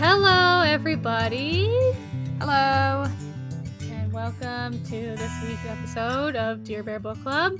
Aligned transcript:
Hello, 0.00 0.62
everybody, 0.62 1.66
Hello. 2.40 3.06
and 3.82 4.12
welcome 4.12 4.82
to 4.84 4.90
this 5.16 5.32
week's 5.42 5.64
episode 5.66 6.36
of 6.36 6.64
Dear 6.64 6.82
Bear 6.82 6.98
Book 6.98 7.20
Club. 7.22 7.58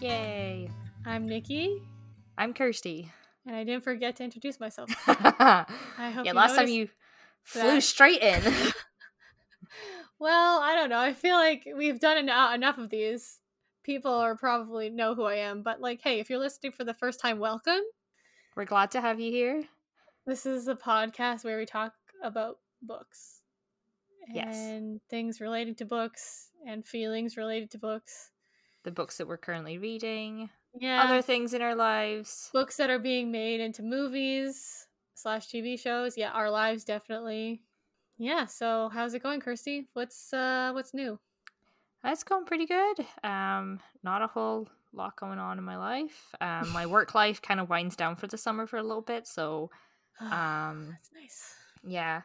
Yay. 0.00 0.70
I'm 1.06 1.26
Nikki, 1.28 1.82
I'm 2.38 2.54
Kirsty. 2.54 3.10
and 3.46 3.54
I 3.54 3.64
didn't 3.64 3.84
forget 3.84 4.16
to 4.16 4.24
introduce 4.24 4.58
myself. 4.58 4.90
yeah, 5.08 5.64
I 5.98 6.10
hope 6.10 6.26
you 6.26 6.32
last 6.32 6.56
time 6.56 6.68
you 6.68 6.88
flew 7.44 7.62
that. 7.62 7.82
straight 7.82 8.22
in. 8.22 8.42
Well, 10.18 10.60
I 10.60 10.74
don't 10.74 10.90
know. 10.90 10.98
I 10.98 11.14
feel 11.14 11.34
like 11.36 11.66
we've 11.78 11.98
done 11.98 12.18
en- 12.28 12.54
enough 12.54 12.76
of 12.76 12.90
these. 12.90 13.38
People 13.84 14.12
are 14.12 14.36
probably 14.36 14.90
know 14.90 15.14
who 15.14 15.24
I 15.24 15.36
am, 15.36 15.62
but 15.62 15.80
like, 15.80 16.02
hey, 16.02 16.20
if 16.20 16.28
you're 16.28 16.38
listening 16.38 16.72
for 16.72 16.84
the 16.84 16.92
first 16.92 17.20
time, 17.20 17.38
welcome. 17.38 17.80
We're 18.54 18.66
glad 18.66 18.90
to 18.90 19.00
have 19.00 19.18
you 19.18 19.30
here. 19.32 19.64
This 20.26 20.46
is 20.46 20.68
a 20.68 20.74
podcast 20.74 21.44
where 21.44 21.58
we 21.58 21.66
talk 21.66 21.92
about 22.22 22.58
books. 22.82 23.40
Yes. 24.32 24.54
And 24.56 25.00
things 25.08 25.40
related 25.40 25.78
to 25.78 25.84
books 25.84 26.50
and 26.66 26.86
feelings 26.86 27.36
related 27.36 27.70
to 27.72 27.78
books. 27.78 28.30
The 28.84 28.90
books 28.90 29.18
that 29.18 29.26
we're 29.26 29.38
currently 29.38 29.78
reading, 29.78 30.50
Yeah. 30.74 31.02
other 31.02 31.22
things 31.22 31.52
in 31.54 31.62
our 31.62 31.74
lives. 31.74 32.50
books 32.52 32.76
that 32.76 32.90
are 32.90 32.98
being 32.98 33.30
made 33.32 33.60
into 33.60 33.82
movies 33.82 34.86
slash 35.14 35.48
TV 35.48 35.76
shows. 35.78 36.16
Yeah, 36.16 36.30
our 36.30 36.50
lives 36.50 36.84
definitely. 36.84 37.62
Yeah, 38.18 38.44
so 38.46 38.90
how's 38.92 39.14
it 39.14 39.22
going, 39.22 39.40
Kirsty? 39.40 39.88
What's 39.94 40.32
uh 40.32 40.70
what's 40.74 40.94
new? 40.94 41.18
That's 42.02 42.22
going 42.24 42.44
pretty 42.46 42.66
good. 42.66 43.06
Um, 43.24 43.80
not 44.02 44.22
a 44.22 44.26
whole 44.26 44.68
lot 44.92 45.16
going 45.16 45.38
on 45.38 45.58
in 45.58 45.64
my 45.64 45.76
life. 45.76 46.34
Um, 46.40 46.70
my 46.70 46.86
work 46.94 47.14
life 47.14 47.42
kind 47.42 47.60
of 47.60 47.68
winds 47.68 47.96
down 47.96 48.16
for 48.16 48.26
the 48.26 48.38
summer 48.38 48.66
for 48.66 48.76
a 48.76 48.82
little 48.82 49.02
bit, 49.02 49.26
so 49.26 49.70
um, 50.20 50.88
That's 50.90 51.10
nice. 51.14 51.54
yeah. 51.84 52.22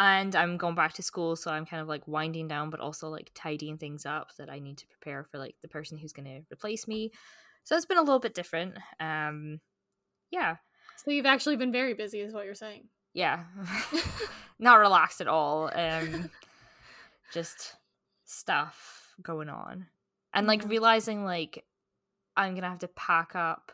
And 0.00 0.36
I'm 0.36 0.56
going 0.58 0.76
back 0.76 0.92
to 0.94 1.02
school, 1.02 1.34
so 1.34 1.50
I'm 1.50 1.66
kind 1.66 1.82
of 1.82 1.88
like 1.88 2.06
winding 2.06 2.46
down, 2.46 2.70
but 2.70 2.78
also 2.78 3.08
like 3.08 3.32
tidying 3.34 3.78
things 3.78 4.06
up 4.06 4.28
that 4.36 4.48
I 4.48 4.60
need 4.60 4.78
to 4.78 4.86
prepare 4.86 5.24
for 5.24 5.38
like 5.38 5.56
the 5.60 5.66
person 5.68 5.98
who's 5.98 6.12
going 6.12 6.26
to 6.26 6.42
replace 6.52 6.86
me. 6.86 7.10
So 7.64 7.76
it's 7.76 7.84
been 7.86 7.98
a 7.98 8.02
little 8.02 8.20
bit 8.20 8.32
different. 8.34 8.76
Um, 9.00 9.60
yeah, 10.30 10.56
So 10.96 11.10
you've 11.10 11.26
actually 11.26 11.56
been 11.56 11.72
very 11.72 11.94
busy, 11.94 12.20
is 12.20 12.32
what 12.32 12.44
you're 12.44 12.54
saying. 12.54 12.84
yeah, 13.12 13.44
not 14.60 14.76
relaxed 14.76 15.20
at 15.20 15.26
all. 15.26 15.68
Um, 15.74 16.30
just 17.32 17.74
stuff 18.24 19.14
going 19.22 19.48
on, 19.48 19.86
and 20.32 20.46
like 20.46 20.62
realizing 20.68 21.24
like 21.24 21.64
I'm 22.36 22.54
gonna 22.54 22.68
have 22.68 22.78
to 22.80 22.88
pack 22.88 23.34
up. 23.34 23.72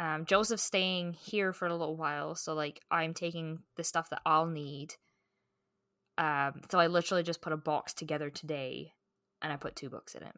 Um, 0.00 0.24
Joseph's 0.24 0.62
staying 0.62 1.14
here 1.14 1.52
for 1.52 1.66
a 1.66 1.74
little 1.74 1.96
while, 1.96 2.34
so 2.34 2.54
like 2.54 2.80
I'm 2.90 3.14
taking 3.14 3.60
the 3.76 3.84
stuff 3.84 4.10
that 4.10 4.22
I'll 4.24 4.46
need. 4.46 4.94
Um, 6.16 6.62
so 6.70 6.78
I 6.78 6.86
literally 6.86 7.22
just 7.22 7.40
put 7.40 7.52
a 7.52 7.56
box 7.56 7.94
together 7.94 8.30
today, 8.30 8.92
and 9.42 9.52
I 9.52 9.56
put 9.56 9.76
two 9.76 9.90
books 9.90 10.14
in 10.14 10.22
it. 10.22 10.34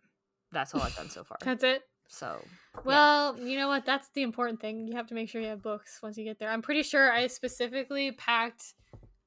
That's 0.52 0.74
all 0.74 0.82
I've 0.82 0.96
done 0.96 1.10
so 1.10 1.24
far. 1.24 1.38
That's 1.42 1.64
it. 1.64 1.82
So 2.08 2.42
Well, 2.84 3.38
you 3.38 3.56
know 3.56 3.68
what? 3.68 3.86
That's 3.86 4.08
the 4.14 4.22
important 4.22 4.60
thing. 4.60 4.88
You 4.88 4.96
have 4.96 5.06
to 5.08 5.14
make 5.14 5.28
sure 5.28 5.40
you 5.40 5.48
have 5.48 5.62
books 5.62 6.00
once 6.02 6.18
you 6.18 6.24
get 6.24 6.38
there. 6.38 6.50
I'm 6.50 6.62
pretty 6.62 6.82
sure 6.82 7.12
I 7.12 7.28
specifically 7.28 8.12
packed 8.12 8.74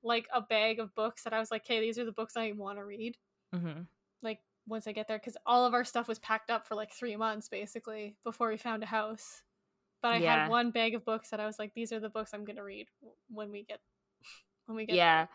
like 0.03 0.27
a 0.33 0.41
bag 0.41 0.79
of 0.79 0.93
books 0.95 1.23
that 1.23 1.33
I 1.33 1.39
was 1.39 1.49
like, 1.49 1.65
"Hey, 1.65 1.79
these 1.79 1.97
are 1.97 2.05
the 2.05 2.11
books 2.11 2.35
I 2.35 2.51
want 2.51 2.77
to 2.77 2.85
read." 2.85 3.17
hmm 3.53 3.81
like 4.23 4.39
once 4.67 4.87
I 4.87 4.93
get 4.93 5.07
there 5.07 5.19
because 5.19 5.37
all 5.45 5.65
of 5.65 5.73
our 5.73 5.83
stuff 5.83 6.07
was 6.07 6.19
packed 6.19 6.49
up 6.49 6.65
for 6.65 6.75
like 6.75 6.91
three 6.91 7.15
months 7.15 7.49
basically 7.49 8.15
before 8.23 8.49
we 8.49 8.57
found 8.57 8.81
a 8.81 8.87
house. 8.87 9.43
But 10.03 10.11
I 10.13 10.17
Yeah. 10.17 10.41
had 10.43 10.49
one 10.51 10.69
bag 10.69 10.93
of 10.93 11.03
books 11.03 11.31
that 11.31 11.39
I 11.39 11.47
was 11.47 11.57
like, 11.57 11.73
these 11.73 11.91
are 11.91 11.99
the 11.99 12.09
books 12.09 12.31
I'm 12.33 12.45
gonna 12.45 12.63
read 12.63 12.85
when 13.31 13.49
we 13.49 13.63
get 13.63 13.79
when 14.67 14.75
we 14.77 14.85
get 14.85 14.95
yeah 14.95 15.25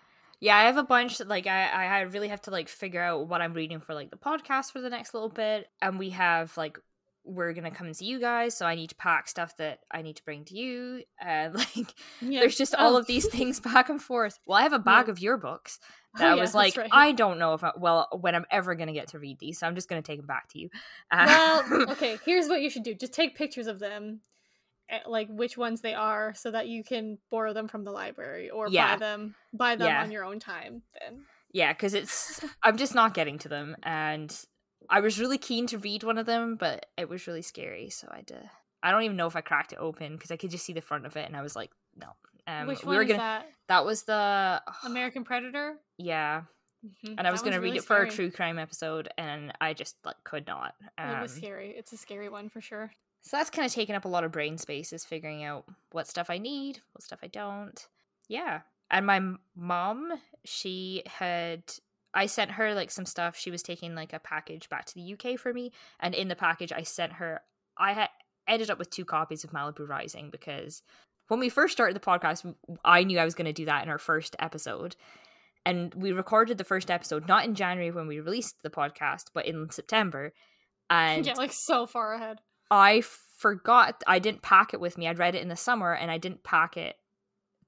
yeah 0.40 0.56
i 0.56 0.62
have 0.62 0.76
a 0.78 0.82
bunch 0.84 1.18
that 1.18 1.26
like 1.28 1.46
I, 1.46 1.68
I 1.68 2.00
really 2.02 2.28
have 2.28 2.40
to 2.42 2.50
like 2.50 2.68
figure 2.68 3.02
out 3.02 3.28
what 3.28 3.42
i'm 3.42 3.52
reading 3.52 3.80
for 3.80 3.92
like 3.92 4.08
the 4.10 4.16
podcast 4.16 4.70
for 4.72 4.80
the 4.80 4.88
next 4.88 5.12
little 5.12 5.28
bit 5.28 5.66
and 5.82 5.98
we 5.98 6.10
have 6.10 6.56
like 6.56 6.78
we're 7.24 7.52
gonna 7.52 7.70
come 7.72 7.88
and 7.88 7.94
see 7.96 8.06
you 8.06 8.18
guys 8.20 8.56
so 8.56 8.64
i 8.64 8.74
need 8.74 8.88
to 8.90 8.94
pack 8.94 9.28
stuff 9.28 9.54
that 9.58 9.80
i 9.90 10.00
need 10.00 10.16
to 10.16 10.24
bring 10.24 10.44
to 10.46 10.56
you 10.56 11.02
and 11.20 11.54
like. 11.76 11.92
Yeah. 12.22 12.40
there's 12.40 12.56
just 12.56 12.74
all 12.74 12.94
Oh. 12.94 12.98
of 13.00 13.06
these 13.06 13.26
things 13.28 13.60
back 13.72 13.90
and 13.90 14.00
forth 14.00 14.38
well 14.46 14.56
i 14.58 14.62
have 14.62 14.72
a 14.72 14.78
bag 14.78 15.08
Yeah. 15.08 15.12
of 15.12 15.18
your 15.18 15.36
books 15.36 15.78
Oh, 16.14 16.20
that 16.20 16.28
i 16.32 16.34
yeah, 16.36 16.40
was 16.40 16.54
like 16.54 16.76
right. 16.76 16.88
i 16.92 17.12
don't 17.12 17.38
know 17.38 17.52
if 17.54 17.62
I, 17.64 17.72
well 17.76 18.08
when 18.18 18.34
i'm 18.34 18.46
ever 18.50 18.74
gonna 18.76 18.94
get 18.94 19.08
to 19.08 19.18
read 19.18 19.38
these 19.40 19.58
so 19.58 19.66
i'm 19.66 19.74
just 19.74 19.88
gonna 19.90 20.00
take 20.02 20.20
them 20.20 20.26
back 20.26 20.48
to 20.52 20.58
you 20.58 20.70
Uh, 21.10 21.26
well, 21.68 21.90
okay. 21.90 22.18
Here's 22.24 22.48
what 22.48 22.62
you 22.62 22.70
should 22.70 22.84
do: 22.84 22.94
just 22.94 23.12
take 23.12 23.36
pictures 23.36 23.66
of 23.66 23.78
them, 23.80 24.20
like 25.06 25.28
which 25.28 25.56
ones 25.58 25.80
they 25.80 25.94
are, 25.94 26.34
so 26.34 26.50
that 26.50 26.68
you 26.68 26.82
can 26.84 27.18
borrow 27.30 27.52
them 27.52 27.68
from 27.68 27.84
the 27.84 27.90
library 27.90 28.50
or 28.50 28.68
Yeah. 28.68 28.94
buy 28.94 28.98
them 28.98 29.34
buy 29.52 29.76
them 29.76 29.88
Yeah. 29.88 30.02
on 30.02 30.10
your 30.10 30.24
own 30.24 30.38
time. 30.40 30.82
Then 31.00 31.24
yeah 31.52 31.72
because 31.72 31.94
it's 31.94 32.44
i'm 32.62 32.76
just 32.76 32.94
not 32.94 33.14
getting 33.14 33.38
to 33.38 33.48
them 33.48 33.74
and 33.82 34.38
i 34.90 35.00
was 35.00 35.18
really 35.18 35.38
keen 35.38 35.66
to 35.66 35.78
read 35.78 36.02
one 36.02 36.18
of 36.18 36.26
them 36.26 36.56
but 36.56 36.84
it 36.98 37.08
was 37.08 37.26
really 37.26 37.40
scary 37.40 37.88
so 37.88 38.06
i 38.12 38.20
did 38.20 38.50
i 38.82 38.90
don't 38.90 39.02
even 39.04 39.16
know 39.16 39.26
if 39.26 39.34
i 39.34 39.40
cracked 39.40 39.72
it 39.72 39.78
open 39.80 40.12
because 40.12 40.30
i 40.30 40.36
could 40.36 40.50
just 40.50 40.66
see 40.66 40.74
the 40.74 40.82
front 40.82 41.06
of 41.06 41.16
it 41.16 41.26
and 41.26 41.34
i 41.34 41.40
was 41.40 41.56
like 41.56 41.70
no 41.96 42.08
um 42.46 42.66
which 42.66 42.82
we 42.82 42.88
one 42.88 42.96
were 42.96 43.04
gonna 43.04 43.16
that? 43.18 43.46
that 43.68 43.86
was 43.86 44.02
the 44.02 44.60
American 44.84 45.24
Predator. 45.24 45.76
yeah 45.96 46.42
Mhm. 46.86 47.14
and 47.16 47.26
i 47.26 47.30
was 47.30 47.40
gonna 47.40 47.56
one's 47.56 47.62
read 47.62 47.68
really 47.70 47.78
it 47.78 47.84
for 47.84 48.02
a 48.02 48.10
true 48.10 48.30
crime 48.30 48.58
episode 48.58 49.08
and 49.16 49.50
i 49.58 49.72
just 49.72 49.96
like 50.04 50.16
could 50.24 50.46
not 50.46 50.74
um, 50.98 51.08
it 51.16 51.22
was 51.22 51.32
scary. 51.32 51.70
It's 51.78 51.92
a 51.94 51.96
scary 51.96 52.28
one 52.28 52.50
for 52.50 52.60
sure. 52.60 52.92
So 53.28 53.36
that's 53.36 53.50
kind 53.50 53.66
of 53.66 53.72
taken 53.72 53.94
up 53.94 54.06
a 54.06 54.08
lot 54.08 54.24
of 54.24 54.32
brain 54.32 54.56
space 54.56 54.90
is 54.90 55.04
figuring 55.04 55.44
out 55.44 55.66
what 55.92 56.08
stuff 56.08 56.30
i 56.30 56.38
need 56.38 56.80
what 56.92 57.02
stuff 57.02 57.18
i 57.22 57.26
don't. 57.26 57.86
Yeah. 58.26 58.60
And 58.90 59.04
my 59.04 59.20
mom 59.54 60.14
she 60.44 61.02
had 61.06 61.62
i 62.14 62.24
sent 62.24 62.52
her 62.52 62.74
like 62.74 62.90
some 62.90 63.04
stuff. 63.04 63.36
She 63.36 63.50
was 63.50 63.62
taking 63.62 63.94
like 63.94 64.14
a 64.14 64.18
package 64.18 64.70
back 64.70 64.86
to 64.86 64.94
the 64.94 65.12
uk 65.12 65.38
for 65.38 65.52
me 65.52 65.72
and 66.00 66.14
in 66.14 66.28
the 66.28 66.36
package 66.36 66.72
i 66.72 66.82
sent 66.82 67.12
her 67.14 67.42
i 67.76 67.92
had 67.92 68.08
ended 68.46 68.70
up 68.70 68.78
with 68.78 68.88
two 68.88 69.04
copies 69.04 69.44
of 69.44 69.50
malibu 69.50 69.86
rising 69.86 70.30
because 70.30 70.82
when 71.26 71.38
we 71.38 71.50
first 71.50 71.74
started 71.74 71.94
the 71.94 72.00
podcast 72.00 72.54
I 72.82 73.04
knew 73.04 73.18
i 73.18 73.26
was 73.26 73.34
going 73.34 73.44
to 73.44 73.52
do 73.52 73.66
that 73.66 73.82
in 73.82 73.90
our 73.90 73.98
first 73.98 74.36
episode. 74.38 74.96
And 75.66 75.92
we 75.94 76.12
recorded 76.12 76.56
the 76.56 76.64
first 76.64 76.90
episode 76.90 77.28
not 77.28 77.44
in 77.44 77.54
january 77.54 77.90
when 77.90 78.06
we 78.06 78.20
released 78.20 78.62
the 78.62 78.70
podcast 78.70 79.24
but 79.34 79.44
in 79.44 79.68
september 79.68 80.32
and 80.90 81.26
yeah, 81.26 81.34
like 81.34 81.52
so 81.52 81.84
far 81.84 82.14
ahead. 82.14 82.40
I 82.70 83.02
forgot 83.36 84.02
I 84.06 84.18
didn't 84.18 84.42
pack 84.42 84.74
it 84.74 84.80
with 84.80 84.98
me. 84.98 85.08
I'd 85.08 85.18
read 85.18 85.34
it 85.34 85.42
in 85.42 85.48
the 85.48 85.56
summer 85.56 85.94
and 85.94 86.10
I 86.10 86.18
didn't 86.18 86.44
pack 86.44 86.76
it 86.76 86.96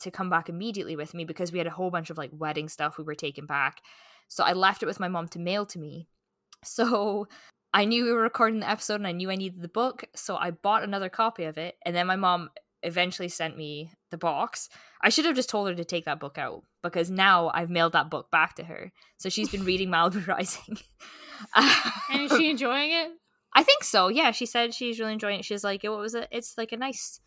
to 0.00 0.10
come 0.10 0.30
back 0.30 0.48
immediately 0.48 0.96
with 0.96 1.14
me 1.14 1.24
because 1.24 1.52
we 1.52 1.58
had 1.58 1.66
a 1.66 1.72
whole 1.72 1.90
bunch 1.90 2.10
of 2.10 2.18
like 2.18 2.30
wedding 2.32 2.68
stuff 2.68 2.98
we 2.98 3.04
were 3.04 3.14
taking 3.14 3.46
back. 3.46 3.80
So 4.28 4.44
I 4.44 4.52
left 4.52 4.82
it 4.82 4.86
with 4.86 5.00
my 5.00 5.08
mom 5.08 5.28
to 5.28 5.38
mail 5.38 5.66
to 5.66 5.78
me. 5.78 6.08
So 6.64 7.28
I 7.72 7.84
knew 7.84 8.04
we 8.04 8.12
were 8.12 8.22
recording 8.22 8.60
the 8.60 8.70
episode 8.70 8.96
and 8.96 9.06
I 9.06 9.12
knew 9.12 9.30
I 9.30 9.36
needed 9.36 9.62
the 9.62 9.68
book. 9.68 10.04
So 10.14 10.36
I 10.36 10.50
bought 10.50 10.82
another 10.82 11.08
copy 11.08 11.44
of 11.44 11.58
it. 11.58 11.76
And 11.84 11.94
then 11.94 12.06
my 12.06 12.16
mom 12.16 12.50
eventually 12.82 13.28
sent 13.28 13.56
me 13.56 13.90
the 14.10 14.18
box. 14.18 14.68
I 15.02 15.10
should 15.10 15.26
have 15.26 15.36
just 15.36 15.50
told 15.50 15.68
her 15.68 15.74
to 15.74 15.84
take 15.84 16.06
that 16.06 16.20
book 16.20 16.38
out 16.38 16.62
because 16.82 17.10
now 17.10 17.50
I've 17.52 17.70
mailed 17.70 17.92
that 17.92 18.10
book 18.10 18.30
back 18.30 18.54
to 18.56 18.64
her. 18.64 18.92
So 19.18 19.28
she's 19.28 19.50
been 19.50 19.64
reading 19.64 19.88
Malibu 19.92 20.26
Rising. 20.26 20.78
And 21.54 22.22
is 22.22 22.36
she 22.36 22.50
enjoying 22.50 22.90
it? 22.92 23.10
I 23.54 23.62
think 23.62 23.82
so. 23.84 24.08
Yeah, 24.08 24.30
she 24.30 24.46
said 24.46 24.72
she's 24.74 25.00
really 25.00 25.12
enjoying 25.12 25.40
it. 25.40 25.44
She's 25.44 25.64
like, 25.64 25.84
it 25.84 25.88
was 25.88 26.14
a, 26.14 26.26
it's 26.36 26.56
like 26.56 26.72
a 26.72 26.76
nice 26.76 27.20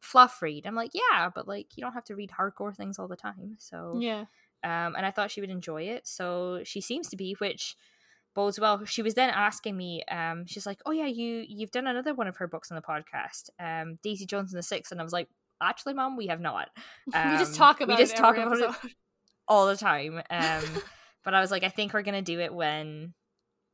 fluff 0.00 0.42
read. 0.42 0.66
I'm 0.66 0.74
like, 0.74 0.90
yeah, 0.94 1.28
but 1.34 1.46
like 1.46 1.76
you 1.76 1.82
don't 1.82 1.92
have 1.92 2.04
to 2.06 2.14
read 2.16 2.30
hardcore 2.38 2.74
things 2.74 2.98
all 2.98 3.06
the 3.08 3.16
time. 3.16 3.56
So, 3.58 3.98
Yeah. 4.00 4.20
um, 4.64 4.94
and 4.96 5.06
I 5.06 5.10
thought 5.10 5.30
she 5.30 5.40
would 5.40 5.50
enjoy 5.50 5.82
it. 5.84 6.06
So 6.08 6.60
she 6.64 6.80
seems 6.80 7.08
to 7.10 7.16
be, 7.16 7.34
which 7.38 7.76
bodes 8.34 8.58
well. 8.58 8.84
She 8.84 9.02
was 9.02 9.14
then 9.14 9.30
asking 9.30 9.76
me, 9.76 10.02
um, 10.10 10.46
she's 10.46 10.66
like, 10.66 10.80
oh 10.86 10.92
yeah, 10.92 11.06
you 11.06 11.44
you've 11.48 11.70
done 11.70 11.86
another 11.86 12.14
one 12.14 12.26
of 12.28 12.36
her 12.38 12.48
books 12.48 12.70
on 12.70 12.76
the 12.76 12.82
podcast, 12.82 13.50
um, 13.58 13.98
Daisy 14.02 14.26
Jones 14.26 14.52
and 14.52 14.58
the 14.58 14.62
Six, 14.62 14.90
and 14.92 15.00
I 15.00 15.04
was 15.04 15.12
like, 15.12 15.28
actually, 15.62 15.94
mom, 15.94 16.16
we 16.16 16.28
have 16.28 16.40
not. 16.40 16.68
we 17.06 17.12
just 17.12 17.52
Um, 17.52 17.58
talk 17.58 17.80
about 17.80 17.96
we 17.98 18.02
just 18.02 18.14
it 18.14 18.18
talk 18.18 18.36
about 18.36 18.58
it 18.58 18.92
all 19.46 19.66
the 19.66 19.76
time. 19.76 20.22
Um, 20.30 20.64
but 21.24 21.34
I 21.34 21.40
was 21.40 21.50
like, 21.50 21.62
I 21.64 21.68
think 21.68 21.92
we're 21.92 22.02
gonna 22.02 22.22
do 22.22 22.40
it 22.40 22.52
when 22.54 23.14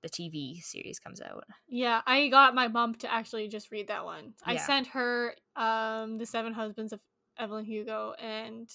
the 0.02 0.08
TV 0.08 0.60
series 0.62 0.98
comes 0.98 1.20
out. 1.20 1.44
Yeah, 1.68 2.02
I 2.06 2.28
got 2.28 2.54
my 2.54 2.68
mom 2.68 2.94
to 2.96 3.12
actually 3.12 3.48
just 3.48 3.70
read 3.70 3.88
that 3.88 4.04
one. 4.04 4.34
I 4.44 4.56
sent 4.56 4.86
her 4.88 5.34
um 5.56 6.18
The 6.18 6.26
Seven 6.26 6.52
Husbands 6.52 6.92
of 6.92 7.00
Evelyn 7.38 7.64
Hugo 7.64 8.14
and 8.18 8.68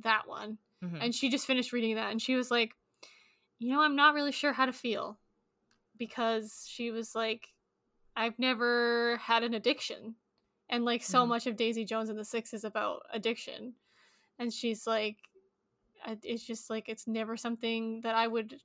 that 0.00 0.28
one. 0.28 0.58
Mhm. 0.82 0.98
And 1.02 1.14
she 1.14 1.28
just 1.28 1.46
finished 1.46 1.72
reading 1.72 1.94
that 1.96 2.10
and 2.10 2.20
she 2.20 2.34
was 2.36 2.50
like, 2.50 2.76
"You 3.58 3.70
know, 3.70 3.80
I'm 3.80 3.96
not 3.96 4.14
really 4.14 4.32
sure 4.32 4.52
how 4.52 4.66
to 4.66 4.72
feel." 4.72 5.18
Because 5.96 6.66
she 6.68 6.90
was 6.90 7.14
like, 7.14 7.54
"I've 8.14 8.38
never 8.38 9.16
had 9.18 9.42
an 9.42 9.54
addiction." 9.54 10.16
And 10.68 10.84
like 10.84 11.02
so 11.02 11.24
Mhm. 11.24 11.28
much 11.28 11.46
of 11.46 11.56
Daisy 11.56 11.84
Jones 11.84 12.10
and 12.10 12.18
the 12.18 12.24
Six 12.24 12.52
is 12.52 12.64
about 12.64 13.06
addiction. 13.10 13.76
And 14.38 14.52
she's 14.52 14.86
like 14.86 15.18
it's 16.22 16.44
just 16.44 16.70
like 16.70 16.88
it's 16.88 17.06
never 17.06 17.36
something 17.36 18.00
that 18.02 18.14
I 18.14 18.28
would 18.28 18.60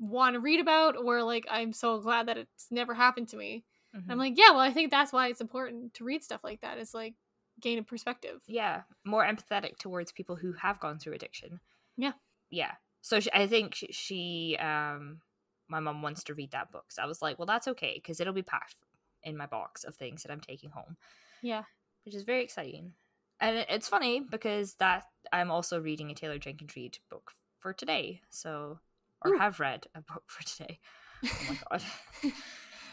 want 0.00 0.34
to 0.34 0.40
read 0.40 0.58
about 0.60 0.96
or 0.96 1.22
like 1.22 1.46
I'm 1.48 1.72
so 1.72 2.00
glad 2.00 2.26
that 2.26 2.36
it's 2.38 2.66
never 2.70 2.94
happened 2.94 3.28
to 3.28 3.36
me. 3.36 3.64
And 3.92 4.04
I'm 4.10 4.18
like, 4.18 4.38
yeah, 4.38 4.50
well, 4.50 4.60
I 4.60 4.72
think 4.72 4.90
that's 4.90 5.12
why 5.12 5.28
it's 5.28 5.40
important 5.40 5.94
to 5.94 6.04
read 6.04 6.24
stuff 6.24 6.42
like 6.44 6.60
that. 6.62 6.78
It's 6.78 6.94
like 6.94 7.14
gain 7.60 7.78
a 7.78 7.82
perspective. 7.82 8.40
yeah 8.46 8.82
more 9.04 9.22
empathetic 9.24 9.76
towards 9.78 10.12
people 10.12 10.34
who 10.36 10.52
have 10.54 10.80
gone 10.80 10.98
through 10.98 11.12
addiction 11.12 11.60
Yeah. 11.98 12.12
yeah 12.50 12.72
so 13.02 13.20
she, 13.20 13.28
i 13.34 13.46
think 13.46 13.74
she, 13.74 13.88
she 13.92 14.56
um 14.58 15.20
my 15.68 15.78
mom 15.80 16.00
wants 16.00 16.24
to 16.24 16.34
read 16.34 16.52
that 16.52 16.72
book 16.72 16.86
so 16.88 17.02
i 17.02 17.06
was 17.06 17.20
like 17.20 17.38
well 17.38 17.44
that's 17.44 17.68
okay 17.68 17.92
because 17.96 18.18
it'll 18.18 18.32
be 18.32 18.40
packed 18.42 18.76
in 19.24 19.36
my 19.36 19.44
box 19.44 19.84
of 19.84 19.94
things 19.94 20.22
that 20.22 20.32
i'm 20.32 20.40
taking 20.40 20.70
home 20.70 20.96
Yeah. 21.42 21.64
which 22.06 22.14
is 22.14 22.22
very 22.22 22.42
exciting 22.42 22.94
and 23.40 23.66
it's 23.68 23.88
funny 23.88 24.20
because 24.20 24.74
that 24.76 25.04
i'm 25.30 25.50
also 25.50 25.78
reading 25.80 26.10
a 26.10 26.14
taylor 26.14 26.38
jenkins 26.38 26.74
reid 26.76 26.96
book 27.10 27.32
for 27.58 27.74
today 27.74 28.22
so 28.30 28.78
or 29.22 29.32
Ooh. 29.32 29.38
have 29.38 29.60
read 29.60 29.86
a 29.94 30.00
book 30.00 30.24
for 30.26 30.42
today 30.44 30.78
oh 31.24 31.38
my 31.48 31.58
god 31.70 31.82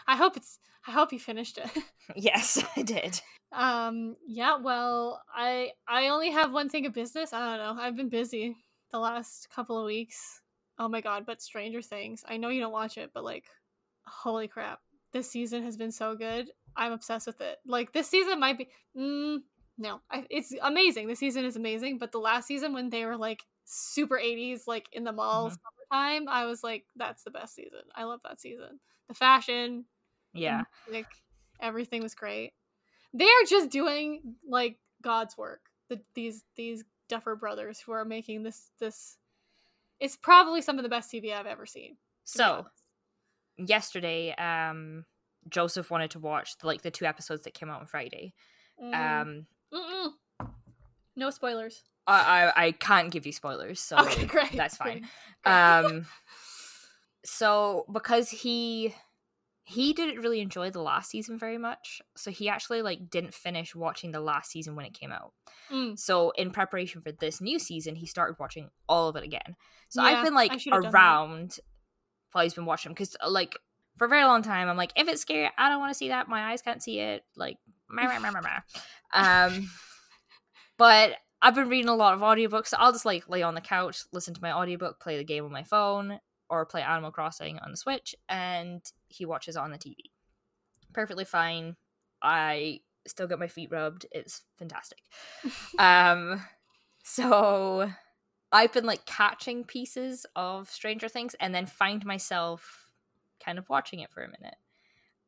I 0.07 0.15
hope 0.15 0.37
it's 0.37 0.59
I 0.87 0.91
hope 0.91 1.11
you 1.11 1.19
finished 1.19 1.57
it. 1.57 1.69
yes 2.15 2.63
i 2.77 2.81
did 2.81 3.21
um 3.51 4.15
yeah, 4.27 4.57
well, 4.57 5.23
I 5.33 5.71
I 5.87 6.09
only 6.09 6.31
have 6.31 6.51
one 6.51 6.69
thing 6.69 6.85
of 6.85 6.93
business. 6.93 7.33
I 7.33 7.39
don't 7.39 7.57
know. 7.77 7.81
I've 7.81 7.95
been 7.95 8.09
busy 8.09 8.55
the 8.91 8.99
last 8.99 9.49
couple 9.49 9.79
of 9.79 9.85
weeks. 9.85 10.41
Oh 10.77 10.87
my 10.89 11.01
god, 11.01 11.25
but 11.25 11.41
Stranger 11.41 11.81
Things. 11.81 12.23
I 12.27 12.37
know 12.37 12.49
you 12.49 12.59
don't 12.61 12.71
watch 12.71 12.97
it, 12.97 13.11
but 13.13 13.23
like 13.23 13.45
holy 14.05 14.47
crap. 14.47 14.79
This 15.13 15.29
season 15.29 15.63
has 15.63 15.77
been 15.77 15.91
so 15.91 16.15
good. 16.15 16.51
I'm 16.75 16.91
obsessed 16.91 17.27
with 17.27 17.41
it. 17.41 17.57
Like 17.65 17.93
this 17.93 18.07
season 18.09 18.39
might 18.39 18.57
be 18.57 18.67
mm, 18.97 19.39
no, 19.77 20.01
I, 20.11 20.25
it's 20.29 20.53
amazing. 20.61 21.07
This 21.07 21.19
season 21.19 21.45
is 21.45 21.55
amazing, 21.55 21.99
but 21.99 22.11
the 22.11 22.19
last 22.19 22.47
season 22.47 22.73
when 22.73 22.89
they 22.89 23.05
were 23.05 23.17
like 23.17 23.43
super 23.69 24.17
80s 24.17 24.65
like 24.65 24.87
in 24.93 25.03
the 25.03 25.11
mall 25.11 25.49
Mhm. 25.49 25.57
summertime, 25.91 26.27
I 26.29 26.45
was 26.45 26.63
like 26.63 26.85
that's 26.95 27.23
the 27.23 27.31
best 27.31 27.53
season. 27.53 27.81
I 27.93 28.05
love 28.05 28.21
that 28.23 28.39
season. 28.39 28.79
The 29.09 29.13
fashion, 29.13 29.85
yeah 30.33 30.63
like 30.91 31.07
everything 31.59 32.01
was 32.01 32.15
great. 32.15 32.53
They're 33.13 33.27
just 33.47 33.69
doing 33.69 34.35
like 34.47 34.79
God's 35.01 35.37
work. 35.37 35.61
The, 35.89 36.01
these 36.13 36.43
these 36.55 36.83
Duffer 37.09 37.35
brothers 37.35 37.79
who 37.79 37.91
are 37.93 38.03
making 38.05 38.43
this 38.43 38.71
this. 38.79 39.17
It's 39.99 40.15
probably 40.17 40.61
some 40.61 40.77
of 40.77 40.83
the 40.83 40.89
best 40.89 41.11
TV 41.11 41.33
I've 41.33 41.45
ever 41.45 41.65
seen. 41.65 41.97
so 42.25 42.67
yesterday 43.57 44.33
um 44.35 45.03
joseph 45.49 45.89
wanted 45.89 46.11
to 46.11 46.19
watch 46.19 46.55
like 46.61 46.81
the 46.83 46.91
two 46.91 47.05
episodes 47.05 47.41
that 47.43 47.53
came 47.55 47.69
out 47.71 47.79
on 47.81 47.87
friday 47.87 48.33
Mm, 48.79 48.93
um 48.93 49.47
mm-mm. 49.73 50.47
no 51.15 51.29
spoilers. 51.31 51.81
I, 52.07 52.51
I 52.55 52.65
i 52.67 52.71
can't 52.71 53.11
give 53.11 53.25
you 53.25 53.31
spoilers 53.33 53.79
so 53.79 53.97
okay, 53.97 54.25
great. 54.25 54.51
that's 54.55 54.77
fine 54.77 55.07
great, 55.43 55.45
um 55.85 56.05
so 57.25 57.85
because 57.91 58.29
he 58.29 58.93
he 59.63 59.91
didn't 59.91 60.21
really 60.21 60.39
enjoy 60.39 60.69
the 60.69 60.81
last 60.81 61.09
season 61.11 61.37
very 61.37 61.57
much 61.57 62.01
so 62.15 62.31
he 62.31 62.47
actually 62.47 62.81
like 62.81 63.09
didn't 63.09 63.33
finish 63.33 63.75
watching 63.75 64.11
the 64.11 64.19
last 64.21 64.49
season 64.51 64.75
when 64.75 64.85
it 64.85 64.93
came 64.93 65.11
out 65.11 65.33
Mm, 65.69 65.99
so 65.99 66.29
in 66.37 66.51
preparation 66.51 67.01
for 67.01 67.11
this 67.11 67.41
new 67.41 67.59
season 67.59 67.95
he 67.95 68.05
started 68.05 68.37
watching 68.39 68.69
all 68.87 69.09
of 69.09 69.17
it 69.17 69.23
again 69.25 69.57
so 69.89 70.01
Yeah, 70.01 70.07
i've 70.19 70.23
been 70.23 70.33
like 70.33 70.51
I 70.51 70.57
should've 70.57 70.81
done 70.81 70.93
that. 70.93 70.97
around 70.97 71.59
while 72.31 72.43
he's 72.45 72.53
been 72.53 72.65
watching 72.65 72.93
because 72.93 73.17
like 73.27 73.57
for 73.97 74.05
a 74.05 74.07
very 74.09 74.23
long 74.23 74.41
time 74.41 74.69
i'm 74.69 74.77
like 74.77 74.93
if 74.95 75.09
it's 75.09 75.21
scary 75.21 75.49
i 75.57 75.67
don't 75.67 75.81
want 75.81 75.89
to 75.89 75.97
see 75.97 76.07
that 76.07 76.29
my 76.29 76.51
eyes 76.51 76.61
can't 76.61 76.81
see 76.81 76.99
it 76.99 77.25
like 77.35 77.57
meh, 77.89 78.07
meh, 78.07 78.19
meh, 78.19 78.31
meh, 78.31 78.39
meh. 78.41 78.59
um 79.13 79.69
but 80.77 81.17
i've 81.41 81.55
been 81.55 81.69
reading 81.69 81.89
a 81.89 81.95
lot 81.95 82.13
of 82.13 82.21
audiobooks 82.21 82.67
so 82.67 82.77
i'll 82.79 82.91
just 82.91 83.05
like 83.05 83.27
lay 83.29 83.41
on 83.41 83.55
the 83.55 83.61
couch 83.61 84.01
listen 84.11 84.33
to 84.33 84.41
my 84.41 84.51
audiobook 84.51 84.99
play 84.99 85.17
the 85.17 85.23
game 85.23 85.45
on 85.45 85.51
my 85.51 85.63
phone 85.63 86.19
or 86.49 86.65
play 86.65 86.81
animal 86.81 87.11
crossing 87.11 87.59
on 87.59 87.71
the 87.71 87.77
switch 87.77 88.15
and 88.29 88.81
he 89.07 89.25
watches 89.25 89.55
it 89.55 89.59
on 89.59 89.71
the 89.71 89.77
tv 89.77 89.95
perfectly 90.97 91.25
fine. 91.25 91.75
I 92.23 92.79
still 93.05 93.27
get 93.27 93.37
my 93.37 93.47
feet 93.47 93.69
rubbed. 93.71 94.07
It's 94.11 94.41
fantastic. 94.57 94.99
Um 95.79 96.41
so 97.03 97.89
i've 98.51 98.73
been 98.73 98.85
like 98.85 99.05
catching 99.05 99.63
pieces 99.63 100.25
of 100.35 100.69
stranger 100.69 101.07
things 101.07 101.35
and 101.39 101.53
then 101.55 101.65
find 101.65 102.05
myself 102.05 102.91
kind 103.43 103.57
of 103.57 103.69
watching 103.69 103.99
it 103.99 104.11
for 104.11 104.23
a 104.23 104.27
minute 104.27 104.55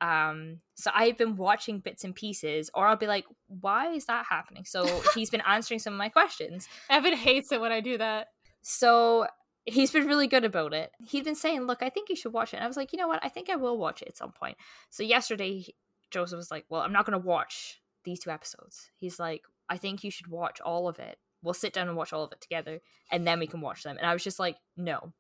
um 0.02 0.60
so 0.76 0.90
i've 0.94 1.18
been 1.18 1.36
watching 1.36 1.80
bits 1.80 2.04
and 2.04 2.16
pieces 2.16 2.70
or 2.74 2.88
i'll 2.88 2.96
be 2.96 3.08
like 3.08 3.26
why 3.48 3.92
is 3.92 4.06
that 4.06 4.26
happening 4.30 4.64
so 4.64 4.86
he's 5.14 5.30
been 5.30 5.44
answering 5.46 5.80
some 5.80 5.94
of 5.94 5.98
my 5.98 6.10
questions 6.10 6.68
Evan 6.90 7.14
hates 7.14 7.52
it 7.52 7.60
when 7.60 7.72
I 7.72 7.82
do 7.82 7.98
that. 7.98 8.28
so 8.62 9.28
he's 9.66 9.92
been 9.92 10.08
really 10.08 10.28
good 10.28 10.46
about 10.46 10.74
it. 10.74 10.92
he's 11.06 11.24
been 11.24 11.36
saying, 11.36 11.62
"Look, 11.62 11.84
I 11.84 11.90
think 11.90 12.10
you 12.10 12.16
should 12.16 12.34
watch 12.34 12.54
it." 12.54 12.58
And 12.58 12.64
I 12.64 12.68
was 12.68 12.78
like, 12.78 12.92
"You 12.94 12.98
know 12.98 13.08
what? 13.08 13.20
I 13.24 13.30
think 13.30 13.50
I 13.50 13.56
will 13.56 13.78
watch 13.78 14.02
it 14.02 14.08
at 14.08 14.18
some 14.18 14.32
point." 14.32 14.58
So 14.90 15.04
yesterday, 15.04 15.66
Joseph 16.12 16.38
was 16.38 16.50
like, 16.50 16.66
"Well, 16.70 16.82
I'm 16.82 16.94
not 16.94 17.06
going 17.06 17.20
to 17.20 17.28
watch 17.28 17.82
these 18.04 18.20
two 18.20 18.32
episodes." 18.32 18.90
He's 18.96 19.20
like, 19.20 19.44
"I 19.70 19.78
think 19.78 20.04
you 20.04 20.12
should 20.12 20.28
watch 20.28 20.60
all 20.62 20.88
of 20.88 20.98
it. 21.00 21.20
We'll 21.44 21.54
sit 21.54 21.74
down 21.74 21.88
and 21.88 21.98
watch 21.98 22.14
all 22.14 22.24
of 22.24 22.32
it 22.32 22.42
together, 22.42 22.82
and 23.12 23.28
then 23.28 23.40
we 23.40 23.48
can 23.48 23.62
watch 23.62 23.84
them." 23.84 23.98
And 23.98 24.08
I 24.08 24.14
was 24.14 24.24
just 24.24 24.40
like, 24.40 24.58
"No, 24.76 25.14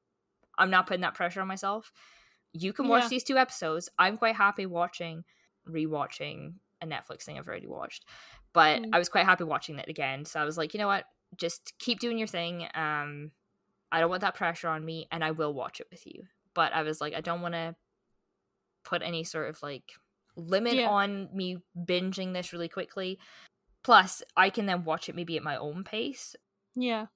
I'm 0.57 0.71
not 0.71 0.87
putting 0.87 1.01
that 1.01 1.15
pressure 1.15 1.41
on 1.41 1.47
myself. 1.47 1.91
You 2.53 2.73
can 2.73 2.87
watch 2.87 3.03
Yeah. 3.03 3.09
these 3.09 3.23
two 3.23 3.37
episodes. 3.37 3.89
I'm 3.99 4.17
quite 4.17 4.35
happy 4.35 4.65
watching, 4.65 5.23
rewatching 5.67 6.55
a 6.81 6.85
Netflix 6.87 7.23
thing 7.23 7.37
I've 7.37 7.47
already 7.47 7.67
watched, 7.67 8.05
but 8.53 8.81
Mm. 8.81 8.89
I 8.93 8.97
was 8.99 9.09
quite 9.09 9.25
happy 9.25 9.43
watching 9.43 9.77
it 9.79 9.87
again. 9.87 10.25
So 10.25 10.39
I 10.39 10.45
was 10.45 10.57
like, 10.57 10.73
you 10.73 10.79
know 10.79 10.87
what? 10.87 11.05
Just 11.35 11.77
keep 11.77 11.99
doing 11.99 12.17
your 12.17 12.27
thing. 12.27 12.67
Um, 12.73 13.31
I 13.91 13.99
don't 13.99 14.09
want 14.09 14.21
that 14.21 14.35
pressure 14.35 14.67
on 14.69 14.83
me, 14.85 15.07
and 15.11 15.23
I 15.23 15.31
will 15.31 15.53
watch 15.53 15.79
it 15.79 15.87
with 15.91 16.05
you. 16.07 16.23
But 16.53 16.73
I 16.73 16.81
was 16.83 17.01
like, 17.01 17.13
I 17.13 17.21
don't 17.21 17.41
want 17.41 17.53
to 17.53 17.75
put 18.83 19.01
any 19.03 19.23
sort 19.23 19.49
of 19.49 19.61
like 19.61 19.91
limit 20.35 20.75
Yeah. 20.75 20.89
on 20.89 21.29
me 21.35 21.57
binging 21.77 22.33
this 22.33 22.53
really 22.53 22.69
quickly. 22.69 23.19
Plus, 23.83 24.23
I 24.35 24.49
can 24.49 24.65
then 24.65 24.83
watch 24.85 25.09
it 25.09 25.15
maybe 25.15 25.37
at 25.37 25.43
my 25.43 25.57
own 25.57 25.83
pace. 25.83 26.35
Yeah, 26.75 27.07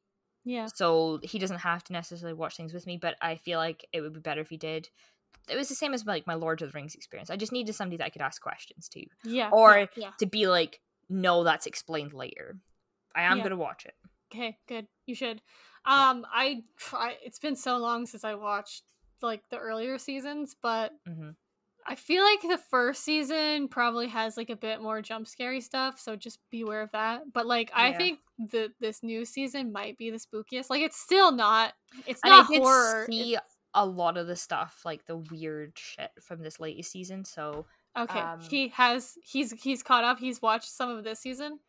yeah, 0.45 0.65
So 0.67 1.19
he 1.23 1.39
doesn't 1.39 1.59
have 1.59 1.83
to 1.85 1.93
necessarily 1.93 2.33
watch 2.33 2.57
things 2.57 2.73
with 2.73 2.85
me, 2.85 2.97
but 2.97 3.15
I 3.21 3.35
feel 3.35 3.59
like 3.59 3.85
it 3.93 4.01
would 4.01 4.13
be 4.13 4.19
better 4.19 4.41
if 4.41 4.49
he 4.49 4.57
did. 4.57 4.89
It 5.49 5.55
was 5.57 5.69
the 5.69 5.75
same 5.75 5.93
as 5.93 6.05
like 6.05 6.25
my 6.27 6.35
Lord 6.35 6.61
of 6.61 6.71
the 6.71 6.75
Rings 6.77 6.95
experience. 6.95 7.29
I 7.29 7.35
just 7.35 7.51
needed 7.51 7.73
somebody 7.75 7.97
that 7.97 8.05
I 8.05 8.09
could 8.09 8.21
ask 8.21 8.41
questions 8.41 8.87
to, 8.89 9.05
yeah. 9.25 9.49
Or- 9.51 9.77
yeah, 9.77 9.85
yeah. 9.97 10.09
to 10.19 10.25
be 10.25 10.47
like, 10.47 10.79
no, 11.09 11.43
that's 11.43 11.65
explained 11.65 12.13
later. 12.13 12.57
I 13.15 13.23
am 13.23 13.37
Yeah. 13.37 13.43
gonna 13.43 13.57
watch 13.57 13.85
it. 13.85 13.93
Okay, 14.33 14.57
good. 14.67 14.87
You 15.05 15.15
should. 15.15 15.41
Um, 15.85 16.25
I, 16.33 16.63
I 16.93 17.17
it's 17.23 17.39
been 17.39 17.55
so 17.57 17.77
long 17.77 18.05
since 18.05 18.23
I 18.23 18.35
watched 18.35 18.83
like 19.21 19.43
the 19.49 19.57
earlier 19.57 19.97
seasons, 19.97 20.55
but 20.61 20.91
hmm 21.05 21.31
I 21.85 21.95
feel 21.95 22.23
like 22.23 22.41
the 22.41 22.57
first 22.69 23.03
season 23.03 23.67
probably 23.67 24.07
has 24.07 24.37
like 24.37 24.49
a 24.49 24.55
bit 24.55 24.81
more 24.81 25.01
jump 25.01 25.27
scary 25.27 25.59
stuff, 25.59 25.99
so 25.99 26.15
just 26.15 26.39
beware 26.49 26.81
of 26.81 26.91
that. 26.93 27.23
But 27.33 27.45
like 27.45 27.69
I 27.75 27.89
Yeah. 27.89 27.97
think 27.97 28.19
the 28.39 28.71
this 28.79 29.03
new 29.03 29.25
season 29.25 29.73
might 29.73 29.97
be 29.97 30.09
the 30.09 30.17
spookiest. 30.17 30.69
Like 30.69 30.81
it's 30.81 30.97
still 30.97 31.33
not 31.33 31.73
it's 32.07 32.21
And 32.23 32.31
not 32.31 32.49
I 32.49 32.57
horror. 32.57 33.05
see 33.09 33.33
it's- 33.33 33.52
a 33.73 33.85
lot 33.85 34.17
of 34.17 34.27
the 34.27 34.35
stuff, 34.35 34.81
like 34.85 35.05
the 35.05 35.17
weird 35.17 35.73
shit 35.77 36.11
from 36.21 36.41
this 36.43 36.59
latest 36.59 36.91
season. 36.91 37.25
So 37.25 37.65
okay, 37.97 38.19
um, 38.19 38.39
he 38.41 38.69
has 38.69 39.17
he's 39.23 39.51
he's 39.53 39.83
caught 39.83 40.03
up. 40.03 40.19
He's 40.19 40.41
watched 40.41 40.69
some 40.69 40.89
of 40.89 41.03
this 41.03 41.19
season. 41.19 41.59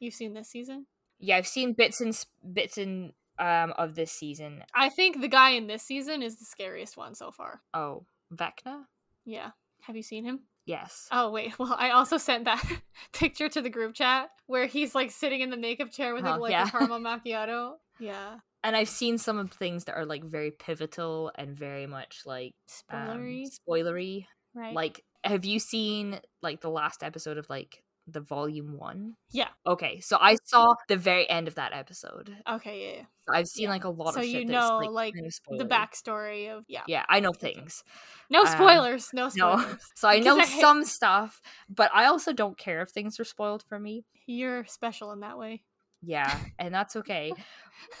You've 0.00 0.14
seen 0.14 0.34
this 0.34 0.48
season? 0.48 0.86
yeah, 1.20 1.36
I've 1.36 1.46
seen 1.48 1.72
bits 1.72 2.00
and 2.00 2.16
bits 2.52 2.78
and 2.78 3.12
um 3.38 3.72
of 3.76 3.94
this 3.94 4.12
season. 4.12 4.62
I 4.74 4.88
think 4.88 5.20
the 5.20 5.28
guy 5.28 5.50
in 5.50 5.66
this 5.66 5.82
season 5.82 6.22
is 6.22 6.38
the 6.38 6.44
scariest 6.44 6.96
one 6.96 7.14
so 7.14 7.30
far. 7.30 7.60
Oh, 7.74 8.04
Vecna. 8.34 8.84
Yeah. 9.24 9.50
Have 9.82 9.96
you 9.96 10.02
seen 10.02 10.24
him? 10.24 10.40
Yes. 10.66 11.08
Oh 11.10 11.30
wait, 11.30 11.56
well 11.58 11.74
I 11.78 11.90
also 11.90 12.18
sent 12.18 12.44
that 12.44 12.64
picture 13.12 13.48
to 13.48 13.60
the 13.62 13.70
group 13.70 13.94
chat 13.94 14.30
where 14.46 14.66
he's 14.66 14.94
like 14.94 15.10
sitting 15.10 15.40
in 15.40 15.50
the 15.50 15.56
makeup 15.56 15.90
chair 15.90 16.14
with 16.14 16.24
Oh, 16.26 16.36
like 16.38 16.50
yeah. 16.52 16.66
a 16.66 16.70
caramel 16.70 16.98
macchiato. 17.00 17.74
Yeah. 17.98 18.36
And 18.64 18.76
I've 18.76 18.88
seen 18.88 19.18
some 19.18 19.38
of 19.38 19.50
the 19.50 19.56
things 19.56 19.84
that 19.84 19.94
are 19.96 20.04
like 20.06 20.24
very 20.24 20.50
pivotal 20.50 21.30
and 21.36 21.56
very 21.56 21.86
much 21.86 22.22
like 22.26 22.54
um, 22.90 22.98
Spoilery. 23.08 23.46
spoilery. 23.68 24.26
right. 24.54 24.74
Like, 24.74 25.04
have 25.24 25.44
you 25.44 25.58
seen 25.58 26.20
like 26.42 26.60
the 26.60 26.70
last 26.70 27.02
episode 27.02 27.38
of 27.38 27.48
like 27.50 27.82
the 28.10 28.20
volume 28.20 28.78
one? 28.78 29.14
Yeah. 29.32 29.48
Okay, 29.66 30.00
so 30.00 30.16
I 30.20 30.36
saw 30.44 30.74
the 30.88 30.96
very 30.96 31.28
end 31.28 31.46
of 31.46 31.56
that 31.56 31.72
episode. 31.74 32.34
Okay, 32.50 32.80
yeah, 32.82 32.96
yeah. 32.98 33.02
So 33.28 33.34
I've 33.34 33.46
seen 33.46 33.64
Yeah. 33.64 33.70
like 33.70 33.84
a 33.84 33.90
lot 33.90 34.14
So 34.14 34.20
of 34.20 34.26
you 34.26 34.44
know, 34.46 34.80
that's, 34.80 34.92
like, 34.92 35.14
kind 35.14 35.26
of 35.26 35.58
The 35.58 35.64
backstory 35.66 36.48
of 36.56 36.64
yeah. 36.68 36.82
Yeah, 36.86 37.04
I 37.08 37.20
know 37.20 37.32
things. 37.32 37.84
No 38.30 38.40
Um, 38.40 38.46
spoilers. 38.46 39.10
no 39.12 39.24
No, 39.36 39.58
spoilers. 39.58 39.82
so 39.94 40.08
I 40.08 40.20
know 40.20 40.38
I 40.38 40.46
hate- 40.46 40.60
some 40.60 40.84
stuff, 40.84 41.42
but 41.68 41.90
I 41.94 42.06
also 42.06 42.32
don't 42.32 42.56
care 42.56 42.80
if 42.80 42.90
things 42.90 43.20
are 43.20 43.24
spoiled 43.24 43.62
for 43.68 43.78
me. 43.78 44.04
You're 44.26 44.64
special 44.66 45.12
in 45.12 45.20
that 45.20 45.38
way. 45.38 45.62
Yeah, 46.02 46.38
and 46.58 46.72
that's 46.72 46.96
okay. 46.96 47.32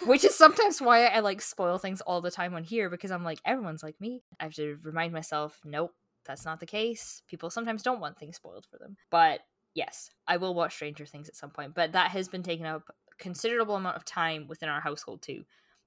Which 0.06 0.24
is 0.24 0.34
sometimes 0.34 0.80
why 0.80 1.06
I 1.06 1.20
like 1.20 1.40
spoil 1.40 1.78
things 1.78 2.00
all 2.00 2.20
the 2.20 2.30
time 2.30 2.54
on 2.54 2.64
here 2.64 2.88
because 2.90 3.10
I'm 3.10 3.24
like, 3.24 3.40
everyone's 3.44 3.82
like 3.82 4.00
me. 4.00 4.22
I 4.38 4.44
have 4.44 4.54
to 4.54 4.78
remind 4.82 5.12
myself, 5.12 5.60
nope, 5.64 5.92
that's 6.24 6.44
not 6.44 6.60
the 6.60 6.66
case. 6.66 7.22
People 7.28 7.50
sometimes 7.50 7.82
don't 7.82 8.00
want 8.00 8.18
things 8.18 8.36
spoiled 8.36 8.66
for 8.70 8.78
them. 8.78 8.96
But 9.10 9.40
yes, 9.74 10.10
I 10.26 10.36
will 10.36 10.54
watch 10.54 10.74
Stranger 10.74 11.06
Things 11.06 11.28
at 11.28 11.36
some 11.36 11.50
point. 11.50 11.74
But 11.74 11.92
that 11.92 12.10
has 12.10 12.28
been 12.28 12.42
taking 12.42 12.66
up 12.66 12.84
a 12.88 13.22
considerable 13.22 13.76
amount 13.76 13.96
of 13.96 14.04
time 14.04 14.46
within 14.48 14.68
our 14.68 14.80
household 14.80 15.22
too, 15.22 15.44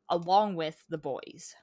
along 0.09 0.55
with 0.55 0.83
the 0.89 0.97
boys. 0.97 1.55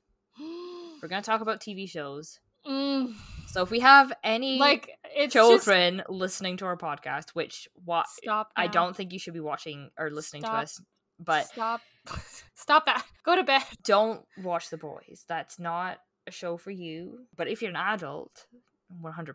We're 1.02 1.08
gonna 1.08 1.22
talk 1.22 1.40
about 1.40 1.60
TV 1.60 1.88
shows. 1.88 2.40
Mm, 2.66 3.14
So 3.48 3.62
if 3.62 3.70
we 3.70 3.80
have 3.80 4.12
any 4.22 4.58
like 4.58 4.90
it's 5.04 5.32
just- 5.34 5.48
children 5.64 6.02
listening 6.08 6.56
to 6.58 6.66
our 6.66 6.76
podcast, 6.76 7.30
which 7.30 7.68
what 7.84 8.06
stop. 8.08 8.52
I 8.56 8.66
don't 8.66 8.94
think 8.96 9.12
you 9.12 9.18
should 9.18 9.34
be 9.34 9.40
watching 9.40 9.90
or 9.98 10.10
listening 10.10 10.42
Stop. 10.42 10.54
to 10.56 10.62
us. 10.62 10.80
But 11.20 11.46
stop. 11.48 11.80
stop 12.54 12.86
that. 12.86 13.04
Go 13.24 13.36
to 13.36 13.42
bed. 13.42 13.62
don't 13.84 14.24
watch 14.42 14.70
The 14.70 14.76
Boys. 14.76 15.24
That's 15.28 15.58
not 15.58 15.98
a 16.26 16.30
show 16.30 16.56
for 16.56 16.70
you. 16.70 17.26
But 17.36 17.48
if 17.48 17.60
you're 17.62 17.70
an 17.70 17.76
adult, 17.76 18.46
100%. 19.02 19.34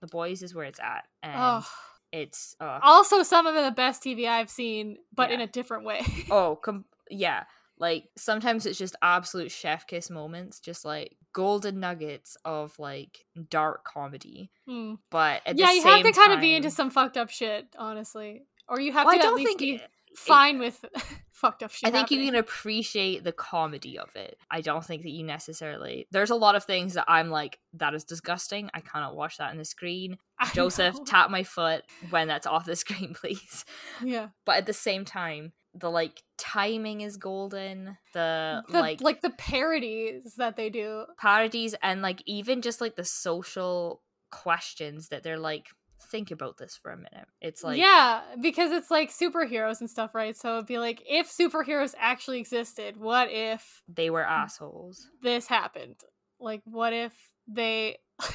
The 0.00 0.06
Boys 0.06 0.42
is 0.42 0.54
where 0.54 0.64
it's 0.64 0.80
at. 0.80 1.04
And 1.22 1.34
Oh. 1.36 1.66
it's. 2.12 2.54
Uh, 2.60 2.78
Also, 2.82 3.22
some 3.22 3.46
of 3.46 3.54
the 3.54 3.70
best 3.72 4.02
TV 4.02 4.26
I've 4.28 4.48
seen, 4.50 4.96
but 5.14 5.30
in 5.30 5.40
a 5.40 5.46
different 5.46 5.84
way. 5.84 6.00
oh, 6.30 6.56
com- 6.62 6.84
yeah. 7.10 7.44
Like 7.78 8.08
sometimes 8.16 8.66
it's 8.66 8.78
just 8.78 8.96
absolute 9.02 9.50
chef 9.50 9.86
kiss 9.86 10.10
moments, 10.10 10.60
just 10.60 10.84
like 10.84 11.16
golden 11.32 11.80
nuggets 11.80 12.36
of 12.44 12.78
like 12.78 13.24
dark 13.50 13.84
comedy. 13.84 14.50
Hmm. 14.66 14.94
But 15.10 15.42
at 15.46 15.58
Yeah, 15.58 15.72
you 15.72 15.82
have 15.82 16.02
to 16.02 16.12
kind 16.12 16.32
of 16.32 16.40
be 16.40 16.54
into 16.54 16.70
some 16.70 16.90
fucked 16.90 17.16
up 17.16 17.30
shit, 17.30 17.66
honestly, 17.78 18.42
or 18.68 18.80
you 18.80 18.92
have 18.92 19.06
Well, 19.06 19.14
to 19.14 19.20
I 19.20 19.22
at 19.22 19.28
don't 19.28 19.36
least 19.36 19.48
think 19.48 19.58
be 19.60 19.70
it- 19.76 19.90
fine 20.16 20.58
with 20.58 20.84
fucked 21.32 21.62
up 21.62 21.70
shit. 21.70 21.88
I 21.88 21.92
think 21.92 22.10
you 22.10 22.24
can 22.24 22.34
appreciate 22.34 23.22
the 23.22 23.30
comedy 23.30 23.98
of 23.98 24.16
it. 24.16 24.36
I 24.50 24.60
don't 24.62 24.84
think 24.84 25.02
that 25.02 25.10
you 25.10 25.22
necessarily. 25.22 26.08
There's 26.10 26.30
a 26.30 26.34
lot 26.34 26.56
of 26.56 26.64
things 26.64 26.94
that 26.94 27.04
I'm 27.06 27.30
like, 27.30 27.60
that 27.74 27.94
is 27.94 28.02
disgusting. 28.04 28.68
I 28.74 28.80
cannot 28.80 29.14
watch 29.14 29.36
that 29.38 29.50
on 29.50 29.58
the 29.58 29.64
screen. 29.64 30.18
I 30.40 30.48
Joseph, 30.52 30.96
know. 30.96 31.04
tap 31.04 31.30
my 31.30 31.44
foot 31.44 31.84
when 32.10 32.26
that's 32.26 32.46
off 32.46 32.64
the 32.64 32.74
screen, 32.84 33.14
please. 33.14 33.64
yeah, 34.02 34.28
But 34.44 34.56
at 34.56 34.66
the 34.66 34.72
same 34.72 35.04
time, 35.04 35.52
the 35.78 35.90
like 35.90 36.22
timing 36.36 37.00
is 37.02 37.16
golden. 37.16 37.96
The, 38.14 38.62
the, 38.68 38.80
like 38.80 39.00
like 39.00 39.20
the 39.20 39.30
parodies 39.30 40.34
that 40.36 40.56
they 40.56 40.70
do. 40.70 41.04
parodies 41.18 41.74
and 41.82 42.02
like 42.02 42.22
even 42.26 42.62
just 42.62 42.80
like 42.80 42.96
the 42.96 43.04
social 43.04 44.02
questions 44.30 45.08
that 45.08 45.22
they're 45.22 45.38
like, 45.38 45.66
think 46.10 46.30
about 46.30 46.56
this 46.58 46.78
for 46.80 46.90
a 46.90 46.96
minute. 46.96 47.26
It's 47.40 47.62
like, 47.62 47.78
yeah, 47.78 48.22
because 48.40 48.72
it's 48.72 48.90
like 48.90 49.10
superheroes 49.10 49.80
and 49.80 49.90
stuff, 49.90 50.14
right? 50.14 50.36
So 50.36 50.54
it'd 50.54 50.66
be 50.66 50.78
like, 50.78 51.02
if 51.08 51.28
superheroes 51.30 51.94
actually 51.98 52.40
existed, 52.40 52.96
what 52.96 53.28
if 53.30 53.82
they 53.88 54.10
were 54.10 54.24
assholes. 54.24 55.08
this 55.22 55.46
happened? 55.46 55.96
Like, 56.40 56.62
what 56.64 56.92
if 56.92 57.12
they 57.46 57.98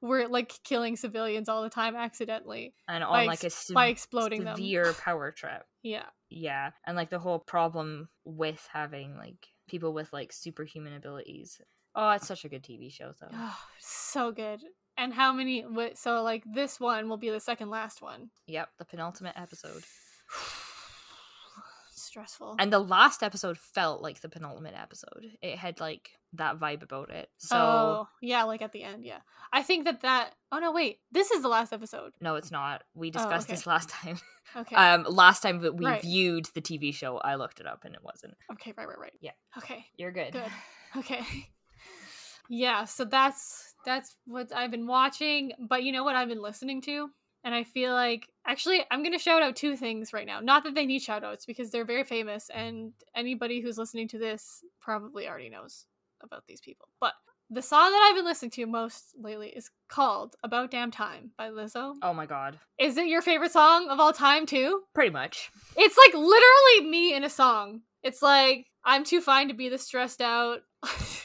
were 0.00 0.28
like 0.28 0.52
killing 0.64 0.96
civilians 0.96 1.48
all 1.48 1.62
the 1.62 1.70
time 1.70 1.94
accidentally 1.94 2.74
And 2.88 3.04
on 3.04 3.26
like 3.26 3.42
a 3.42 3.46
ex- 3.46 3.70
by 3.70 3.88
exploding 3.88 4.44
them? 4.44 4.56
severe 4.56 4.92
power 4.94 5.30
trip. 5.30 5.64
Yeah, 5.86 6.04
yeah 6.34 6.70
and 6.86 6.96
like 6.96 7.10
the 7.10 7.18
whole 7.18 7.38
problem 7.38 8.08
with 8.24 8.66
having 8.72 9.16
like 9.16 9.48
people 9.68 9.92
with 9.92 10.12
like 10.12 10.32
superhuman 10.32 10.94
abilities 10.94 11.60
oh 11.94 12.10
it's 12.10 12.26
such 12.26 12.44
a 12.44 12.48
good 12.48 12.62
tv 12.62 12.92
show 12.92 13.12
though 13.20 13.28
oh, 13.32 13.58
so 13.78 14.32
good. 14.32 14.60
And 14.96 15.12
how 15.12 15.32
many? 15.32 15.64
So 15.94 16.22
like 16.22 16.44
this 16.54 16.78
one 16.78 17.08
will 17.08 17.16
be 17.16 17.28
the 17.28 17.40
second 17.40 17.68
last 17.68 18.00
one. 18.00 18.30
yep 18.46 18.68
the 18.78 18.84
penultimate 18.84 19.34
episode 19.36 19.82
Stressful. 22.14 22.56
and 22.60 22.72
the 22.72 22.78
last 22.78 23.22
episode 23.24 23.58
felt 23.58 24.00
like 24.02 24.20
the 24.20 24.28
penultimate 24.28 24.74
episode 24.80 25.26
it 25.42 25.58
had 25.58 25.80
like 25.80 26.10
that 26.34 26.58
vibe 26.60 26.82
about 26.82 27.10
it 27.10 27.28
so 27.38 27.56
oh 27.56 28.08
yeah, 28.22 28.44
like 28.44 28.62
at 28.62 28.72
the 28.72 28.82
end. 28.84 29.04
Yeah, 29.04 29.18
I 29.52 29.62
think 29.62 29.84
that 29.84 30.00
that. 30.02 30.30
Oh 30.52 30.58
no, 30.60 30.72
wait. 30.72 30.98
This 31.12 31.30
is 31.30 31.42
the 31.42 31.48
last 31.48 31.72
episode. 31.72 32.12
no 32.20 32.36
it's 32.36 32.50
not 32.52 32.82
we 32.94 33.10
discussed 33.10 33.46
okay. 33.48 33.54
this 33.54 33.66
last 33.66 33.88
time 33.88 34.18
Okay. 34.56 34.76
um 34.76 35.04
last 35.08 35.42
time 35.42 35.60
that 35.62 35.74
we 35.76 35.84
Right. 35.86 36.02
viewed 36.02 36.46
the 36.54 36.60
tv 36.60 36.94
show 36.94 37.18
i 37.18 37.34
looked 37.34 37.58
it 37.60 37.66
up 37.66 37.84
and 37.84 37.94
it 37.94 38.02
wasn't 38.04 38.34
okay. 38.52 38.72
Right. 38.76 38.86
Right. 38.86 38.98
Right. 38.98 39.12
yeah. 39.20 39.32
Okay. 39.58 39.84
you're 39.96 40.12
good 40.12 40.32
Good. 40.32 40.52
Okay. 40.96 41.20
Yeah, 42.48 42.84
so 42.84 43.04
that's 43.04 43.74
that's 43.86 44.16
what 44.26 44.52
I've 44.54 44.70
been 44.70 44.86
watching, 44.86 45.52
but 45.58 45.82
you 45.82 45.92
know 45.92 46.04
what 46.04 46.14
I've 46.14 46.28
been 46.28 46.42
listening 46.42 46.82
to? 46.82 47.08
And 47.42 47.54
I 47.54 47.64
feel 47.64 47.92
like 47.92 48.28
actually 48.46 48.80
I'm 48.90 49.02
going 49.02 49.12
to 49.12 49.18
shout 49.18 49.42
out 49.42 49.56
two 49.56 49.76
things 49.76 50.12
right 50.12 50.26
now. 50.26 50.40
Not 50.40 50.64
that 50.64 50.74
they 50.74 50.86
need 50.86 51.02
shout 51.02 51.24
outs 51.24 51.46
because 51.46 51.70
they're 51.70 51.84
very 51.84 52.04
famous 52.04 52.50
and 52.54 52.92
anybody 53.14 53.60
who's 53.60 53.78
listening 53.78 54.08
to 54.08 54.18
this 54.18 54.62
probably 54.80 55.28
already 55.28 55.48
knows 55.50 55.86
about 56.22 56.44
these 56.46 56.60
people. 56.60 56.88
But 57.00 57.12
the 57.50 57.62
song 57.62 57.90
that 57.90 58.06
I've 58.08 58.16
been 58.16 58.24
listening 58.24 58.50
to 58.52 58.66
most 58.66 59.14
lately 59.20 59.48
is 59.48 59.70
called 59.88 60.34
About 60.42 60.70
Damn 60.70 60.90
Time 60.90 61.30
by 61.36 61.50
Lizzo. 61.50 61.94
oh 62.02 62.14
my 62.14 62.24
god 62.26 62.58
Is 62.78 62.96
it 62.96 63.06
your 63.06 63.20
favorite 63.22 63.52
song 63.52 63.88
of 63.90 64.00
all 64.00 64.12
time 64.12 64.46
too? 64.46 64.80
pretty 64.94 65.10
much 65.10 65.50
It's 65.76 65.96
like 65.96 66.14
literally 66.14 66.90
me 66.90 67.14
in 67.14 67.22
a 67.24 67.30
song. 67.30 67.82
It's 68.02 68.22
like 68.22 68.66
I'm 68.84 69.04
too 69.04 69.20
fine 69.20 69.48
to 69.48 69.54
be 69.54 69.68
this 69.68 69.82
stressed 69.82 70.20
out. 70.22 70.60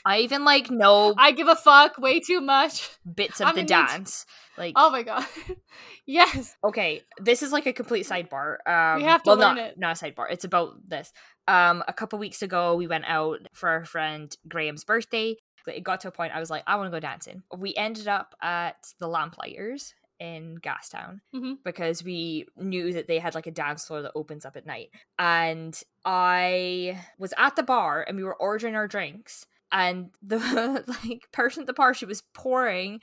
i 0.06 0.20
even 0.20 0.46
like 0.46 0.70
know 0.72 1.14
I 1.18 1.32
give 1.32 1.48
a 1.48 1.56
fuck 1.56 1.98
way 1.98 2.20
too 2.20 2.42
much. 2.42 2.90
bits 3.16 3.40
of 3.42 3.48
I 3.48 3.52
the 3.52 3.56
mean, 3.58 3.64
me 3.66 3.68
t- 3.68 3.74
dance 3.74 4.26
like 4.60 4.74
Oh 4.76 4.92
my 4.92 5.04
god. 5.04 5.26
yes. 6.06 6.56
Okay, 6.64 7.02
this 7.20 7.42
is 7.42 7.52
like 7.52 7.66
a 7.66 7.74
complete 7.74 8.06
sidebar. 8.06 8.58
Um, 8.68 9.02
have 9.02 9.24
to 9.24 9.30
well, 9.30 9.38
learn 9.38 9.56
not, 9.56 9.66
it. 9.66 9.80
Not 9.80 10.02
a 10.02 10.06
sidebar. 10.06 10.28
It's 10.30 10.44
about 10.44 10.88
this. 10.88 11.12
Um, 11.48 11.84
a 11.88 11.94
couple 11.94 12.20
weeks 12.20 12.42
ago, 12.42 12.76
we 12.76 12.86
went 12.88 13.06
out 13.08 13.40
for 13.54 13.70
our 13.70 13.86
friend 13.86 14.36
Graham's 14.48 14.84
birthday. 14.84 15.36
But 15.66 15.76
It 15.76 15.84
got 15.84 16.02
to 16.02 16.08
a 16.08 16.12
point 16.12 16.34
I 16.34 16.40
was 16.40 16.50
like, 16.50 16.64
I 16.68 16.76
want 16.78 16.88
to 16.88 16.92
go 16.96 17.00
dancing. 17.00 17.44
We 17.56 17.76
ended 17.76 18.08
up 18.08 18.34
at 18.42 18.78
the 19.00 19.08
Lamplighters 19.08 19.94
in 20.20 20.58
Gastown 20.58 21.20
Mhm. 21.34 21.58
because 21.64 22.04
we 22.04 22.46
knew 22.58 22.94
that 22.94 23.08
they 23.08 23.20
had 23.20 23.36
like 23.36 23.48
a 23.48 23.52
dance 23.52 23.86
floor 23.86 24.02
that 24.02 24.12
opens 24.16 24.46
up 24.46 24.58
at 24.58 24.66
night. 24.66 24.90
And 25.18 25.80
I 26.06 27.00
was 27.18 27.34
at 27.38 27.56
the 27.56 27.64
bar 27.64 28.04
and 28.08 28.18
we 28.18 28.24
were 28.24 28.36
ordering 28.36 28.76
our 28.76 28.88
drinks, 28.88 29.46
and 29.72 30.12
the 30.22 30.38
like 31.06 31.32
person 31.32 31.62
at 31.62 31.68
the 31.68 31.74
bar 31.74 31.94
she 31.94 32.06
was 32.06 32.24
pouring 32.34 33.00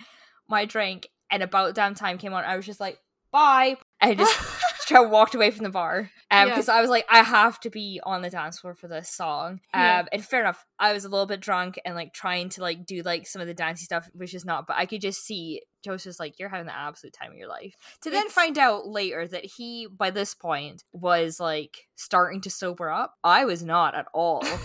my 0.48 0.64
drink, 0.64 1.08
and 1.30 1.42
about 1.42 1.74
damn 1.74 1.94
time 1.94 2.18
came 2.18 2.32
on. 2.32 2.44
I 2.44 2.56
was 2.56 2.66
just 2.66 2.80
like, 2.80 2.98
bye, 3.32 3.76
I 4.00 4.14
just 4.14 4.34
of 4.92 5.10
walked 5.10 5.34
away 5.34 5.50
from 5.50 5.64
the 5.64 5.70
bar 5.70 6.10
um 6.30 6.48
Yeah. 6.48 6.54
because 6.54 6.68
I 6.68 6.80
was 6.80 6.90
like, 6.90 7.06
I 7.08 7.22
have 7.22 7.58
to 7.60 7.70
be 7.70 8.00
on 8.04 8.22
the 8.22 8.30
dance 8.30 8.58
floor 8.60 8.74
for 8.74 8.88
this 8.88 9.10
song. 9.10 9.60
Um, 9.74 9.80
Yeah. 9.82 10.04
and 10.12 10.24
fair 10.24 10.40
enough, 10.40 10.64
I 10.78 10.92
was 10.92 11.04
a 11.04 11.08
little 11.08 11.26
bit 11.26 11.40
drunk 11.40 11.78
and 11.84 11.94
like 11.94 12.12
trying 12.12 12.48
to 12.50 12.60
like 12.62 12.84
do 12.86 13.02
like 13.02 13.26
some 13.26 13.40
of 13.42 13.48
the 13.48 13.54
dancey 13.54 13.84
stuff, 13.84 14.08
which 14.12 14.34
is 14.34 14.44
not. 14.44 14.66
But 14.66 14.76
I 14.76 14.86
could 14.86 15.00
just 15.00 15.24
see 15.24 15.62
Joseph's 15.84 16.18
like, 16.18 16.38
you're 16.38 16.48
having 16.48 16.66
the 16.66 16.76
absolute 16.76 17.12
time 17.14 17.30
of 17.32 17.36
your 17.38 17.48
life. 17.48 17.74
To 18.02 18.10
then 18.10 18.20
It's- 18.26 18.32
find 18.32 18.58
out 18.58 18.86
later 18.88 19.26
that 19.28 19.44
he, 19.44 19.86
by 19.86 20.10
this 20.10 20.34
point, 20.34 20.82
was 20.92 21.38
like 21.38 21.76
starting 21.94 22.40
to 22.42 22.50
sober 22.50 22.90
up. 22.90 23.14
I 23.22 23.44
was 23.44 23.62
not 23.62 23.94
at 23.94 24.06
all. 24.12 24.42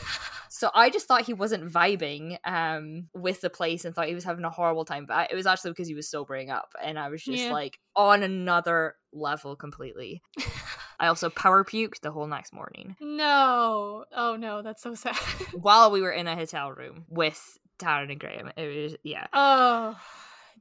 So 0.54 0.70
I 0.76 0.90
just 0.92 1.08
thought 1.08 1.24
he 1.24 1.34
wasn't 1.34 1.72
vibing 1.72 2.38
um 2.46 3.08
with 3.16 3.40
the 3.42 3.50
place 3.50 3.84
and 3.86 3.96
thought 3.96 4.10
he 4.10 4.14
was 4.14 4.26
having 4.26 4.44
a 4.46 4.50
horrible 4.50 4.84
time. 4.86 5.06
But 5.08 5.14
I, 5.16 5.28
it 5.32 5.36
was 5.36 5.48
actually 5.48 5.72
because 5.72 5.88
he 5.88 5.96
was 5.96 6.10
sobering 6.10 6.52
up, 6.52 6.74
and 6.84 7.00
I 7.00 7.08
was 7.10 7.24
just 7.24 7.44
Yeah. 7.46 7.52
like 7.54 7.80
on 7.96 8.22
another 8.22 8.96
level 9.14 9.56
completely. 9.56 10.22
I 11.00 11.08
also 11.08 11.30
power 11.30 11.64
puked 11.64 12.02
the 12.02 12.12
whole 12.12 12.28
next 12.28 12.54
morning 12.54 12.96
no. 13.00 14.06
Oh 14.16 14.36
no, 14.36 14.62
that's 14.62 14.82
so 14.82 14.96
sad. 14.96 15.16
while 15.54 15.92
we 15.92 16.02
were 16.02 16.12
in 16.12 16.28
a 16.28 16.36
hotel 16.36 16.72
room 16.72 17.06
with 17.10 17.58
Taryn 17.80 18.12
and 18.12 18.20
Graham. 18.20 18.52
It 18.58 18.84
was 18.84 18.96
yeah. 19.04 19.28
oh. 19.34 20.00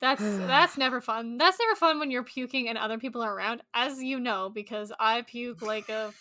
That's 0.01 0.23
that's 0.23 0.79
never 0.79 1.01
fun. 1.01 1.37
That's 1.37 1.59
never 1.59 1.77
fun 1.77 1.99
when 1.99 2.11
you're 2.11 2.25
puking 2.25 2.69
and 2.69 2.79
other 2.79 2.99
people 2.99 3.23
are 3.23 3.35
around, 3.35 3.63
as 3.75 4.03
you 4.03 4.19
know, 4.19 4.49
because 4.49 4.93
I 4.99 5.23
puke 5.23 5.63
like 5.63 5.89
a 5.89 6.13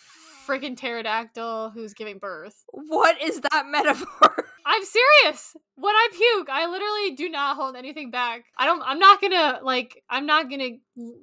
freaking 0.50 0.76
pterodactyl 0.76 1.70
who's 1.70 1.94
giving 1.94 2.18
birth. 2.18 2.64
What 2.72 3.22
is 3.22 3.40
that 3.52 3.66
metaphor? 3.70 4.46
I'm 4.66 4.82
serious. 4.84 5.56
When 5.76 5.94
I 5.94 6.08
puke, 6.12 6.48
I 6.50 6.66
literally 6.66 7.16
do 7.16 7.28
not 7.30 7.56
hold 7.56 7.74
anything 7.76 8.10
back. 8.10 8.44
I 8.58 8.66
don't. 8.66 8.82
I'm 8.84 8.98
not 8.98 9.20
gonna 9.20 9.60
like. 9.62 10.02
I'm 10.10 10.26
not 10.26 10.50
gonna 10.50 10.70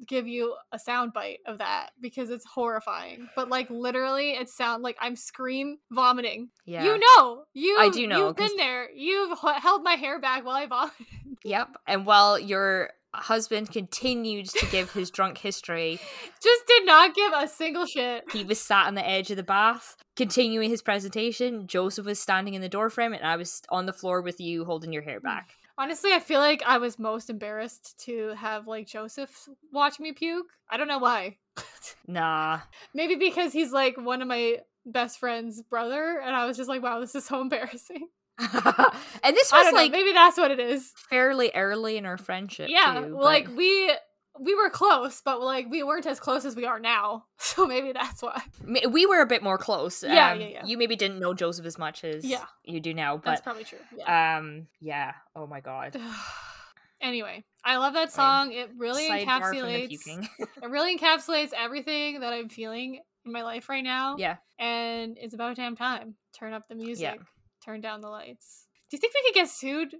give 0.07 0.27
you 0.27 0.55
a 0.71 0.79
sound 0.79 1.13
bite 1.13 1.39
of 1.45 1.59
that 1.59 1.91
because 2.01 2.29
it's 2.31 2.45
horrifying. 2.45 3.29
But 3.35 3.49
like 3.49 3.69
literally, 3.69 4.31
it 4.31 4.49
sound 4.49 4.81
like 4.83 4.97
I'm 4.99 5.15
scream 5.15 5.77
vomiting. 5.91 6.49
yeah. 6.65 6.83
You 6.83 6.97
know, 6.99 7.43
you. 7.53 7.77
I 7.79 7.89
do 7.89 8.07
know, 8.07 8.27
You've 8.27 8.35
'cause- 8.35 8.49
been 8.49 8.57
there. 8.57 8.89
You've 8.91 9.31
h- 9.31 9.61
held 9.61 9.83
my 9.83 9.93
hair 9.93 10.19
back 10.19 10.43
while 10.45 10.55
I 10.55 10.65
vomited. 10.65 11.05
Yep. 11.43 11.77
And 11.85 12.05
while 12.05 12.39
your 12.39 12.89
husband 13.19 13.71
continued 13.71 14.47
to 14.49 14.65
give 14.67 14.91
his 14.91 15.09
drunk 15.11 15.37
history, 15.37 15.99
Just 16.41 16.67
did 16.67 16.85
not 16.85 17.15
give 17.15 17.31
a 17.33 17.47
single 17.47 17.85
shit. 17.85 18.23
he 18.31 18.43
was 18.43 18.59
sat 18.59 18.87
on 18.87 18.95
the 18.95 19.07
edge 19.07 19.29
of 19.31 19.37
the 19.37 19.43
bath, 19.43 19.95
continuing 20.15 20.69
his 20.69 20.81
presentation. 20.81 21.67
Joseph 21.67 22.05
was 22.05 22.19
standing 22.19 22.53
in 22.53 22.61
the 22.61 22.69
doorframe, 22.69 23.13
and 23.13 23.25
I 23.25 23.35
was 23.35 23.61
on 23.69 23.85
the 23.85 23.93
floor 23.93 24.21
with 24.21 24.39
you 24.39 24.65
holding 24.65 24.93
your 24.93 25.01
hair 25.03 25.19
back. 25.19 25.49
Hmm. 25.77 25.83
Honestly, 25.83 26.11
I 26.11 26.19
feel 26.19 26.39
like 26.39 26.63
I 26.65 26.79
was 26.79 26.97
most 26.97 27.29
embarrassed 27.29 27.99
to 28.05 28.29
have 28.37 28.67
like 28.67 28.87
Joseph 28.87 29.47
watch 29.71 29.99
me 29.99 30.11
puke. 30.11 30.47
I 30.69 30.77
don't 30.77 30.87
know 30.87 30.99
why. 30.99 31.37
Nah. 32.05 32.59
Maybe 32.93 33.15
because 33.15 33.53
he's 33.53 33.71
like 33.71 33.97
one 33.97 34.21
of 34.21 34.27
my 34.27 34.57
best 34.85 35.19
friend's 35.19 35.61
brother, 35.61 36.19
and 36.23 36.35
I 36.35 36.45
was 36.45 36.57
just 36.57 36.67
like, 36.69 36.81
wow, 36.81 36.99
this 36.99 37.15
is 37.15 37.25
so 37.25 37.39
embarrassing. 37.47 38.07
and 39.23 39.35
this 39.35 39.51
was 39.51 39.73
like 39.73 39.91
know. 39.91 39.97
Maybe 39.97 40.13
that's 40.13 40.37
what 40.37 40.51
it 40.51 40.59
is. 40.59 40.91
fairly 41.09 41.51
early 41.55 41.97
in 41.97 42.05
our 42.05 42.17
friendship. 42.17 42.69
Yeah, 42.69 43.01
too, 43.01 43.17
like 43.19 43.45
but 43.45 43.55
we 43.55 43.91
we 44.39 44.53
were 44.55 44.69
close, 44.69 45.21
but 45.21 45.41
like 45.41 45.67
we 45.69 45.81
weren't 45.83 46.05
as 46.05 46.19
close 46.19 46.45
as 46.45 46.55
we 46.55 46.65
are 46.65 46.79
now. 46.79 47.25
So 47.39 47.65
maybe 47.65 47.91
that's 47.91 48.21
why. 48.21 48.41
we 48.89 49.05
were 49.05 49.21
a 49.21 49.25
bit 49.25 49.41
more 49.41 49.57
close. 49.57 50.03
Yeah, 50.03 50.31
um, 50.31 50.41
yeah, 50.41 50.47
yeah. 50.47 50.65
You 50.65 50.77
maybe 50.77 50.95
didn't 50.95 51.19
know 51.19 51.33
Joseph 51.33 51.65
as 51.65 51.77
much 51.79 52.03
as 52.03 52.23
Yeah. 52.23 52.43
you 52.63 52.79
do 52.79 52.93
now, 52.93 53.17
But 53.17 53.25
That's 53.25 53.41
probably 53.41 53.63
true. 53.63 53.79
Yeah. 53.95 54.37
um, 54.37 54.67
yeah. 54.81 55.13
Oh 55.35 55.47
my 55.47 55.59
god. 55.61 55.99
Anyway, 56.99 57.45
I 57.63 57.77
love 57.77 57.93
that 57.93 58.11
song. 58.11 58.51
It 58.53 58.71
really 58.75 59.07
Sidebar 59.07 59.49
from 59.49 59.57
the 59.59 59.87
encapsulates 59.87 60.27
it 60.63 60.69
really 60.69 60.97
encapsulates 60.97 61.51
everything 61.55 62.21
that 62.21 62.33
I'm 62.33 62.49
feeling 62.49 63.01
in 63.23 63.31
my 63.31 63.43
life 63.43 63.69
right 63.69 63.83
now. 63.83 64.15
yeah. 64.17 64.37
And 64.57 65.15
it's 65.19 65.35
about 65.35 65.55
damn 65.57 65.75
time. 65.75 66.15
Turn 66.37 66.53
up 66.53 66.67
the 66.67 66.73
music. 66.73 67.19
Turn 67.67 67.81
down 67.81 68.01
the 68.01 68.07
lights. 68.09 68.65
Do 68.89 68.95
you 68.95 68.99
think 69.01 69.13
we 69.13 69.23
could 69.29 69.35
get 69.35 69.49
sued? 69.49 69.89
Do 69.91 69.97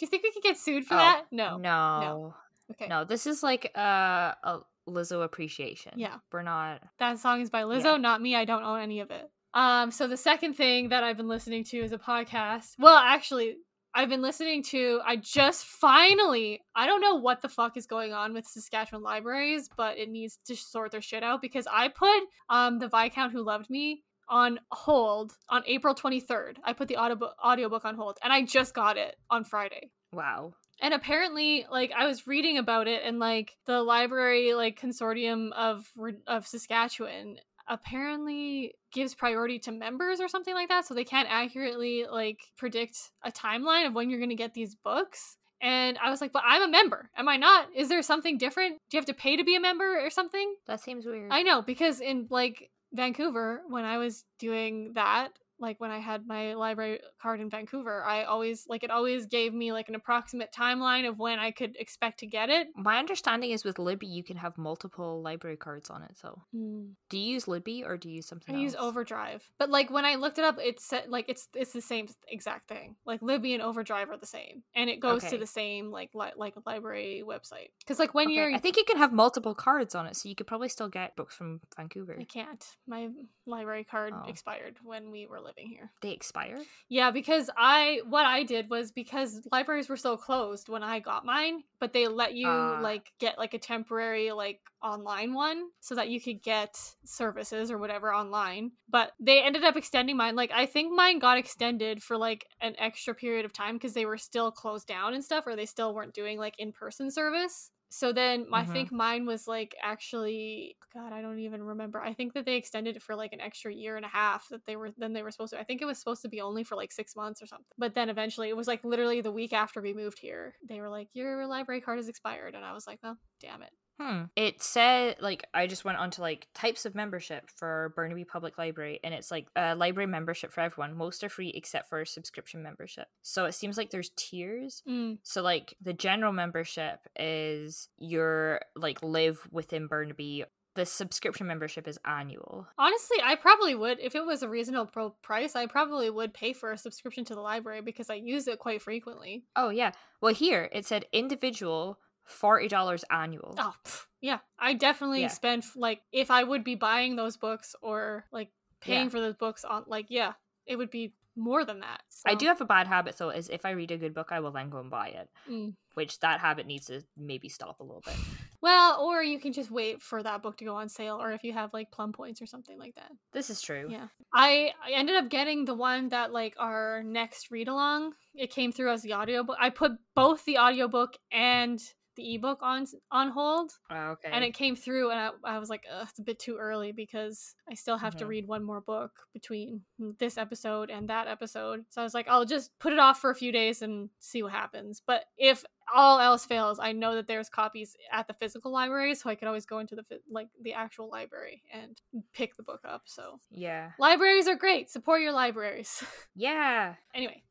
you 0.00 0.06
think 0.06 0.22
we 0.22 0.30
could 0.30 0.42
get 0.42 0.58
sued 0.58 0.84
for 0.84 0.94
Oh, 0.94 0.98
that? 0.98 1.24
No. 1.32 1.56
No. 1.56 2.00
No. 2.00 2.34
Okay. 2.72 2.86
No, 2.86 3.04
this 3.04 3.26
is 3.26 3.42
like 3.42 3.70
uh, 3.76 4.34
a 4.44 4.58
Lizzo 4.88 5.24
appreciation. 5.24 5.92
Yeah. 5.96 6.16
We're 6.30 6.42
not. 6.42 6.82
That 6.98 7.18
song 7.18 7.40
is 7.40 7.48
by 7.48 7.62
Lizzo, 7.62 7.92
Yeah. 7.92 7.96
not 7.96 8.20
me. 8.20 8.36
I 8.36 8.44
don't 8.44 8.62
own 8.62 8.80
any 8.80 9.00
of 9.00 9.10
it. 9.10 9.30
Um, 9.54 9.90
so 9.90 10.06
the 10.06 10.18
second 10.18 10.54
thing 10.54 10.90
that 10.90 11.02
I've 11.02 11.16
been 11.16 11.28
listening 11.28 11.64
to 11.64 11.78
is 11.78 11.92
a 11.92 11.98
podcast. 11.98 12.72
Well, 12.78 12.96
actually, 12.98 13.56
I've 13.94 14.10
been 14.10 14.20
listening 14.20 14.62
to 14.64 15.00
I 15.06 15.16
just 15.16 15.64
finally 15.64 16.60
I 16.74 16.84
don't 16.84 17.00
know 17.00 17.14
what 17.14 17.40
the 17.40 17.48
fuck 17.48 17.78
is 17.78 17.86
going 17.86 18.12
on 18.12 18.34
with 18.34 18.46
Saskatchewan 18.46 19.02
libraries, 19.02 19.70
but 19.74 19.96
it 19.96 20.10
needs 20.10 20.38
to 20.48 20.54
sort 20.56 20.90
their 20.92 21.00
shit 21.00 21.22
out 21.22 21.40
because 21.40 21.66
I 21.72 21.88
put 21.88 22.24
um 22.50 22.78
the 22.78 22.88
Viscount 22.88 23.32
Who 23.32 23.42
Loved 23.42 23.70
Me 23.70 24.02
on 24.28 24.58
hold 24.70 25.32
on 25.48 25.62
April 25.66 25.94
23rd. 25.94 26.56
I 26.64 26.72
put 26.72 26.88
the 26.88 26.96
audiobook 26.96 27.34
audiobook 27.44 27.84
on 27.84 27.96
hold 27.96 28.18
and 28.22 28.32
I 28.32 28.42
just 28.42 28.74
got 28.74 28.96
it 28.96 29.16
on 29.30 29.44
Friday. 29.44 29.90
Wow. 30.12 30.54
And 30.80 30.92
apparently, 30.92 31.66
like 31.70 31.92
I 31.96 32.06
was 32.06 32.26
reading 32.26 32.58
about 32.58 32.86
it, 32.86 33.02
and 33.04 33.18
like 33.18 33.56
the 33.66 33.82
library, 33.82 34.52
like 34.54 34.78
consortium 34.78 35.52
of 35.52 35.90
of 36.26 36.46
Saskatchewan, 36.46 37.38
apparently 37.66 38.74
gives 38.92 39.14
priority 39.14 39.58
to 39.60 39.72
members 39.72 40.20
or 40.20 40.28
something 40.28 40.54
like 40.54 40.68
that, 40.68 40.86
so 40.86 40.94
they 40.94 41.04
can't 41.04 41.28
accurately 41.30 42.04
like 42.10 42.40
predict 42.58 43.10
a 43.24 43.32
timeline 43.32 43.86
of 43.86 43.94
when 43.94 44.10
you're 44.10 44.18
going 44.18 44.30
to 44.30 44.36
get 44.36 44.54
these 44.54 44.74
books. 44.74 45.38
And 45.62 45.96
I 45.96 46.10
was 46.10 46.20
like, 46.20 46.32
but 46.32 46.42
I'm 46.46 46.62
a 46.62 46.68
member. 46.68 47.10
Am 47.16 47.28
I 47.28 47.38
not? 47.38 47.68
Is 47.74 47.88
there 47.88 48.02
something 48.02 48.36
different? 48.36 48.74
Do 48.90 48.96
you 48.96 49.00
have 49.00 49.06
to 49.06 49.14
pay 49.14 49.38
to 49.38 49.44
be 49.44 49.56
a 49.56 49.60
member 49.60 50.04
or 50.04 50.10
something? 50.10 50.54
That 50.66 50.80
seems 50.80 51.06
weird. 51.06 51.32
I 51.32 51.42
know 51.42 51.62
because 51.62 52.00
in 52.02 52.26
like 52.28 52.70
Vancouver, 52.96 53.62
when 53.68 53.84
I 53.84 53.98
was 53.98 54.24
doing 54.38 54.94
that, 54.94 55.32
like 55.58 55.80
when 55.80 55.90
I 55.90 55.98
had 55.98 56.26
my 56.26 56.54
library 56.54 57.00
card 57.20 57.40
in 57.40 57.50
Vancouver, 57.50 58.02
I 58.04 58.24
always 58.24 58.64
like 58.68 58.84
it 58.84 58.90
always 58.90 59.26
gave 59.26 59.52
me 59.54 59.72
like 59.72 59.88
an 59.88 59.94
approximate 59.94 60.50
timeline 60.52 61.08
of 61.08 61.18
when 61.18 61.38
I 61.38 61.50
could 61.50 61.76
expect 61.78 62.20
to 62.20 62.26
get 62.26 62.50
it. 62.50 62.68
My 62.76 62.98
understanding 62.98 63.50
is 63.50 63.64
with 63.64 63.78
Libby, 63.78 64.06
you 64.06 64.22
can 64.24 64.36
have 64.36 64.58
multiple 64.58 65.22
library 65.22 65.56
cards 65.56 65.90
on 65.90 66.02
it. 66.02 66.12
So, 66.20 66.42
mm. 66.54 66.90
do 67.10 67.18
you 67.18 67.34
use 67.34 67.48
Libby 67.48 67.84
or 67.84 67.96
do 67.96 68.08
you 68.08 68.16
use 68.16 68.26
something 68.26 68.54
I 68.54 68.58
use? 68.58 68.74
Overdrive, 68.74 69.42
but 69.58 69.70
like 69.70 69.90
when 69.90 70.04
I 70.04 70.16
looked 70.16 70.38
it 70.38 70.44
up, 70.44 70.58
it 70.60 70.80
said 70.80 71.04
like 71.08 71.28
it's 71.28 71.48
it's 71.54 71.72
the 71.72 71.80
same 71.80 72.08
exact 72.28 72.68
thing. 72.68 72.96
Like 73.06 73.22
Libby 73.22 73.54
and 73.54 73.62
Overdrive 73.62 74.10
are 74.10 74.18
the 74.18 74.26
same, 74.26 74.62
and 74.74 74.90
it 74.90 75.00
goes 75.00 75.24
to 75.24 75.38
the 75.38 75.46
same 75.46 75.90
like 75.90 76.10
li- 76.14 76.32
like 76.36 76.54
library 76.66 77.22
website. 77.26 77.68
Because 77.80 77.98
like 77.98 78.14
when 78.14 78.26
Okay, 78.28 78.34
you're, 78.34 78.54
I 78.54 78.58
think 78.58 78.76
you 78.76 78.84
can 78.84 78.98
have 78.98 79.12
multiple 79.12 79.54
cards 79.54 79.94
on 79.94 80.06
it, 80.06 80.16
so 80.16 80.28
you 80.28 80.34
could 80.34 80.46
probably 80.46 80.68
still 80.68 80.88
get 80.88 81.16
books 81.16 81.34
from 81.34 81.60
Vancouver. 81.76 82.16
I 82.20 82.24
can't. 82.24 82.64
My 82.86 83.08
library 83.46 83.84
card 83.84 84.12
Oh. 84.16 84.28
expired 84.28 84.76
when 84.82 85.10
we 85.10 85.26
were 85.26 85.40
living 85.46 85.68
here. 85.68 85.90
They 86.02 86.10
expire. 86.10 86.58
Yeah, 86.88 87.10
because 87.10 87.48
I 87.56 88.00
what 88.08 88.26
I 88.26 88.42
did 88.42 88.68
was 88.68 88.92
because 88.92 89.40
libraries 89.50 89.88
were 89.88 89.96
so 89.96 90.16
closed 90.18 90.68
when 90.68 90.82
I 90.82 90.98
got 91.00 91.24
mine, 91.24 91.62
but 91.80 91.92
they 91.94 92.06
let 92.08 92.34
you 92.34 92.48
Ah. 92.48 92.80
like 92.82 93.12
get 93.18 93.38
like 93.38 93.54
a 93.54 93.58
temporary 93.58 94.32
like 94.32 94.60
online 94.82 95.32
one 95.32 95.68
so 95.80 95.94
that 95.94 96.08
you 96.08 96.20
could 96.20 96.42
get 96.42 96.76
services 97.04 97.70
or 97.70 97.78
whatever 97.78 98.12
online. 98.12 98.72
But 98.88 99.12
they 99.18 99.40
ended 99.42 99.64
up 99.64 99.76
extending 99.76 100.16
mine. 100.16 100.36
Like 100.36 100.50
I 100.52 100.66
think 100.66 100.92
mine 100.92 101.18
got 101.18 101.38
extended 101.38 102.02
for 102.02 102.16
like 102.18 102.46
an 102.60 102.74
extra 102.78 103.14
period 103.14 103.44
of 103.44 103.52
time 103.52 103.76
because 103.76 103.94
they 103.94 104.06
were 104.06 104.18
still 104.18 104.50
closed 104.50 104.86
down 104.86 105.14
and 105.14 105.24
stuff 105.24 105.46
or 105.46 105.56
they 105.56 105.66
still 105.66 105.94
weren't 105.94 106.14
doing 106.14 106.38
like 106.38 106.54
in-person 106.58 107.10
service. 107.10 107.70
So 107.88 108.12
then 108.12 108.46
I 108.52 108.64
Mhm. 108.64 108.66
think 108.66 108.90
mine 108.92 109.26
was 109.26 109.46
like 109.46 109.74
actually 109.82 110.76
god, 110.92 111.12
I 111.12 111.22
don't 111.22 111.38
even 111.38 111.62
remember. 111.62 112.00
I 112.02 112.14
think 112.14 112.32
that 112.34 112.44
they 112.44 112.56
extended 112.56 112.96
it 112.96 113.02
for 113.02 113.14
like 113.14 113.32
an 113.32 113.40
extra 113.40 113.72
year 113.72 113.96
and 113.96 114.04
a 114.04 114.08
half 114.08 114.48
that 114.48 114.66
they 114.66 114.76
were 114.76 114.90
then 114.96 115.12
they 115.12 115.22
were 115.22 115.30
supposed 115.30 115.52
to. 115.52 115.60
I 115.60 115.64
think 115.64 115.80
it 115.82 115.86
was 115.86 115.98
supposed 115.98 116.22
to 116.22 116.28
be 116.28 116.40
only 116.40 116.64
for 116.64 116.76
like 116.76 116.92
6 116.92 117.14
months 117.16 117.40
or 117.42 117.46
something. 117.46 117.66
But 117.78 117.94
then 117.94 118.08
eventually 118.10 118.48
it 118.48 118.56
was 118.56 118.66
like 118.68 118.84
literally 118.84 119.20
the 119.20 119.32
week 119.32 119.52
after 119.52 119.80
we 119.80 119.94
moved 119.94 120.18
here. 120.18 120.56
They 120.68 120.80
were 120.80 120.90
like 120.90 121.08
your 121.14 121.46
library 121.46 121.80
card 121.80 121.98
has 121.98 122.08
expired 122.08 122.54
and 122.54 122.64
I 122.64 122.72
was 122.72 122.86
like, 122.86 123.00
"Well, 123.02 123.18
damn 123.40 123.62
it." 123.62 123.72
Hmm. 123.98 124.24
It 124.36 124.62
said 124.62 125.16
like 125.20 125.46
I 125.54 125.66
just 125.66 125.84
went 125.84 125.98
on 125.98 126.10
to 126.12 126.20
like 126.20 126.48
types 126.54 126.84
of 126.84 126.94
membership 126.94 127.48
for 127.48 127.92
Burnaby 127.96 128.24
Public 128.24 128.58
Library, 128.58 129.00
and 129.02 129.14
it's 129.14 129.30
like 129.30 129.46
a 129.56 129.74
library 129.74 130.06
membership 130.06 130.52
for 130.52 130.60
everyone. 130.60 130.96
Most 130.96 131.24
are 131.24 131.28
free 131.28 131.50
except 131.54 131.88
for 131.88 132.04
subscription 132.04 132.62
membership. 132.62 133.06
So 133.22 133.46
it 133.46 133.52
seems 133.52 133.78
like 133.78 133.90
there's 133.90 134.10
tiers. 134.16 134.82
Mm. 134.88 135.18
So 135.22 135.42
like 135.42 135.74
the 135.80 135.92
general 135.92 136.32
membership 136.32 137.00
is 137.18 137.88
your 137.98 138.60
like 138.74 139.02
live 139.02 139.46
within 139.50 139.86
Burnaby. 139.86 140.44
The 140.74 140.84
subscription 140.84 141.46
membership 141.46 141.88
is 141.88 141.98
annual. 142.04 142.66
Honestly, 142.76 143.16
I 143.24 143.36
probably 143.36 143.74
would 143.74 143.98
if 143.98 144.14
it 144.14 144.26
was 144.26 144.42
a 144.42 144.48
reasonable 144.48 144.90
pro- 144.92 145.10
price. 145.22 145.56
I 145.56 145.64
probably 145.64 146.10
would 146.10 146.34
pay 146.34 146.52
for 146.52 146.70
a 146.70 146.76
subscription 146.76 147.24
to 147.24 147.34
the 147.34 147.40
library 147.40 147.80
because 147.80 148.10
I 148.10 148.16
use 148.16 148.46
it 148.46 148.58
quite 148.58 148.82
frequently. 148.82 149.44
Oh 149.56 149.70
yeah. 149.70 149.92
Well 150.20 150.34
here 150.34 150.68
it 150.70 150.84
said 150.84 151.06
individual 151.14 151.98
forty 152.26 152.68
dollars 152.68 153.04
annual. 153.10 153.54
Oh, 153.58 153.74
pff, 153.84 154.04
yeah. 154.20 154.38
I 154.58 154.74
definitely 154.74 155.22
Yeah. 155.22 155.28
spend 155.28 155.64
like 155.76 156.02
if 156.12 156.30
I 156.30 156.42
would 156.44 156.64
be 156.64 156.74
buying 156.74 157.16
those 157.16 157.36
books 157.36 157.74
or 157.82 158.24
like 158.32 158.50
paying 158.80 159.04
Yeah. 159.04 159.08
for 159.10 159.20
those 159.20 159.36
books 159.36 159.64
on 159.64 159.84
like 159.86 160.06
yeah, 160.10 160.32
it 160.66 160.76
would 160.76 160.90
be 160.90 161.14
more 161.38 161.64
than 161.66 161.80
that. 161.80 162.00
I 162.24 162.34
do 162.34 162.46
have 162.46 162.62
a 162.62 162.64
bad 162.64 162.86
habit 162.86 163.16
though, 163.18 163.28
is 163.28 163.50
if 163.50 163.66
I 163.66 163.72
read 163.72 163.90
a 163.90 163.98
good 163.98 164.14
book, 164.14 164.28
I 164.30 164.40
will 164.40 164.52
then 164.52 164.70
go 164.70 164.78
and 164.80 164.90
buy 164.90 165.08
it. 165.08 165.28
mm. 165.50 165.74
Which 165.92 166.18
that 166.20 166.40
habit 166.40 166.66
needs 166.66 166.86
to 166.86 167.02
maybe 167.16 167.48
stop 167.50 167.80
a 167.80 167.82
little 167.84 168.02
bit. 168.04 168.14
Well, 168.62 169.00
or 169.02 169.22
you 169.22 169.38
can 169.38 169.52
just 169.52 169.70
wait 169.70 170.00
for 170.02 170.22
that 170.22 170.42
book 170.42 170.56
to 170.58 170.64
go 170.64 170.74
on 170.76 170.88
sale 170.88 171.20
or 171.22 171.32
if 171.32 171.44
you 171.44 171.52
have 171.52 171.74
like 171.74 171.90
plum 171.92 172.12
points 172.12 172.40
or 172.40 172.46
something 172.46 172.78
like 172.78 172.94
that. 172.94 173.10
This 173.32 173.50
is 173.50 173.60
true. 173.60 173.86
Yeah. 173.90 174.08
I, 174.32 174.72
I 174.84 174.92
ended 174.92 175.14
up 175.16 175.28
getting 175.28 175.66
the 175.66 175.74
one 175.74 176.08
that 176.08 176.32
like 176.32 176.54
our 176.58 177.02
next 177.02 177.50
read 177.50 177.68
along. 177.68 178.14
It 178.34 178.50
came 178.50 178.72
through 178.72 178.92
as 178.92 179.02
the 179.02 179.12
audiobook. 179.14 179.56
I 179.60 179.68
put 179.70 179.92
both 180.14 180.42
the 180.46 180.56
audiobook 180.58 181.16
and 181.30 181.78
the 182.16 182.34
ebook 182.34 182.58
on 182.62 182.86
on 183.10 183.30
hold 183.30 183.72
Oh, 183.90 184.10
okay. 184.12 184.30
and 184.32 184.44
it 184.44 184.52
came 184.54 184.74
through 184.74 185.10
and 185.10 185.20
I, 185.20 185.30
I 185.44 185.58
was 185.58 185.68
like 185.70 185.84
Ugh, 185.92 186.06
it's 186.10 186.18
a 186.18 186.22
bit 186.22 186.38
too 186.38 186.56
early 186.56 186.92
because 186.92 187.54
i 187.70 187.74
still 187.74 187.96
have 187.98 188.16
to 188.16 188.24
Mhm. 188.24 188.28
read 188.28 188.48
one 188.48 188.64
more 188.64 188.80
book 188.80 189.12
between 189.32 189.82
this 190.18 190.36
episode 190.38 190.90
and 190.90 191.08
that 191.08 191.28
episode 191.28 191.84
so 191.90 192.00
i 192.00 192.04
was 192.04 192.14
like 192.14 192.26
i'll 192.28 192.44
just 192.44 192.76
put 192.78 192.92
it 192.92 192.98
off 192.98 193.20
for 193.20 193.30
a 193.30 193.34
few 193.34 193.52
days 193.52 193.82
and 193.82 194.10
see 194.18 194.42
what 194.42 194.52
happens 194.52 195.00
but 195.06 195.24
if 195.36 195.64
all 195.94 196.18
else 196.18 196.44
fails 196.46 196.78
i 196.80 196.90
know 196.92 197.14
that 197.14 197.28
there's 197.28 197.48
copies 197.48 197.94
at 198.10 198.26
the 198.26 198.34
physical 198.34 198.72
library 198.72 199.14
so 199.14 199.30
i 199.30 199.34
could 199.34 199.46
always 199.48 199.66
go 199.66 199.78
into 199.78 199.94
the 199.94 200.04
like 200.30 200.48
the 200.62 200.72
actual 200.74 201.08
library 201.10 201.62
and 201.72 202.00
pick 202.32 202.56
the 202.56 202.62
book 202.62 202.80
up 202.84 203.02
so 203.04 203.38
yeah. 203.50 203.90
libraries 203.98 204.48
are 204.48 204.56
great 204.56 204.90
support 204.90 205.20
your 205.22 205.32
libraries 205.32 206.02
Yeah. 206.34 206.94
anyway 207.14 207.42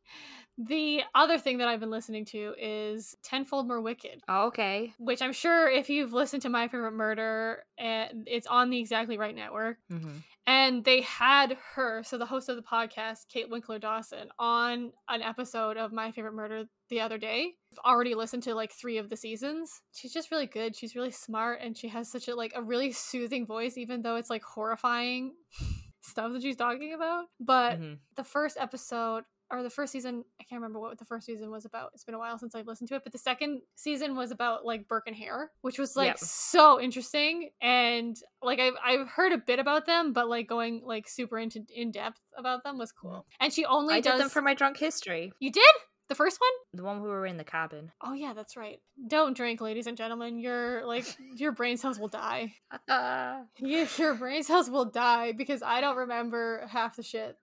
the 0.58 1.02
other 1.14 1.38
thing 1.38 1.58
that 1.58 1.68
i've 1.68 1.80
been 1.82 1.90
listening 1.90 2.24
to 2.24 2.54
is 2.58 3.16
tenfold 3.24 3.68
more 3.68 3.82
wicked 3.82 4.22
Oh, 4.30 4.48
okay. 4.48 4.94
which 4.98 5.22
I'm 5.22 5.34
sure 5.34 5.70
if 5.70 5.90
you've 5.90 6.14
listened 6.14 6.42
to 6.44 6.50
My 6.50 6.68
Favorite 6.70 6.92
Murder, 6.94 7.64
and 7.78 8.26
it's 8.28 8.48
on 8.48 8.70
the 8.70 8.80
Exactly 8.80 9.18
Right 9.18 9.36
network, 9.36 9.78
Mm-hmm. 9.92 10.18
and 10.48 10.84
they 10.86 11.02
had 11.02 11.58
her, 11.74 12.04
so 12.04 12.18
the 12.18 12.26
host 12.26 12.48
of 12.50 12.56
the 12.56 12.62
podcast, 12.62 13.28
Kate 13.30 13.50
Winkler 13.50 13.80
Dawson, 13.80 14.30
on 14.40 14.92
an 15.10 15.22
episode 15.22 15.76
of 15.78 15.92
My 15.92 16.12
Favorite 16.12 16.34
Murder 16.34 16.66
the 16.90 17.02
other 17.02 17.18
day. 17.18 17.52
I've 17.74 17.92
already 17.92 18.16
listened 18.16 18.44
to 18.44 18.56
like 18.56 18.72
three 18.72 18.98
of 18.98 19.10
the 19.10 19.18
seasons. 19.18 19.82
She's 19.94 20.14
just 20.14 20.32
really 20.32 20.46
good. 20.48 20.76
She's 20.76 20.96
really 20.96 21.12
smart, 21.12 21.60
and 21.62 21.76
she 21.78 21.90
has 21.90 22.10
such 22.10 22.28
a 22.30 22.36
like 22.36 22.54
a 22.56 22.62
really 22.64 22.92
soothing 22.94 23.46
voice, 23.46 23.78
even 23.78 24.02
though 24.04 24.16
it's 24.16 24.30
like 24.30 24.44
horrifying 24.44 25.34
stuff 26.02 26.32
that 26.34 26.42
she's 26.42 26.56
talking 26.56 26.94
about. 26.94 27.26
But 27.40 27.80
Mhm. 27.82 27.98
the 28.16 28.24
first 28.24 28.58
episode 28.60 29.24
or 29.52 29.62
the 29.64 29.70
first 29.70 29.92
season 29.92 30.24
i 30.40 30.44
can't 30.44 30.60
remember 30.62 30.80
what 30.80 30.98
the 30.98 31.06
first 31.06 31.26
season 31.26 31.50
was 31.52 31.66
about 31.66 31.92
it's 31.94 32.04
been 32.04 32.16
a 32.16 32.20
while 32.20 32.38
since 32.38 32.56
i've 32.56 32.68
listened 32.68 32.88
to 32.90 32.96
it 32.96 33.04
but 33.04 33.12
the 33.12 33.18
second 33.18 33.62
season 33.76 34.16
was 34.16 34.32
about 34.32 34.66
like 34.66 34.88
burke 34.88 35.04
and 35.08 35.16
hare 35.16 35.52
which 35.62 35.78
was 35.80 35.96
like 35.96 36.08
Yep. 36.08 36.18
so 36.20 36.82
interesting 36.82 37.50
and 37.62 38.16
like 38.42 38.60
I've, 38.60 38.74
I've 38.84 39.08
heard 39.08 39.32
a 39.32 39.38
bit 39.38 39.60
about 39.60 39.86
them 39.86 40.14
but 40.14 40.28
like 40.30 40.48
going 40.48 40.82
like 40.86 41.08
super 41.08 41.38
into 41.40 41.64
in 41.74 41.92
depth 41.92 42.20
about 42.38 42.64
them 42.64 42.78
was 42.78 42.92
cool 42.92 43.26
and 43.40 43.52
she 43.54 43.66
only 43.66 43.96
I 43.96 44.02
does 44.02 44.14
did 44.14 44.22
them 44.22 44.30
for 44.30 44.42
my 44.42 44.54
drunk 44.54 44.78
history. 44.78 45.32
you 45.40 45.52
did 45.52 45.64
the 46.08 46.14
first 46.14 46.40
one? 46.40 46.52
The 46.80 46.84
one 46.84 47.02
we 47.02 47.10
were 47.10 47.26
in 47.26 47.38
the 47.38 47.44
cabin. 47.44 47.92
Oh 48.04 48.14
yeah 48.14 48.34
that's 48.34 48.56
right 48.56 48.80
don't 49.08 49.36
drink 49.36 49.60
ladies 49.60 49.88
and 49.88 49.98
gentlemen 49.98 50.38
your 50.40 50.86
like 50.86 51.06
your 51.36 51.52
brain 51.52 51.78
cells 51.78 51.98
will 52.00 52.08
die 52.10 52.54
Uh, 52.88 53.42
your, 53.58 53.88
your 53.98 54.14
brain 54.16 54.44
cells 54.44 54.70
will 54.70 54.86
die 54.86 55.32
because 55.32 55.62
i 55.64 55.82
don't 55.82 55.98
remember 55.98 56.66
half 56.70 56.96
the 56.96 57.04
shit 57.04 57.38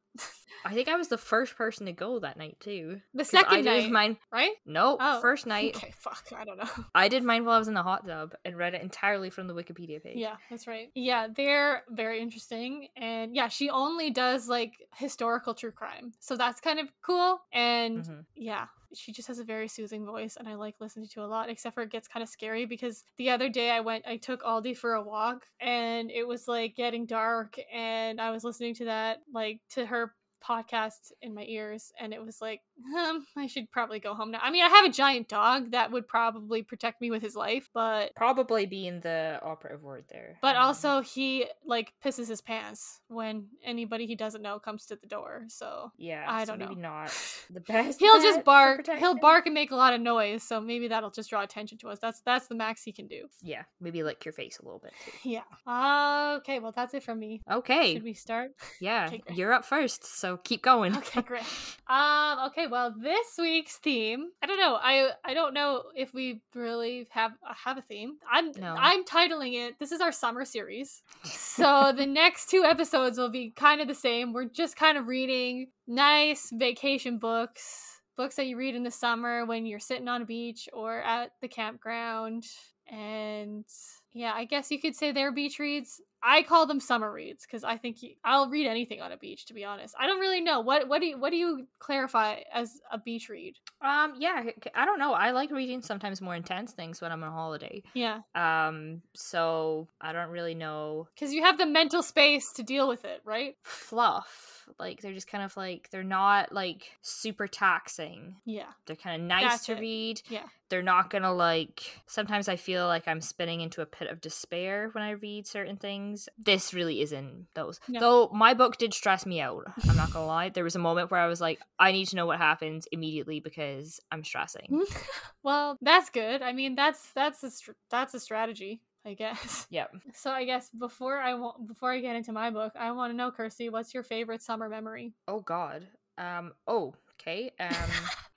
I 0.64 0.74
think 0.74 0.88
I 0.88 0.94
was 0.96 1.08
the 1.08 1.18
first 1.18 1.56
person 1.56 1.86
to 1.86 1.92
go 1.92 2.20
that 2.20 2.36
night 2.36 2.58
too. 2.60 3.00
The 3.14 3.24
second 3.24 3.64
did 3.64 3.64
night 3.64 3.90
mine. 3.90 4.16
right 4.32 4.52
No, 4.64 4.96
Oh, 5.00 5.20
first 5.20 5.44
night. 5.54 5.74
okay 5.76 5.92
fuck 5.98 6.24
i 6.36 6.44
don't 6.44 6.56
know 6.56 6.68
I 6.94 7.08
did 7.08 7.24
mine 7.24 7.44
while 7.44 7.56
I 7.56 7.58
was 7.58 7.66
in 7.68 7.74
the 7.74 7.82
hot 7.82 8.06
tub 8.06 8.34
and 8.44 8.56
read 8.56 8.74
it 8.74 8.82
entirely 8.82 9.28
from 9.30 9.48
the 9.48 9.54
Wikipedia 9.54 10.00
page. 10.02 10.16
Yeah, 10.18 10.36
that's 10.50 10.66
right. 10.68 10.90
Yeah, 10.94 11.26
they're 11.34 11.82
very 11.90 12.20
interesting. 12.20 12.88
And 12.96 13.34
yeah, 13.34 13.48
she 13.48 13.70
only 13.70 14.10
does 14.10 14.48
like 14.48 14.74
historical 14.94 15.54
true 15.54 15.72
crime. 15.72 16.12
So 16.20 16.36
that's 16.36 16.60
kind 16.60 16.78
of 16.78 16.86
cool. 17.02 17.40
And 17.52 18.04
Mhm. 18.04 18.24
yeah, 18.36 18.66
she 18.94 19.12
just 19.12 19.28
has 19.28 19.38
a 19.38 19.44
very 19.44 19.68
soothing 19.68 20.04
voice 20.04 20.36
and 20.36 20.48
I 20.48 20.54
like 20.54 20.76
listening 20.80 21.08
to 21.08 21.22
a 21.22 21.26
lot, 21.26 21.48
except 21.48 21.74
for 21.74 21.82
it 21.82 21.90
gets 21.90 22.08
kind 22.08 22.22
of 22.22 22.28
scary 22.28 22.66
because 22.66 23.04
the 23.18 23.30
other 23.30 23.48
day 23.48 23.70
I 23.70 23.80
went, 23.80 24.06
I 24.06 24.16
took 24.16 24.42
Aldi 24.42 24.76
for 24.76 24.94
a 24.94 25.02
walk 25.02 25.46
and 25.60 26.10
it 26.10 26.26
was 26.26 26.48
like 26.48 26.76
getting 26.76 27.06
dark 27.06 27.56
and 27.72 28.20
I 28.20 28.30
was 28.30 28.44
listening 28.44 28.74
to 28.76 28.84
that, 28.86 29.18
like 29.32 29.60
to 29.70 29.86
her 29.86 30.14
podcast 30.44 31.12
in 31.22 31.34
my 31.34 31.44
ears 31.44 31.92
and 32.00 32.12
it 32.12 32.24
was 32.24 32.40
like 32.40 32.60
um, 32.96 33.24
i 33.36 33.46
should 33.46 33.70
probably 33.70 34.00
go 34.00 34.14
home 34.14 34.30
now. 34.30 34.40
I 34.42 34.50
mean 34.50 34.64
i 34.64 34.68
have 34.68 34.84
a 34.84 34.90
giant 34.90 35.28
dog 35.28 35.72
that 35.72 35.90
would 35.92 36.06
probably 36.08 36.62
protect 36.62 37.00
me 37.00 37.10
with 37.10 37.22
his 37.22 37.34
life 37.36 37.68
but 37.72 38.14
probably 38.14 38.66
being 38.66 39.00
the 39.00 39.38
operative 39.42 39.82
word 39.82 40.04
there 40.10 40.38
but 40.42 40.56
um, 40.56 40.62
also 40.62 41.00
he 41.00 41.46
like 41.64 41.92
pisses 42.04 42.28
his 42.28 42.40
pants 42.40 43.00
when 43.08 43.46
anybody 43.64 44.06
he 44.06 44.16
doesn't 44.16 44.42
know 44.42 44.58
comes 44.58 44.86
to 44.86 44.96
the 44.96 45.06
door 45.06 45.44
so 45.48 45.90
yeah 45.96 46.24
i 46.28 46.44
so 46.44 46.52
don't 46.52 46.58
maybe 46.58 46.74
know. 46.74 46.88
not 46.88 47.14
the 47.50 47.60
best 47.60 48.00
he'll 48.00 48.20
just 48.20 48.44
bark. 48.44 48.86
He'll 48.98 49.18
bark 49.18 49.46
and 49.46 49.54
make 49.54 49.70
a 49.70 49.76
lot 49.76 49.94
of 49.94 50.00
noise 50.00 50.42
so 50.42 50.60
maybe 50.60 50.88
that'll 50.88 51.10
just 51.10 51.30
draw 51.30 51.42
attention 51.42 51.78
to 51.78 51.88
us. 51.88 51.98
That's 52.00 52.20
that's 52.24 52.46
the 52.48 52.54
max 52.54 52.82
he 52.82 52.92
can 52.92 53.06
do. 53.06 53.26
Yeah 53.42 53.62
maybe 53.80 54.02
lick 54.02 54.24
your 54.24 54.32
face 54.32 54.58
a 54.58 54.64
little 54.64 54.80
bit 54.80 54.92
too. 55.04 55.12
yeah. 55.28 55.42
Uh, 55.66 56.36
okay 56.38 56.58
well 56.58 56.72
that's 56.74 56.94
it 56.94 57.02
from 57.02 57.18
me. 57.18 57.42
Okay. 57.50 57.94
Should 57.94 58.04
we 58.04 58.14
start? 58.14 58.52
Yeah 58.80 59.06
okay, 59.06 59.22
you're 59.34 59.52
up 59.52 59.64
first 59.64 60.04
so 60.04 60.36
keep 60.38 60.62
going. 60.62 60.96
Okay, 60.96 61.22
great. 61.22 61.42
Um, 61.88 62.38
okay, 62.46 62.66
well, 62.72 62.94
this 62.98 63.26
week's 63.38 63.76
theme, 63.76 64.30
I 64.42 64.46
don't 64.46 64.58
know. 64.58 64.78
I 64.80 65.10
I 65.26 65.34
don't 65.34 65.52
know 65.52 65.82
if 65.94 66.14
we 66.14 66.40
really 66.54 67.06
have 67.10 67.32
uh, 67.46 67.52
have 67.66 67.76
a 67.76 67.82
theme. 67.82 68.16
I'm 68.32 68.50
no. 68.52 68.74
I'm 68.78 69.04
titling 69.04 69.52
it. 69.52 69.78
This 69.78 69.92
is 69.92 70.00
our 70.00 70.10
summer 70.10 70.46
series. 70.46 71.02
so 71.22 71.92
the 71.94 72.06
next 72.22 72.48
two 72.48 72.64
episodes 72.64 73.18
will 73.18 73.28
be 73.28 73.50
kind 73.50 73.82
of 73.82 73.88
the 73.88 73.94
same. 73.94 74.32
We're 74.32 74.46
just 74.46 74.74
kind 74.76 74.96
of 74.96 75.06
reading 75.06 75.66
nice 75.86 76.48
vacation 76.50 77.18
books, 77.18 78.00
books 78.16 78.36
that 78.36 78.46
you 78.46 78.56
read 78.56 78.74
in 78.74 78.84
the 78.84 78.90
summer 78.90 79.44
when 79.44 79.66
you're 79.66 79.78
sitting 79.78 80.08
on 80.08 80.22
a 80.22 80.24
beach 80.24 80.66
or 80.72 81.02
at 81.02 81.32
the 81.42 81.48
campground. 81.48 82.44
And 82.90 83.66
yeah, 84.14 84.32
I 84.34 84.46
guess 84.46 84.70
you 84.70 84.80
could 84.80 84.96
say 84.96 85.12
they're 85.12 85.30
beach 85.30 85.58
reads. 85.58 86.00
I 86.22 86.42
call 86.42 86.66
them 86.66 86.80
summer 86.80 87.12
reads 87.12 87.44
because 87.46 87.64
I 87.64 87.76
think 87.76 88.02
you, 88.02 88.10
I'll 88.24 88.48
read 88.48 88.66
anything 88.66 89.00
on 89.00 89.12
a 89.12 89.16
beach. 89.16 89.46
To 89.46 89.54
be 89.54 89.64
honest, 89.64 89.94
I 89.98 90.06
don't 90.06 90.20
really 90.20 90.40
know 90.40 90.60
what 90.60 90.88
what 90.88 91.00
do 91.00 91.06
you, 91.06 91.18
what 91.18 91.30
do 91.30 91.36
you 91.36 91.66
clarify 91.78 92.40
as 92.52 92.80
a 92.90 92.98
beach 92.98 93.28
read? 93.28 93.54
Um, 93.80 94.14
yeah, 94.18 94.44
I 94.74 94.84
don't 94.84 94.98
know. 94.98 95.12
I 95.12 95.32
like 95.32 95.50
reading 95.50 95.82
sometimes 95.82 96.20
more 96.20 96.34
intense 96.34 96.72
things 96.72 97.00
when 97.00 97.12
I'm 97.12 97.22
on 97.22 97.32
holiday. 97.32 97.82
Yeah. 97.94 98.20
Um, 98.34 99.02
so 99.14 99.88
I 100.00 100.12
don't 100.12 100.30
really 100.30 100.54
know 100.54 101.08
because 101.14 101.32
you 101.32 101.42
have 101.42 101.58
the 101.58 101.66
mental 101.66 102.02
space 102.02 102.52
to 102.54 102.62
deal 102.62 102.88
with 102.88 103.04
it, 103.04 103.20
right? 103.24 103.56
Fluff. 103.62 104.50
Like 104.78 105.00
they're 105.00 105.12
just 105.12 105.28
kind 105.28 105.44
of 105.44 105.56
like 105.56 105.88
they're 105.90 106.04
not 106.04 106.52
like 106.52 106.92
super 107.02 107.46
taxing. 107.46 108.36
Yeah. 108.44 108.70
They're 108.86 108.96
kind 108.96 109.20
of 109.20 109.26
nice 109.26 109.42
That's 109.42 109.66
to 109.66 109.72
it. 109.72 109.80
read. 109.80 110.22
Yeah. 110.28 110.44
They're 110.68 110.82
not 110.82 111.10
gonna 111.10 111.32
like. 111.34 111.82
Sometimes 112.06 112.48
I 112.48 112.56
feel 112.56 112.86
like 112.86 113.06
I'm 113.06 113.20
spinning 113.20 113.60
into 113.60 113.82
a 113.82 113.86
pit 113.86 114.08
of 114.08 114.20
despair 114.20 114.88
when 114.92 115.04
I 115.04 115.10
read 115.10 115.46
certain 115.46 115.76
things. 115.76 116.11
This 116.38 116.74
really 116.74 117.00
isn't 117.00 117.46
those. 117.54 117.80
No. 117.88 118.00
Though 118.00 118.30
my 118.32 118.54
book 118.54 118.78
did 118.78 118.94
stress 118.94 119.26
me 119.26 119.40
out. 119.40 119.64
I'm 119.88 119.96
not 119.96 120.12
gonna 120.12 120.26
lie. 120.26 120.48
There 120.48 120.64
was 120.64 120.76
a 120.76 120.80
moment 120.80 121.10
where 121.10 121.20
I 121.20 121.26
was 121.26 121.40
like, 121.40 121.60
I 121.78 121.92
need 121.92 122.06
to 122.08 122.16
know 122.16 122.26
what 122.26 122.38
happens 122.38 122.86
immediately 122.92 123.40
because 123.40 124.00
I'm 124.10 124.24
stressing. 124.24 124.84
well, 125.42 125.78
that's 125.80 126.10
good. 126.10 126.42
I 126.42 126.52
mean, 126.52 126.74
that's 126.74 127.10
that's 127.12 127.42
a 127.44 127.50
that's 127.90 128.14
a 128.14 128.20
strategy. 128.20 128.80
I 129.04 129.14
guess. 129.14 129.66
Yep. 129.70 129.96
So 130.14 130.30
I 130.30 130.44
guess 130.44 130.68
before 130.70 131.18
I 131.18 131.34
want 131.34 131.66
before 131.66 131.92
I 131.92 132.00
get 132.00 132.14
into 132.14 132.32
my 132.32 132.50
book, 132.50 132.72
I 132.78 132.92
want 132.92 133.12
to 133.12 133.16
know, 133.16 133.30
Kirsty, 133.30 133.68
what's 133.68 133.94
your 133.94 134.02
favorite 134.02 134.42
summer 134.42 134.68
memory? 134.68 135.14
Oh 135.26 135.40
God. 135.40 135.88
Um. 136.18 136.52
Oh. 136.66 136.94
Okay. 137.20 137.52
Um. 137.58 137.74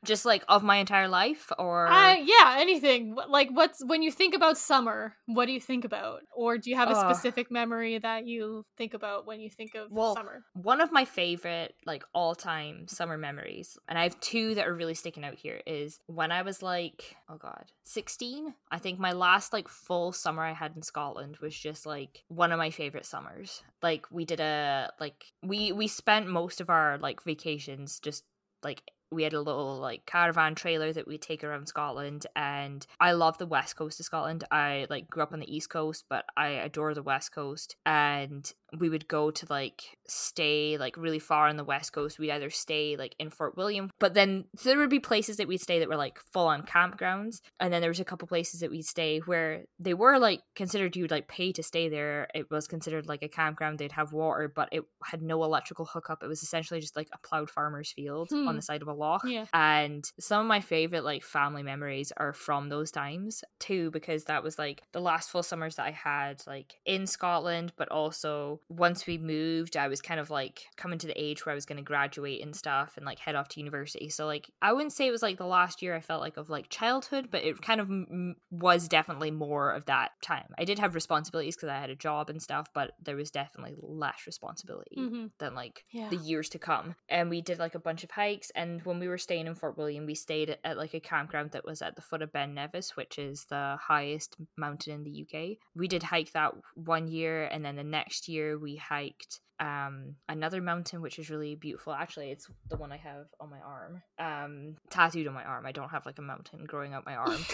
Just 0.05 0.25
like 0.25 0.43
of 0.47 0.63
my 0.63 0.77
entire 0.77 1.07
life 1.07 1.51
or 1.57 1.87
uh, 1.87 2.15
yeah 2.15 2.55
anything 2.57 3.15
like 3.29 3.49
what's 3.51 3.83
when 3.85 4.01
you 4.01 4.11
think 4.11 4.35
about 4.35 4.57
summer 4.57 5.15
what 5.25 5.47
do 5.47 5.51
you 5.51 5.59
think 5.59 5.85
about? 5.85 6.21
Or 6.35 6.57
do 6.57 6.69
you 6.69 6.75
have 6.75 6.89
a 6.89 6.93
uh, 6.93 7.13
specific 7.13 7.51
memory 7.51 7.97
that 7.97 8.27
you 8.27 8.65
think 8.77 8.93
about 8.93 9.25
when 9.25 9.39
you 9.39 9.49
think 9.49 9.75
of 9.75 9.91
well, 9.91 10.15
summer? 10.15 10.43
one 10.53 10.81
of 10.81 10.91
my 10.91 11.05
favorite 11.05 11.73
like 11.85 12.03
all-time 12.13 12.87
summer 12.87 13.17
memories 13.17 13.77
and 13.87 13.97
i 13.97 14.03
have 14.03 14.19
two 14.19 14.55
that 14.55 14.67
are 14.67 14.73
really 14.73 14.93
sticking 14.93 15.23
out 15.23 15.35
here 15.35 15.61
is 15.65 15.99
when 16.07 16.31
i 16.31 16.41
was 16.41 16.61
like 16.61 17.15
oh 17.29 17.37
god 17.37 17.65
16 17.83 18.53
i 18.71 18.77
think 18.77 18.99
my 18.99 19.11
last 19.11 19.53
like 19.53 19.67
full 19.67 20.11
summer 20.11 20.43
i 20.43 20.53
had 20.53 20.73
in 20.75 20.81
scotland 20.81 21.37
was 21.41 21.55
just 21.55 21.85
like 21.85 22.23
one 22.27 22.51
of 22.51 22.57
my 22.57 22.69
favorite 22.69 23.05
summers. 23.05 23.63
Like 23.81 24.05
we 24.11 24.25
did 24.25 24.39
a 24.39 24.91
like 24.99 25.25
we 25.41 25.71
we 25.71 25.87
spent 25.87 26.27
most 26.27 26.61
of 26.61 26.69
our 26.69 26.97
like 26.97 27.23
vacations 27.23 27.99
just 27.99 28.23
like 28.63 28.81
we 29.11 29.23
had 29.23 29.33
a 29.33 29.41
little 29.41 29.77
like 29.77 30.05
caravan 30.05 30.55
trailer 30.55 30.91
that 30.91 31.07
we 31.07 31.17
take 31.17 31.43
around 31.43 31.67
Scotland 31.67 32.25
and 32.35 32.85
I 32.99 33.13
love 33.13 33.37
the 33.37 33.45
west 33.45 33.75
coast 33.75 33.99
of 33.99 34.05
Scotland. 34.05 34.43
I 34.51 34.87
like 34.89 35.09
grew 35.09 35.23
up 35.23 35.33
on 35.33 35.39
the 35.39 35.55
east 35.55 35.69
coast, 35.69 36.05
but 36.09 36.25
I 36.35 36.49
adore 36.49 36.93
the 36.93 37.03
west 37.03 37.31
coast 37.31 37.75
and 37.85 38.51
we 38.79 38.89
would 38.89 39.07
go 39.07 39.31
to 39.31 39.45
like 39.49 39.97
stay 40.07 40.77
like 40.77 40.97
really 40.97 41.19
far 41.19 41.47
on 41.47 41.57
the 41.57 41.63
west 41.63 41.93
coast. 41.93 42.19
We'd 42.19 42.31
either 42.31 42.49
stay 42.49 42.95
like 42.97 43.15
in 43.19 43.29
Fort 43.29 43.57
William, 43.57 43.91
but 43.99 44.13
then 44.13 44.45
so 44.57 44.69
there 44.69 44.77
would 44.79 44.89
be 44.89 44.99
places 44.99 45.37
that 45.37 45.47
we'd 45.47 45.61
stay 45.61 45.79
that 45.79 45.89
were 45.89 45.95
like 45.95 46.19
full 46.33 46.47
on 46.47 46.63
campgrounds, 46.63 47.41
and 47.59 47.71
then 47.71 47.81
there 47.81 47.89
was 47.89 47.99
a 47.99 48.05
couple 48.05 48.27
places 48.27 48.59
that 48.59 48.71
we'd 48.71 48.85
stay 48.85 49.19
where 49.19 49.63
they 49.79 49.93
were 49.93 50.19
like 50.19 50.41
considered 50.55 50.95
you'd 50.95 51.11
like 51.11 51.27
pay 51.27 51.51
to 51.53 51.63
stay 51.63 51.89
there. 51.89 52.27
It 52.33 52.49
was 52.49 52.67
considered 52.67 53.07
like 53.07 53.23
a 53.23 53.29
campground. 53.29 53.79
They'd 53.79 53.91
have 53.93 54.13
water, 54.13 54.51
but 54.53 54.69
it 54.71 54.83
had 55.03 55.21
no 55.21 55.43
electrical 55.43 55.85
hookup. 55.85 56.23
It 56.23 56.27
was 56.27 56.43
essentially 56.43 56.79
just 56.79 56.95
like 56.95 57.09
a 57.13 57.27
plowed 57.27 57.49
farmer's 57.49 57.91
field 57.91 58.29
hmm. 58.29 58.47
on 58.47 58.55
the 58.55 58.61
side 58.61 58.81
of 58.81 58.87
a 58.87 58.94
Yeah. 59.25 59.45
And 59.53 60.09
some 60.19 60.41
of 60.41 60.47
my 60.47 60.61
favorite 60.61 61.03
like 61.03 61.23
family 61.23 61.63
memories 61.63 62.11
are 62.17 62.33
from 62.33 62.69
those 62.69 62.91
times 62.91 63.43
too, 63.59 63.91
because 63.91 64.25
that 64.25 64.43
was 64.43 64.57
like 64.57 64.83
the 64.91 65.01
last 65.01 65.29
full 65.29 65.43
summers 65.43 65.75
that 65.75 65.85
I 65.85 65.91
had 65.91 66.41
like 66.47 66.75
in 66.85 67.07
Scotland, 67.07 67.73
but 67.77 67.89
also 67.89 68.59
once 68.69 69.05
we 69.05 69.17
moved, 69.17 69.77
I 69.77 69.87
was 69.87 70.01
kind 70.01 70.19
of 70.19 70.29
like 70.29 70.65
coming 70.77 70.99
to 70.99 71.07
the 71.07 71.21
age 71.21 71.45
where 71.45 71.51
I 71.51 71.55
was 71.55 71.65
going 71.65 71.77
to 71.77 71.83
graduate 71.83 72.43
and 72.43 72.55
stuff 72.55 72.97
and 72.97 73.05
like 73.05 73.19
head 73.19 73.35
off 73.35 73.49
to 73.49 73.59
university. 73.59 74.09
So 74.09 74.25
like 74.25 74.49
I 74.61 74.73
wouldn't 74.73 74.93
say 74.93 75.07
it 75.07 75.11
was 75.11 75.21
like 75.21 75.37
the 75.37 75.45
last 75.45 75.81
year 75.81 75.95
I 75.95 76.01
felt 76.01 76.21
like 76.21 76.37
of 76.37 76.49
like 76.49 76.69
childhood, 76.69 77.29
but 77.31 77.43
it 77.43 77.61
kind 77.61 77.81
of 77.81 77.89
m- 77.89 78.35
was 78.51 78.87
definitely 78.87 79.31
more 79.31 79.71
of 79.71 79.85
that 79.85 80.11
time. 80.21 80.53
I 80.57 80.65
did 80.65 80.79
have 80.79 80.95
responsibilities 80.95 81.55
because 81.55 81.69
I 81.69 81.79
had 81.79 81.89
a 81.89 81.95
job 81.95 82.29
and 82.29 82.41
stuff, 82.41 82.67
but 82.73 82.91
there 83.03 83.15
was 83.15 83.31
definitely 83.31 83.75
less 83.81 84.23
responsibility 84.25 84.95
mm-hmm. 84.97 85.25
than 85.39 85.55
like 85.55 85.85
yeah. 85.91 86.09
the 86.09 86.17
years 86.17 86.49
to 86.49 86.59
come. 86.59 86.95
And 87.09 87.29
we 87.29 87.41
did 87.41 87.59
like 87.59 87.75
a 87.75 87.79
bunch 87.79 88.03
of 88.03 88.11
hikes. 88.11 88.51
And 88.55 88.84
when 88.85 88.99
we 88.99 89.07
were 89.07 89.17
staying 89.17 89.47
in 89.47 89.55
Fort 89.55 89.77
William, 89.77 90.05
we 90.05 90.15
stayed 90.15 90.49
at, 90.49 90.59
at 90.63 90.77
like 90.77 90.93
a 90.93 90.99
campground 90.99 91.51
that 91.51 91.65
was 91.65 91.81
at 91.81 91.95
the 91.95 92.01
foot 92.01 92.21
of 92.21 92.31
Ben 92.31 92.53
Nevis, 92.53 92.95
which 92.95 93.17
is 93.17 93.45
the 93.45 93.77
highest 93.81 94.35
mountain 94.57 94.93
in 94.93 95.03
the 95.03 95.25
UK. 95.25 95.57
We 95.75 95.87
did 95.87 96.03
hike 96.03 96.31
that 96.33 96.53
one 96.75 97.07
year, 97.07 97.45
and 97.45 97.63
then 97.63 97.75
the 97.75 97.83
next 97.83 98.27
year 98.27 98.57
we 98.57 98.75
hiked 98.75 99.41
um 99.59 100.15
another 100.27 100.61
mountain 100.61 101.01
which 101.01 101.19
is 101.19 101.29
really 101.29 101.55
beautiful. 101.55 101.93
Actually 101.93 102.31
it's 102.31 102.47
the 102.69 102.77
one 102.77 102.91
i 102.91 102.97
have 102.97 103.27
on 103.39 103.49
my 103.49 103.59
arm 103.59 104.01
um 104.19 104.75
tattooed 104.89 105.27
on 105.27 105.33
my 105.33 105.43
arm. 105.43 105.65
I 105.65 105.71
don't 105.71 105.89
have 105.89 106.05
like 106.05 106.19
a 106.19 106.23
mountain 106.23 106.65
growing 106.65 106.93
up 106.93 107.05
my 107.05 107.15
arm. 107.15 107.37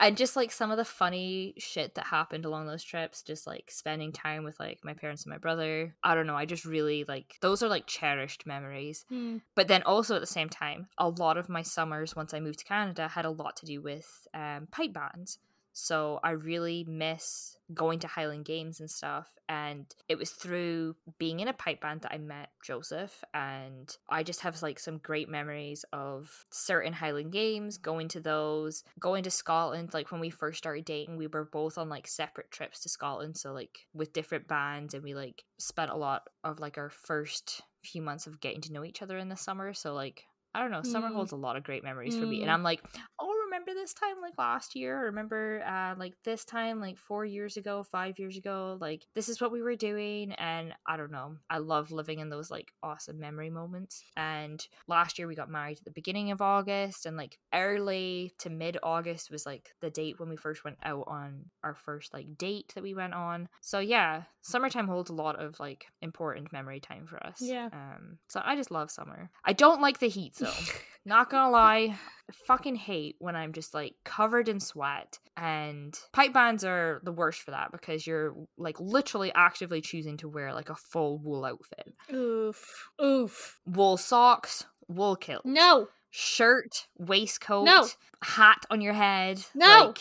And 0.00 0.16
just 0.16 0.36
like 0.36 0.52
some 0.52 0.70
of 0.70 0.76
the 0.76 0.84
funny 0.84 1.54
shit 1.58 1.96
that 1.96 2.06
happened 2.06 2.44
along 2.44 2.66
those 2.68 2.84
trips 2.84 3.20
just 3.22 3.48
like 3.48 3.68
spending 3.68 4.12
time 4.12 4.44
with 4.44 4.58
like 4.60 4.78
my 4.84 4.94
parents 4.94 5.24
and 5.24 5.32
my 5.32 5.38
brother. 5.38 5.92
I 6.04 6.14
don't 6.14 6.28
know. 6.28 6.36
I 6.36 6.44
just 6.44 6.64
really 6.64 7.04
like 7.08 7.34
those 7.40 7.64
are 7.64 7.68
like 7.68 7.86
cherished 7.88 8.46
memories. 8.46 9.04
Mm. 9.12 9.40
but 9.56 9.66
then 9.66 9.82
also 9.82 10.14
at 10.14 10.20
the 10.20 10.26
same 10.26 10.48
time 10.48 10.86
a 10.98 11.08
lot 11.08 11.36
of 11.36 11.48
my 11.48 11.62
summers 11.62 12.14
once 12.14 12.32
i 12.32 12.40
moved 12.40 12.60
to 12.60 12.64
canada 12.64 13.08
had 13.08 13.24
a 13.24 13.30
lot 13.30 13.56
to 13.56 13.66
do 13.66 13.80
with 13.80 14.06
um 14.34 14.68
pipe 14.70 14.92
bands 14.92 15.38
so 15.72 16.20
I 16.22 16.30
really 16.30 16.84
miss 16.88 17.56
going 17.72 17.98
to 18.00 18.06
Highland 18.06 18.44
Games 18.44 18.80
and 18.80 18.90
stuff. 18.90 19.28
And 19.48 19.86
it 20.08 20.18
was 20.18 20.30
through 20.30 20.96
being 21.18 21.40
in 21.40 21.48
a 21.48 21.52
pipe 21.52 21.80
band 21.80 22.02
that 22.02 22.12
I 22.12 22.18
met 22.18 22.50
Joseph. 22.64 23.22
And 23.34 23.94
I 24.08 24.22
just 24.22 24.40
have 24.40 24.60
like 24.62 24.78
some 24.78 24.98
great 24.98 25.28
memories 25.28 25.84
of 25.92 26.30
certain 26.50 26.92
Highland 26.92 27.32
Games, 27.32 27.78
going 27.78 28.08
to 28.08 28.20
those, 28.20 28.84
going 28.98 29.22
to 29.24 29.30
Scotland. 29.30 29.94
Like 29.94 30.10
when 30.10 30.20
we 30.20 30.30
first 30.30 30.58
started 30.58 30.84
dating, 30.84 31.16
we 31.16 31.26
were 31.26 31.44
both 31.44 31.78
on 31.78 31.88
like 31.88 32.08
separate 32.08 32.50
trips 32.50 32.80
to 32.80 32.88
Scotland. 32.88 33.36
So 33.36 33.52
like 33.52 33.78
with 33.94 34.12
different 34.12 34.48
bands, 34.48 34.94
and 34.94 35.02
we 35.02 35.14
like 35.14 35.44
spent 35.58 35.90
a 35.90 35.96
lot 35.96 36.22
of 36.44 36.58
like 36.58 36.78
our 36.78 36.90
first 36.90 37.62
few 37.84 38.02
months 38.02 38.26
of 38.26 38.40
getting 38.40 38.60
to 38.62 38.72
know 38.72 38.84
each 38.84 39.02
other 39.02 39.18
in 39.18 39.28
the 39.28 39.36
summer. 39.36 39.74
So 39.74 39.94
like 39.94 40.24
I 40.54 40.60
don't 40.60 40.70
know, 40.70 40.82
summer 40.82 41.10
mm. 41.10 41.14
holds 41.14 41.32
a 41.32 41.36
lot 41.36 41.56
of 41.56 41.62
great 41.62 41.84
memories 41.84 42.16
mm. 42.16 42.20
for 42.20 42.26
me. 42.26 42.40
And 42.40 42.50
mm. 42.50 42.54
I'm 42.54 42.62
like, 42.62 42.82
oh, 43.20 43.37
remember 43.68 43.80
this 43.82 43.94
time 43.94 44.20
like 44.20 44.34
last 44.38 44.74
year. 44.74 44.98
I 44.98 45.02
remember 45.02 45.62
uh, 45.66 45.94
like 45.98 46.14
this 46.24 46.44
time 46.44 46.80
like 46.80 46.98
four 46.98 47.24
years 47.24 47.56
ago, 47.56 47.82
five 47.82 48.18
years 48.18 48.36
ago. 48.36 48.78
Like 48.80 49.06
this 49.14 49.28
is 49.28 49.40
what 49.40 49.52
we 49.52 49.62
were 49.62 49.76
doing, 49.76 50.32
and 50.32 50.72
I 50.86 50.96
don't 50.96 51.10
know. 51.10 51.36
I 51.50 51.58
love 51.58 51.90
living 51.90 52.20
in 52.20 52.28
those 52.28 52.50
like 52.50 52.72
awesome 52.82 53.18
memory 53.18 53.50
moments. 53.50 54.02
And 54.16 54.64
last 54.86 55.18
year 55.18 55.28
we 55.28 55.34
got 55.34 55.50
married 55.50 55.78
at 55.78 55.84
the 55.84 55.90
beginning 55.90 56.30
of 56.30 56.40
August, 56.40 57.06
and 57.06 57.16
like 57.16 57.38
early 57.54 58.32
to 58.38 58.50
mid 58.50 58.78
August 58.82 59.30
was 59.30 59.46
like 59.46 59.70
the 59.80 59.90
date 59.90 60.18
when 60.18 60.28
we 60.28 60.36
first 60.36 60.64
went 60.64 60.78
out 60.82 61.04
on 61.06 61.44
our 61.62 61.74
first 61.74 62.12
like 62.12 62.38
date 62.38 62.72
that 62.74 62.82
we 62.82 62.94
went 62.94 63.14
on. 63.14 63.48
So 63.60 63.78
yeah, 63.80 64.22
summertime 64.42 64.88
holds 64.88 65.10
a 65.10 65.14
lot 65.14 65.36
of 65.36 65.58
like 65.60 65.86
important 66.02 66.52
memory 66.52 66.80
time 66.80 67.06
for 67.06 67.24
us. 67.24 67.40
Yeah. 67.40 67.68
Um. 67.72 68.18
So 68.28 68.40
I 68.44 68.56
just 68.56 68.70
love 68.70 68.90
summer. 68.90 69.30
I 69.44 69.52
don't 69.52 69.82
like 69.82 69.98
the 69.98 70.08
heat 70.08 70.34
though. 70.38 70.52
Not 71.04 71.30
gonna 71.30 71.50
lie, 71.50 71.98
fucking 72.32 72.76
hate 72.76 73.16
when 73.18 73.36
I'm 73.36 73.52
just 73.52 73.74
like 73.74 73.94
covered 74.04 74.48
in 74.48 74.60
sweat. 74.60 75.18
And 75.36 75.98
pipe 76.12 76.32
bands 76.32 76.64
are 76.64 77.00
the 77.04 77.12
worst 77.12 77.42
for 77.42 77.52
that 77.52 77.70
because 77.72 78.06
you're 78.06 78.34
like 78.56 78.78
literally 78.80 79.32
actively 79.34 79.80
choosing 79.80 80.16
to 80.18 80.28
wear 80.28 80.52
like 80.52 80.70
a 80.70 80.74
full 80.74 81.18
wool 81.18 81.44
outfit. 81.44 81.94
Oof. 82.12 82.90
Oof. 83.02 83.60
Wool 83.66 83.96
socks, 83.96 84.66
wool 84.88 85.16
kilt, 85.16 85.44
No. 85.44 85.88
shirt, 86.10 86.86
waistcoat, 86.98 87.64
No. 87.66 87.86
hat 88.22 88.64
on 88.70 88.80
your 88.80 88.94
head. 88.94 89.40
No. 89.54 89.86
Like, 89.86 89.98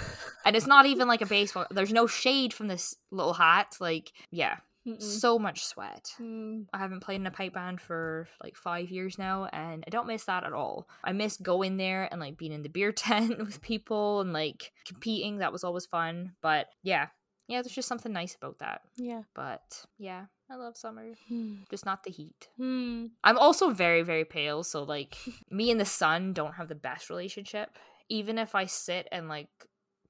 and 0.46 0.56
it's 0.56 0.66
not 0.66 0.86
even 0.86 1.06
like 1.08 1.20
a 1.22 1.26
baseball. 1.26 1.66
There's 1.70 1.92
no 1.92 2.06
shade 2.06 2.52
from 2.54 2.68
this 2.68 2.94
little 3.10 3.34
hat. 3.34 3.76
Like, 3.80 4.12
yeah, 4.30 4.56
Mm-mm. 4.88 5.02
so 5.02 5.38
much 5.38 5.64
sweat. 5.64 6.12
Mm. 6.20 6.66
I 6.72 6.78
haven't 6.78 7.00
played 7.00 7.20
in 7.20 7.26
a 7.26 7.30
pipe 7.30 7.54
band 7.54 7.80
for 7.80 8.26
like 8.42 8.56
five 8.56 8.90
years 8.90 9.18
now, 9.18 9.46
and 9.52 9.84
I 9.86 9.90
don't 9.90 10.06
miss 10.06 10.24
that 10.24 10.44
at 10.44 10.52
all. 10.52 10.88
I 11.04 11.12
miss 11.12 11.36
going 11.36 11.76
there 11.76 12.08
and 12.10 12.20
like 12.20 12.36
being 12.36 12.52
in 12.52 12.62
the 12.62 12.68
beer 12.68 12.92
tent 13.06 13.38
with 13.38 13.60
people 13.62 14.20
and 14.20 14.32
like 14.32 14.72
competing. 14.86 15.38
That 15.38 15.52
was 15.52 15.64
always 15.64 15.86
fun. 15.86 16.32
But 16.42 16.66
yeah, 16.82 17.08
yeah, 17.48 17.62
there's 17.62 17.74
just 17.74 17.88
something 17.88 18.12
nice 18.12 18.34
about 18.34 18.58
that. 18.58 18.82
Yeah. 18.96 19.22
But 19.34 19.84
yeah, 19.98 20.26
I 20.50 20.56
love 20.56 20.76
summer, 20.76 21.12
Hmm. 21.28 21.54
just 21.70 21.86
not 21.86 22.04
the 22.04 22.10
heat. 22.10 22.48
Hmm. 22.56 23.06
I'm 23.24 23.38
also 23.38 23.70
very, 23.70 24.02
very 24.02 24.24
pale, 24.24 24.62
so 24.64 24.82
like 24.82 25.16
me 25.50 25.70
and 25.70 25.80
the 25.80 25.84
sun 25.84 26.32
don't 26.32 26.54
have 26.54 26.68
the 26.68 26.74
best 26.74 27.10
relationship. 27.10 27.70
Even 28.10 28.38
if 28.38 28.54
I 28.54 28.64
sit 28.66 29.06
and 29.12 29.28
like 29.28 29.48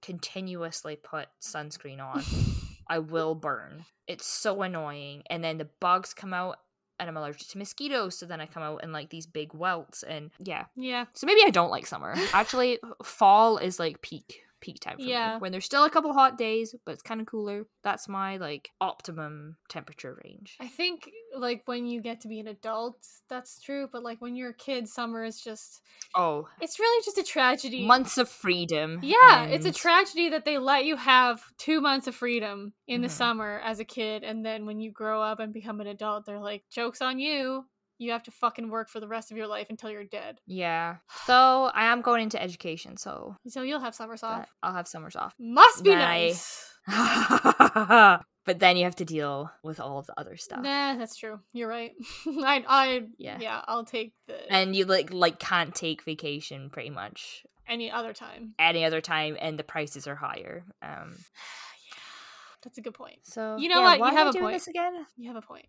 continuously 0.03 0.97
put 0.97 1.27
sunscreen 1.43 2.01
on, 2.01 2.23
I 2.88 2.98
will 3.01 3.35
burn. 3.35 3.85
It's 4.07 4.27
so 4.27 4.62
annoying. 4.62 5.22
And 5.29 5.44
then 5.44 5.59
the 5.59 5.68
bugs 5.81 6.14
come 6.14 6.33
out 6.33 6.59
and 7.01 7.09
I'm 7.09 7.16
allergic 7.16 7.46
to 7.48 7.59
mosquitoes, 7.59 8.18
so 8.18 8.27
then 8.27 8.40
I 8.40 8.46
come 8.46 8.62
out 8.62 8.83
in 8.83 8.92
like 8.92 9.11
these 9.11 9.27
big 9.27 9.55
welts 9.55 10.03
and 10.03 10.31
yeah. 10.40 10.64
Yeah. 10.77 11.05
So 11.12 11.27
maybe 11.27 11.42
I 11.46 11.51
don't 11.51 11.70
like 11.70 11.87
summer. 11.87 12.14
Actually, 12.33 12.81
fall 13.05 13.59
is 13.59 13.79
like 13.79 14.03
peak 14.03 14.42
peak 14.61 14.81
time 14.81 14.99
for 14.99 15.11
Yeah. 15.11 15.35
me. 15.35 15.37
When 15.38 15.53
there's 15.53 15.64
still 15.64 15.85
a 15.85 15.90
couple 15.90 16.12
hot 16.12 16.37
days, 16.38 16.75
but 16.85 16.92
it's 16.92 17.03
kind 17.03 17.21
of 17.21 17.27
cooler. 17.27 17.66
That's 17.83 18.09
my 18.09 18.37
like 18.37 18.71
optimum 18.81 19.57
temperature 19.68 20.18
range. 20.25 20.57
I 20.61 20.66
think 20.66 21.11
like 21.37 21.62
when 21.66 21.87
you 21.87 22.01
get 22.01 22.21
to 22.23 22.29
be 22.29 22.40
an 22.40 22.49
adult, 22.49 23.07
that's 23.29 23.61
true. 23.61 23.88
But 23.90 24.03
like 24.03 24.21
when 24.21 24.35
you're 24.35 24.51
a 24.51 24.55
kid, 24.55 24.88
summer 24.88 25.23
is 25.25 25.40
just 25.40 25.83
Oh, 26.14 26.49
it's 26.61 26.79
really 26.81 27.05
just 27.05 27.18
a 27.18 27.23
tragedy. 27.23 27.85
months 27.87 28.18
of 28.18 28.29
freedom. 28.29 29.03
Yeah, 29.03 29.47
it's 29.47 29.64
a 29.66 29.73
tragedy 29.73 30.31
that 30.31 30.44
they 30.44 30.59
let 30.59 30.85
you 30.85 30.97
have 30.97 31.42
two 31.57 31.81
months 31.81 32.09
of 32.09 32.16
freedom 32.16 32.73
in 32.88 33.01
the 33.01 33.09
Mhm. 33.09 33.11
summer 33.11 33.61
as 33.61 33.79
a 33.79 33.85
kid, 33.85 34.25
and 34.25 34.44
then 34.44 34.66
when 34.66 34.81
you 34.81 34.90
grow 34.90 35.23
up 35.23 35.38
and 35.38 35.53
become 35.53 35.81
an 35.81 35.87
adult, 35.87 36.27
they're 36.27 36.40
like, 36.40 36.64
"Jokes 36.68 37.01
on 37.01 37.21
you! 37.21 37.66
You 37.99 38.13
have 38.13 38.23
to 38.25 38.31
fucking 38.31 38.71
work 38.71 38.89
for 38.89 39.01
the 39.01 39.09
rest 39.09 39.31
of 39.31 39.37
your 39.37 39.47
life 39.47 39.67
until 39.71 39.91
you're 39.91 40.05
dead." 40.05 40.41
Yeah. 40.47 40.97
So 41.27 41.71
I 41.75 41.85
am 41.93 42.01
going 42.01 42.23
into 42.23 42.41
education, 42.43 42.97
so 42.97 43.37
So 43.49 43.63
you'll 43.63 43.81
have 43.81 43.95
summers 43.95 44.23
off. 44.23 44.49
I'll 44.63 44.75
have 44.75 44.89
summers 44.89 45.17
off. 45.17 45.35
Must 45.39 45.83
be 45.85 45.91
Then 45.91 45.99
I- 46.01 46.27
nice. 46.29 46.65
but 48.45 48.59
then 48.61 48.77
you 48.77 48.85
have 48.85 48.97
to 48.97 49.05
deal 49.05 49.51
with 49.63 49.79
all 49.81 49.99
of 49.99 50.07
the 50.07 50.19
other 50.19 50.37
stuff. 50.37 50.63
Nah, 50.63 50.95
that's 50.97 51.17
true. 51.17 51.39
You're 51.53 51.69
right. 51.69 51.93
I, 52.27 52.65
I, 52.67 53.03
Yeah. 53.19 53.39
yeah, 53.41 53.61
I'll 53.67 53.85
take 53.85 54.15
the 54.27 54.51
And 54.53 54.75
you 54.75 54.85
like 54.87 55.13
like 55.13 55.39
can't 55.39 55.75
take 55.75 56.03
vacation 56.05 56.71
pretty 56.71 56.91
much 56.91 57.45
any 57.69 57.91
other 57.91 58.15
time. 58.15 58.55
any 58.59 58.85
other 58.87 59.01
time 59.03 59.37
and 59.39 59.59
the 59.59 59.65
prices 59.65 60.07
are 60.07 60.15
higher. 60.17 60.65
Um 60.83 61.17
That's 62.65 62.79
a 62.79 62.81
good 62.81 62.95
point. 62.95 63.19
so 63.23 63.57
You 63.59 63.69
know 63.69 63.81
yeah, 63.81 63.85
what? 63.85 64.01
Why 64.01 64.11
You 64.11 64.17
have 64.17 64.27
I 64.35 64.39
a 64.39 64.43
point. 64.43 64.55
this 64.55 64.67
again? 64.69 65.07
You 65.17 65.29
have 65.29 65.37
a 65.37 65.47
point. 65.47 65.67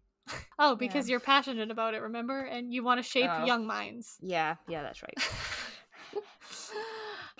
Oh, 0.61 0.75
because 0.75 1.07
you're 1.09 1.19
passionate 1.21 1.71
about 1.71 1.93
it, 1.93 2.01
remember? 2.01 2.41
And 2.41 2.73
you 2.73 2.83
want 2.83 2.99
to 3.01 3.09
shape 3.09 3.29
Oh. 3.37 3.45
young 3.45 3.65
minds. 3.65 4.17
Yeah, 4.21 4.55
yeah, 4.67 4.83
that's 4.83 5.01
right. 5.01 5.17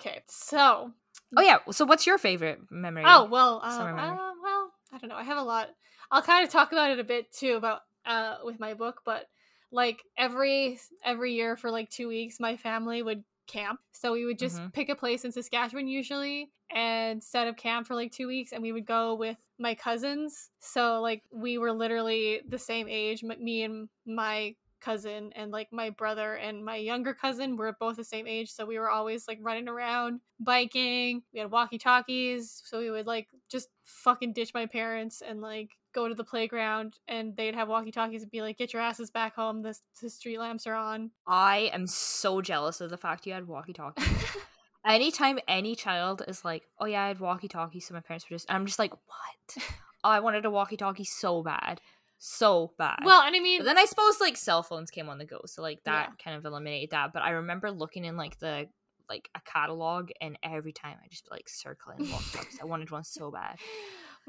okay, 0.00 0.20
so 0.26 0.90
oh 1.36 1.42
yeah, 1.42 1.58
so 1.70 1.84
what's 1.84 2.06
your 2.06 2.18
favorite 2.18 2.60
memory? 2.70 3.04
Oh 3.06 3.28
well, 3.30 3.60
uh, 3.62 3.84
memory. 3.84 4.00
uh, 4.02 4.32
well, 4.42 4.72
I 4.92 4.98
don't 4.98 5.08
know. 5.10 5.16
I 5.16 5.22
have 5.24 5.38
a 5.38 5.42
lot. 5.42 5.68
I'll 6.10 6.22
kind 6.22 6.44
of 6.44 6.50
talk 6.50 6.72
about 6.72 6.90
it 6.90 6.98
a 6.98 7.04
bit 7.04 7.32
too 7.32 7.54
about 7.54 7.80
uh 8.06 8.36
with 8.44 8.58
my 8.58 8.74
book, 8.74 9.02
but 9.04 9.26
like 9.70 10.02
every 10.16 10.78
every 11.04 11.34
year 11.34 11.56
for 11.56 11.70
like 11.70 11.90
two 11.90 12.08
weeks, 12.08 12.40
my 12.40 12.56
family 12.56 13.02
would 13.02 13.22
camp. 13.46 13.80
So 13.92 14.12
we 14.12 14.24
would 14.24 14.38
just 14.38 14.60
Mhm. 14.60 14.72
pick 14.72 14.88
a 14.88 14.94
place 14.94 15.24
in 15.24 15.32
Saskatchewan 15.32 15.88
usually 15.88 16.50
and 16.70 17.22
set 17.22 17.48
up 17.48 17.56
camp 17.56 17.86
for 17.86 17.94
like 17.94 18.12
two 18.12 18.26
weeks, 18.28 18.52
and 18.52 18.62
we 18.62 18.72
would 18.72 18.86
go 18.86 19.14
with 19.14 19.36
my 19.60 19.74
cousins. 19.74 20.50
So 20.58 21.00
like 21.00 21.22
we 21.32 21.58
were 21.58 21.72
literally 21.72 22.40
the 22.48 22.58
same 22.58 22.88
age, 22.88 23.22
m- 23.22 23.44
me 23.44 23.62
and 23.62 23.88
my 24.06 24.56
cousin 24.80 25.30
and 25.36 25.50
like 25.50 25.68
my 25.72 25.90
brother 25.90 26.34
and 26.34 26.64
my 26.64 26.76
younger 26.76 27.14
cousin 27.14 27.56
were 27.56 27.76
both 27.78 27.96
the 27.96 28.04
same 28.04 28.26
age 28.26 28.50
so 28.50 28.64
we 28.64 28.78
were 28.78 28.90
always 28.90 29.28
like 29.28 29.38
running 29.42 29.68
around 29.68 30.20
biking 30.40 31.22
we 31.32 31.38
had 31.40 31.50
walkie 31.50 31.78
talkies 31.78 32.62
so 32.64 32.78
we 32.78 32.90
would 32.90 33.06
like 33.06 33.28
just 33.50 33.68
fucking 33.84 34.32
ditch 34.32 34.52
my 34.54 34.66
parents 34.66 35.20
and 35.20 35.40
like 35.40 35.70
go 35.94 36.08
to 36.08 36.14
the 36.14 36.24
playground 36.24 36.98
and 37.08 37.36
they'd 37.36 37.54
have 37.54 37.68
walkie 37.68 37.90
talkies 37.90 38.22
and 38.22 38.30
be 38.30 38.40
like 38.42 38.56
get 38.56 38.72
your 38.72 38.80
asses 38.80 39.10
back 39.10 39.34
home 39.34 39.62
the, 39.62 39.76
the 40.00 40.08
street 40.08 40.38
lamps 40.38 40.66
are 40.66 40.74
on 40.74 41.10
I 41.26 41.70
am 41.72 41.86
so 41.86 42.40
jealous 42.40 42.80
of 42.80 42.90
the 42.90 42.96
fact 42.96 43.26
you 43.26 43.32
had 43.32 43.46
walkie 43.46 43.72
talkies. 43.72 44.06
Anytime 44.84 45.38
any 45.46 45.74
child 45.74 46.22
is 46.26 46.44
like, 46.44 46.66
"Oh 46.78 46.86
yeah, 46.86 47.04
I 47.04 47.08
had 47.08 47.20
walkie-talkie, 47.20 47.80
so 47.80 47.92
my 47.94 48.00
parents 48.00 48.28
were 48.28 48.34
just, 48.34 48.50
I'm 48.50 48.64
just 48.66 48.78
like, 48.78 48.92
"What?" 48.92 49.64
I 50.04 50.20
wanted 50.20 50.46
a 50.46 50.50
walkie 50.50 50.78
talkie 50.78 51.04
so 51.04 51.42
bad, 51.42 51.80
so 52.18 52.72
bad. 52.78 53.00
well 53.04 53.22
and 53.22 53.36
i 53.36 53.40
mean 53.40 53.58
But 53.60 53.64
then 53.64 53.78
I 53.78 53.84
suppose 53.84 54.18
like 54.20 54.36
cell 54.36 54.62
phones 54.62 54.90
came 54.90 55.08
on 55.10 55.18
the 55.18 55.26
go, 55.26 55.42
so 55.44 55.60
like 55.62 55.84
that 55.84 56.06
Yeah. 56.08 56.24
kind 56.24 56.36
of 56.36 56.44
eliminated 56.46 56.90
that. 56.90 57.12
But 57.12 57.22
I 57.22 57.30
remember 57.30 57.70
looking 57.70 58.04
in 58.06 58.16
like 58.16 58.38
the 58.38 58.66
like 59.10 59.28
a 59.34 59.40
catalog, 59.42 60.10
and 60.20 60.38
every 60.42 60.72
time 60.72 60.96
I 61.04 61.08
just 61.08 61.30
like 61.30 61.48
circling 61.48 62.10
walkie 62.10 62.30
talkies. 62.32 62.58
I 62.62 62.64
wanted 62.64 62.90
one 62.90 63.04
so 63.04 63.30
bad. 63.30 63.58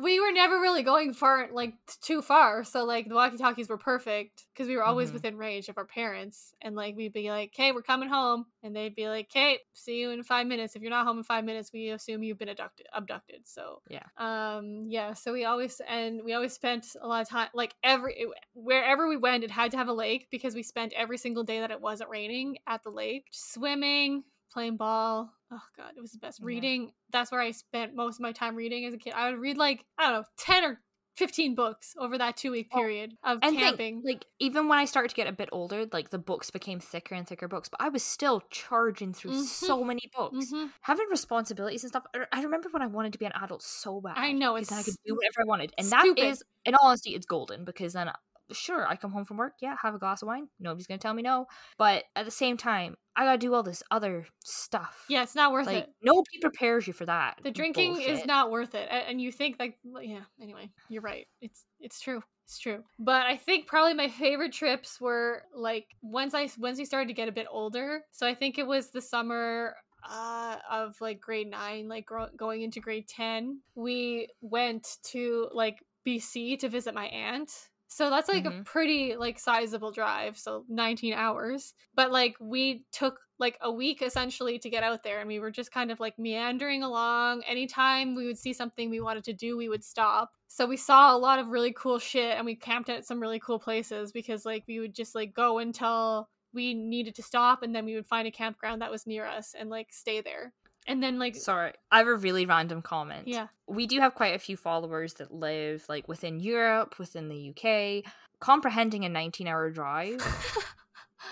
we 0.02 0.20
were 0.20 0.32
never 0.32 0.60
really 0.60 0.84
going 0.84 1.14
far 1.14 1.50
like 1.52 1.74
too 2.02 2.22
far 2.22 2.64
so 2.64 2.84
like 2.86 3.08
the 3.08 3.16
walkie 3.16 3.38
talkies 3.38 3.70
were 3.70 3.78
perfect 3.78 4.46
because 4.54 4.68
we 4.68 4.76
were 4.76 4.84
always 4.84 5.10
Mhm. 5.10 5.14
within 5.14 5.38
range 5.38 5.70
of 5.70 5.78
our 5.78 5.86
parents 5.86 6.54
and 6.62 6.76
like 6.76 6.96
we'd 6.96 7.14
be 7.14 7.30
like 7.30 7.54
hey 7.56 7.72
we're 7.72 7.82
coming 7.82 8.10
home 8.10 8.46
and 8.64 8.76
they'd 8.76 8.96
be 8.96 9.08
like 9.10 9.28
hey 9.32 9.60
see 9.74 10.00
you 10.00 10.12
in 10.12 10.24
five 10.24 10.48
minutes 10.48 10.76
if 10.76 10.82
you're 10.82 10.90
not 10.92 11.06
home 11.06 11.18
in 11.20 11.24
five 11.24 11.44
minutes 11.46 11.72
we 11.74 11.90
assume 11.90 12.24
you've 12.24 12.38
been 12.40 12.50
abducted 12.50 12.88
abducted 12.94 13.48
so 13.48 13.82
Yeah. 13.90 14.04
um 14.18 14.86
yeah 14.88 15.14
so 15.14 15.34
we 15.34 15.46
always 15.46 15.82
and 15.88 16.24
we 16.24 16.34
always 16.34 16.54
spent 16.54 16.88
a 17.02 17.08
lot 17.08 17.22
of 17.22 17.30
time 17.30 17.50
like 17.54 17.76
every 17.84 18.26
wherever 18.54 19.08
we 19.08 19.18
went 19.18 19.44
it 19.44 19.52
had 19.52 19.72
to 19.72 19.78
have 19.78 19.88
a 19.88 19.94
lake 19.94 20.28
because 20.32 20.56
we 20.56 20.64
spent 20.64 20.94
every 20.94 21.18
single 21.18 21.44
day 21.44 21.60
that 21.60 21.72
it 21.72 21.82
wasn't 21.82 22.10
raining 22.10 22.58
at 22.68 22.82
the 22.84 22.90
lake 22.90 23.28
swimming 23.32 24.24
playing 24.52 24.78
ball 24.78 25.32
oh 25.52 25.62
god 25.78 25.92
it 25.98 26.02
was 26.02 26.12
the 26.12 26.20
best 26.20 26.40
Yeah. 26.40 26.46
reading 26.48 26.92
that's 27.12 27.32
where 27.32 27.42
i 27.42 27.52
spent 27.52 27.96
most 27.96 28.16
of 28.16 28.22
my 28.22 28.32
time 28.32 28.56
reading 28.56 28.86
as 28.86 28.94
a 28.94 28.98
kid 28.98 29.14
i 29.14 29.30
would 29.30 29.40
read 29.40 29.58
like 29.58 29.86
i 29.98 30.04
don't 30.10 30.14
know 30.22 30.24
10 30.38 30.64
or 30.64 30.80
15 31.18 31.56
books 31.56 31.94
over 32.00 32.18
that 32.18 32.38
two 32.38 32.52
week 32.52 32.70
Oh, 32.72 32.78
period 32.80 33.14
of 33.24 33.40
And 33.42 33.56
camping 33.58 34.02
think, 34.02 34.06
like 34.06 34.26
even 34.40 34.70
when 34.70 34.80
I 34.80 34.86
started 34.86 35.10
to 35.10 35.16
get 35.16 35.28
a 35.28 35.34
bit 35.34 35.50
older, 35.52 35.86
like 35.92 36.10
the 36.10 36.18
books 36.18 36.50
became 36.50 36.80
thicker 36.80 37.16
and 37.16 37.28
thicker 37.28 37.50
books, 37.50 37.68
but 37.68 37.82
I 37.82 37.90
was 37.90 38.02
still 38.02 38.42
charging 38.50 39.14
through 39.14 39.32
Mhm. 39.32 39.44
so 39.44 39.84
many 39.84 40.10
books. 40.16 40.52
Mhm. 40.54 40.72
Having 40.82 41.08
responsibilities 41.12 41.84
and 41.84 41.92
stuff. 41.92 42.06
I- 42.32 42.42
remember 42.42 42.70
when 42.70 42.82
I 42.82 42.88
wanted 42.88 43.12
to 43.12 43.20
be 43.20 43.26
an 43.26 43.34
adult 43.36 43.62
so 43.62 44.00
bad. 44.00 44.18
I 44.18 44.32
know, 44.32 44.56
because 44.56 44.72
I 44.72 44.84
could 44.84 44.96
do 45.06 45.14
whatever 45.14 45.42
I 45.42 45.46
wanted, 45.46 45.74
and 45.78 45.86
that 45.92 46.02
stupid. 46.02 46.24
is, 46.24 46.44
in 46.64 46.76
all 46.76 46.88
honesty, 46.88 47.14
it's 47.14 47.26
golden 47.26 47.66
because 47.66 47.92
then. 47.92 48.10
Sure, 48.54 48.88
I 48.88 48.96
come 48.96 49.12
home 49.12 49.26
from 49.26 49.38
work, 49.38 49.54
yeah, 49.62 49.76
have 49.82 49.96
a 49.96 50.00
glass 50.00 50.22
of 50.22 50.28
wine. 50.28 50.48
Nobody's 50.60 50.88
gonna 50.88 50.98
tell 51.00 51.14
me 51.14 51.22
no. 51.22 51.48
But 51.78 52.04
at 52.16 52.26
the 52.26 52.32
same 52.32 52.58
time, 52.58 52.96
I 53.16 53.26
gotta 53.26 53.38
do 53.38 53.54
all 53.54 53.64
this 53.64 53.84
other 53.92 54.26
stuff. 54.44 55.06
yeah 55.10 55.22
it's 55.24 55.36
not 55.36 55.52
worth 55.52 55.68
it. 55.68 55.74
like 55.74 55.84
it 55.84 55.90
nobody 56.02 56.40
prepares 56.42 56.88
you 56.88 56.94
for 56.94 57.06
that. 57.06 57.40
the 57.44 57.52
drinking 57.52 58.00
is 58.02 58.26
not 58.26 58.52
worth 58.52 58.74
it 58.76 58.88
and 58.90 59.20
you 59.22 59.32
think 59.32 59.58
like 59.60 59.78
yeah 60.02 60.22
anyway 60.42 60.70
you're 60.90 61.02
right 61.02 61.28
it's 61.42 61.66
it's 61.82 62.00
true 62.00 62.24
it's 62.46 62.58
true 62.58 62.84
but 63.00 63.26
i 63.26 63.36
think 63.36 63.68
probably 63.68 63.94
my 63.94 64.08
favorite 64.08 64.54
trips 64.54 65.00
were 65.02 65.44
like 65.54 65.88
once 66.02 66.34
i 66.34 66.50
once 66.58 66.78
we 66.80 66.86
started 66.86 67.08
to 67.10 67.14
get 67.14 67.28
a 67.28 67.32
bit 67.34 67.48
older 67.52 68.02
so 68.12 68.26
i 68.26 68.34
think 68.34 68.58
it 68.58 68.66
was 68.66 68.92
the 68.92 69.02
summer 69.02 69.76
uh 70.10 70.56
of 70.72 70.96
like 71.02 71.20
grade 71.20 71.50
9 71.50 71.88
like 71.90 72.06
gro- 72.06 72.30
going 72.38 72.62
into 72.62 72.80
grade 72.80 73.08
10 73.10 73.60
we 73.76 74.28
went 74.42 74.98
to 75.04 75.50
like 75.54 75.84
bc 76.08 76.58
to 76.60 76.70
visit 76.70 76.94
my 76.96 77.06
aunt 77.08 77.52
So 77.94 78.10
that's 78.10 78.30
like 78.30 78.46
a 78.46 78.52
Mhm. 78.52 78.64
pretty 78.64 79.16
like 79.18 79.38
sizable 79.38 79.92
drive, 79.92 80.38
so 80.38 80.64
19 80.70 81.14
hours. 81.14 81.74
But 81.94 82.12
like 82.12 82.38
we 82.40 82.86
took 82.92 83.20
like 83.38 83.58
a 83.62 83.72
week 83.72 84.02
essentially 84.02 84.58
to 84.60 84.70
get 84.70 84.84
out 84.84 85.04
there 85.04 85.20
and 85.20 85.28
we 85.28 85.40
were 85.40 85.52
just 85.52 85.72
kind 85.72 85.92
of 85.92 86.00
like 86.00 86.18
meandering 86.18 86.84
along. 86.84 87.44
Anytime 87.44 88.16
we 88.16 88.26
would 88.26 88.38
see 88.38 88.54
something 88.54 88.90
we 88.90 89.02
wanted 89.02 89.24
to 89.26 89.34
do, 89.34 89.58
we 89.58 89.68
would 89.68 89.84
stop. 89.84 90.32
So 90.48 90.66
we 90.66 90.78
saw 90.78 91.14
a 91.16 91.18
lot 91.18 91.40
of 91.40 91.48
really 91.48 91.74
cool 91.74 92.00
shit 92.00 92.38
and 92.38 92.46
we 92.46 92.56
camped 92.56 92.90
at 92.90 93.06
some 93.06 93.20
really 93.22 93.40
cool 93.40 93.60
places 93.60 94.12
because 94.12 94.46
like 94.46 94.64
we 94.68 94.80
would 94.80 94.96
just 94.96 95.14
like 95.16 95.34
go 95.34 95.58
until 95.60 96.30
we 96.54 96.74
needed 96.74 97.16
to 97.16 97.24
stop 97.24 97.62
and 97.64 97.76
then 97.76 97.86
we 97.86 97.96
would 97.96 98.08
find 98.08 98.28
a 98.28 98.32
campground 98.32 98.82
that 98.82 98.92
was 98.92 99.08
near 99.08 99.26
us 99.26 99.54
and 99.58 99.70
like 99.70 99.92
stay 99.92 100.22
there. 100.22 100.54
And 100.88 101.02
then 101.02 101.20
like 101.20 101.36
Sorry, 101.36 101.74
I 101.92 102.00
have 102.00 102.08
a 102.08 102.16
really 102.16 102.46
random 102.46 102.82
comment. 102.82 103.28
yeah. 103.28 103.48
we 103.68 103.88
do 103.88 104.00
have 104.00 104.16
quite 104.16 104.36
a 104.36 104.40
few 104.40 104.58
followers 104.58 105.14
that 105.16 105.34
live 105.34 105.86
like 105.88 106.08
within 106.08 106.40
Europe, 106.40 106.98
within 107.00 107.30
the 107.30 107.50
UK. 107.52 108.12
Comprehending 108.40 109.06
a 109.06 109.10
19 109.10 109.48
hour 109.48 109.70
drive 109.70 110.20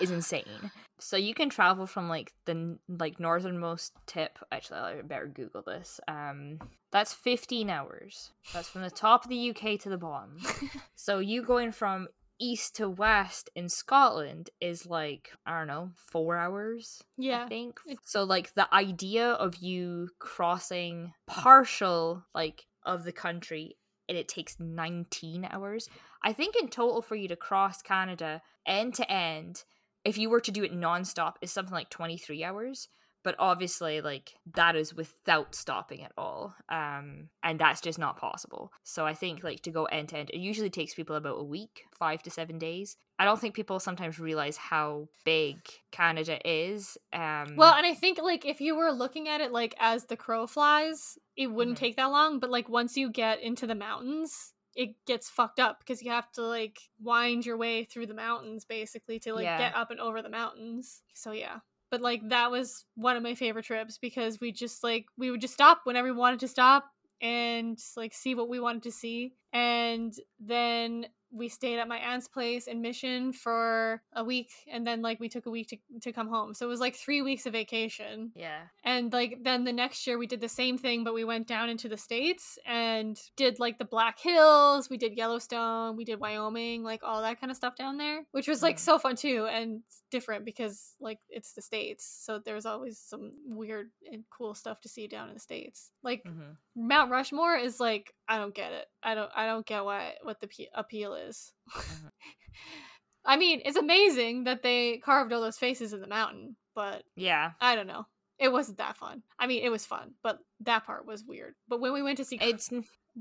is 0.00 0.10
insane. 0.18 0.70
So 1.00 1.16
you 1.16 1.34
can 1.34 1.48
travel 1.48 1.86
from 1.86 2.08
like 2.08 2.32
the 2.44 2.78
like 2.88 3.18
northernmost 3.18 3.92
tip. 4.06 4.38
Actually, 4.52 4.78
I 4.78 5.02
better 5.02 5.26
Google 5.26 5.62
this. 5.62 5.98
Um, 6.06 6.58
that's 6.92 7.12
15 7.12 7.70
hours. 7.70 8.30
That's 8.52 8.68
from 8.68 8.82
the 8.82 8.90
top 8.90 9.24
of 9.24 9.30
the 9.30 9.50
UK 9.50 9.80
to 9.80 9.88
the 9.88 9.96
bottom. 9.98 10.38
so 10.94 11.18
you 11.18 11.42
going 11.42 11.72
from 11.72 12.08
east 12.40 12.76
to 12.76 12.88
west 12.88 13.50
in 13.54 13.68
Scotland 13.68 14.50
is 14.60 14.86
like 14.86 15.30
I 15.46 15.58
don't 15.58 15.68
know 15.68 15.90
four 15.94 16.36
hours. 16.36 17.02
Yeah. 17.16 17.44
I 17.44 17.48
think. 17.48 17.80
So 18.04 18.24
like 18.24 18.54
the 18.54 18.72
idea 18.74 19.32
of 19.32 19.56
you 19.56 20.08
crossing 20.18 21.12
partial 21.26 22.24
like 22.34 22.66
of 22.84 23.04
the 23.04 23.12
country 23.12 23.76
and 24.08 24.18
it 24.18 24.28
takes 24.28 24.58
19 24.58 25.46
hours. 25.50 25.88
I 26.24 26.32
think 26.32 26.56
in 26.56 26.68
total 26.68 27.00
for 27.00 27.14
you 27.14 27.28
to 27.28 27.36
cross 27.36 27.80
Canada 27.80 28.42
end 28.66 28.94
to 28.94 29.10
end, 29.10 29.64
if 30.04 30.18
you 30.18 30.30
were 30.30 30.40
to 30.40 30.50
do 30.50 30.64
it 30.64 30.72
nonstop, 30.72 31.34
is 31.40 31.52
something 31.52 31.74
like 31.74 31.90
23 31.90 32.42
hours. 32.42 32.88
But 33.22 33.36
obviously, 33.38 34.00
like 34.00 34.32
that 34.54 34.76
is 34.76 34.94
without 34.94 35.54
stopping 35.54 36.02
at 36.02 36.12
all, 36.16 36.54
um, 36.70 37.28
and 37.42 37.58
that's 37.58 37.80
just 37.82 37.98
not 37.98 38.16
possible. 38.16 38.72
So 38.82 39.04
I 39.06 39.12
think 39.14 39.44
like 39.44 39.60
to 39.62 39.70
go 39.70 39.84
end 39.84 40.08
to 40.10 40.16
end, 40.18 40.30
it 40.30 40.38
usually 40.40 40.70
takes 40.70 40.94
people 40.94 41.16
about 41.16 41.38
a 41.38 41.44
week, 41.44 41.82
five 41.98 42.22
to 42.22 42.30
seven 42.30 42.58
days. 42.58 42.96
I 43.18 43.24
don't 43.26 43.38
think 43.38 43.54
people 43.54 43.78
sometimes 43.78 44.18
realize 44.18 44.56
how 44.56 45.08
big 45.26 45.58
Canada 45.90 46.38
is. 46.48 46.96
Um, 47.12 47.56
Well, 47.56 47.74
and 47.74 47.86
I 47.86 47.92
think 47.92 48.18
like 48.22 48.46
if 48.46 48.62
you 48.62 48.74
were 48.74 48.90
looking 48.90 49.28
at 49.28 49.42
it 49.42 49.52
like 49.52 49.74
as 49.78 50.06
the 50.06 50.16
crow 50.16 50.46
flies, 50.46 51.18
it 51.36 51.48
wouldn't 51.48 51.76
Mhm. 51.76 51.80
take 51.80 51.96
that 51.96 52.06
long. 52.10 52.38
But 52.40 52.48
like 52.48 52.70
once 52.70 52.96
you 52.96 53.10
get 53.10 53.40
into 53.42 53.66
the 53.66 53.74
mountains, 53.74 54.54
it 54.74 54.94
gets 55.04 55.28
fucked 55.28 55.60
up 55.60 55.80
because 55.80 56.00
you 56.02 56.10
have 56.10 56.30
to 56.32 56.42
like 56.42 56.78
wind 56.98 57.44
your 57.44 57.58
way 57.58 57.84
through 57.84 58.06
the 58.06 58.14
mountains 58.14 58.64
basically 58.64 59.18
to 59.18 59.34
like 59.34 59.44
Yeah. 59.44 59.58
get 59.58 59.76
up 59.76 59.90
and 59.90 60.00
over 60.00 60.22
the 60.22 60.30
mountains. 60.30 61.02
So 61.12 61.32
yeah. 61.32 61.58
But 61.90 62.00
like 62.00 62.28
that 62.28 62.50
was 62.50 62.84
one 62.94 63.16
of 63.16 63.22
my 63.22 63.34
favorite 63.34 63.64
trips 63.64 63.98
because 63.98 64.40
we 64.40 64.52
just 64.52 64.82
like 64.84 65.06
we 65.16 65.30
would 65.30 65.40
just 65.40 65.54
stop 65.54 65.80
whenever 65.84 66.08
we 66.08 66.18
wanted 66.18 66.40
to 66.40 66.48
stop 66.48 66.90
and 67.20 67.78
like 67.96 68.14
see 68.14 68.34
what 68.34 68.48
we 68.48 68.60
wanted 68.60 68.84
to 68.84 68.92
see. 68.92 69.34
And 69.52 70.14
then 70.38 71.06
we 71.32 71.48
stayed 71.48 71.78
at 71.78 71.88
my 71.88 71.98
aunt's 71.98 72.28
place 72.28 72.66
in 72.66 72.80
Mission 72.80 73.32
for 73.32 74.02
a 74.14 74.24
week 74.24 74.50
and 74.70 74.86
then 74.86 75.00
like 75.02 75.20
we 75.20 75.28
took 75.28 75.46
a 75.46 75.50
week 75.50 75.68
to, 75.68 75.76
to 76.00 76.12
come 76.12 76.28
home. 76.28 76.54
So 76.54 76.66
it 76.66 76.68
was 76.68 76.80
like 76.80 76.96
three 76.96 77.22
weeks 77.22 77.46
of 77.46 77.52
vacation. 77.52 78.32
yeah, 78.34 78.62
And 78.84 79.12
like 79.12 79.38
then 79.42 79.64
the 79.64 79.72
next 79.72 80.06
year 80.06 80.18
we 80.18 80.26
did 80.26 80.40
the 80.40 80.48
same 80.48 80.76
thing, 80.76 81.04
but 81.04 81.14
we 81.14 81.24
went 81.24 81.46
down 81.46 81.68
into 81.68 81.88
the 81.88 81.96
states 81.96 82.58
and 82.66 83.20
did 83.36 83.58
like 83.60 83.78
the 83.78 83.84
Black 83.84 84.18
Hills, 84.18 84.90
we 84.90 84.96
did 84.96 85.16
Yellowstone, 85.16 85.96
we 85.96 86.04
did 86.04 86.20
Wyoming, 86.20 86.82
like 86.82 87.02
all 87.02 87.22
that 87.22 87.40
kind 87.40 87.50
of 87.50 87.56
stuff 87.56 87.76
down 87.76 87.96
there, 87.96 88.26
which 88.32 88.48
was 88.48 88.62
like 88.62 88.78
so 88.78 88.98
fun 88.98 89.16
too 89.16 89.46
and 89.50 89.82
different 90.10 90.44
because 90.44 90.94
like 91.00 91.18
it's 91.28 91.52
the 91.52 91.62
states, 91.62 92.04
so 92.24 92.38
there's 92.38 92.66
always 92.66 92.98
some 92.98 93.32
weird 93.46 93.90
and 94.10 94.24
cool 94.30 94.54
stuff 94.54 94.80
to 94.80 94.88
see 94.88 95.06
down 95.06 95.28
in 95.28 95.34
the 95.34 95.40
states. 95.40 95.90
Like 96.02 96.22
hmm 96.24 96.52
Mount 96.80 97.10
Rushmore 97.10 97.56
is 97.56 97.78
like 97.78 98.12
I 98.28 98.38
don't 98.38 98.54
get 98.54 98.72
it. 98.72 98.86
I 99.02 99.14
don't 99.14 99.30
I 99.34 99.46
don't 99.46 99.66
get 99.66 99.84
what 99.84 100.02
what 100.22 100.40
the 100.40 100.48
pe- 100.48 100.66
appeal 100.74 101.14
is. 101.14 101.52
Mhm. 101.74 102.10
I 103.24 103.36
mean, 103.36 103.60
it's 103.64 103.76
amazing 103.76 104.44
that 104.44 104.62
they 104.62 104.96
carved 104.98 105.32
all 105.32 105.42
those 105.42 105.58
faces 105.58 105.92
in 105.92 106.00
the 106.00 106.06
mountain, 106.06 106.56
but 106.74 107.04
yeah. 107.16 107.52
I 107.60 107.76
don't 107.76 107.86
know. 107.86 108.06
It 108.38 108.50
wasn't 108.50 108.78
that 108.78 108.96
fun. 108.96 109.22
I 109.38 109.46
mean, 109.46 109.62
it 109.62 109.68
was 109.68 109.84
fun, 109.84 110.12
but 110.22 110.38
that 110.60 110.86
part 110.86 111.04
was 111.06 111.22
weird. 111.24 111.54
But 111.68 111.80
when 111.80 111.92
we 111.92 112.02
went 112.02 112.16
to 112.16 112.24
see 112.24 112.38
It's 112.40 112.70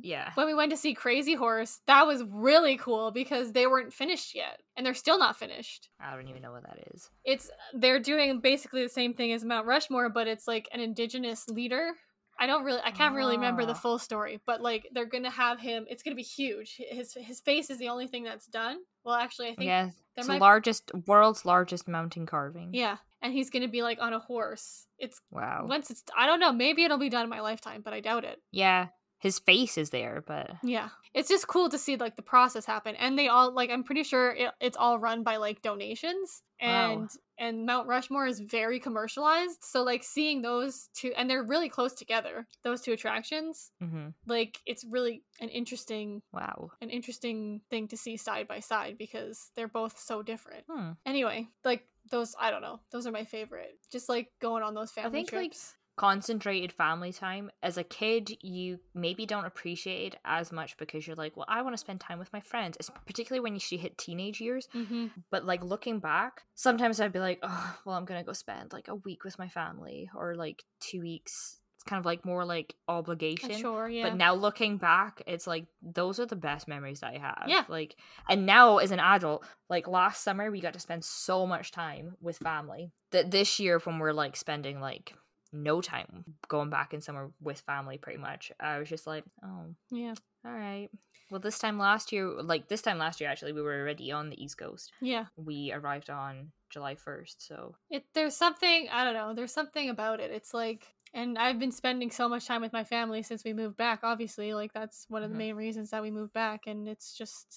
yeah. 0.02 0.32
when 0.36 0.48
we 0.48 0.54
went 0.54 0.72
to 0.72 0.78
see 0.78 0.93
Crazy 0.93 1.34
Horse, 1.36 1.82
that 1.88 2.08
was 2.08 2.24
really 2.24 2.78
cool 2.78 3.12
because 3.12 3.52
they 3.52 3.67
weren't 3.67 3.91
finished 3.93 4.34
yet, 4.34 4.62
and 4.78 4.86
they're 4.86 4.93
still 4.93 5.19
not 5.19 5.36
finished. 5.36 5.89
I 6.00 6.15
don't 6.15 6.30
even 6.30 6.41
know 6.41 6.54
what 6.54 6.63
that 6.63 6.88
is. 6.93 7.10
It's 7.26 7.52
they're 7.74 8.00
doing 8.00 8.39
basically 8.39 8.84
the 8.84 8.89
same 8.89 9.13
thing 9.13 9.34
as 9.34 9.43
Mount 9.43 9.67
Rushmore, 9.67 10.08
but 10.08 10.28
it's 10.30 10.48
like 10.48 10.69
an 10.72 10.80
indigenous 10.80 11.45
leader. 11.50 11.91
I 12.39 12.47
don't 12.47 12.63
really, 12.63 12.80
I 12.84 12.91
can't 12.91 13.15
really 13.15 13.36
remember 13.36 13.65
the 13.65 13.73
Ah. 13.73 13.84
full 13.86 13.99
story, 13.99 14.39
but 14.45 14.62
like 14.62 14.88
they're 14.93 15.06
gonna 15.06 15.30
have 15.30 15.60
him. 15.60 15.86
It's 15.89 16.04
gonna 16.04 16.15
be 16.15 16.23
huge. 16.23 16.78
His 16.89 17.13
his 17.13 17.39
face 17.41 17.69
is 17.69 17.78
the 17.80 17.89
only 17.89 18.08
thing 18.08 18.23
that's 18.23 18.47
done. 18.47 18.78
Well, 19.04 19.15
actually, 19.15 19.47
I 19.49 19.56
think 19.56 19.67
there 19.67 19.93
it's 20.15 20.28
might- 20.28 20.39
largest 20.41 20.91
world's 21.06 21.45
largest 21.45 21.88
mountain 21.88 22.25
carving. 22.25 22.73
yeah, 22.73 22.97
and 23.21 23.34
he's 23.34 23.49
gonna 23.49 23.67
be 23.67 23.84
like 23.84 23.99
on 24.02 24.13
a 24.13 24.19
horse. 24.19 24.88
It's 24.97 25.19
Wow. 25.32 25.65
once 25.67 25.91
it's 25.91 26.04
I 26.17 26.25
don't 26.28 26.39
know. 26.39 26.52
Maybe 26.54 26.84
it'll 26.84 26.97
be 26.97 27.10
done 27.10 27.23
in 27.25 27.30
my 27.30 27.41
lifetime, 27.41 27.82
but 27.82 27.93
I 27.93 27.99
doubt 27.99 28.23
it. 28.25 28.41
Yeah, 28.52 28.88
his 29.19 29.39
face 29.39 29.78
is 29.78 29.89
there, 29.89 30.23
but 30.25 30.52
Yeah. 30.63 30.89
It's 31.13 31.30
just 31.30 31.48
cool 31.48 31.69
to 31.69 31.78
see 31.78 31.98
like 31.98 32.15
the 32.15 32.22
process 32.22 32.65
happen. 32.65 32.95
And 32.95 33.17
they 33.17 33.28
all 33.28 33.52
like 33.54 33.69
I'm 33.69 33.84
pretty 33.84 34.04
sure 34.04 34.32
it, 34.32 34.52
it's 34.62 34.78
all 34.78 35.00
run 35.00 35.24
by 35.24 35.38
like 35.38 35.62
donations 35.62 36.43
Wow. 36.62 36.91
and 36.91 37.10
and 37.38 37.65
Mount 37.65 37.88
Rushmore 37.88 38.28
is 38.28 38.41
very 38.41 38.80
commercialized. 38.80 39.63
So 39.63 39.84
like 39.84 40.04
seeing 40.04 40.41
those 40.41 40.89
two 40.93 41.13
and 41.15 41.30
they're 41.30 41.43
really 41.43 41.69
close 41.69 41.93
together, 41.93 42.48
those 42.63 42.82
two 42.82 42.91
attractions, 42.91 43.72
hmm 43.82 44.10
like 44.28 44.60
it's 44.65 44.86
really 44.89 45.24
an 45.39 45.50
interesting 45.50 46.22
wow. 46.34 46.72
an 46.82 46.89
interesting 46.89 47.62
thing 47.69 47.88
to 47.88 47.98
see 47.98 48.17
side 48.17 48.48
by 48.48 48.60
side 48.60 48.98
because 48.98 49.52
they're 49.56 49.67
both 49.67 49.98
so 49.98 50.22
different. 50.22 50.65
Hmm. 50.69 50.91
Anyway, 51.06 51.48
like 51.63 51.86
those 52.12 52.36
I 52.39 52.52
don't 52.52 52.62
know. 52.62 52.80
Those 52.91 53.08
are 53.08 53.12
my 53.12 53.24
favorite. 53.24 53.78
Just 53.91 54.10
like 54.10 54.30
going 54.41 54.63
on 54.63 54.74
those 54.74 54.91
family 54.91 55.12
think, 55.19 55.32
like, 55.32 55.52
trips. 55.52 55.76
Concentrated 55.99 56.71
family 56.71 57.12
time. 57.12 57.51
As 57.62 57.77
a 57.77 57.83
kid, 57.83 58.31
you 58.41 58.79
maybe 58.95 59.25
don't 59.25 59.43
appreciate 59.43 60.13
it 60.13 60.19
as 60.23 60.49
much 60.49 60.77
because 60.77 61.05
you're 61.05 61.17
like, 61.17 61.35
well, 61.35 61.45
I 61.49 61.62
want 61.62 61.73
to 61.73 61.77
spend 61.77 61.99
time 61.99 62.19
with 62.19 62.31
my 62.31 62.39
friends, 62.39 62.77
it's 62.79 62.89
particularly 63.05 63.41
when 63.41 63.53
you 63.53 63.59
she 63.59 63.75
hit 63.75 63.97
teenage 63.97 64.39
years. 64.39 64.69
mm-hmm. 64.73 65.07
But 65.29 65.43
like 65.43 65.62
looking 65.62 65.99
back, 65.99 66.43
sometimes 66.55 67.01
I'd 67.01 67.12
be 67.12 67.19
like, 67.19 67.39
oh, 67.43 67.77
well, 67.85 67.97
I'm 67.97 68.05
gonna 68.05 68.23
go 68.23 68.31
spend 68.31 68.71
like 68.71 68.88
a 68.88 68.95
week 68.95 69.25
with 69.25 69.38
my 69.38 69.49
family 69.49 70.09
or 70.15 70.35
like 70.35 70.63
two 70.79 71.01
weeks. 71.01 71.59
It's 71.75 71.83
kind 71.83 71.99
of 71.99 72.05
like 72.05 72.23
more 72.23 72.45
like 72.45 72.75
obligation. 72.88 73.51
Sure, 73.57 73.89
yeah. 73.89 74.07
But 74.07 74.15
now 74.15 74.35
looking 74.35 74.77
back, 74.77 75.21
it's 75.27 75.47
like 75.47 75.65
those 75.81 76.17
are 76.21 76.25
the 76.25 76.38
best 76.38 76.65
memories 76.69 77.01
that 77.01 77.13
I 77.13 77.17
have. 77.17 77.43
Yeah. 77.47 77.65
Like, 77.67 77.97
and 78.29 78.45
now 78.45 78.77
as 78.77 78.91
an 78.91 79.01
adult, 79.01 79.45
like 79.69 79.85
last 79.85 80.23
summer, 80.23 80.49
we 80.49 80.62
got 80.62 80.75
to 80.75 80.79
spend 80.79 81.03
so 81.03 81.45
much 81.45 81.73
time 81.73 82.15
with 82.21 82.38
family 82.38 82.93
that 83.12 83.31
this 83.31 83.59
year, 83.59 83.79
when 83.79 83.99
we're 83.99 84.13
like 84.13 84.38
spending 84.38 84.79
like 84.79 85.13
no 85.51 85.81
time 85.81 86.23
going 86.47 86.69
back 86.69 86.93
in 86.93 87.01
summer 87.01 87.31
with 87.41 87.59
family, 87.62 87.97
pretty 87.97 88.19
much, 88.19 88.51
I 88.59 88.79
was 88.79 88.89
just 88.89 89.07
like, 89.07 89.23
oh, 89.43 89.65
yeah. 89.91 90.13
all 90.45 90.51
right. 90.53 90.89
Well, 91.31 91.39
this 91.39 91.59
time 91.59 91.77
last 91.77 92.12
year, 92.12 92.27
like 92.41 92.67
this 92.67 92.81
time 92.81 92.97
last 92.97 93.19
year, 93.21 93.29
actually, 93.29 93.53
we 93.53 93.62
were 93.62 93.79
already 93.79 94.12
on 94.12 94.29
the 94.29 94.43
East 94.43 94.57
Coast. 94.57 94.91
Yeah. 95.01 95.25
We 95.35 95.71
arrived 95.71 96.09
on 96.09 96.51
July 96.69 96.95
1st. 96.95 97.35
So, 97.47 97.75
it 97.89 98.03
there's 98.13 98.35
something 98.35 98.88
i 98.91 99.03
don't 99.03 99.15
know 99.15 99.33
there's 99.33 99.51
something 99.51 99.89
about 99.89 100.19
it 100.19 100.29
it's 100.29 100.53
like 100.53 100.85
and 101.15 101.35
i've 101.39 101.57
been 101.57 101.71
spending 101.71 102.12
so 102.12 102.29
much 102.29 102.45
time 102.45 102.62
with 102.62 102.71
my 102.71 102.83
family 102.83 103.23
since 103.23 103.43
we 103.43 103.53
moved 103.53 103.75
back 103.75 104.01
obviously 104.03 104.53
like 104.53 104.71
that's 104.73 105.05
one 105.09 105.23
of 105.23 105.31
the 105.31 105.35
Mhm. 105.35 105.39
main 105.39 105.55
reasons 105.55 105.89
that 105.89 106.03
we 106.03 106.12
moved 106.12 106.31
back 106.33 106.67
and 106.67 106.88
it's 106.88 107.17
just 107.17 107.47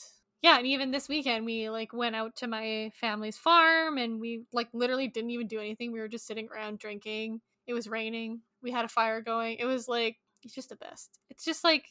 yeah 0.40 0.57
and 0.57 0.66
even 0.66 0.90
this 0.90 1.11
weekend 1.11 1.44
we 1.44 1.68
like 1.68 1.92
went 1.92 2.16
out 2.16 2.35
to 2.37 2.46
my 2.46 2.90
family's 2.94 3.37
farm 3.37 3.98
and 3.98 4.18
we 4.18 4.44
like 4.55 4.68
literally 4.72 5.09
didn't 5.09 5.31
even 5.31 5.46
do 5.46 5.61
anything 5.61 5.92
we 5.92 6.00
were 6.00 6.09
just 6.09 6.26
sitting 6.26 6.48
around 6.48 6.78
drinking 6.78 7.42
it 7.66 7.75
was 7.75 7.88
raining 7.88 8.40
we 8.62 8.70
had 8.70 8.85
a 8.85 8.88
fire 8.88 9.20
going 9.20 9.57
it 9.59 9.64
was 9.64 9.88
like 9.88 10.16
it's 10.42 10.55
just 10.55 10.68
the 10.68 10.77
best 10.77 11.18
it's 11.31 11.44
just 11.44 11.64
like 11.64 11.87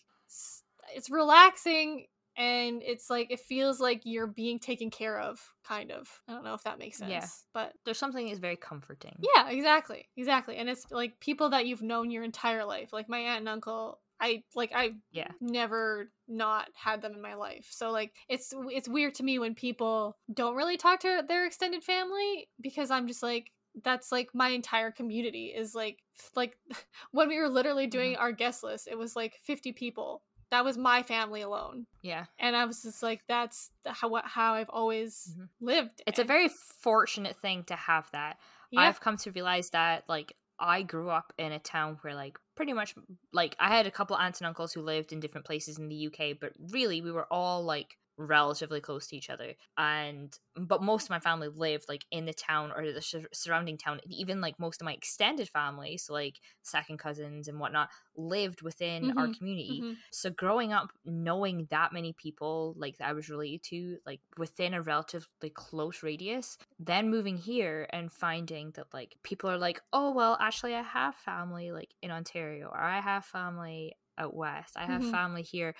it's 0.95 1.09
relaxing 1.09 2.05
and 2.37 2.81
it's 2.83 3.09
like 3.09 3.29
it 3.29 3.39
feels 3.39 3.79
like 3.79 4.01
you're 4.05 4.27
being 4.27 4.57
taken 4.57 4.89
care 4.89 5.19
of 5.19 5.39
kind 5.65 5.91
of 5.91 6.07
i 6.27 6.33
don't 6.33 6.43
know 6.45 6.53
if 6.53 6.63
that 6.63 6.79
makes 6.79 6.97
sense 6.97 7.11
Yeah. 7.11 7.25
but 7.53 7.73
there's 7.85 7.97
something 7.97 8.25
that's 8.27 8.39
very 8.39 8.55
comforting. 8.55 9.17
yeah, 9.35 9.49
exactly. 9.49 10.07
Exactly. 10.15 10.55
And 10.57 10.69
it's 10.69 10.85
like 10.91 11.19
people 11.19 11.49
that 11.49 11.65
you've 11.65 11.81
known 11.81 12.09
your 12.09 12.23
entire 12.23 12.63
life. 12.65 12.93
Like 12.93 13.09
my 13.09 13.19
aunt 13.19 13.39
and 13.39 13.49
uncle, 13.49 13.99
I 14.19 14.43
like 14.55 14.71
I 14.73 14.91
Yeah. 15.11 15.31
never 15.41 16.11
not 16.27 16.69
had 16.73 17.01
them 17.01 17.13
in 17.13 17.21
my 17.21 17.33
life. 17.35 17.67
So 17.69 17.91
like 17.91 18.13
it's 18.29 18.53
it's 18.69 18.87
weird 18.87 19.15
to 19.15 19.23
me 19.23 19.37
when 19.39 19.53
people 19.55 20.17
don't 20.33 20.55
really 20.55 20.77
talk 20.77 21.01
to 21.01 21.23
their 21.27 21.45
extended 21.45 21.83
family 21.83 22.47
because 22.61 22.91
I'm 22.91 23.07
just 23.07 23.21
like 23.23 23.51
that's 23.83 24.11
like 24.11 24.29
my 24.33 24.49
entire 24.49 24.91
community 24.91 25.47
is 25.47 25.73
like 25.75 25.99
like 26.35 26.57
when 27.11 27.29
we 27.29 27.39
were 27.39 27.49
literally 27.49 27.87
doing 27.87 28.15
our 28.15 28.31
guest 28.31 28.63
list, 28.63 28.87
it 28.89 28.97
was 28.97 29.15
like 29.15 29.35
50 29.43 29.71
people 29.73 30.23
that 30.51 30.65
was 30.65 30.77
my 30.77 31.01
family 31.01 31.41
alone. 31.41 31.85
Yeah. 32.01 32.25
And 32.37 32.57
I 32.57 32.65
was 32.65 32.81
just 32.81 33.01
like, 33.01 33.21
that's 33.27 33.71
how 33.85 34.21
how 34.25 34.55
I've 34.55 34.69
always 34.69 35.33
Mhm. 35.37 35.49
lived. 35.61 36.01
It's 36.05 36.19
a 36.19 36.25
very 36.25 36.49
fortunate 36.49 37.37
thing 37.37 37.63
to 37.65 37.75
have 37.75 38.09
that. 38.11 38.37
yeah, 38.69 38.81
I've 38.81 38.99
come 38.99 39.17
to 39.17 39.31
realize 39.31 39.69
that 39.71 40.03
like 40.09 40.35
I 40.59 40.83
grew 40.83 41.09
up 41.09 41.33
in 41.37 41.53
a 41.53 41.59
town 41.59 41.97
where 42.01 42.13
like 42.13 42.37
pretty 42.55 42.73
much 42.73 42.95
like 43.31 43.55
I 43.59 43.69
had 43.69 43.87
a 43.87 43.91
couple 43.91 44.15
aunts 44.17 44.41
and 44.41 44.47
uncles 44.47 44.73
who 44.73 44.81
lived 44.81 45.13
in 45.13 45.19
different 45.21 45.47
places 45.47 45.79
in 45.79 45.87
the 45.87 45.95
UK, 45.95 46.33
but 46.33 46.51
really 46.69 47.01
we 47.01 47.11
were 47.11 47.27
all 47.31 47.63
like 47.63 47.97
relatively 48.17 48.81
close 48.81 49.07
to 49.07 49.15
each 49.15 49.29
other 49.29 49.55
and 49.77 50.37
but 50.55 50.83
most 50.83 51.05
of 51.05 51.09
my 51.09 51.19
family 51.19 51.47
lived 51.47 51.85
like 51.89 52.05
in 52.11 52.25
the 52.25 52.33
town 52.33 52.71
or 52.75 52.91
the 52.91 53.01
sur- 53.01 53.27
surrounding 53.33 53.77
town 53.77 53.99
even 54.09 54.41
like 54.41 54.59
most 54.59 54.81
of 54.81 54.85
my 54.85 54.93
extended 54.93 55.49
family 55.49 55.97
so 55.97 56.13
like 56.13 56.35
second 56.61 56.97
cousins 56.99 57.47
and 57.47 57.59
whatnot 57.59 57.89
lived 58.15 58.61
within 58.61 59.11
our 59.17 59.27
Mhm, 59.27 59.37
community 59.37 59.83
mhm. 59.83 60.03
so 60.11 60.29
growing 60.29 60.73
up 60.73 60.89
knowing 61.05 61.65
that 61.69 61.93
many 61.93 62.13
people 62.13 62.73
like 62.77 62.97
that 62.97 63.07
i 63.09 63.13
was 63.13 63.29
related 63.29 63.63
to 63.63 63.97
like 64.05 64.21
within 64.37 64.73
a 64.73 64.81
relatively 64.81 65.49
close 65.49 66.03
radius 66.03 66.57
then 66.79 67.09
moving 67.09 67.37
here 67.37 67.87
and 67.91 68.11
finding 68.11 68.71
that 68.71 68.93
like 68.93 69.15
people 69.23 69.49
are 69.49 69.57
like 69.57 69.81
oh 69.93 70.11
well 70.11 70.37
actually 70.39 70.75
i 70.75 70.81
have 70.81 71.15
family 71.15 71.71
like 71.71 71.93
in 72.01 72.11
ontario 72.11 72.67
or 72.67 72.79
i 72.79 72.99
have 72.99 73.25
family 73.25 73.93
out 74.17 74.35
west 74.35 74.75
i 74.77 74.85
have 74.85 75.03
Mhm. 75.03 75.05
family 75.05 75.41
here 75.41 75.73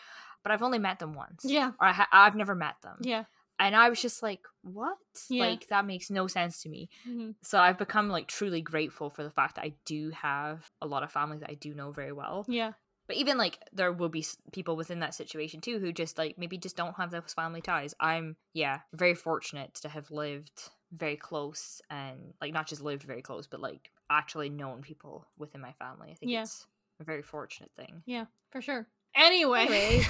but 0.44 0.52
i've 0.52 0.64
only 0.64 0.80
met 0.80 1.00
them 1.00 1.14
once 1.14 1.44
Yeah. 1.46 1.72
or 1.80 1.88
I 1.88 1.92
ha- 1.94 2.10
i've 2.12 2.36
never 2.36 2.56
met 2.56 2.76
them 2.84 2.98
yeah. 3.02 3.24
and 3.60 3.76
i 3.76 3.90
was 3.90 4.02
just 4.02 4.22
like 4.24 4.42
what 4.64 4.98
Yeah. 5.30 5.46
like 5.48 5.68
that 5.68 5.86
makes 5.86 6.10
no 6.10 6.28
sense 6.28 6.62
to 6.64 6.70
me 6.70 6.90
mhm. 7.08 7.36
so 7.44 7.60
i've 7.60 7.78
become 7.78 8.10
like 8.10 8.28
truly 8.28 8.62
grateful 8.62 9.10
for 9.10 9.24
the 9.24 9.32
fact 9.32 9.56
that 9.56 9.66
i 9.66 9.74
do 9.86 10.12
have 10.12 10.70
a 10.82 10.88
lot 10.88 11.04
of 11.04 11.12
family 11.12 11.38
that 11.40 11.50
i 11.50 11.56
do 11.56 11.74
know 11.74 11.92
very 11.92 12.12
well 12.12 12.46
Yeah. 12.48 12.74
but 13.08 13.16
even 13.18 13.38
like 13.38 13.58
there 13.74 13.92
will 13.92 14.10
be 14.10 14.26
people 14.52 14.76
within 14.76 15.00
that 15.00 15.14
situation 15.14 15.60
too 15.62 15.80
who 15.80 15.92
just 15.92 16.18
like 16.18 16.38
maybe 16.38 16.58
just 16.58 16.78
don't 16.78 16.96
have 16.96 17.12
those 17.12 17.34
family 17.34 17.62
ties. 17.62 17.94
I'm 18.00 18.36
yeah, 18.54 18.80
very 18.94 19.16
fortunate 19.16 19.74
to 19.82 19.90
have 19.90 20.12
lived 20.12 20.70
very 20.94 21.18
close 21.18 21.82
and 21.90 22.34
like 22.42 22.54
not 22.54 22.68
just 22.68 22.82
lived 22.82 23.04
very 23.04 23.22
close, 23.22 23.48
but 23.48 23.60
like 23.60 23.92
actually 24.10 24.50
known 24.50 24.82
people 24.82 25.26
within 25.38 25.62
my 25.62 25.74
family. 25.74 26.10
I 26.12 26.16
think 26.16 26.32
Yeah. 26.32 26.44
it's 26.44 26.66
a 27.00 27.04
very 27.04 27.22
fortunate 27.22 27.72
thing. 27.76 28.04
Yeah. 28.06 28.26
For 28.52 28.62
sure. 28.62 28.88
Anyway. 29.16 29.62
Anyway. 29.62 30.06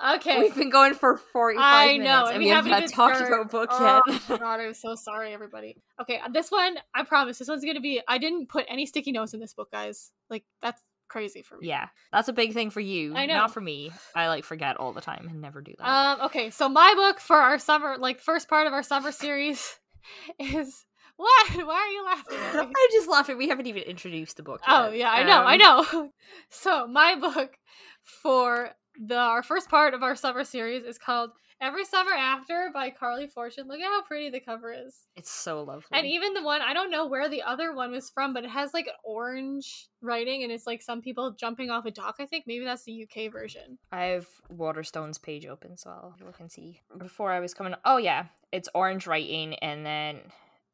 okay. 0.16 0.40
We've 0.40 0.54
been 0.54 0.70
going 0.70 0.94
for 0.94 1.16
45 1.16 1.62
I 1.64 1.86
minutes 1.98 2.04
know, 2.04 2.20
and 2.26 2.28
and 2.30 2.38
we, 2.38 2.44
we 2.44 2.50
haven't 2.50 2.72
haven't 2.72 2.72
even 2.72 2.82
even 2.84 2.94
talked 2.96 3.16
started. 3.16 3.34
about 3.34 3.50
book 3.50 3.68
Oh, 3.72 4.02
yet. 4.06 4.40
God, 4.40 4.60
I'm 4.60 4.74
so 4.74 4.94
sorry, 4.94 5.32
everybody. 5.32 5.76
Okay, 6.00 6.20
this 6.32 6.50
one, 6.50 6.76
I 6.94 7.04
promise, 7.04 7.38
this 7.38 7.48
one's 7.48 7.64
gonna 7.64 7.80
be. 7.80 8.00
I 8.08 8.18
didn't 8.18 8.48
put 8.48 8.64
any 8.68 8.86
sticky 8.86 9.12
notes 9.12 9.34
in 9.34 9.40
this 9.40 9.54
book, 9.54 9.70
guys. 9.70 10.10
Like 10.28 10.44
that's 10.62 10.80
crazy 11.08 11.42
for 11.42 11.58
me. 11.58 11.66
yeah, 11.68 11.88
that's 12.12 12.28
a 12.28 12.32
big 12.32 12.52
thing 12.52 12.70
for 12.70 12.80
you, 12.80 13.14
I 13.16 13.26
know. 13.26 13.34
not 13.34 13.52
for 13.52 13.60
me. 13.60 13.90
I 14.14 14.28
like 14.28 14.44
forget 14.44 14.76
all 14.76 14.92
the 14.92 15.00
time 15.00 15.26
and 15.28 15.40
never 15.40 15.60
do 15.60 15.74
that. 15.78 15.86
Um. 15.86 16.26
Okay, 16.26 16.50
so 16.50 16.68
my 16.68 16.92
book 16.96 17.20
for 17.20 17.36
our 17.36 17.58
summer, 17.58 17.96
like 17.98 18.20
first 18.20 18.48
part 18.48 18.66
of 18.66 18.72
our 18.72 18.82
summer 18.82 19.12
series, 19.12 19.78
is 20.38 20.84
what? 21.20 21.50
Why 21.66 21.74
are 21.74 21.88
you 21.88 22.04
laughing? 22.04 22.38
at 22.60 22.68
me? 22.68 22.72
I 22.76 22.88
just 22.92 23.08
laugh 23.08 23.28
at 23.30 23.36
we 23.38 23.48
haven't 23.48 23.66
even 23.66 23.82
introduced 23.82 24.36
the 24.36 24.42
book. 24.42 24.60
Oh 24.66 24.90
yeah, 24.90 25.10
I 25.10 25.22
know, 25.24 25.42
I 25.42 25.54
Um, 25.54 25.58
know. 25.58 26.12
So 26.48 26.86
my 26.86 27.14
book 27.16 27.56
for 28.02 28.70
the 28.98 29.16
our 29.16 29.42
first 29.42 29.68
part 29.68 29.94
of 29.94 30.02
our 30.02 30.16
summer 30.16 30.44
series 30.44 30.84
is 30.84 30.98
called 30.98 31.30
Every 31.60 31.84
Summer 31.84 32.12
After 32.12 32.70
by 32.72 32.88
Carley 32.90 33.26
Fortune. 33.26 33.68
Look 33.68 33.78
at 33.80 33.84
how 33.84 34.02
pretty 34.02 34.30
the 34.30 34.40
cover 34.40 34.72
is. 34.72 34.94
It's 35.14 35.30
so 35.30 35.62
lovely. 35.62 35.84
And 35.92 36.06
even 36.06 36.32
the 36.32 36.42
one, 36.42 36.62
I 36.62 36.72
don't 36.72 36.90
know 36.90 37.06
where 37.06 37.28
the 37.28 37.42
other 37.42 37.74
one 37.74 37.92
was 37.92 38.08
from, 38.10 38.32
but 38.32 38.44
it 38.44 38.50
has 38.50 38.72
like 38.72 38.86
an 38.86 38.94
orange 39.04 39.88
writing 40.00 40.42
and 40.42 40.50
it's 40.50 40.66
like 40.66 40.80
some 40.82 41.02
people 41.02 41.32
jumping 41.32 41.68
off 41.70 41.84
a 41.84 41.90
dock, 41.90 42.16
I 42.18 42.24
think. 42.26 42.44
Maybe 42.46 42.64
that's 42.64 42.84
the 42.84 43.02
UK 43.06 43.30
version. 43.30 43.78
I 43.92 44.04
have 44.06 44.26
Waterstone's 44.48 45.18
page 45.18 45.44
open, 45.46 45.76
so 45.76 45.90
I'll 45.90 46.14
look 46.24 46.40
and 46.40 46.50
see. 46.50 46.80
Before 46.96 47.30
I 47.30 47.40
was 47.40 47.52
coming, 47.52 47.74
oh 47.84 47.98
yeah, 47.98 48.24
it's 48.52 48.68
orange 48.74 49.06
writing, 49.06 49.54
and 49.56 49.84
then, 49.84 50.20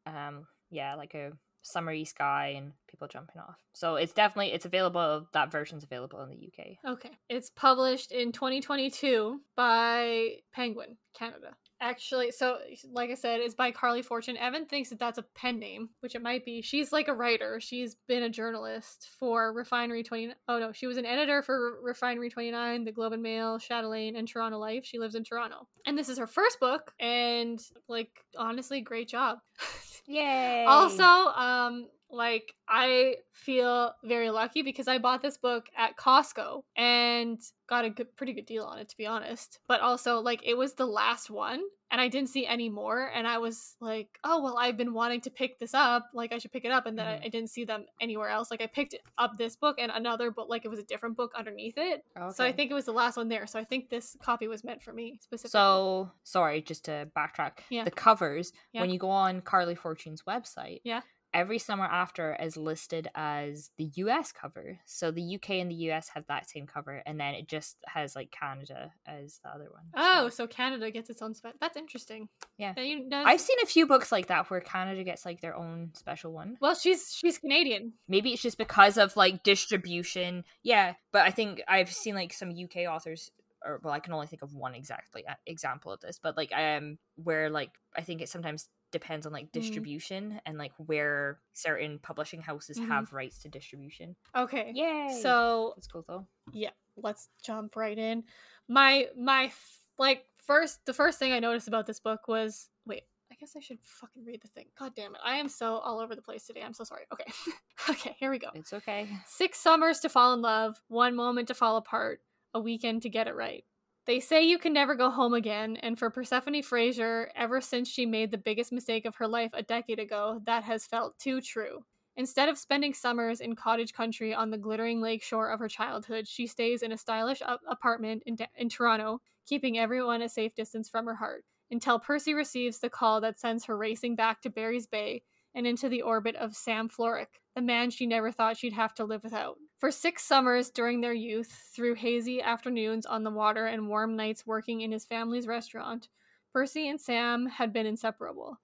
um, 0.07 0.47
yeah, 0.71 0.95
like 0.95 1.15
a 1.15 1.33
summery 1.63 2.05
sky 2.05 2.55
and 2.57 2.73
people 2.89 3.09
jumping 3.09 3.41
off. 3.41 3.57
So 3.73 3.97
it's 3.97 4.13
definitely 4.13 4.53
it's 4.53 4.65
available. 4.65 5.27
That 5.33 5.51
version's 5.51 5.85
available 5.85 6.23
in 6.23 6.31
the 6.31 6.37
UK. 6.37 6.93
Okay. 6.93 7.11
It's 7.29 7.51
published 7.51 8.13
in 8.13 8.33
2022 8.33 9.41
by 9.57 10.37
Penguin, 10.53 10.97
Canada. 11.13 11.57
Actually, 11.81 12.31
so 12.31 12.59
like 12.91 13.11
I 13.11 13.15
said, 13.15 13.41
it's 13.41 13.55
by 13.55 13.71
Carley 13.71 14.01
Fortune. 14.01 14.37
Evan 14.39 14.65
thinks 14.65 14.89
that 14.89 14.99
that's 14.99 15.19
a 15.19 15.25
pen 15.35 15.59
name, 15.59 15.91
which 16.01 16.15
it 16.15 16.23
might 16.23 16.45
be. 16.45 16.63
She's 16.63 16.91
like 16.91 17.09
a 17.09 17.15
writer. 17.15 17.61
She's 17.61 17.97
been 18.09 18.23
a 18.23 18.31
journalist 18.31 19.09
for 19.19 19.53
Refinery 19.53 20.03
29. 20.03 20.35
Oh 20.49 20.59
no, 20.59 20.73
she 20.73 20.87
was 20.87 20.97
an 20.97 21.05
editor 21.05 21.43
for 21.43 21.79
Refinery 21.83 22.31
29, 22.31 22.85
The 22.85 22.93
Globe 22.93 23.13
and 23.13 23.23
Mail, 23.23 23.59
Chatelaine, 23.59 24.17
and 24.17 24.27
Toronto 24.27 24.59
Life. 24.59 24.87
She 24.87 24.99
lives 24.99 25.15
in 25.15 25.25
Toronto. 25.25 25.69
And 25.85 25.99
this 25.99 26.09
is 26.09 26.19
her 26.19 26.27
first 26.27 26.61
book, 26.61 26.93
and 26.99 27.61
like 27.89 28.11
honestly, 28.39 28.81
great 28.81 29.09
job. 29.09 29.39
Yay! 30.07 30.65
Also, 30.67 31.03
um, 31.03 31.89
like 32.11 32.55
I 32.69 33.17
feel 33.33 33.93
very 34.05 34.31
lucky 34.31 34.63
because 34.63 34.89
I 34.89 34.99
bought 34.99 35.23
this 35.23 35.37
book 35.39 35.67
at 35.77 35.97
Costco 35.97 36.63
and 36.77 37.39
got 37.69 37.85
a 37.85 37.91
good, 37.91 38.17
pretty 38.17 38.33
good 38.33 38.47
deal 38.47 38.65
on 38.65 38.79
it, 38.79 38.89
to 38.89 38.97
be 38.97 39.07
honest. 39.07 39.59
But 39.69 39.81
also, 39.81 40.21
like 40.21 40.41
it 40.45 40.57
was 40.57 40.75
the 40.75 40.87
last 40.87 41.31
one, 41.31 41.63
and 41.91 42.01
I 42.01 42.09
didn't 42.09 42.29
see 42.29 42.47
any 42.47 42.69
more, 42.69 43.11
and 43.15 43.27
I 43.27 43.39
was 43.39 43.77
like, 43.81 44.09
oh 44.25 44.41
well, 44.43 44.57
I've 44.59 44.77
been 44.77 44.95
wanting 44.95 45.21
to 45.23 45.31
pick 45.31 45.59
this 45.59 45.75
up, 45.75 46.07
like 46.15 46.33
I 46.33 46.39
should 46.39 46.53
pick 46.53 46.65
it 46.65 46.71
up, 46.73 46.87
and 46.87 46.97
then 46.99 47.07
I, 47.07 47.17
Mhm. 47.19 47.25
I 47.25 47.29
didn't 47.29 47.51
see 47.51 47.65
them 47.65 47.87
anywhere 48.01 48.29
else. 48.29 48.51
Like 48.51 48.61
I 48.63 48.67
picked 48.67 48.95
up 49.19 49.37
this 49.37 49.57
book 49.57 49.77
and 49.79 49.91
another 49.93 50.31
book, 50.31 50.49
like 50.49 50.65
it 50.65 50.69
was 50.69 50.79
a 50.79 50.85
different 50.85 51.17
book 51.17 51.33
underneath 51.37 51.77
it. 51.77 52.05
Okay. 52.17 52.33
So 52.35 52.45
I 52.45 52.53
think 52.53 52.71
it 52.71 52.75
was 52.75 52.85
the 52.87 52.93
last 52.93 53.17
one 53.17 53.29
there. 53.29 53.47
So 53.47 53.59
I 53.59 53.65
think 53.65 53.89
this 53.91 54.17
copy 54.23 54.47
was 54.49 54.63
meant 54.65 54.83
for 54.83 54.93
me 54.93 55.19
specifically. 55.23 55.51
So 55.51 56.11
sorry, 56.25 56.63
just 56.63 56.85
to 56.87 57.09
backtrack. 57.17 57.59
Yeah. 57.71 57.85
The 57.85 57.91
covers 57.91 58.53
Yeah. 58.73 58.81
when 58.81 58.91
you 58.91 58.99
go 58.99 59.11
on 59.11 59.41
Carley 59.41 59.75
Fortune's 59.75 60.23
website. 60.23 60.81
Yeah. 60.85 61.01
Every 61.37 61.59
summer 61.59 61.85
after 61.85 62.35
is 62.41 62.57
listed 62.57 63.09
as 63.15 63.71
the 63.77 63.91
US 63.97 64.33
cover. 64.33 64.79
So 64.87 65.11
the 65.11 65.35
UK 65.37 65.51
and 65.61 65.71
the 65.71 65.75
US 65.91 66.09
have 66.15 66.25
that 66.29 66.49
same 66.49 66.67
cover, 66.67 67.03
and 67.05 67.21
then 67.21 67.35
it 67.35 67.47
just 67.47 67.77
has 67.87 68.17
like 68.17 68.31
Canada 68.31 68.91
as 69.07 69.39
the 69.45 69.51
other 69.51 69.69
one. 69.71 69.83
Oh, 69.95 70.29
So- 70.31 70.45
so 70.45 70.47
Canada 70.47 70.91
gets 70.91 71.11
its 71.11 71.21
own 71.21 71.35
spec. 71.35 71.55
That's 71.61 71.77
interesting. 71.77 72.31
Yeah. 72.57 72.73
That 72.73 72.87
you- 72.87 73.09
that- 73.11 73.27
I've 73.27 73.43
seen 73.43 73.59
a 73.63 73.67
few 73.67 73.87
books 73.87 74.11
like 74.11 74.29
that 74.29 74.49
where 74.49 74.63
Canada 74.63 75.05
gets 75.05 75.27
like 75.27 75.43
their 75.43 75.55
own 75.55 75.93
special 75.95 76.33
one. 76.33 76.57
well, 76.61 76.75
she's 76.75 77.15
she's 77.15 77.37
Canadian. 77.37 77.93
Maybe 78.09 78.33
it's 78.33 78.41
just 78.43 78.57
because 78.57 78.97
of 78.97 79.15
like 79.15 79.43
distribution. 79.43 80.45
Yeah, 80.63 80.95
but 81.13 81.23
I 81.27 81.31
think 81.33 81.63
I've 81.69 81.93
seen 81.93 82.15
like 82.15 82.33
some 82.33 82.51
UK 82.51 82.87
authors 82.87 83.31
or 83.65 83.81
well, 83.83 83.93
I 83.93 84.01
can 84.01 84.13
only 84.15 84.27
think 84.27 84.43
of 84.43 84.55
one 84.55 84.75
exactly 84.75 85.27
uh, 85.27 85.35
example 85.45 85.93
of 85.93 86.01
this, 86.01 86.19
but 86.19 86.37
like 86.37 86.51
um 86.55 86.99
where 87.17 87.51
like 87.51 87.73
I 87.95 88.01
think 88.03 88.23
it 88.23 88.29
sometimes 88.31 88.69
depends 88.99 89.27
on 89.27 89.33
like 89.33 89.53
distribution 89.53 90.41
and 90.47 90.59
like 90.59 90.73
where 90.79 91.39
certain 91.53 91.99
publishing 91.99 92.41
houses 92.43 92.79
Mhm. 92.79 92.89
have 92.89 93.13
rights 93.13 93.39
to 93.41 93.49
distribution. 93.49 94.17
Okay. 94.35 94.73
Yay! 94.75 95.19
So 95.23 95.73
that's 95.77 95.87
cool 95.87 96.05
though. 96.09 96.27
yeah, 96.53 96.71
let's 96.97 97.29
jump 97.45 97.77
right 97.77 97.97
in. 97.99 98.25
My 98.69 99.09
my 99.17 99.53
like 99.99 100.25
first 100.39 100.85
the 100.87 100.93
first 100.95 101.19
thing 101.19 101.33
I 101.33 101.41
noticed 101.41 101.69
about 101.69 101.87
this 101.87 102.01
book 102.01 102.29
was 102.29 102.69
wait, 102.87 103.03
I 103.31 103.35
guess 103.35 103.55
I 103.57 103.61
should 103.61 103.79
fucking 103.83 104.25
read 104.25 104.41
the 104.43 104.49
thing. 104.49 104.67
God 104.79 104.93
damn 104.95 105.15
it. 105.15 105.21
I 105.25 105.37
am 105.37 105.49
so 105.49 105.77
all 105.79 105.99
over 106.01 106.15
the 106.15 106.23
place 106.23 106.47
today. 106.47 106.63
I'm 106.63 106.75
so 106.75 106.85
sorry. 106.85 107.05
Okay. 107.13 107.31
okay, 107.91 108.17
here 108.19 108.31
we 108.31 108.39
go. 108.39 108.49
It's 108.55 108.73
okay. 108.73 109.09
Six 109.27 109.59
summers 109.59 110.01
to 110.01 110.09
fall 110.09 110.33
in 110.35 110.41
love, 110.43 110.81
one 110.89 111.15
moment 111.15 111.49
to 111.49 111.55
fall 111.55 111.77
apart, 111.77 112.21
a 112.55 112.61
weekend 112.61 113.03
to 113.03 113.09
get 113.11 113.27
it 113.29 113.35
right. 113.35 113.65
They 114.07 114.21
say 114.21 114.45
you 114.45 114.59
can 114.59 114.73
never 114.73 114.95
go 114.95 115.11
home 115.11 115.35
again, 115.35 115.77
and 115.79 115.99
for 115.99 116.11
Persephone 116.11 116.63
Fraser, 116.63 117.29
ever 117.35 117.61
since 117.61 117.89
she 117.89 118.07
made 118.07 118.31
the 118.31 118.39
biggest 118.39 118.71
mistake 118.71 119.05
of 119.05 119.17
her 119.17 119.27
life 119.27 119.51
a 119.53 119.65
decade 119.65 119.99
ago, 119.99 120.41
that 120.45 120.63
has 120.63 120.87
felt 120.87 121.19
too 121.19 121.41
true. 121.41 121.85
Instead 122.17 122.49
of 122.49 122.57
spending 122.57 122.95
summers 122.95 123.41
in 123.41 123.57
cottage 123.57 123.93
country 123.93 124.33
on 124.33 124.51
the 124.51 124.59
glittering 124.59 125.01
lake 125.01 125.25
shore 125.25 125.51
of 125.51 125.59
her 125.59 125.69
childhood, 125.69 126.29
she 126.29 126.47
stays 126.47 126.83
in 126.83 126.93
a 126.93 126.97
stylish 126.97 127.43
apartment 127.69 128.23
in, 128.27 128.39
in 128.57 128.69
Toronto, 128.69 129.21
keeping 129.45 129.77
everyone 129.77 130.23
a 130.23 130.29
safe 130.29 130.55
distance 130.55 130.89
from 130.89 131.05
her 131.07 131.17
heart, 131.17 131.45
until 131.73 131.99
Percy 131.99 132.33
receives 132.33 132.79
the 132.79 132.89
call 132.89 133.21
that 133.21 133.41
sends 133.41 133.65
her 133.65 133.77
racing 133.77 134.15
back 134.15 134.41
to 134.41 134.51
Barry's 134.51 134.87
Bay 134.87 135.23
and 135.53 135.67
into 135.67 135.89
the 135.89 136.03
orbit 136.03 136.37
of 136.37 136.55
Sam 136.55 136.89
Florek, 136.89 137.41
the 137.57 137.61
man 137.61 137.91
she 137.91 138.07
never 138.07 138.31
thought 138.31 138.57
she'd 138.57 138.73
have 138.73 138.95
to 138.95 139.05
live 139.05 139.25
without. 139.25 139.57
For 139.79 139.91
six 139.91 140.23
summers 140.25 140.71
during 140.71 141.03
their 141.03 141.13
youth, 141.13 141.53
through 141.75 141.97
hazy 141.97 142.41
afternoons 142.41 143.05
on 143.05 143.25
the 143.25 143.31
water 143.31 143.67
and 143.67 143.89
warm 143.89 144.17
nights 144.17 144.47
working 144.47 144.81
in 144.81 144.91
his 144.91 145.05
family's 145.05 145.47
restaurant, 145.47 146.09
Percy 146.55 146.89
and 146.89 146.99
Sam 146.99 147.45
had 147.45 147.75
been 147.75 147.85
inseparable. 147.85 148.59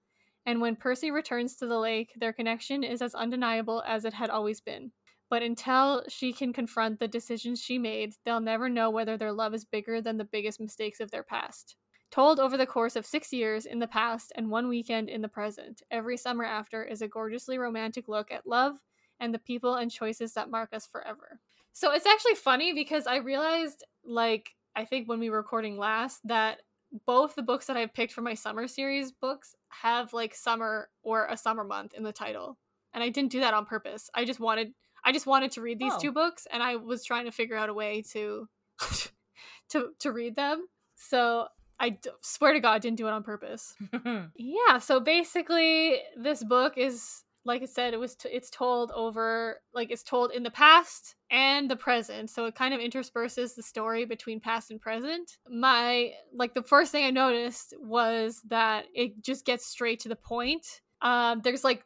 And 0.47 0.59
when 0.59 0.75
Percy 0.75 1.11
returns 1.11 1.55
to 1.57 1.67
the 1.67 1.77
lake, 1.77 2.13
their 2.15 2.33
connection 2.33 2.83
is 2.83 2.99
as 2.99 3.13
undeniable 3.13 3.83
as 3.85 4.05
it 4.05 4.13
had 4.13 4.31
always 4.31 4.59
been. 4.59 4.91
But 5.29 5.43
until 5.43 6.03
she 6.09 6.33
can 6.33 6.51
confront 6.51 6.99
the 6.99 7.07
decisions 7.07 7.61
she 7.61 7.77
made, 7.77 8.15
they'll 8.25 8.39
never 8.39 8.67
know 8.67 8.89
whether 8.89 9.15
their 9.15 9.31
love 9.31 9.53
is 9.53 9.65
bigger 9.65 10.01
than 10.01 10.17
the 10.17 10.25
biggest 10.25 10.59
mistakes 10.59 10.99
of 10.99 11.11
their 11.11 11.23
past. 11.23 11.75
Told 12.09 12.39
over 12.39 12.57
the 12.57 12.65
course 12.65 12.95
of 12.95 13.05
six 13.05 13.31
years 13.31 13.67
in 13.67 13.77
the 13.77 13.87
past 13.87 14.31
and 14.35 14.49
one 14.49 14.67
weekend 14.67 15.09
in 15.09 15.21
the 15.21 15.29
present, 15.29 15.83
every 15.91 16.17
summer 16.17 16.43
after 16.43 16.83
is 16.83 17.03
a 17.03 17.07
gorgeously 17.07 17.59
romantic 17.59 18.07
look 18.07 18.31
at 18.31 18.47
love 18.47 18.79
and 19.23 19.33
the 19.33 19.39
people 19.39 19.75
and 19.75 19.89
choices 19.89 20.33
that 20.33 20.49
mark 20.51 20.73
us 20.73 20.85
forever. 20.85 21.39
So 21.71 21.91
it's 21.91 22.05
actually 22.05 22.35
funny 22.35 22.73
because 22.73 23.07
I 23.07 23.17
realized, 23.17 23.83
like, 24.05 24.51
I 24.75 24.85
think 24.85 25.07
when 25.07 25.19
we 25.19 25.29
were 25.29 25.37
recording 25.37 25.77
last, 25.77 26.19
that 26.27 26.61
both 27.07 27.33
the 27.35 27.41
books 27.41 27.65
that 27.67 27.77
I've 27.77 27.93
picked 27.93 28.13
for 28.13 28.21
my 28.21 28.35
summer 28.35 28.67
series 28.67 29.11
books 29.11 29.55
have 29.69 30.13
like 30.13 30.35
summer 30.35 30.89
or 31.01 31.25
a 31.27 31.35
summer 31.37 31.63
month 31.63 31.93
in 31.95 32.03
the 32.03 32.11
title. 32.13 32.57
And 32.93 33.03
I 33.03 33.09
didn't 33.09 33.31
do 33.31 33.39
that 33.39 33.55
on 33.55 33.65
purpose. 33.65 34.09
I 34.13 34.25
just 34.25 34.39
wanted 34.39 34.73
I 35.03 35.11
just 35.11 35.25
wanted 35.25 35.51
to 35.53 35.61
read 35.61 35.79
these 35.79 35.93
Oh. 35.95 35.99
two 35.99 36.11
books 36.11 36.45
and 36.51 36.61
I 36.61 36.75
was 36.75 37.03
trying 37.03 37.25
to 37.25 37.31
figure 37.31 37.57
out 37.57 37.69
a 37.69 37.73
way 37.73 38.03
to 38.11 38.47
to 39.69 39.89
to 39.99 40.11
read 40.11 40.35
them. 40.35 40.67
So 40.95 41.47
I 41.79 41.89
d- 41.89 42.09
swear 42.21 42.53
to 42.53 42.59
God 42.59 42.73
I 42.73 42.79
didn't 42.79 42.97
do 42.97 43.07
it 43.07 43.11
on 43.11 43.23
purpose. 43.23 43.73
Yeah, 44.35 44.77
so 44.79 44.99
basically 44.99 45.97
this 46.15 46.43
book 46.43 46.73
is 46.77 47.23
like 47.45 47.61
I 47.61 47.65
said 47.65 47.93
it 47.93 47.99
was 47.99 48.15
t- 48.15 48.29
it's 48.29 48.49
told 48.49 48.91
over 48.91 49.59
like 49.73 49.91
it's 49.91 50.03
told 50.03 50.31
in 50.31 50.43
the 50.43 50.51
past 50.51 51.15
and 51.29 51.69
the 51.69 51.75
present. 51.75 52.29
So 52.29 52.45
it 52.45 52.55
kind 52.55 52.73
of 52.73 52.79
intersperses 52.79 53.55
the 53.55 53.63
story 53.63 54.05
between 54.05 54.39
past 54.39 54.71
and 54.71 54.79
present. 54.79 55.37
My 55.49 56.11
like 56.33 56.53
the 56.53 56.63
first 56.63 56.91
thing 56.91 57.05
I 57.05 57.11
noticed 57.11 57.73
was 57.79 58.41
that 58.47 58.85
it 58.93 59.21
just 59.21 59.45
gets 59.45 59.65
straight 59.65 59.99
to 60.01 60.09
the 60.09 60.15
point. 60.15 60.81
Um 61.03 61.41
there's 61.43 61.63
like 61.63 61.83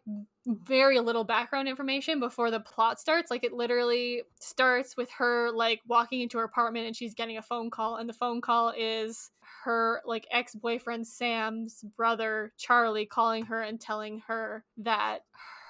very 0.48 1.00
little 1.00 1.26
background 1.26 1.68
information 1.68 2.22
before 2.22 2.50
the 2.52 2.60
plot 2.60 3.00
starts. 3.00 3.30
Like 3.30 3.44
it 3.44 3.52
literally 3.52 4.24
starts 4.40 4.96
with 4.96 5.10
her 5.18 5.52
like 5.52 5.82
walking 5.86 6.22
into 6.22 6.38
her 6.38 6.46
apartment 6.46 6.88
and 6.88 6.96
she's 6.96 7.14
getting 7.14 7.38
a 7.38 7.42
phone 7.42 7.70
call 7.70 7.98
and 7.98 8.08
the 8.08 8.14
phone 8.14 8.40
call 8.40 8.74
is 8.78 9.30
her 9.66 10.02
like 10.06 10.26
ex-boyfriend 10.32 11.06
Sam's 11.06 11.84
brother 11.98 12.54
Charlie 12.58 13.06
calling 13.06 13.46
her 13.46 13.62
and 13.62 13.82
telling 13.82 14.22
her 14.28 14.64
that 14.78 15.20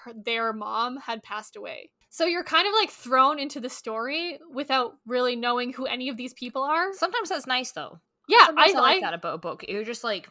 her, 0.03 0.13
their 0.13 0.53
mom 0.53 0.97
had 0.97 1.23
passed 1.23 1.55
away. 1.55 1.89
So 2.09 2.25
you're 2.25 2.43
kind 2.43 2.67
of 2.67 2.73
like 2.73 2.91
thrown 2.91 3.39
into 3.39 3.59
the 3.59 3.69
story 3.69 4.39
without 4.53 4.93
really 5.05 5.35
knowing 5.35 5.73
who 5.73 5.85
any 5.85 6.09
of 6.09 6.17
these 6.17 6.33
people 6.33 6.61
are. 6.63 6.93
Sometimes 6.93 7.29
that's 7.29 7.47
nice 7.47 7.71
though. 7.71 7.99
Yeah, 8.27 8.47
I 8.49 8.51
I 8.57 8.65
like 8.67 8.75
like 8.75 9.01
that 9.01 9.13
about 9.13 9.35
a 9.35 9.37
book. 9.39 9.65
You're 9.67 9.83
just 9.83 10.03
like 10.03 10.29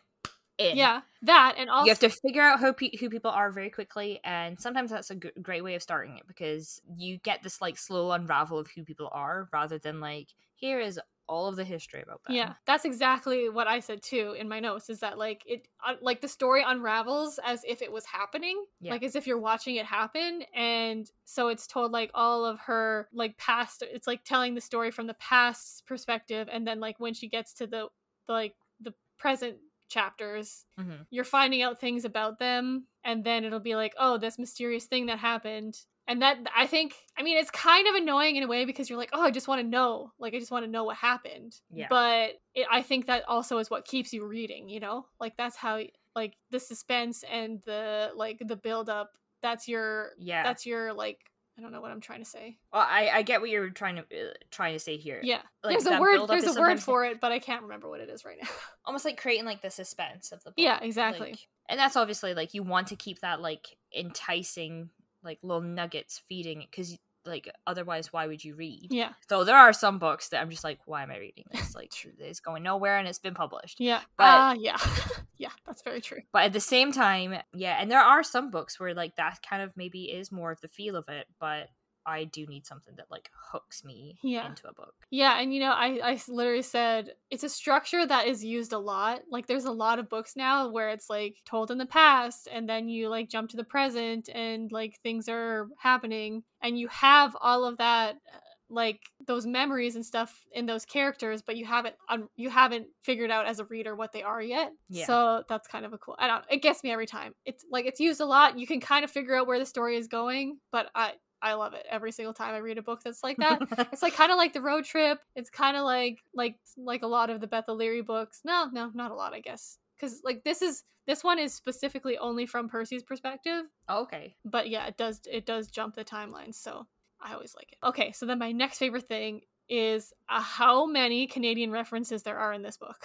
in. 0.58 0.76
Yeah, 0.76 1.02
that 1.22 1.54
and 1.58 1.68
also 1.70 1.86
you 1.86 1.90
have 1.90 1.98
to 2.00 2.08
figure 2.08 2.42
out 2.42 2.60
who 2.60 2.72
pe- 2.72 2.96
who 2.98 3.08
people 3.10 3.30
are 3.30 3.50
very 3.50 3.70
quickly, 3.70 4.20
and 4.24 4.58
sometimes 4.60 4.90
that's 4.90 5.10
a 5.10 5.16
g- 5.16 5.30
great 5.42 5.62
way 5.64 5.74
of 5.74 5.82
starting 5.82 6.16
it 6.16 6.26
because 6.26 6.80
you 6.96 7.18
get 7.18 7.42
this 7.42 7.60
like 7.60 7.76
slow 7.78 8.10
unravel 8.12 8.58
of 8.58 8.68
who 8.74 8.84
people 8.84 9.08
are 9.12 9.48
rather 9.52 9.78
than 9.78 10.00
like 10.00 10.28
here 10.54 10.80
is 10.80 11.00
all 11.28 11.48
of 11.48 11.56
the 11.56 11.64
history 11.64 12.02
about 12.02 12.22
them. 12.24 12.34
Yeah, 12.34 12.54
that's 12.66 12.84
exactly 12.84 13.48
what 13.48 13.66
I 13.66 13.80
said 13.80 14.02
too 14.02 14.34
in 14.38 14.48
my 14.48 14.60
notes. 14.60 14.88
Is 14.90 15.00
that 15.00 15.18
like 15.18 15.42
it, 15.46 15.68
uh, 15.84 15.94
like 16.00 16.20
the 16.20 16.28
story 16.28 16.62
unravels 16.64 17.38
as 17.44 17.64
if 17.66 17.82
it 17.82 17.90
was 17.92 18.04
happening, 18.06 18.64
Yeah. 18.80 18.92
like 18.92 19.02
as 19.02 19.16
if 19.16 19.26
you're 19.26 19.38
watching 19.38 19.76
it 19.76 19.86
happen, 19.86 20.42
and 20.54 21.10
so 21.24 21.48
it's 21.48 21.66
told 21.66 21.92
like 21.92 22.10
all 22.14 22.44
of 22.44 22.60
her 22.60 23.08
like 23.12 23.36
past. 23.38 23.82
It's 23.82 24.06
like 24.06 24.24
telling 24.24 24.54
the 24.54 24.60
story 24.60 24.90
from 24.90 25.06
the 25.06 25.14
past 25.14 25.86
perspective, 25.86 26.48
and 26.50 26.66
then 26.66 26.80
like 26.80 26.98
when 27.00 27.14
she 27.14 27.28
gets 27.28 27.54
to 27.54 27.66
the 27.66 27.88
like 28.28 28.54
the 28.80 28.94
present 29.18 29.58
chapters, 29.88 30.64
Mhm. 30.78 31.06
you're 31.10 31.24
finding 31.24 31.62
out 31.62 31.80
things 31.80 32.04
about 32.04 32.38
them, 32.38 32.86
and 33.04 33.24
then 33.24 33.44
it'll 33.44 33.60
be 33.60 33.76
like, 33.76 33.94
oh, 33.98 34.18
this 34.18 34.38
mysterious 34.38 34.86
thing 34.86 35.06
that 35.06 35.18
happened. 35.18 35.80
And 36.08 36.22
that 36.22 36.38
I 36.54 36.66
think, 36.68 36.94
I 37.18 37.22
mean, 37.24 37.36
it's 37.36 37.50
kind 37.50 37.88
of 37.88 37.96
annoying 37.96 38.36
in 38.36 38.44
a 38.44 38.46
way 38.46 38.64
because 38.64 38.88
you're 38.88 38.98
like, 38.98 39.10
oh, 39.12 39.22
I 39.22 39.32
just 39.32 39.48
want 39.48 39.60
to 39.60 39.66
know, 39.66 40.12
like, 40.20 40.34
I 40.34 40.38
just 40.38 40.52
want 40.52 40.64
to 40.64 40.70
know 40.70 40.84
what 40.84 40.96
happened. 40.96 41.60
Yeah. 41.70 41.88
But 41.90 42.40
it, 42.54 42.66
I 42.70 42.82
think 42.82 43.06
that 43.06 43.24
also 43.28 43.58
is 43.58 43.70
what 43.70 43.84
keeps 43.86 44.12
you 44.12 44.24
reading. 44.24 44.68
You 44.68 44.78
know, 44.80 45.06
like 45.18 45.36
that's 45.36 45.56
how, 45.56 45.80
like, 46.14 46.36
the 46.50 46.60
suspense 46.60 47.24
and 47.24 47.60
the 47.62 48.12
like 48.14 48.38
the 48.40 48.54
build 48.56 48.88
up. 48.88 49.18
That's 49.42 49.66
your, 49.66 50.12
Yeah. 50.18 50.44
that's 50.44 50.64
your 50.64 50.92
like, 50.92 51.18
I 51.58 51.62
don't 51.62 51.72
know 51.72 51.80
what 51.80 51.90
I'm 51.90 52.00
trying 52.00 52.18
to 52.18 52.28
say. 52.28 52.58
Well, 52.72 52.86
I 52.88 53.10
I 53.12 53.22
get 53.22 53.40
what 53.40 53.48
you're 53.50 53.70
trying 53.70 53.96
to 53.96 54.02
uh, 54.02 54.32
trying 54.50 54.74
to 54.74 54.78
say 54.78 54.96
here. 54.96 55.20
Yeah, 55.22 55.40
Like, 55.64 55.78
there's 55.78 55.86
a 55.86 56.00
word. 56.00 56.26
There's 56.28 56.56
a 56.56 56.60
word 56.60 56.80
for 56.80 57.04
it, 57.04 57.20
but 57.20 57.32
I 57.32 57.38
can't 57.38 57.62
remember 57.62 57.88
what 57.88 58.00
it 58.00 58.10
is 58.10 58.24
right 58.24 58.36
now. 58.40 58.48
almost 58.84 59.04
like 59.04 59.16
creating 59.20 59.46
like 59.46 59.62
the 59.62 59.70
suspense 59.70 60.32
of 60.32 60.44
the 60.44 60.50
book. 60.50 60.58
yeah, 60.58 60.78
exactly. 60.82 61.30
Like, 61.30 61.38
and 61.68 61.80
that's 61.80 61.96
obviously 61.96 62.34
like 62.34 62.54
you 62.54 62.62
want 62.62 62.88
to 62.88 62.96
keep 62.96 63.20
that 63.20 63.40
like 63.40 63.66
enticing 63.96 64.90
like 65.22 65.38
little 65.42 65.62
nuggets 65.62 66.22
feeding 66.28 66.62
it 66.62 66.70
because 66.70 66.96
like 67.26 67.50
otherwise 67.66 68.12
why 68.12 68.26
would 68.26 68.42
you 68.44 68.54
read? 68.54 68.88
yeah, 68.90 69.12
So 69.28 69.44
there 69.44 69.56
are 69.56 69.72
some 69.72 69.98
books 69.98 70.28
that 70.30 70.40
I'm 70.40 70.50
just 70.50 70.64
like, 70.64 70.78
why 70.86 71.02
am 71.02 71.10
I 71.10 71.18
reading 71.18 71.44
this? 71.52 71.74
Like 71.74 71.92
it's 72.18 72.40
going 72.40 72.62
nowhere 72.62 72.98
and 72.98 73.06
it's 73.08 73.18
been 73.18 73.34
published. 73.34 73.80
yeah, 73.80 74.00
But- 74.16 74.24
uh, 74.24 74.54
yeah, 74.58 74.76
yeah. 75.36 75.50
That's 75.66 75.82
very 75.82 76.00
true. 76.00 76.22
But 76.32 76.44
at 76.44 76.52
the 76.52 76.60
same 76.60 76.92
time, 76.92 77.34
yeah, 77.52 77.76
and 77.80 77.90
there 77.90 78.00
are 78.00 78.22
some 78.22 78.50
books 78.50 78.78
where 78.80 78.94
like 78.94 79.16
that 79.16 79.38
kind 79.48 79.62
of 79.62 79.76
maybe 79.76 80.04
is 80.04 80.30
more 80.32 80.50
of 80.52 80.60
the 80.60 80.68
feel 80.68 80.96
of 80.96 81.08
it, 81.08 81.26
but 81.40 81.68
I 82.06 82.24
do 82.24 82.46
need 82.46 82.64
something 82.66 82.94
that 82.96 83.10
like 83.10 83.30
hooks 83.50 83.84
me 83.84 84.16
Yeah. 84.22 84.46
into 84.46 84.68
a 84.68 84.72
book. 84.72 84.94
Yeah, 85.10 85.40
and 85.40 85.52
you 85.52 85.60
know, 85.60 85.72
I 85.72 85.98
I 86.02 86.20
literally 86.28 86.62
said 86.62 87.14
it's 87.30 87.42
a 87.44 87.48
structure 87.48 88.06
that 88.06 88.26
is 88.28 88.44
used 88.44 88.72
a 88.72 88.78
lot. 88.78 89.22
Like 89.30 89.46
there's 89.46 89.64
a 89.64 89.72
lot 89.72 89.98
of 89.98 90.08
books 90.08 90.36
now 90.36 90.68
where 90.70 90.90
it's 90.90 91.10
like 91.10 91.36
told 91.44 91.70
in 91.70 91.78
the 91.78 91.86
past 91.86 92.48
and 92.50 92.68
then 92.68 92.88
you 92.88 93.08
like 93.08 93.28
jump 93.28 93.50
to 93.50 93.56
the 93.56 93.64
present 93.64 94.28
and 94.32 94.70
like 94.70 95.00
things 95.02 95.28
are 95.28 95.68
happening 95.78 96.44
and 96.62 96.78
you 96.78 96.88
have 96.88 97.36
all 97.40 97.64
of 97.64 97.78
that 97.78 98.14
uh, 98.32 98.38
like 98.68 99.00
those 99.26 99.46
memories 99.46 99.94
and 99.94 100.04
stuff 100.04 100.44
in 100.50 100.66
those 100.66 100.84
characters 100.84 101.40
but 101.40 101.56
you 101.56 101.64
haven't 101.64 101.94
un- 102.08 102.28
you 102.34 102.50
haven't 102.50 102.86
figured 103.04 103.30
out 103.30 103.46
as 103.46 103.60
a 103.60 103.64
reader 103.66 103.94
what 103.94 104.12
they 104.12 104.22
are 104.22 104.42
yet. 104.42 104.72
Yeah. 104.88 105.06
So 105.06 105.44
that's 105.48 105.68
kind 105.68 105.84
of 105.84 105.92
a 105.92 105.98
cool. 105.98 106.16
I 106.18 106.26
don't 106.26 106.44
it 106.50 106.62
gets 106.62 106.82
me 106.82 106.90
every 106.90 107.06
time. 107.06 107.32
It's 107.44 107.64
like 107.70 107.86
it's 107.86 108.00
used 108.00 108.20
a 108.20 108.26
lot. 108.26 108.58
You 108.58 108.66
can 108.66 108.80
kind 108.80 109.04
of 109.04 109.10
figure 109.10 109.36
out 109.36 109.46
where 109.46 109.58
the 109.58 109.66
story 109.66 109.96
is 109.96 110.08
going, 110.08 110.58
but 110.72 110.88
I 110.94 111.12
I 111.42 111.54
love 111.54 111.74
it 111.74 111.84
every 111.90 112.12
single 112.12 112.32
time 112.34 112.54
I 112.54 112.58
read 112.58 112.78
a 112.78 112.82
book 112.82 113.02
that's 113.04 113.22
like 113.22 113.36
that. 113.38 113.60
It's 113.92 114.02
like 114.02 114.14
kind 114.14 114.32
of 114.32 114.38
like 114.38 114.52
the 114.52 114.62
road 114.62 114.84
trip. 114.84 115.18
It's 115.34 115.50
kind 115.50 115.76
of 115.76 115.84
like 115.84 116.22
like 116.34 116.56
like 116.76 117.02
a 117.02 117.06
lot 117.06 117.30
of 117.30 117.40
the 117.40 117.46
beth 117.46 117.68
O'Leary 117.68 118.02
books. 118.02 118.40
No 118.44 118.68
no 118.72 118.90
not 118.94 119.10
a 119.10 119.14
lot 119.14 119.34
i 119.34 119.40
guess. 119.40 119.78
Because 119.96 120.20
like 120.24 120.44
this 120.44 120.62
is 120.62 120.84
this 121.06 121.22
one 121.22 121.38
is 121.38 121.54
specifically 121.54 122.18
only 122.18 122.46
from 122.46 122.68
percy's 122.68 123.02
perspective. 123.02 123.64
Okay. 123.88 124.34
but 124.44 124.68
yeah 124.68 124.86
it 124.86 124.96
does 124.96 125.20
it 125.30 125.46
does 125.46 125.68
jump 125.68 125.94
the 125.94 126.04
timelines 126.04 126.54
so 126.56 126.86
i 127.20 127.32
always 127.34 127.54
like 127.54 127.70
it. 127.72 127.78
Okay 127.86 128.12
so 128.12 128.26
then 128.26 128.38
my 128.38 128.52
next 128.52 128.78
favorite 128.78 129.06
thing 129.08 129.42
is 129.68 130.12
uh, 130.28 130.40
how 130.40 130.86
many 130.86 131.26
canadian 131.26 131.70
references 131.70 132.22
there 132.22 132.38
are 132.38 132.52
in 132.52 132.62
this 132.62 132.76
book. 132.76 133.04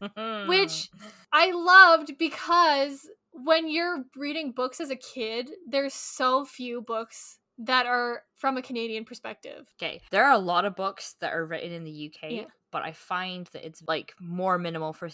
Which- 0.48 0.88
I 1.32 1.50
loved 1.52 2.18
because 2.18 3.08
when 3.42 3.68
you're 3.70 4.04
reading 4.16 4.52
books 4.52 4.80
as 4.80 4.90
a 4.90 4.96
kid, 4.96 5.50
there's 5.68 5.94
so 5.94 6.44
few 6.44 6.80
books 6.82 7.38
that 7.58 7.86
are 7.86 8.22
from 8.36 8.56
a 8.56 8.62
Canadian 8.62 9.04
perspective. 9.04 9.66
Okay, 9.80 10.00
there 10.10 10.24
are 10.24 10.32
a 10.32 10.38
lot 10.38 10.64
of 10.64 10.76
books 10.76 11.14
that 11.20 11.32
are 11.32 11.44
written 11.44 11.72
in 11.72 11.84
the 11.84 12.10
UK, 12.12 12.30
Yeah. 12.32 12.44
but 12.72 12.82
I 12.82 12.92
find 12.92 13.46
that 13.52 13.64
it's 13.66 13.82
like 13.86 14.14
more 14.20 14.58
minimal 14.58 14.92
for 14.92 15.08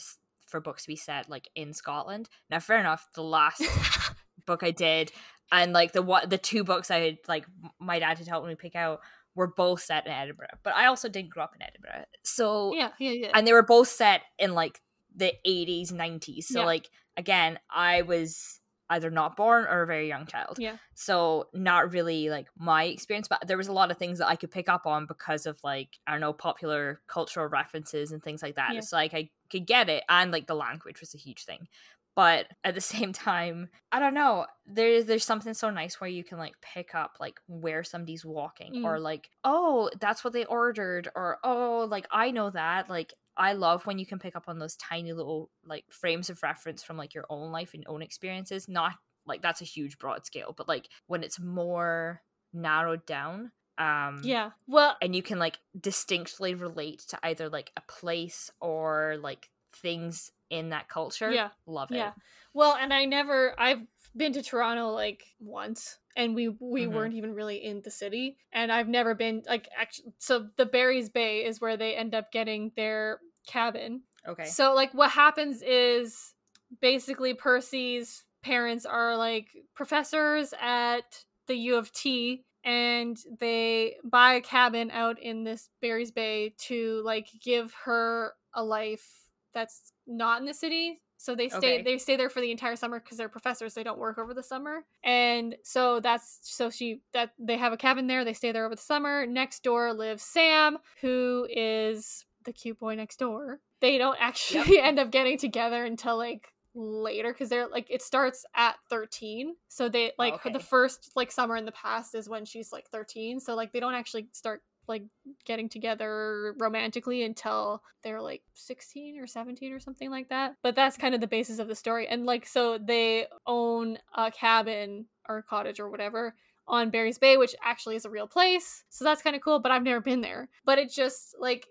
for 0.47 0.61
books 0.61 0.83
to 0.83 0.89
be 0.89 0.97
set 0.97 1.29
like 1.31 1.49
in 1.55 1.73
Scotland. 1.73 2.29
Now, 2.51 2.59
fair 2.59 2.79
enough. 2.81 3.07
The 3.15 3.23
last 3.23 3.63
book 4.47 4.63
I 4.63 4.71
did, 4.71 5.13
and 5.53 5.73
like 5.73 5.93
the 5.93 6.03
what 6.03 6.29
the 6.31 6.39
two 6.39 6.65
books 6.65 6.91
I 6.91 6.99
had 7.01 7.19
like 7.29 7.47
my 7.79 7.99
dad 7.99 8.19
had 8.19 8.29
helped 8.29 8.49
me 8.49 8.55
pick 8.55 8.75
out 8.75 9.01
were 9.35 9.47
both 9.47 9.81
set 9.81 10.07
in 10.07 10.13
Edinburgh. 10.13 10.59
But 10.63 10.75
I 10.75 10.87
also 10.87 11.09
didn't 11.09 11.31
grow 11.31 11.45
up 11.45 11.55
in 11.55 11.63
Edinburgh, 11.63 12.05
so 12.25 12.75
yeah, 12.75 12.91
yeah, 12.99 13.13
yeah. 13.13 13.31
and 13.35 13.47
they 13.47 13.53
were 13.53 13.63
both 13.63 13.89
set 13.89 14.23
in 14.39 14.55
like 14.55 14.81
the 15.17 15.33
80s 15.47 15.93
90s 15.93 16.45
so 16.45 16.61
Yeah. 16.61 16.67
like 16.67 16.91
again 17.17 17.59
i 17.71 18.03
was 18.03 18.61
either 18.91 19.11
not 19.11 19.37
born 19.37 19.67
or 19.67 19.83
a 19.83 19.87
very 19.87 20.09
young 20.09 20.27
child 20.27 20.57
Yeah. 20.59 20.77
so 20.95 21.49
not 21.55 21.93
really 21.93 22.29
like 22.29 22.47
my 22.59 22.85
experience 22.85 23.29
but 23.29 23.47
there 23.47 23.57
was 23.57 23.69
a 23.69 23.73
lot 23.73 23.91
of 23.91 23.99
things 23.99 24.19
that 24.19 24.29
i 24.29 24.37
could 24.37 24.51
pick 24.51 24.69
up 24.69 24.87
on 24.87 25.07
because 25.07 25.47
of 25.47 25.59
like 25.63 25.89
i 26.07 26.13
don't 26.13 26.21
know 26.21 26.33
popular 26.33 27.01
cultural 27.07 27.47
references 27.47 28.13
and 28.13 28.23
things 28.23 28.43
like 28.43 28.57
that 28.57 28.73
Yeah. 28.73 28.79
it's 28.79 28.93
like 28.93 29.15
i 29.15 29.31
could 29.51 29.67
get 29.67 29.89
it 29.89 30.03
and 30.09 30.31
like 30.33 30.47
the 30.47 30.55
language 30.55 31.01
was 31.01 31.15
a 31.15 31.19
huge 31.19 31.45
thing 31.45 31.69
but 32.17 32.47
at 32.65 32.75
the 32.75 32.81
same 32.95 33.13
time 33.13 33.69
i 33.93 34.01
don't 34.01 34.15
know 34.15 34.47
there's 34.67 35.05
there's 35.07 35.25
something 35.25 35.55
so 35.55 35.71
nice 35.71 36.01
where 36.01 36.11
you 36.11 36.25
can 36.25 36.39
like 36.39 36.55
pick 36.61 36.95
up 36.95 37.17
like 37.21 37.39
where 37.47 37.85
somebody's 37.85 38.25
walking 38.25 38.73
Mm. 38.75 38.85
or 38.85 38.99
like 38.99 39.31
oh 39.45 39.89
that's 40.01 40.25
what 40.25 40.33
they 40.33 40.45
ordered 40.47 41.09
or 41.15 41.39
oh 41.45 41.87
like 41.89 42.07
i 42.11 42.31
know 42.33 42.51
that 42.51 42.91
like 42.91 43.15
i 43.41 43.53
love 43.53 43.85
when 43.87 43.99
you 43.99 44.07
can 44.07 44.19
pick 44.19 44.37
up 44.37 44.45
on 44.49 44.59
those 44.59 44.77
tiny 44.77 45.13
little 45.13 45.51
like 45.65 45.85
frames 45.91 46.31
of 46.31 46.43
reference 46.43 46.83
from 46.83 46.97
like 46.97 47.15
your 47.15 47.25
own 47.31 47.51
life 47.51 47.75
and 47.75 47.85
own 47.89 48.03
experiences 48.03 48.69
not 48.69 48.93
like 49.27 49.43
that's 49.43 49.61
a 49.61 49.65
huge 49.65 49.99
broad 49.99 50.25
scale 50.25 50.55
but 50.57 50.69
like 50.69 50.89
when 51.07 51.23
it's 51.25 51.41
more 51.41 52.23
narrowed 52.53 53.05
down 53.07 53.51
um 53.79 54.21
yeah. 54.25 54.51
Well, 54.67 54.97
and 55.03 55.17
you 55.17 55.23
can 55.23 55.39
like 55.39 55.59
distinctly 55.81 56.55
relate 56.55 57.01
to 57.09 57.19
either 57.23 57.49
like 57.49 57.73
a 57.77 57.81
place 57.89 58.51
or 58.61 59.17
like 59.21 59.49
things 59.73 60.31
in 60.51 60.71
that 60.71 60.89
culture 60.89 61.31
Yeah. 61.33 61.49
love 61.67 61.91
it 61.93 61.97
Yeah. 61.97 62.13
Well, 62.55 62.77
and 62.79 62.93
I 62.93 63.05
never 63.05 63.55
I've 63.59 63.81
been 64.17 64.33
to 64.35 64.43
Toronto 64.43 64.89
like 64.91 65.25
once 65.41 65.99
and 66.17 66.35
we 66.35 66.49
we 66.49 66.87
Mhm. 66.87 66.93
weren't 66.93 67.15
even 67.15 67.35
really 67.35 67.65
in 67.65 67.81
the 67.83 67.91
city 67.91 68.37
and 68.53 68.73
I've 68.73 68.89
never 68.89 69.15
been 69.15 69.43
like 69.47 69.69
actually 69.77 70.13
so 70.19 70.49
the 70.57 70.67
Barry's 70.67 71.09
Bay 71.09 71.45
is 71.45 71.61
where 71.61 71.77
they 71.77 71.95
end 71.95 72.15
up 72.15 72.33
getting 72.33 72.73
their 72.77 73.21
cabin. 73.47 74.03
okay 74.27 74.45
So 74.45 74.75
like 74.75 74.93
what 74.95 75.11
happens 75.11 75.63
is 75.63 76.35
basically 76.81 77.35
Percy's 77.35 78.25
parents 78.43 78.87
are 78.87 79.17
like 79.17 79.49
professors 79.75 80.55
at 80.61 81.25
the 81.47 81.55
U 81.55 81.77
of 81.77 81.93
T 81.93 82.45
and 82.65 83.19
they 83.39 83.97
buy 84.05 84.35
a 84.35 84.41
cabin 84.41 84.91
out 84.91 85.19
in 85.19 85.45
this 85.45 85.69
Barry's 85.81 86.11
Bay 86.11 86.55
to 86.59 87.03
like 87.05 87.29
give 87.43 87.75
her 87.85 88.35
a 88.55 88.63
life 88.63 89.07
that's 89.53 89.93
not 90.07 90.41
in 90.41 90.47
the 90.47 90.55
city. 90.55 91.01
So 91.17 91.35
they 91.35 91.49
stay 91.51 91.59
Okay. 91.75 91.83
they 91.83 91.99
stay 91.99 92.17
there 92.17 92.31
for 92.31 92.41
the 92.41 92.51
entire 92.51 92.77
summer 92.77 92.99
because 92.99 93.19
they're 93.19 93.29
professors. 93.29 93.75
They 93.75 93.83
don't 93.83 93.99
work 93.99 94.17
over 94.17 94.33
the 94.33 94.43
summer, 94.43 94.87
and 95.05 95.55
so 95.63 96.01
that's 96.01 96.39
so 96.43 96.71
she 96.71 97.03
that 97.13 97.33
they 97.39 97.59
have 97.59 97.75
a 97.75 97.77
cabin 97.77 98.07
there. 98.07 98.25
They 98.25 98.33
stay 98.33 98.53
there 98.53 98.65
over 98.65 98.75
the 98.75 98.81
summer. 98.81 99.27
Next 99.27 99.63
door 99.63 99.93
lives 99.93 100.23
Sam, 100.23 100.79
who 101.03 101.47
is 101.51 102.25
the 102.45 102.53
cute 102.53 102.79
boy 102.79 102.95
next 102.95 103.19
door. 103.19 103.61
They 103.81 103.99
don't 103.99 104.17
actually 104.21 104.79
end 104.81 104.99
up 104.99 105.11
getting 105.11 105.39
together 105.39 105.85
until 105.85 106.17
like 106.17 106.53
later 106.75 107.33
because 107.33 107.49
they're 107.49 107.67
like 107.67 107.87
it 107.91 108.01
starts 108.01 108.45
at 108.55 108.77
13 108.91 109.57
so 109.67 109.89
they 109.89 110.11
oh, 110.11 110.15
like 110.19 110.35
okay. 110.35 110.53
the 110.53 110.61
first 110.61 111.11
like 111.17 111.33
summer 111.33 111.57
in 111.57 111.65
the 111.65 111.73
past 111.73 112.15
is 112.15 112.29
when 112.29 112.45
she's 112.45 112.73
like 112.73 112.89
13 112.91 113.41
so 113.41 113.57
like 113.57 113.73
they 113.73 113.81
don't 113.81 113.95
actually 113.95 114.29
start 114.31 114.63
like 114.87 115.03
getting 115.45 115.69
together 115.69 116.55
romantically 116.59 117.25
until 117.25 117.83
they're 118.05 118.21
like 118.21 118.43
16 118.55 119.19
or 119.19 119.27
17 119.27 119.73
or 119.73 119.81
something 119.81 120.11
like 120.11 120.29
that 120.29 120.55
but 120.63 120.77
that's 120.77 120.97
kind 120.97 121.13
of 121.13 121.21
the 121.21 121.27
basis 121.27 121.59
of 121.59 121.67
the 121.67 121.75
story 121.75 122.07
and 122.07 122.25
like 122.25 122.47
so 122.47 122.79
they 122.79 123.27
own 123.49 123.99
a 124.15 124.31
cabin 124.31 125.07
or 125.29 125.43
cottage 125.43 125.81
or 125.81 125.91
whatever 125.91 126.35
on 126.71 126.91
Barry's 126.91 127.19
Bay, 127.19 127.37
which 127.37 127.55
actually 127.65 127.97
is 127.97 128.05
a 128.05 128.11
real 128.11 128.29
place. 128.29 128.85
So 128.91 129.05
that's 129.05 129.23
kind 129.23 129.35
of 129.35 129.43
cool, 129.43 129.59
but 129.59 129.73
I've 129.73 129.83
never 129.83 130.01
been 130.01 130.21
there. 130.21 130.49
But 130.65 130.79
it 130.79 130.91
just 130.91 131.35
like 131.39 131.67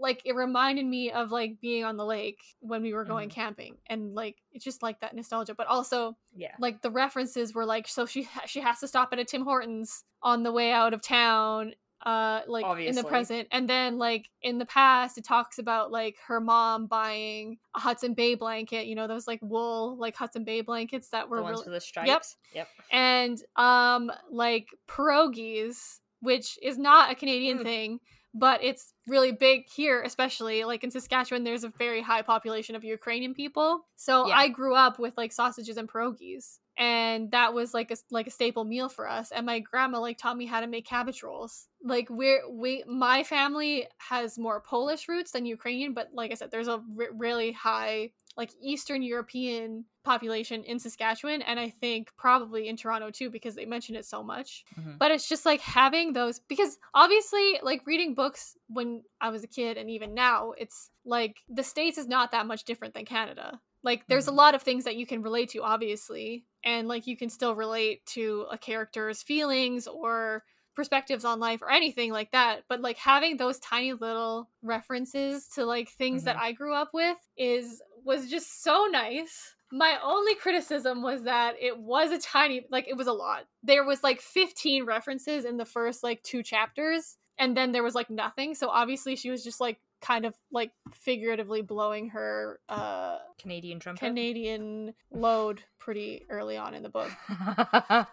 like 0.00 0.22
it 0.24 0.34
reminded 0.34 0.86
me 0.86 1.10
of 1.10 1.30
like 1.32 1.60
being 1.60 1.84
on 1.84 1.96
the 1.96 2.04
lake 2.04 2.40
when 2.60 2.82
we 2.82 2.92
were 2.92 3.04
going 3.04 3.28
camping 3.28 3.76
and 3.88 4.14
like 4.14 4.36
it's 4.52 4.64
just 4.64 4.82
like 4.82 5.00
that 5.00 5.14
nostalgia 5.14 5.54
but 5.54 5.66
also 5.66 6.16
Yeah. 6.36 6.54
like 6.60 6.82
the 6.82 6.90
references 6.90 7.54
were 7.54 7.64
like 7.66 7.88
so 7.88 8.06
she 8.06 8.28
she 8.46 8.60
has 8.60 8.78
to 8.80 8.88
stop 8.88 9.08
at 9.12 9.18
a 9.18 9.24
Tim 9.24 9.42
Hortons 9.44 10.04
on 10.22 10.42
the 10.42 10.52
way 10.52 10.70
out 10.72 10.94
of 10.94 11.02
town 11.02 11.74
uh 12.06 12.42
like 12.46 12.64
in 12.78 12.94
the 12.94 13.02
present 13.02 13.48
and 13.50 13.68
then 13.68 13.98
like 13.98 14.28
in 14.42 14.58
the 14.58 14.64
past 14.66 15.18
it 15.18 15.24
talks 15.24 15.58
about 15.58 15.90
like 15.90 16.14
her 16.28 16.40
mom 16.40 16.86
buying 16.86 17.58
a 17.74 17.80
Hudson 17.80 18.14
Bay 18.14 18.36
blanket 18.36 18.86
you 18.86 18.94
know 18.94 19.08
those 19.08 19.26
like 19.26 19.40
wool 19.42 19.96
like 19.98 20.14
Hudson 20.14 20.44
Bay 20.44 20.60
blankets 20.60 21.08
that 21.08 21.28
were 21.28 21.38
the 21.38 21.42
ones 21.42 21.54
really 21.58 21.64
with 21.72 21.74
the 21.74 21.80
stripes. 21.80 22.36
Yep. 22.54 22.68
and 22.92 23.42
um 23.56 24.12
like 24.30 24.68
pierogies 24.86 25.98
which 26.20 26.58
is 26.62 26.78
not 26.78 27.10
a 27.10 27.14
canadian 27.14 27.58
Mm. 27.58 27.62
thing 27.64 28.00
but 28.34 28.62
it's 28.62 28.92
really 29.06 29.32
big 29.32 29.64
here 29.74 30.02
especially 30.02 30.64
like 30.64 30.84
in 30.84 30.90
saskatchewan 30.90 31.44
there's 31.44 31.64
a 31.64 31.72
very 31.78 32.02
high 32.02 32.22
population 32.22 32.76
of 32.76 32.84
ukrainian 32.84 33.34
people 33.34 33.80
so 33.96 34.26
Yeah. 34.28 34.36
i 34.36 34.48
grew 34.48 34.74
up 34.74 34.98
with 34.98 35.14
like 35.16 35.32
sausages 35.32 35.76
and 35.76 35.88
pierogies 35.88 36.58
and 36.76 37.30
that 37.32 37.54
was 37.54 37.74
like 37.74 37.90
a 37.90 37.96
like 38.10 38.26
a 38.26 38.30
staple 38.30 38.64
meal 38.64 38.88
for 38.88 39.08
us 39.08 39.32
and 39.32 39.46
my 39.46 39.58
grandma 39.60 39.98
like 39.98 40.18
taught 40.18 40.36
me 40.36 40.46
how 40.46 40.60
to 40.60 40.66
make 40.66 40.86
cabbage 40.86 41.22
rolls 41.22 41.68
like 41.82 42.08
we're 42.10 42.42
we 42.50 42.84
my 42.86 43.24
family 43.24 43.86
has 43.96 44.38
more 44.38 44.60
polish 44.60 45.08
roots 45.08 45.32
than 45.32 45.44
ukrainian 45.46 45.94
but 45.94 46.08
like 46.12 46.30
i 46.30 46.34
said 46.34 46.50
there's 46.50 46.68
a 46.68 46.72
r- 46.98 47.12
really 47.14 47.52
high 47.52 48.10
like 48.36 48.50
eastern 48.62 49.02
european 49.02 49.84
population 50.12 50.64
in 50.64 50.78
saskatchewan 50.78 51.42
and 51.42 51.60
i 51.60 51.68
think 51.68 52.08
probably 52.16 52.62
in 52.68 52.76
toronto 52.76 53.10
too 53.10 53.28
because 53.30 53.54
they 53.54 53.66
mention 53.66 53.94
it 53.94 54.06
so 54.06 54.22
much. 54.22 54.64
Mhm. 54.78 54.98
but 54.98 55.10
it's 55.10 55.28
just 55.28 55.44
like 55.50 55.60
having 55.60 56.12
those 56.14 56.40
because 56.52 56.78
obviously 56.94 57.46
like 57.62 57.86
reading 57.86 58.14
books 58.14 58.56
when 58.68 59.02
i 59.20 59.28
was 59.28 59.42
a 59.44 59.46
kid 59.58 59.76
and 59.76 59.88
even 59.90 60.14
now 60.14 60.52
it's 60.62 60.90
like 61.04 61.36
the 61.48 61.62
states 61.62 61.98
is 61.98 62.06
not 62.16 62.32
that 62.32 62.46
much 62.46 62.64
different 62.64 62.94
than 62.94 63.04
canada. 63.04 63.60
Like 63.84 64.00
there's 64.08 64.24
Mhm. 64.26 64.32
a 64.34 64.40
lot 64.42 64.54
of 64.56 64.62
things 64.62 64.84
that 64.84 64.96
you 64.96 65.06
can 65.06 65.22
relate 65.22 65.50
to 65.50 65.62
obviously 65.62 66.44
and 66.64 66.88
like 66.88 67.06
you 67.06 67.16
can 67.16 67.30
still 67.30 67.54
relate 67.54 68.04
to 68.16 68.46
a 68.50 68.58
character's 68.58 69.22
feelings 69.22 69.86
or 69.86 70.42
perspectives 70.74 71.24
on 71.24 71.38
life 71.40 71.60
or 71.62 71.70
anything 71.70 72.10
like 72.18 72.30
that. 72.32 72.64
But 72.68 72.80
like 72.80 72.98
having 72.98 73.36
those 73.36 73.58
tiny 73.60 73.92
little 73.92 74.48
references 74.62 75.48
to 75.54 75.64
like 75.64 75.88
things 75.90 76.24
that 76.24 76.36
i 76.36 76.50
grew 76.52 76.74
up 76.82 76.90
with 76.92 77.16
is 77.36 77.80
was 78.04 78.30
just 78.30 78.62
so 78.62 78.86
nice 78.90 79.54
my 79.70 79.98
only 80.02 80.34
criticism 80.34 81.02
was 81.02 81.24
that 81.24 81.54
it 81.60 81.78
was 81.78 82.10
a 82.10 82.18
tiny 82.18 82.66
like 82.70 82.88
it 82.88 82.96
was 82.96 83.06
a 83.06 83.12
lot 83.12 83.44
there 83.62 83.84
was 83.84 84.02
like 84.02 84.20
15 84.20 84.86
references 84.86 85.44
in 85.44 85.56
the 85.56 85.64
first 85.64 86.02
like 86.02 86.22
two 86.22 86.42
chapters 86.42 87.16
and 87.38 87.56
then 87.56 87.72
there 87.72 87.82
was 87.82 87.94
like 87.94 88.08
nothing 88.10 88.54
so 88.54 88.68
obviously 88.68 89.14
she 89.14 89.30
was 89.30 89.44
just 89.44 89.60
like 89.60 89.78
kind 90.00 90.24
of 90.24 90.34
like 90.52 90.70
figuratively 90.92 91.60
blowing 91.60 92.10
her 92.10 92.60
uh 92.68 93.18
Canadian 93.38 93.80
trumpet. 93.80 94.00
canadian 94.00 94.94
load 95.10 95.62
pretty 95.78 96.24
early 96.30 96.56
on 96.56 96.74
in 96.74 96.82
the 96.82 96.88
book 96.88 97.10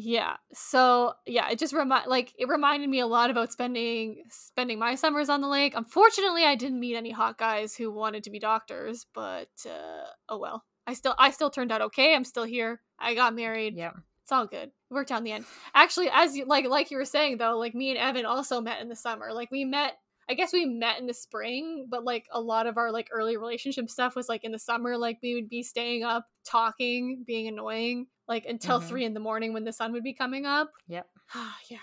yeah 0.00 0.36
so 0.52 1.12
yeah 1.26 1.50
it 1.50 1.58
just 1.58 1.72
remind 1.72 2.06
like 2.06 2.32
it 2.38 2.46
reminded 2.46 2.88
me 2.88 3.00
a 3.00 3.06
lot 3.06 3.30
about 3.30 3.50
spending 3.50 4.22
spending 4.30 4.78
my 4.78 4.94
summers 4.94 5.28
on 5.28 5.40
the 5.40 5.48
lake. 5.48 5.72
Unfortunately 5.74 6.44
i 6.44 6.54
didn't 6.54 6.78
meet 6.78 6.94
any 6.94 7.10
hot 7.10 7.36
guys 7.36 7.74
who 7.74 7.90
wanted 7.90 8.22
to 8.22 8.30
be 8.30 8.38
doctors 8.38 9.06
but 9.12 9.48
uh 9.66 10.06
oh 10.28 10.38
well. 10.38 10.64
I 10.86 10.94
still 10.94 11.16
i 11.18 11.32
still 11.32 11.50
turned 11.50 11.72
out 11.72 11.82
okay 11.82 12.14
i'm 12.14 12.24
still 12.24 12.44
here. 12.44 12.80
I 12.96 13.14
got 13.16 13.34
married. 13.34 13.74
Yeah. 13.74 13.90
it's 14.22 14.30
all 14.30 14.46
good. 14.46 14.68
It 14.68 14.94
worked 14.94 15.10
out 15.10 15.18
in 15.18 15.24
the 15.24 15.32
end. 15.32 15.46
Actually 15.74 16.10
as 16.12 16.36
you 16.36 16.44
like 16.44 16.68
like 16.68 16.92
you 16.92 16.96
were 16.96 17.04
saying 17.04 17.38
though 17.38 17.58
like 17.58 17.74
me 17.74 17.90
and 17.90 17.98
evan 17.98 18.24
also 18.24 18.60
met 18.60 18.80
in 18.80 18.88
the 18.88 18.96
summer. 18.96 19.32
Like 19.32 19.50
we 19.50 19.64
met 19.64 19.94
I 20.30 20.34
guess 20.34 20.52
we 20.52 20.66
met 20.66 21.00
in 21.00 21.06
the 21.06 21.14
spring, 21.14 21.86
but 21.88 22.04
like 22.04 22.26
a 22.30 22.40
lot 22.40 22.68
of 22.68 22.76
our 22.76 22.92
like 22.92 23.08
early 23.10 23.36
relationship 23.36 23.90
stuff 23.90 24.14
was 24.14 24.28
like 24.28 24.44
in 24.44 24.52
the 24.52 24.58
summer. 24.60 24.96
Like 24.96 25.18
we 25.22 25.34
would 25.34 25.48
be 25.48 25.62
staying 25.62 26.04
up, 26.04 26.26
talking, 26.44 27.24
being 27.26 27.48
annoying, 27.48 28.06
like 28.28 28.44
until 28.46 28.80
Mhm. 28.80 28.88
three 28.88 29.04
in 29.04 29.14
the 29.14 29.20
morning 29.20 29.52
when 29.52 29.64
the 29.64 29.72
sun 29.72 29.92
would 29.92 30.04
be 30.04 30.12
coming 30.14 30.46
up. 30.46 30.70
Yep. 30.88 31.08
yeah. 31.70 31.78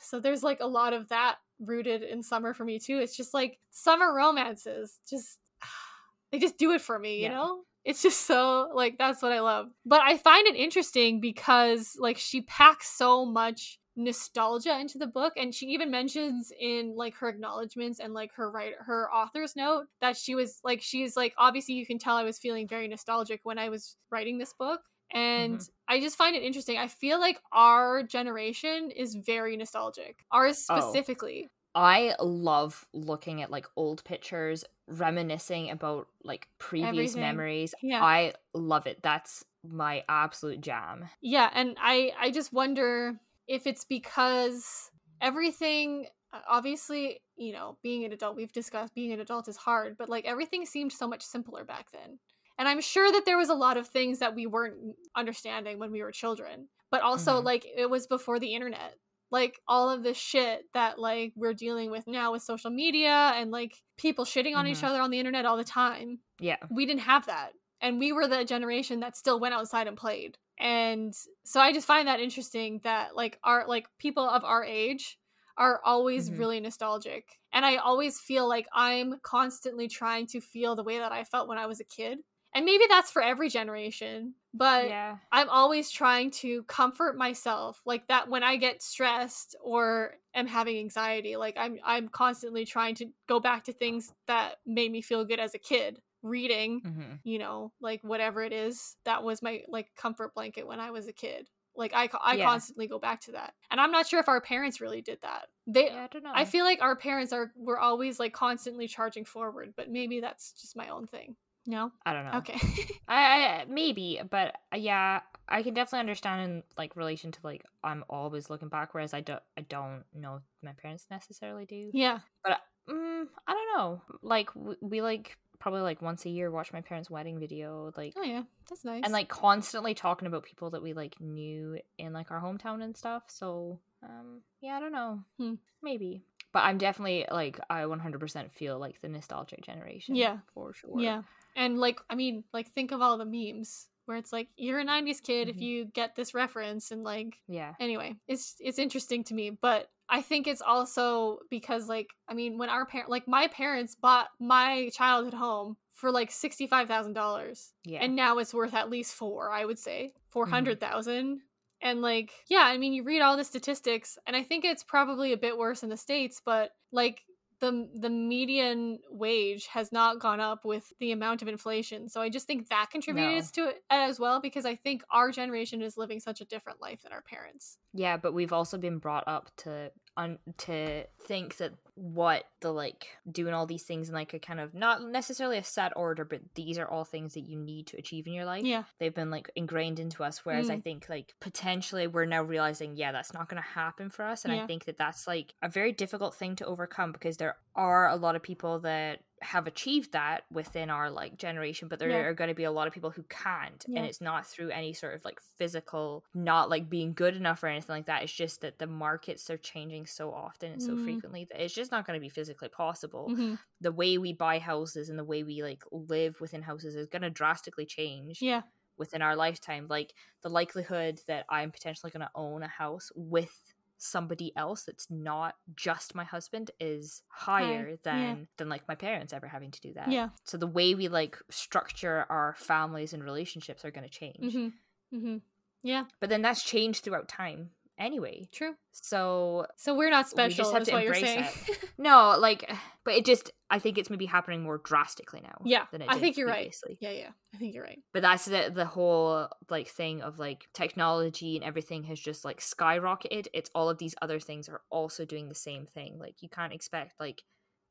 So 0.00 0.20
there's 0.20 0.42
like 0.42 0.60
a 0.60 0.66
lot 0.66 0.92
of 0.92 1.08
that 1.08 1.36
rooted 1.60 2.02
in 2.02 2.22
summer 2.22 2.52
for 2.52 2.64
me 2.64 2.78
too. 2.78 2.98
It's 2.98 3.16
just 3.16 3.32
like 3.32 3.58
summer 3.70 4.12
romances. 4.14 4.98
Just 5.08 5.38
they 6.30 6.38
just 6.38 6.58
do 6.58 6.72
it 6.72 6.80
for 6.80 6.98
me, 6.98 7.16
you 7.16 7.22
Yeah. 7.24 7.34
know? 7.34 7.62
It's 7.84 8.02
just 8.02 8.22
so 8.22 8.70
like 8.74 8.96
that's 8.98 9.22
what 9.22 9.32
I 9.32 9.40
love. 9.40 9.70
But 9.84 10.00
I 10.00 10.16
find 10.16 10.46
it 10.46 10.56
interesting 10.56 11.20
because 11.20 11.96
like 11.98 12.18
she 12.18 12.40
packs 12.42 12.88
so 12.88 13.24
much 13.26 13.78
nostalgia 13.96 14.76
into 14.80 14.98
the 14.98 15.06
book 15.06 15.34
and 15.36 15.54
she 15.54 15.66
even 15.66 15.88
mentions 15.90 16.50
in 16.58 16.96
like 16.96 17.14
her 17.14 17.28
acknowledgments 17.28 18.00
and 18.00 18.12
like 18.12 18.32
her 18.34 18.50
writer 18.50 18.74
her 18.80 19.08
author's 19.14 19.54
note 19.54 19.86
that 20.00 20.16
she 20.16 20.34
was 20.34 20.58
like 20.64 20.82
she's 20.82 21.16
like 21.16 21.32
obviously 21.38 21.76
you 21.76 21.86
can 21.86 21.96
tell 21.98 22.16
I 22.16 22.24
was 22.24 22.36
feeling 22.38 22.66
very 22.66 22.88
nostalgic 22.88 23.40
when 23.44 23.56
I 23.56 23.68
was 23.68 23.96
writing 24.10 24.36
this 24.38 24.52
book 24.52 24.80
and 25.12 25.60
I 25.88 26.00
just 26.00 26.16
find 26.16 26.34
it 26.36 26.42
interesting. 26.42 26.78
I 26.78 26.88
feel 26.88 27.20
like 27.20 27.38
our 27.52 28.02
generation 28.02 28.90
is 28.90 29.14
very 29.14 29.56
nostalgic. 29.56 30.24
Ours 30.30 30.64
Oh. 30.70 30.78
specifically. 30.80 31.48
I 31.76 32.14
love 32.20 32.86
looking 32.92 33.42
at 33.42 33.50
like 33.50 33.66
old 33.76 34.04
pictures, 34.04 34.64
reminiscing 34.86 35.70
about 35.70 36.06
like 36.22 36.48
previous 36.58 36.90
Everything. 36.90 37.20
memories. 37.20 37.74
Yeah. 37.82 38.02
I 38.02 38.34
love 38.54 38.86
it. 38.86 39.02
That's 39.02 39.44
my 39.66 40.04
absolute 40.08 40.60
jam. 40.60 41.08
Yeah, 41.20 41.50
and 41.52 41.76
I 41.80 42.12
I 42.18 42.30
just 42.30 42.52
wonder 42.52 43.18
if 43.48 43.66
it's 43.66 43.84
because 43.84 44.90
everything 45.20 46.06
uh, 46.32 46.40
obviously, 46.48 47.20
you 47.36 47.52
know, 47.52 47.76
being 47.82 48.04
an 48.04 48.12
adult, 48.12 48.36
we've 48.36 48.52
discussed 48.52 48.94
being 48.94 49.12
an 49.12 49.20
adult 49.20 49.48
is 49.48 49.56
hard, 49.56 49.96
but 49.96 50.08
like 50.08 50.24
everything 50.26 50.66
seemed 50.66 50.92
so 50.92 51.08
much 51.08 51.22
simpler 51.22 51.64
back 51.64 51.90
then. 51.92 52.18
And 52.58 52.68
I'm 52.68 52.80
sure 52.80 53.10
that 53.10 53.24
there 53.24 53.36
was 53.38 53.48
a 53.50 53.54
lot 53.54 53.76
of 53.76 53.88
things 53.88 54.18
that 54.20 54.34
we 54.34 54.46
weren't 54.46 54.96
understanding 55.16 55.78
when 55.78 55.90
we 55.90 56.02
were 56.02 56.12
children. 56.12 56.68
But 56.90 57.02
also 57.02 57.40
Mhm. 57.40 57.44
like 57.44 57.66
it 57.66 57.90
was 57.90 58.06
before 58.06 58.38
the 58.38 58.54
internet. 58.54 58.98
Like 59.30 59.60
all 59.66 59.90
of 59.90 60.02
this 60.04 60.16
shit 60.16 60.66
that 60.74 60.98
like 60.98 61.32
we're 61.34 61.54
dealing 61.54 61.90
with 61.90 62.06
now 62.06 62.30
with 62.32 62.42
social 62.42 62.70
media 62.70 63.32
and 63.34 63.50
like 63.50 63.82
people 63.96 64.24
shitting 64.24 64.54
on 64.56 64.66
each 64.68 64.78
Mhm. 64.80 64.84
other 64.88 65.00
on 65.00 65.10
the 65.10 65.18
internet 65.18 65.44
all 65.44 65.56
the 65.56 65.64
time 65.64 66.20
Yeah. 66.38 66.58
we 66.70 66.86
didn't 66.86 67.00
have 67.02 67.26
that 67.26 67.54
and 67.80 67.98
we 67.98 68.12
were 68.12 68.28
the 68.28 68.44
generation 68.44 69.00
that 69.00 69.16
still 69.16 69.40
went 69.40 69.54
outside 69.54 69.88
and 69.88 69.96
played 69.96 70.38
and 70.58 71.12
so 71.44 71.60
i 71.60 71.72
just 71.72 71.86
find 71.86 72.06
that 72.06 72.20
interesting 72.20 72.78
that 72.84 73.16
like 73.16 73.38
our 73.42 73.66
like 73.66 73.88
people 73.98 74.28
of 74.28 74.44
our 74.44 74.62
age 74.64 75.18
are 75.56 75.80
always 75.84 76.30
Mhm. 76.30 76.38
really 76.38 76.60
nostalgic 76.60 77.38
and 77.52 77.64
i 77.66 77.76
always 77.76 78.20
feel 78.20 78.46
like 78.48 78.68
i'm 78.72 79.18
constantly 79.22 79.88
trying 79.88 80.26
to 80.28 80.40
feel 80.40 80.76
the 80.76 80.84
way 80.84 80.98
that 80.98 81.10
i 81.12 81.24
felt 81.24 81.48
when 81.48 81.58
i 81.58 81.66
was 81.66 81.80
a 81.80 81.84
kid 81.84 82.18
and 82.54 82.64
maybe 82.64 82.84
that's 82.88 83.10
for 83.10 83.22
every 83.22 83.48
generation 83.48 84.34
but 84.52 84.94
yeah. 84.94 85.18
I'm 85.32 85.48
always 85.48 85.90
trying 85.90 86.30
to 86.32 86.62
comfort 86.64 87.16
myself 87.18 87.82
like 87.84 88.06
that 88.06 88.28
when 88.28 88.44
I 88.44 88.56
get 88.56 88.82
stressed 88.82 89.56
or 89.60 90.14
am 90.32 90.46
having 90.46 90.78
anxiety 90.78 91.36
like 91.36 91.56
I'm 91.56 91.78
I'm 91.84 92.08
constantly 92.08 92.64
trying 92.64 92.94
to 92.96 93.06
go 93.28 93.40
back 93.40 93.64
to 93.64 93.72
things 93.72 94.12
that 94.28 94.56
made 94.66 94.92
me 94.92 95.00
feel 95.02 95.24
good 95.24 95.40
as 95.40 95.54
a 95.54 95.58
kid 95.58 96.00
reading 96.22 96.82
hmm 96.84 97.14
you 97.24 97.38
know 97.38 97.72
like 97.80 98.00
whatever 98.02 98.42
it 98.42 98.52
is 98.52 98.96
that 99.04 99.22
was 99.24 99.42
my 99.42 99.62
like 99.68 99.94
comfort 99.96 100.34
blanket 100.34 100.66
when 100.66 100.80
I 100.80 100.90
was 100.90 101.08
a 101.08 101.12
kid 101.12 101.50
like 101.74 101.92
I 101.94 102.08
I 102.22 102.36
Yeah. 102.36 102.44
constantly 102.44 102.86
go 102.86 102.98
back 102.98 103.20
to 103.22 103.32
that 103.32 103.54
and 103.70 103.80
I'm 103.80 103.90
not 103.90 104.06
sure 104.06 104.20
if 104.20 104.28
our 104.28 104.40
parents 104.40 104.80
really 104.80 105.02
did 105.02 105.20
that 105.22 105.48
they 105.66 105.90
Yeah, 105.90 106.04
I 106.04 106.06
don't 106.08 106.22
know. 106.22 106.32
I 106.34 106.44
feel 106.44 106.64
like 106.64 106.82
our 106.82 106.96
parents 106.96 107.32
are 107.32 107.52
were 107.56 107.78
always 107.78 108.20
like 108.20 108.32
constantly 108.32 108.86
charging 108.88 109.24
forward 109.24 109.74
but 109.76 109.90
maybe 109.90 110.20
that's 110.20 110.52
just 110.52 110.76
my 110.76 110.88
own 110.88 111.06
thing 111.06 111.36
No. 111.66 111.92
I 112.04 112.12
don't 112.12 112.24
know. 112.26 112.38
Okay. 112.38 112.58
I, 113.08 113.24
I 113.24 113.64
maybe, 113.68 114.20
but 114.28 114.54
uh, 114.72 114.76
yeah, 114.76 115.20
I 115.48 115.62
can 115.62 115.74
definitely 115.74 116.00
understand 116.00 116.50
in 116.50 116.62
like 116.76 116.96
relation 116.96 117.32
to 117.32 117.38
like 117.42 117.64
I'm 117.82 118.04
always 118.08 118.50
looking 118.50 118.68
back, 118.68 118.94
whereas 118.94 119.14
I 119.14 119.20
don't 119.20 119.42
I 119.56 119.62
don't 119.62 120.04
know 120.14 120.40
my 120.62 120.72
parents 120.72 121.06
necessarily 121.10 121.64
do. 121.66 121.90
yeah. 121.92 122.20
But 122.42 122.60
mm, 122.88 123.26
I 123.46 123.52
don't 123.52 123.76
know. 123.78 124.02
Like 124.22 124.54
we, 124.54 124.74
we 124.80 125.02
like 125.02 125.38
probably 125.58 125.80
like 125.80 126.02
once 126.02 126.26
a 126.26 126.30
year 126.30 126.50
watch 126.50 126.72
my 126.72 126.82
parents' 126.82 127.08
wedding 127.10 127.38
video, 127.38 127.92
like 127.96 128.12
Oh 128.16 128.22
yeah. 128.22 128.42
That's 128.68 128.84
nice. 128.84 129.02
and 129.04 129.12
like 129.12 129.28
constantly 129.28 129.94
talking 129.94 130.26
about 130.26 130.42
people 130.44 130.70
that 130.70 130.82
we 130.82 130.92
like 130.92 131.18
knew 131.20 131.78
in 131.98 132.12
like 132.12 132.30
our 132.30 132.40
hometown 132.40 132.82
and 132.82 132.96
stuff. 132.96 133.22
So 133.28 133.80
um 134.02 134.42
yeah, 134.60 134.76
I 134.76 134.80
don't 134.80 134.92
know. 134.92 135.20
Hmm. 135.38 135.54
Maybe. 135.82 136.22
But 136.52 136.60
I'm 136.60 136.78
definitely 136.78 137.26
like 137.30 137.58
I 137.70 137.82
100% 137.82 138.52
feel 138.52 138.78
like 138.78 139.00
the 139.00 139.08
nostalgic 139.08 139.62
generation. 139.62 140.14
Yeah. 140.14 140.38
for 140.54 140.72
sure. 140.74 141.00
Yeah. 141.00 141.22
And 141.56 141.78
like 141.78 142.00
I 142.10 142.14
mean, 142.14 142.44
like 142.52 142.68
think 142.72 142.92
of 142.92 143.00
all 143.02 143.18
the 143.18 143.24
memes 143.24 143.88
where 144.06 144.16
it's 144.18 144.32
like 144.32 144.48
you're 144.56 144.80
a 144.80 144.84
90s 144.84 145.20
kid 145.22 145.48
if 145.48 145.56
Mhm. 145.56 145.62
you 145.62 145.84
get 145.86 146.14
this 146.14 146.34
reference 146.34 146.90
and 146.90 147.02
like 147.04 147.40
Yeah. 147.48 147.74
anyway, 147.80 148.16
it's 148.28 148.56
it's 148.60 148.78
interesting 148.78 149.24
to 149.24 149.34
me, 149.34 149.50
but 149.50 149.90
I 150.08 150.20
think 150.20 150.46
it's 150.46 150.60
also 150.60 151.38
because 151.50 151.88
like 151.88 152.10
I 152.28 152.34
mean, 152.34 152.58
when 152.58 152.68
our 152.68 152.84
parent 152.84 153.08
like 153.08 153.26
my 153.26 153.48
parents 153.48 153.94
bought 153.94 154.28
my 154.38 154.90
childhood 154.92 155.34
home 155.34 155.76
for 155.94 156.10
like 156.10 156.30
$65,000 156.30 157.72
Yeah. 157.84 158.00
and 158.02 158.14
now 158.16 158.38
it's 158.38 158.52
worth 158.54 158.74
at 158.74 158.90
least 158.90 159.14
4, 159.14 159.50
I 159.50 159.64
would 159.64 159.78
say. 159.78 160.08
Mm-hmm. 160.08 160.30
400,000. 160.30 161.40
And 161.80 162.00
like 162.02 162.32
yeah, 162.48 162.62
I 162.64 162.78
mean, 162.78 162.92
you 162.92 163.02
read 163.04 163.20
all 163.22 163.36
the 163.36 163.44
statistics 163.44 164.18
and 164.26 164.34
I 164.36 164.42
think 164.42 164.64
it's 164.64 164.82
probably 164.84 165.32
a 165.32 165.36
bit 165.36 165.56
worse 165.56 165.82
in 165.82 165.88
the 165.88 165.96
states, 165.96 166.40
but 166.44 166.72
like 166.92 167.22
the 167.64 167.88
the 167.94 168.10
median 168.10 168.98
wage 169.10 169.66
has 169.68 169.90
not 169.90 170.18
gone 170.18 170.40
up 170.40 170.64
with 170.64 170.92
the 171.00 171.12
amount 171.12 171.40
of 171.40 171.48
inflation. 171.48 172.08
So 172.08 172.20
I 172.20 172.28
just 172.28 172.46
think 172.46 172.68
that 172.68 172.90
contributes 172.90 173.50
to 173.52 173.68
it 173.68 173.82
as 173.90 174.20
well 174.20 174.40
because 174.40 174.66
I 174.66 174.74
think 174.74 175.02
our 175.10 175.30
generation 175.30 175.80
is 175.80 175.96
living 175.96 176.20
such 176.20 176.40
a 176.40 176.44
different 176.44 176.82
life 176.82 177.02
than 177.02 177.12
our 177.12 177.22
parents. 177.22 177.78
Yeah, 177.94 178.16
but 178.18 178.34
we've 178.34 178.52
also 178.52 178.76
been 178.76 178.98
brought 178.98 179.26
up 179.26 179.50
to 179.58 179.90
un- 180.16 180.38
to 180.58 181.04
think 181.26 181.56
that 181.56 181.72
what 181.96 182.44
the 182.60 182.72
like 182.72 183.06
doing 183.30 183.54
all 183.54 183.66
these 183.66 183.84
things 183.84 184.08
in 184.08 184.14
like 184.14 184.34
a 184.34 184.38
kind 184.40 184.58
of 184.58 184.74
not 184.74 185.02
necessarily 185.02 185.58
a 185.58 185.62
set 185.64 185.92
order, 185.96 186.24
but 186.24 186.40
these 186.54 186.76
are 186.78 186.88
all 186.88 187.04
things 187.04 187.34
that 187.34 187.42
you 187.48 187.56
need 187.56 187.86
to 187.86 187.96
achieve 187.96 188.26
in 188.26 188.32
your 188.32 188.44
life. 188.44 188.64
Yeah. 188.64 188.82
They've 188.98 189.14
been 189.14 189.30
like 189.30 189.48
ingrained 189.54 190.00
into 190.00 190.24
us. 190.24 190.44
Whereas 190.44 190.70
I 190.70 190.76
Mm. 190.76 190.82
think 190.84 191.08
like 191.08 191.34
potentially 191.40 192.06
we're 192.08 192.24
now 192.24 192.42
realizing, 192.42 192.96
yeah, 192.96 193.12
that's 193.12 193.32
not 193.32 193.48
going 193.48 193.62
to 193.62 193.68
happen 193.68 194.10
for 194.10 194.24
us. 194.24 194.44
And 194.44 194.52
Yeah. 194.54 194.64
I 194.64 194.66
think 194.66 194.86
that 194.86 194.96
that's 194.98 195.26
like 195.28 195.54
a 195.62 195.68
very 195.68 195.92
difficult 195.92 196.34
thing 196.34 196.56
to 196.56 196.66
overcome 196.66 197.12
because 197.12 197.36
there 197.36 197.56
are 197.76 198.08
a 198.08 198.16
lot 198.16 198.34
of 198.36 198.42
people 198.42 198.80
that 198.80 199.20
have 199.44 199.66
achieved 199.66 200.12
that 200.12 200.44
within 200.50 200.88
our 200.90 201.10
like 201.10 201.36
generation 201.36 201.86
but 201.88 201.98
there 201.98 202.08
Yeah. 202.10 202.16
are 202.28 202.34
going 202.34 202.48
to 202.48 202.54
be 202.54 202.64
a 202.64 202.70
lot 202.72 202.86
of 202.88 202.94
people 202.94 203.10
who 203.10 203.22
can't 203.24 203.84
Yeah. 203.86 203.98
and 203.98 204.06
it's 204.08 204.20
not 204.20 204.46
through 204.46 204.70
any 204.70 204.92
sort 204.94 205.14
of 205.14 205.24
like 205.24 205.38
physical 205.58 206.24
not 206.34 206.70
like 206.70 206.88
being 206.88 207.12
good 207.14 207.36
enough 207.36 207.62
or 207.62 207.66
anything 207.68 207.94
like 207.94 208.06
that 208.06 208.22
it's 208.22 208.32
just 208.32 208.62
that 208.62 208.78
the 208.78 208.86
markets 208.86 209.50
are 209.50 209.58
changing 209.58 210.06
so 210.06 210.32
often 210.32 210.72
and 210.72 210.82
so 210.82 210.94
Mm. 210.94 211.04
frequently 211.04 211.44
that 211.44 211.62
it's 211.62 211.74
just 211.74 211.92
not 211.92 212.06
going 212.06 212.18
to 212.18 212.22
be 212.22 212.28
physically 212.30 212.68
possible 212.68 213.28
Mhm. 213.30 213.58
the 213.80 213.92
way 213.92 214.16
we 214.18 214.32
buy 214.32 214.58
houses 214.58 215.08
and 215.10 215.18
the 215.18 215.24
way 215.24 215.42
we 215.42 215.62
like 215.62 215.82
live 215.92 216.40
within 216.40 216.62
houses 216.62 216.96
is 216.96 217.06
going 217.08 217.22
to 217.22 217.30
drastically 217.30 217.86
change 217.86 218.40
Yeah. 218.40 218.62
within 218.96 219.20
our 219.22 219.36
lifetime 219.36 219.86
like 219.88 220.14
the 220.42 220.48
likelihood 220.48 221.20
that 221.26 221.44
i'm 221.50 221.70
potentially 221.70 222.10
going 222.10 222.20
to 222.26 222.30
own 222.34 222.62
a 222.62 222.68
house 222.68 223.10
with 223.14 223.73
somebody 223.98 224.54
else 224.56 224.84
that's 224.84 225.10
not 225.10 225.54
just 225.76 226.14
my 226.14 226.24
husband 226.24 226.70
is 226.80 227.22
higher 227.28 227.90
yeah. 227.90 227.96
than 228.02 228.48
than 228.56 228.68
like 228.68 228.86
my 228.88 228.94
parents 228.94 229.32
ever 229.32 229.46
having 229.46 229.70
to 229.70 229.80
do 229.80 229.92
that 229.94 230.10
Yeah. 230.10 230.28
so 230.44 230.56
the 230.56 230.66
way 230.66 230.94
we 230.94 231.08
like 231.08 231.38
structure 231.50 232.26
our 232.28 232.54
families 232.58 233.12
and 233.12 233.22
relationships 233.24 233.84
are 233.84 233.90
going 233.90 234.08
to 234.08 234.10
change 234.10 234.54
Mhm. 234.54 234.72
Mhm. 235.12 235.40
Yeah, 235.82 236.04
but 236.20 236.30
then 236.30 236.42
that's 236.42 236.62
changed 236.62 237.04
throughout 237.04 237.28
time 237.28 237.70
anyway 237.98 238.48
true. 238.52 238.74
so 238.92 239.66
So 239.76 239.96
we're 239.96 240.10
not 240.10 240.26
we 240.26 240.30
special 240.30 240.56
just 240.64 240.72
have 240.74 240.84
to 240.84 240.92
what 240.92 241.04
you're 241.04 241.14
embrace 241.14 241.32
saying. 241.34 241.48
it 241.68 241.88
no 241.98 242.36
like 242.38 242.70
but 243.04 243.14
it 243.14 243.24
just 243.24 243.50
i 243.70 243.78
think 243.78 243.98
it's 243.98 244.10
maybe 244.10 244.26
happening 244.26 244.62
more 244.62 244.78
drastically 244.78 245.40
now 245.42 245.56
yeah. 245.64 245.84
than 245.92 246.02
it 246.02 246.08
I 246.10 246.18
think 246.18 246.36
you're 246.36 246.48
right. 246.48 246.74
Yeah, 247.00 247.10
yeah. 247.10 247.30
I 247.54 247.58
think 247.58 247.74
you're 247.74 247.84
right. 247.84 248.00
but 248.12 248.22
that's 248.22 248.46
the 248.46 248.70
the 248.74 248.84
whole 248.84 249.48
like 249.70 249.88
thing 249.88 250.22
of 250.22 250.38
like 250.38 250.66
technology 250.74 251.56
and 251.56 251.64
everything 251.64 252.04
has 252.04 252.18
just 252.18 252.44
like 252.44 252.60
skyrocketed 252.60 253.46
it's 253.52 253.70
all 253.74 253.88
of 253.88 253.98
these 253.98 254.14
other 254.22 254.40
things 254.40 254.68
are 254.68 254.80
also 254.90 255.24
doing 255.24 255.48
the 255.48 255.54
same 255.54 255.86
thing 255.86 256.18
like 256.18 256.42
you 256.42 256.48
can't 256.48 256.72
expect 256.72 257.14
like 257.20 257.42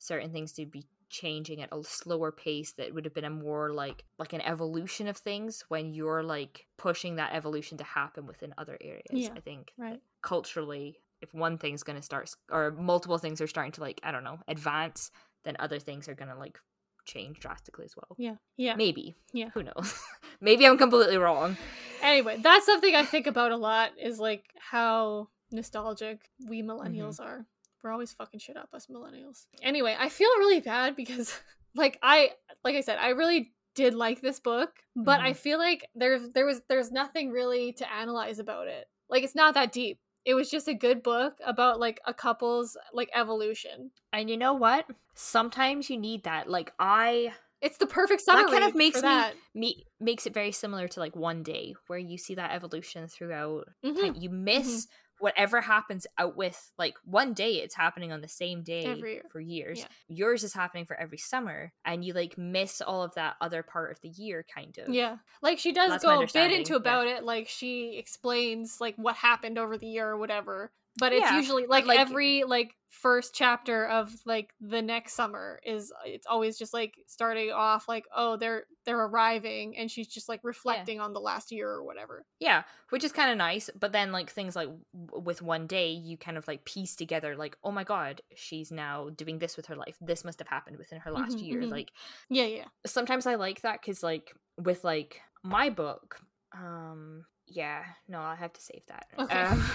certain 0.03 0.31
things 0.31 0.51
to 0.53 0.65
be 0.65 0.83
changing 1.09 1.61
at 1.61 1.69
a 1.71 1.83
slower 1.83 2.31
pace 2.31 2.73
that 2.73 2.93
would 2.93 3.05
have 3.05 3.13
been 3.13 3.23
a 3.23 3.29
more 3.29 3.71
like 3.71 4.03
like 4.17 4.33
an 4.33 4.41
evolution 4.41 5.07
of 5.07 5.15
things 5.15 5.63
when 5.69 5.93
you're 5.93 6.23
like 6.23 6.65
pushing 6.77 7.15
that 7.17 7.33
evolution 7.33 7.77
to 7.77 7.83
happen 7.83 8.25
within 8.25 8.53
other 8.57 8.77
areas 8.81 9.03
Yeah, 9.11 9.29
i 9.35 9.39
think 9.39 9.71
Right. 9.77 10.01
culturally 10.23 10.97
if 11.21 11.33
one 11.33 11.57
thing's 11.57 11.83
going 11.83 11.97
to 11.97 12.01
start 12.01 12.31
or 12.51 12.71
multiple 12.71 13.17
things 13.19 13.39
are 13.41 13.47
starting 13.47 13.71
to 13.73 13.81
like 13.81 13.99
i 14.03 14.11
don't 14.11 14.23
know 14.23 14.39
advance 14.47 15.11
then 15.43 15.55
other 15.59 15.77
things 15.79 16.07
are 16.09 16.15
going 16.15 16.29
to 16.31 16.37
like 16.37 16.57
change 17.05 17.39
drastically 17.39 17.85
as 17.85 17.95
well 17.95 18.15
Yeah. 18.17 18.35
Yeah. 18.57 18.75
maybe 18.75 19.15
Yeah. 19.33 19.49
who 19.53 19.61
knows 19.63 19.93
maybe 20.41 20.65
i'm 20.65 20.77
completely 20.79 21.17
wrong 21.17 21.55
Anyway, 22.01 22.37
that's 22.41 22.65
something 22.65 22.93
I 22.93 23.05
think 23.05 23.27
about 23.27 23.53
a 23.53 23.55
lot 23.55 23.91
is 23.97 24.19
like 24.19 24.43
how 24.59 25.29
nostalgic 25.51 26.19
we 26.49 26.61
Mm-hmm. 26.61 26.69
millennials 26.69 27.21
are. 27.21 27.45
We're 27.83 27.91
always 27.91 28.13
fucking 28.13 28.39
shit 28.39 28.57
up 28.57 28.69
us 28.73 28.87
millennials. 28.87 29.45
Anyway, 29.61 29.95
I 29.99 30.09
feel 30.09 30.29
really 30.37 30.61
bad 30.61 30.95
because 30.95 31.37
like 31.75 31.99
I 32.01 32.31
like 32.63 32.75
I 32.75 32.81
said, 32.81 32.97
I 32.99 33.09
really 33.09 33.53
did 33.75 33.93
like 33.93 34.21
this 34.21 34.39
book, 34.39 34.69
but 34.95 35.19
I 35.19 35.31
Mhm. 35.33 35.37
feel 35.37 35.57
like 35.57 35.87
there's 35.95 36.29
there 36.29 36.45
was 36.45 36.61
there's 36.69 36.91
nothing 36.91 37.31
really 37.31 37.73
to 37.73 37.91
analyze 37.93 38.39
about 38.39 38.67
it. 38.67 38.85
Like 39.09 39.23
it's 39.23 39.35
not 39.35 39.53
that 39.55 39.71
deep. 39.71 39.99
It 40.25 40.35
was 40.35 40.49
just 40.49 40.69
a 40.69 40.73
good 40.73 41.03
book 41.03 41.37
about 41.45 41.79
like 41.81 41.99
a 42.07 42.13
couple's 42.13 42.77
like 42.93 43.09
evolution. 43.13 43.91
and 44.13 44.29
you 44.29 44.37
know 44.37 44.53
what 44.53 44.85
sometimes 45.15 45.89
you 45.89 45.97
need 45.97 46.23
that 46.23 46.49
like 46.49 46.71
i 46.79 47.33
It's 47.61 47.77
the 47.77 47.85
perfect 47.87 48.21
summary. 48.21 48.43
that 48.43 48.51
kind 48.51 48.63
of 48.63 48.75
makes 48.75 49.01
me, 49.03 49.21
me 49.53 49.85
makes 49.99 50.25
it 50.25 50.33
very 50.33 50.51
similar 50.51 50.87
to 50.87 50.99
like 50.99 51.15
one 51.15 51.43
day 51.43 51.75
where 51.87 51.99
you 51.99 52.17
see 52.17 52.35
that 52.35 52.51
evolution 52.51 53.07
throughout 53.07 53.67
Mhm. 53.83 54.21
you 54.21 54.29
miss 54.29 54.87
whatever 55.23 55.61
happens 55.61 56.05
out 56.17 56.35
with 56.35 56.71
like 56.77 56.95
one 57.05 57.33
day 57.33 57.53
it's 57.61 57.73
happening 57.75 58.11
on 58.11 58.19
the 58.19 58.27
same 58.27 58.61
day 58.61 58.83
Every 58.85 59.13
year. 59.13 59.23
for 59.31 59.39
years 59.39 59.79
Yeah. 59.79 59.85
yours 60.09 60.43
is 60.43 60.53
happening 60.53 60.85
for 60.85 60.99
every 60.99 61.17
summer 61.17 61.71
and 61.85 62.03
you 62.03 62.11
like 62.13 62.37
miss 62.37 62.81
all 62.81 63.03
of 63.03 63.13
that 63.15 63.37
other 63.39 63.63
part 63.63 63.91
of 63.91 64.01
the 64.01 64.09
year 64.09 64.45
kind 64.53 64.77
of 64.77 64.89
Yeah. 64.93 65.17
Like 65.41 65.59
she 65.59 65.71
does 65.71 65.91
That's 65.91 66.03
go 66.03 66.21
a 66.21 66.27
bit 66.27 66.51
into 66.51 66.73
yeah. 66.73 66.77
about 66.77 67.07
it. 67.07 67.23
Like 67.23 67.47
she 67.47 67.97
explains 67.97 68.81
like 68.81 68.95
what 68.97 69.15
happened 69.15 69.57
over 69.57 69.77
the 69.77 69.87
year 69.87 70.09
or 70.09 70.17
whatever. 70.17 70.71
But 70.99 71.11
it's 71.13 71.23
Yeah, 71.29 71.37
usually 71.37 71.65
like, 71.65 71.85
like- 71.87 71.99
every 71.99 72.43
like 72.43 72.75
first 72.89 73.33
chapter 73.33 73.87
of 73.87 74.13
like 74.23 74.53
the 74.61 74.81
next 74.81 75.13
summer 75.13 75.59
is 75.65 75.91
it's 76.05 76.27
always 76.27 76.59
just 76.59 76.75
like 76.75 76.93
starting 77.07 77.51
off 77.51 77.87
like 77.87 78.05
oh 78.15 78.37
they're 78.37 78.65
they're 78.85 79.03
arriving 79.03 79.75
and 79.75 79.89
she's 79.89 80.07
just 80.07 80.29
like 80.29 80.39
reflecting 80.43 80.99
on 80.99 81.11
the 81.11 81.19
last 81.19 81.51
year 81.51 81.67
or 81.67 81.83
whatever. 81.83 82.23
Yeah, 82.39 82.61
which 82.91 83.03
is 83.03 83.11
kind 83.11 83.31
of 83.31 83.37
nice. 83.37 83.71
But 83.79 83.91
then, 83.93 84.11
like 84.11 84.29
things 84.29 84.55
like 84.55 84.69
w- 84.93 85.23
with 85.25 85.41
one 85.41 85.65
day, 85.65 85.89
you 85.91 86.17
kind 86.17 86.37
of 86.37 86.47
like 86.47 86.63
piece 86.65 86.95
together, 86.95 87.35
like, 87.35 87.57
oh 87.63 87.71
my 87.71 87.83
god, 87.83 88.21
she's 88.35 88.71
now 88.71 89.09
doing 89.09 89.39
this 89.39 89.57
with 89.57 89.65
her 89.67 89.75
life. 89.75 89.97
This 89.99 90.23
must 90.23 90.37
have 90.39 90.47
happened 90.47 90.77
within 90.77 90.99
her 90.99 91.11
last 91.11 91.37
Mhm, 91.37 91.43
year. 91.43 91.61
mhm. 91.61 91.71
Like 91.71 91.91
Yeah, 92.29 92.45
yeah. 92.45 92.65
sometimes 92.85 93.25
I 93.25 93.35
like 93.35 93.61
that 93.61 93.81
because, 93.81 94.03
like, 94.03 94.35
with 94.57 94.83
like 94.83 95.19
my 95.41 95.71
book, 95.71 96.19
um, 96.55 97.25
yeah, 97.47 97.83
no, 98.07 98.19
I 98.19 98.35
have 98.35 98.53
to 98.53 98.61
save 98.61 98.85
that. 98.87 99.07
Okay. 99.17 99.39
Um, 99.41 99.63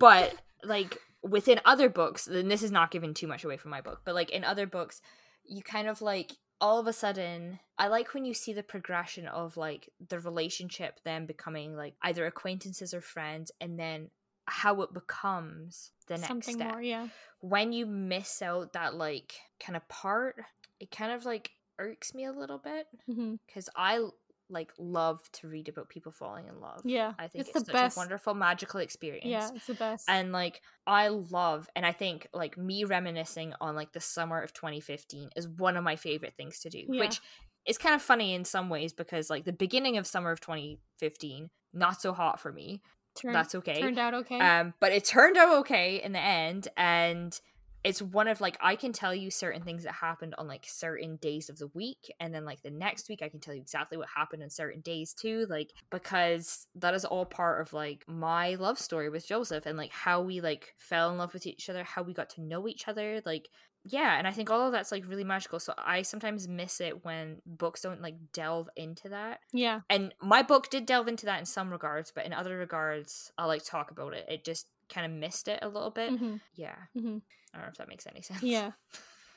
but 0.00 0.34
like 0.64 0.98
within 1.22 1.60
other 1.64 1.88
books, 1.88 2.24
then 2.24 2.48
this 2.48 2.64
is 2.64 2.72
not 2.72 2.90
giving 2.90 3.14
too 3.14 3.28
much 3.28 3.44
away 3.44 3.56
from 3.56 3.70
my 3.70 3.80
book. 3.80 4.00
But 4.04 4.16
like 4.16 4.30
in 4.30 4.42
other 4.42 4.66
books, 4.66 5.00
you 5.44 5.62
kind 5.62 5.86
of 5.86 6.02
like 6.02 6.32
all 6.60 6.78
of 6.78 6.86
a 6.86 6.92
sudden 6.92 7.58
i 7.78 7.88
like 7.88 8.12
when 8.12 8.24
you 8.24 8.34
see 8.34 8.52
the 8.52 8.62
progression 8.62 9.26
of 9.28 9.56
like 9.56 9.88
the 10.08 10.20
relationship 10.20 11.00
then 11.04 11.26
becoming 11.26 11.74
like 11.74 11.94
either 12.02 12.26
acquaintances 12.26 12.92
or 12.92 13.00
friends 13.00 13.50
and 13.60 13.78
then 13.78 14.10
how 14.44 14.82
it 14.82 14.92
becomes 14.92 15.92
the 16.08 16.14
next 16.14 16.26
Something 16.26 16.56
step 16.56 16.72
more, 16.72 16.82
yeah. 16.82 17.06
when 17.40 17.72
you 17.72 17.86
miss 17.86 18.42
out 18.42 18.72
that 18.72 18.94
like 18.94 19.34
kind 19.58 19.76
of 19.76 19.88
part 19.88 20.36
it 20.80 20.90
kind 20.90 21.12
of 21.12 21.24
like 21.24 21.52
irks 21.78 22.14
me 22.14 22.26
a 22.26 22.32
little 22.32 22.58
bit 22.58 22.86
mm-hmm. 23.08 23.36
because 23.46 23.68
i 23.76 24.04
like 24.50 24.72
love 24.78 25.20
to 25.32 25.48
read 25.48 25.68
about 25.68 25.88
people 25.88 26.12
falling 26.12 26.46
in 26.48 26.60
love 26.60 26.80
Yeah. 26.84 27.12
i 27.18 27.28
think 27.28 27.46
it's, 27.46 27.50
it's, 27.50 27.60
the 27.60 27.64
such 27.66 27.72
best. 27.72 27.96
a 27.96 28.00
wonderful 28.00 28.34
magical 28.34 28.80
experience 28.80 29.26
Yeah, 29.26 29.48
it's 29.54 29.66
the 29.66 29.74
best. 29.74 30.04
and 30.08 30.32
like 30.32 30.60
i 30.86 31.08
love 31.08 31.68
and 31.76 31.86
i 31.86 31.92
think 31.92 32.26
like 32.34 32.58
me 32.58 32.84
reminiscing 32.84 33.54
on 33.60 33.74
like 33.76 33.92
the 33.92 34.00
summer 34.00 34.40
of 34.42 34.52
2015 34.52 35.30
is 35.36 35.48
one 35.48 35.76
of 35.76 35.84
my 35.84 35.96
favorite 35.96 36.34
things 36.36 36.60
to 36.60 36.70
do 36.70 36.84
Yeah. 36.88 37.00
which 37.00 37.20
is 37.66 37.78
kind 37.78 37.94
of 37.94 38.02
funny 38.02 38.34
in 38.34 38.44
some 38.44 38.68
ways 38.68 38.92
because 38.92 39.30
like 39.30 39.44
the 39.44 39.52
beginning 39.52 39.96
of 39.98 40.06
summer 40.06 40.30
of 40.32 40.40
2015 40.40 41.50
not 41.72 42.00
so 42.00 42.12
hot 42.12 42.40
for 42.40 42.52
me 42.52 42.80
Turn- 43.16 43.32
that's 43.32 43.54
okay 43.56 43.80
turned 43.80 43.98
out 43.98 44.14
okay. 44.14 44.38
um 44.38 44.74
but 44.80 44.92
it 44.92 45.04
turned 45.04 45.36
out 45.36 45.58
okay 45.60 46.02
in 46.02 46.12
the 46.12 46.20
end 46.20 46.68
and 46.76 47.38
it's 47.82 48.02
one 48.02 48.28
of 48.28 48.40
like 48.40 48.56
I 48.60 48.76
can 48.76 48.92
tell 48.92 49.14
you 49.14 49.30
certain 49.30 49.62
things 49.62 49.84
that 49.84 49.92
happened 49.92 50.34
on 50.36 50.46
like 50.46 50.64
certain 50.66 51.16
days 51.16 51.48
of 51.48 51.58
the 51.58 51.68
week 51.68 52.12
and 52.20 52.34
then 52.34 52.44
like 52.44 52.62
the 52.62 52.70
next 52.70 53.08
week 53.08 53.20
I 53.22 53.28
can 53.28 53.40
tell 53.40 53.54
you 53.54 53.60
exactly 53.60 53.96
what 53.96 54.08
happened 54.14 54.42
on 54.42 54.50
certain 54.50 54.80
days 54.80 55.14
too 55.14 55.46
like 55.48 55.72
because 55.90 56.66
that 56.76 56.94
is 56.94 57.04
all 57.04 57.24
part 57.24 57.60
of 57.60 57.72
like 57.72 58.04
my 58.06 58.54
love 58.56 58.78
story 58.78 59.08
with 59.08 59.26
Joseph 59.26 59.66
and 59.66 59.78
like 59.78 59.92
how 59.92 60.20
we 60.20 60.40
like 60.40 60.74
fell 60.78 61.10
in 61.10 61.18
love 61.18 61.32
with 61.32 61.46
each 61.46 61.70
other 61.70 61.84
how 61.84 62.02
we 62.02 62.12
got 62.12 62.30
to 62.30 62.42
know 62.42 62.68
each 62.68 62.88
other 62.88 63.22
like 63.24 63.48
yeah 63.84 64.18
and 64.18 64.26
i 64.28 64.30
think 64.30 64.50
all 64.50 64.66
of 64.66 64.72
that's 64.72 64.92
like 64.92 65.08
really 65.08 65.24
magical 65.24 65.58
so 65.58 65.72
i 65.78 66.02
sometimes 66.02 66.46
miss 66.46 66.82
it 66.82 67.02
when 67.02 67.38
books 67.46 67.80
don't 67.80 68.02
like 68.02 68.16
delve 68.34 68.68
into 68.76 69.08
that. 69.08 69.40
Yeah. 69.54 69.80
And 69.88 70.14
my 70.20 70.42
book 70.42 70.68
did 70.68 70.84
delve 70.84 71.08
into 71.08 71.24
that 71.26 71.38
in 71.38 71.46
some 71.46 71.70
regards 71.70 72.12
but 72.14 72.26
in 72.26 72.34
other 72.34 72.58
regards 72.58 73.32
i'll 73.38 73.48
like 73.48 73.64
talk 73.64 73.90
about 73.90 74.12
it. 74.12 74.26
It 74.28 74.44
just 74.44 74.66
kind 74.92 75.10
of 75.10 75.18
missed 75.18 75.48
it 75.48 75.60
a 75.62 75.68
little 75.68 75.90
bit. 75.90 76.10
Hmm 76.10 76.36
yeah. 76.54 76.76
Hmm 76.98 77.18
i 77.52 77.58
don't 77.58 77.66
know 77.66 77.70
if 77.70 77.78
that 77.78 77.88
makes 77.88 78.06
any 78.06 78.22
sense. 78.22 78.42
Yeah. 78.42 78.72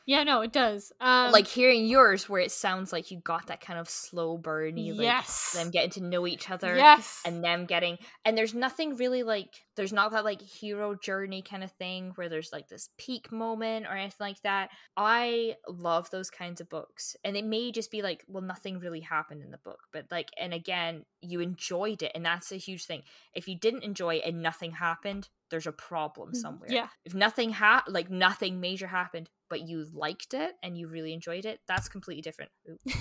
Yeah 0.05 0.23
no 0.23 0.41
it 0.41 0.51
does. 0.51 0.91
Um 0.99 1.31
like 1.31 1.47
hearing 1.47 1.85
yours 1.87 2.27
where 2.27 2.41
it 2.41 2.51
sounds 2.51 2.91
like 2.91 3.09
you 3.09 3.19
got 3.19 3.47
that 3.47 3.61
kind 3.61 3.79
of 3.79 3.89
slow 3.89 4.37
burny 4.37 4.89
like 4.91 5.03
yes. 5.03 5.53
them 5.53 5.71
getting 5.71 5.91
to 5.91 6.03
know 6.03 6.27
each 6.27 6.49
other 6.49 6.75
yes. 6.75 7.21
and 7.25 7.43
them 7.43 7.65
getting 7.65 7.97
and 8.25 8.37
there's 8.37 8.53
nothing 8.53 8.97
really 8.97 9.23
like 9.23 9.49
there's 9.75 9.93
not 9.93 10.11
that 10.11 10.25
like 10.25 10.41
hero 10.41 10.93
journey 10.93 11.41
kind 11.41 11.63
of 11.63 11.71
thing 11.71 12.11
where 12.15 12.27
there's 12.27 12.51
like 12.51 12.67
this 12.67 12.89
peak 12.97 13.31
moment 13.31 13.85
or 13.85 13.95
anything 13.95 14.15
like 14.19 14.41
that. 14.41 14.69
I 14.97 15.55
love 15.69 16.09
those 16.09 16.29
kinds 16.29 16.59
of 16.59 16.69
books 16.69 17.15
and 17.23 17.37
it 17.37 17.45
may 17.45 17.71
just 17.71 17.89
be 17.89 18.01
like 18.01 18.25
well 18.27 18.43
nothing 18.43 18.79
really 18.79 19.01
happened 19.01 19.41
in 19.41 19.51
the 19.51 19.57
book 19.57 19.79
but 19.93 20.05
like 20.11 20.31
and 20.37 20.53
again 20.53 21.05
you 21.21 21.39
enjoyed 21.39 22.03
it 22.03 22.11
and 22.13 22.25
that's 22.25 22.51
a 22.51 22.57
huge 22.57 22.85
thing. 22.85 23.03
If 23.33 23.47
you 23.47 23.57
didn't 23.57 23.83
enjoy 23.83 24.15
it 24.15 24.25
and 24.25 24.41
nothing 24.41 24.73
happened 24.73 25.29
there's 25.53 25.67
a 25.67 25.71
problem 25.71 26.31
Mhm. 26.31 26.35
somewhere. 26.35 26.69
Yeah. 26.71 26.87
If 27.05 27.13
nothing 27.13 27.51
ha 27.53 27.83
like 27.87 28.09
nothing 28.09 28.59
major 28.59 28.87
happened 28.87 29.29
but 29.49 29.61
you 29.69 29.85
liked 29.93 30.33
it 30.33 30.53
and 30.63 30.75
you 30.77 30.87
really 30.87 31.13
enjoyed 31.13 31.45
it 31.45 31.61
that's 31.67 31.87
completely 31.87 32.21
different. 32.21 32.51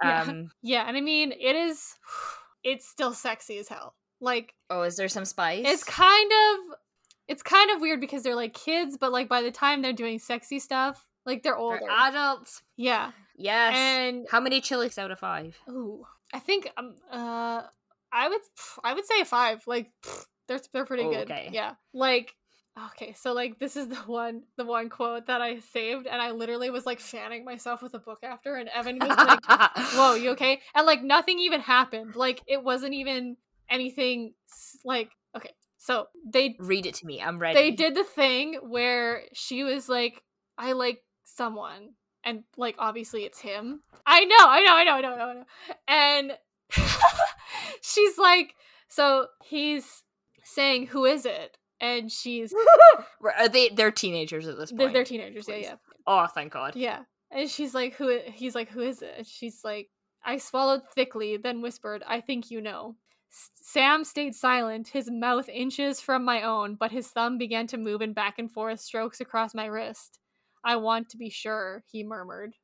Yeah. 0.00 0.22
um 0.22 0.50
yeah 0.62 0.84
and 0.86 0.96
i 0.96 1.00
mean 1.00 1.32
it 1.32 1.56
is 1.56 1.96
it's 2.62 2.86
still 2.88 3.12
sexy 3.12 3.58
as 3.58 3.66
hell. 3.68 3.96
Like 4.20 4.54
oh 4.70 4.82
is 4.82 4.94
there 4.96 5.08
some 5.08 5.24
spice? 5.24 5.64
it's 5.66 5.82
kind 5.84 6.30
of 6.30 6.76
it's 7.26 7.42
kind 7.42 7.70
of 7.72 7.80
weird 7.80 8.00
because 8.00 8.22
they're 8.22 8.36
like 8.36 8.54
kids 8.54 8.96
but 8.96 9.10
like 9.10 9.28
by 9.28 9.42
the 9.42 9.50
time 9.50 9.82
they're 9.82 9.92
doing 10.04 10.20
sexy 10.20 10.60
stuff 10.60 11.04
like 11.26 11.42
they're 11.42 11.52
They're 11.54 11.58
older. 11.58 11.90
adults. 11.90 12.62
Yeah. 12.76 13.10
Yes. 13.36 13.74
And 13.76 14.26
how 14.30 14.40
many 14.40 14.60
chilies 14.60 14.98
out 14.98 15.10
of 15.10 15.18
five? 15.18 15.58
Ooh 15.68 16.06
i 16.32 16.38
think 16.38 16.70
um 16.76 16.94
uh 17.10 17.62
i 18.12 18.28
would 18.28 18.40
i 18.84 18.92
would 18.94 19.06
say 19.06 19.20
a 19.20 19.24
five 19.24 19.66
like 19.66 19.90
they're 20.48 20.60
they're 20.72 20.84
pretty 20.86 21.04
Oh, 21.04 21.10
good. 21.10 21.30
okay. 21.30 21.50
yeah. 21.52 21.74
Like 21.94 22.34
okay 22.92 23.12
so 23.18 23.32
like 23.32 23.58
this 23.58 23.76
is 23.76 23.88
the 23.94 23.96
one 24.06 24.42
the 24.56 24.64
one 24.64 24.88
quote 24.88 25.26
that 25.26 25.42
i 25.42 25.58
saved 25.58 26.06
and 26.06 26.22
i 26.22 26.30
literally 26.30 26.70
was 26.70 26.86
like 26.86 27.00
fanning 27.00 27.44
myself 27.44 27.82
with 27.82 27.92
a 27.94 27.98
book 27.98 28.20
after 28.22 28.54
and 28.54 28.68
evan 28.68 29.00
was 29.00 29.08
like 29.08 29.44
whoa 29.94 30.14
you 30.14 30.30
okay? 30.30 30.60
And 30.76 30.86
like 30.86 31.02
nothing 31.02 31.40
even 31.40 31.60
happened. 31.60 32.14
Like 32.14 32.40
it 32.46 32.62
wasn't 32.62 32.94
even 32.94 33.36
anything 33.68 34.34
like 34.84 35.10
okay 35.36 35.50
so 35.76 36.06
they 36.32 36.56
read 36.60 36.86
it 36.86 36.94
to 36.94 37.06
me. 37.06 37.20
I'm 37.20 37.38
ready. 37.40 37.58
they 37.58 37.70
did 37.72 37.94
the 37.96 38.04
thing 38.04 38.54
where 38.62 39.22
she 39.32 39.64
was 39.64 39.88
like 39.88 40.22
i 40.56 40.70
like 40.72 41.02
someone 41.24 41.94
and 42.24 42.44
like 42.56 42.76
obviously 42.78 43.24
it's 43.24 43.40
him. 43.40 43.80
I 44.06 44.24
know 44.24 44.36
i 44.38 44.62
know 44.62 44.74
i 44.76 44.84
know 44.84 44.92
i 44.92 45.00
know 45.00 45.12
i 45.14 45.16
know, 45.16 45.24
I 45.30 45.34
know. 45.34 45.44
and 45.88 46.32
she's 47.80 48.18
like 48.18 48.54
so 48.88 49.26
he's 49.44 50.02
saying 50.54 50.86
who 50.88 51.04
is 51.04 51.24
it? 51.26 51.56
And 51.80 52.10
she's 52.10 52.52
are 53.22 53.32
uh, 53.38 53.48
they 53.48 53.68
they're 53.68 53.90
teenagers 53.92 54.48
at 54.48 54.56
this 54.58 54.72
point. 54.72 54.92
they're 54.92 55.04
teenagers 55.04 55.46
yeah 55.48 55.54
Please. 55.54 55.64
yeah. 55.66 55.74
Oh 56.06 56.26
thank 56.26 56.52
god. 56.52 56.74
Yeah. 56.76 57.00
And 57.30 57.48
she's 57.48 57.74
like 57.74 57.94
who 57.94 58.18
he's 58.32 58.54
like 58.54 58.68
who 58.70 58.80
is 58.80 59.02
it? 59.02 59.14
And 59.18 59.26
she's 59.26 59.60
like 59.64 59.88
i 60.24 60.36
swallowed 60.36 60.82
thickly 60.96 61.36
then 61.36 61.62
whispered 61.62 62.02
i 62.04 62.20
think 62.20 62.50
you 62.50 62.60
know 62.60 62.96
S- 63.30 63.50
Sam 63.62 64.02
stayed 64.04 64.34
silent, 64.34 64.88
his 64.88 65.08
mouth 65.10 65.48
inches 65.50 66.00
from 66.00 66.24
my 66.24 66.42
own, 66.42 66.74
but 66.76 66.90
his 66.90 67.06
thumb 67.08 67.36
began 67.38 67.66
to 67.68 67.76
move 67.76 68.00
in 68.02 68.14
back 68.14 68.38
and 68.38 68.50
forth 68.50 68.80
strokes 68.80 69.20
across 69.20 69.54
my 69.54 69.66
wrist. 69.66 70.18
I 70.64 70.76
want 70.76 71.10
to 71.10 71.18
be 71.18 71.28
sure, 71.28 71.84
he 71.92 72.02
murmured. 72.04 72.54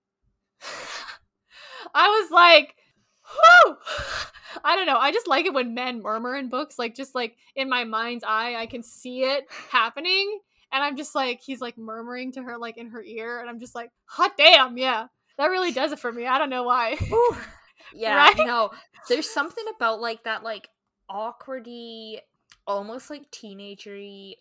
I 1.95 2.09
was 2.09 2.31
like, 2.31 2.75
whew! 3.27 3.77
I 4.65 4.77
don't 4.77 4.87
know. 4.87 4.99
I 4.99 5.13
just 5.13 5.27
like 5.29 5.47
it 5.47 5.53
when 5.55 5.75
men 5.75 6.03
murmur 6.03 6.37
in 6.37 6.49
books. 6.49 6.79
Like, 6.79 6.95
just 6.95 7.15
like 7.15 7.37
in 7.57 7.69
my 7.69 7.85
mind's 7.85 8.25
eye, 8.27 8.55
I 8.57 8.67
can 8.67 8.83
see 8.83 9.23
it 9.25 9.47
happening. 9.71 10.41
And 10.73 10.83
I'm 10.83 10.97
just 10.97 11.15
like, 11.15 11.41
he's 11.41 11.61
like 11.61 11.79
murmuring 11.79 12.33
to 12.33 12.43
her, 12.43 12.59
like 12.59 12.79
in 12.79 12.91
her 12.91 13.03
ear. 13.03 13.41
And 13.41 13.49
I'm 13.49 13.61
just 13.61 13.75
like, 13.75 13.91
hot 14.07 14.37
damn, 14.37 14.77
yeah. 14.77 15.07
That 15.39 15.47
really 15.47 15.73
does 15.73 15.93
it 15.93 15.99
for 15.99 16.11
me. 16.13 16.27
I 16.27 16.39
don't 16.39 16.51
know 16.51 16.63
why. 16.65 16.97
Yeah 17.93 18.17
Right? 18.17 18.35
no 18.39 18.71
there's 19.09 19.29
something 19.29 19.65
about 19.77 20.01
like 20.01 20.25
that 20.25 20.43
like 20.43 20.69
awkwardy 21.11 22.19
almost 22.67 23.11
like 23.11 23.31
teenagery 23.31 24.35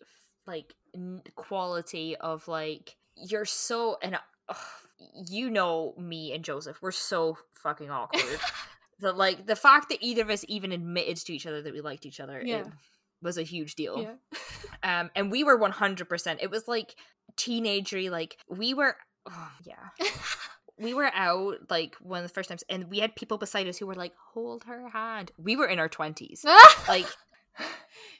like 0.46 0.74
n- 0.94 1.22
quality 1.36 2.16
of 2.16 2.48
like 2.48 2.96
you're 3.16 3.44
so 3.44 3.98
and 4.02 4.18
ugh, 4.48 4.56
you 5.28 5.50
know 5.50 5.94
me 5.98 6.32
and 6.32 6.42
joseph 6.42 6.80
we're 6.80 6.90
so 6.90 7.36
fucking 7.54 7.90
awkward 7.90 8.40
that 9.04 9.16
like 9.16 9.46
the 9.46 9.56
fact 9.56 9.88
that 9.88 9.98
either 10.00 10.22
of 10.22 10.30
us 10.30 10.44
even 10.48 10.72
admitted 10.72 11.16
to 11.18 11.32
each 11.34 11.46
other 11.46 11.62
that 11.62 11.72
we 11.72 11.80
liked 11.80 12.04
each 12.06 12.20
other 12.20 12.42
Yeah. 12.44 12.58
it 12.58 12.66
was 13.22 13.38
a 13.38 13.42
huge 13.42 13.74
deal 13.74 14.02
yeah. 14.02 14.40
um 15.00 15.10
and 15.14 15.30
we 15.30 15.44
were 15.44 15.58
100% 15.58 16.38
it 16.42 16.50
was 16.50 16.68
like 16.68 16.94
teenagery 17.36 18.10
like 18.10 18.36
we 18.48 18.74
were 18.74 18.96
oh, 19.30 19.50
yeah 19.64 19.88
we 20.78 20.92
were 20.94 21.10
out 21.14 21.56
like 21.70 21.96
one 22.00 22.22
of 22.22 22.28
the 22.28 22.34
first 22.34 22.48
times 22.48 22.64
and 22.68 22.90
we 22.90 22.98
had 22.98 23.14
people 23.16 23.38
beside 23.38 23.68
us 23.68 23.78
who 23.78 23.86
were 23.86 23.94
like 23.94 24.12
hold 24.32 24.64
her 24.64 24.88
hand 24.90 25.30
we 25.38 25.56
were 25.56 25.66
in 25.66 25.78
our 25.78 25.88
20s 25.88 26.44
like 26.88 27.06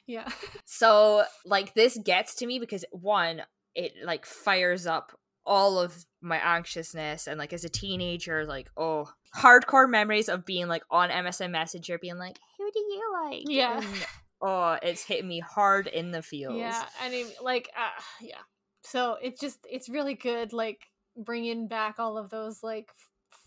yeah. 0.07 0.27
so 0.65 1.23
like 1.45 1.73
this 1.73 1.97
gets 2.03 2.35
to 2.35 2.45
me 2.47 2.59
because 2.59 2.85
one 2.91 3.41
it 3.75 3.93
like 4.03 4.25
fires 4.25 4.87
up 4.87 5.11
all 5.45 5.77
of 5.77 6.05
my 6.21 6.37
anxiousness 6.37 7.27
and 7.27 7.37
like 7.37 7.53
as 7.53 7.63
a 7.63 7.69
teenager 7.69 8.45
like 8.45 8.69
oh 8.77 9.11
hardcore 9.35 9.89
memories 9.89 10.29
of 10.29 10.45
being 10.45 10.67
like 10.67 10.83
on 10.89 11.09
msn 11.09 11.51
messenger 11.51 11.97
being 11.97 12.17
like 12.17 12.39
who 12.57 12.71
do 12.71 12.79
you 12.79 13.13
like 13.23 13.43
Yeah. 13.47 13.77
And, 13.77 14.05
oh 14.41 14.77
it's 14.81 15.03
hitting 15.03 15.27
me 15.27 15.39
hard 15.39 15.87
in 15.87 16.11
the 16.11 16.21
feels 16.21 16.55
Yeah, 16.55 16.83
I 17.01 17.09
mean, 17.09 17.27
like, 17.41 17.69
uh, 17.77 18.01
yeah. 18.21 18.41
So 18.83 19.17
it's 19.21 19.41
just, 19.41 19.59
it's 19.69 19.89
really 19.89 20.13
good, 20.13 20.53
like, 20.53 20.87
bringing 21.17 21.67
back 21.67 21.95
all 21.97 22.17
of 22.17 22.29
those, 22.29 22.61
like, 22.61 22.91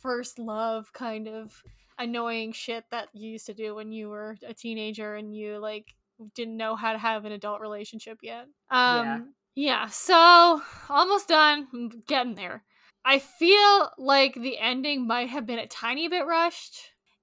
first 0.02 0.38
love 0.38 0.92
kind 0.92 1.28
of 1.28 1.52
annoying 1.98 2.52
shit 2.52 2.84
that 2.90 3.08
you 3.12 3.30
used 3.30 3.46
to 3.46 3.54
do 3.54 3.74
when 3.74 3.92
you 3.92 4.08
were 4.08 4.36
a 4.46 4.52
teenager 4.54 5.14
and 5.14 5.34
you, 5.36 5.58
like, 5.58 5.94
didn't 6.34 6.56
know 6.56 6.74
how 6.74 6.92
to 6.92 6.98
have 6.98 7.24
an 7.24 7.32
adult 7.32 7.60
relationship 7.60 8.18
yet. 8.22 8.46
Um, 8.70 8.96
Yeah. 8.96 9.18
yeah, 9.54 9.86
so 9.86 10.60
almost 10.88 11.28
done. 11.28 11.68
I'm 11.72 11.88
getting 12.08 12.34
there. 12.34 12.64
I 13.08 13.20
feel 13.20 13.90
like 13.96 14.34
the 14.34 14.58
ending 14.58 15.06
might 15.06 15.30
have 15.30 15.46
been 15.46 15.58
a 15.58 15.66
tiny 15.66 16.08
bit 16.08 16.26
rushed. 16.26 16.78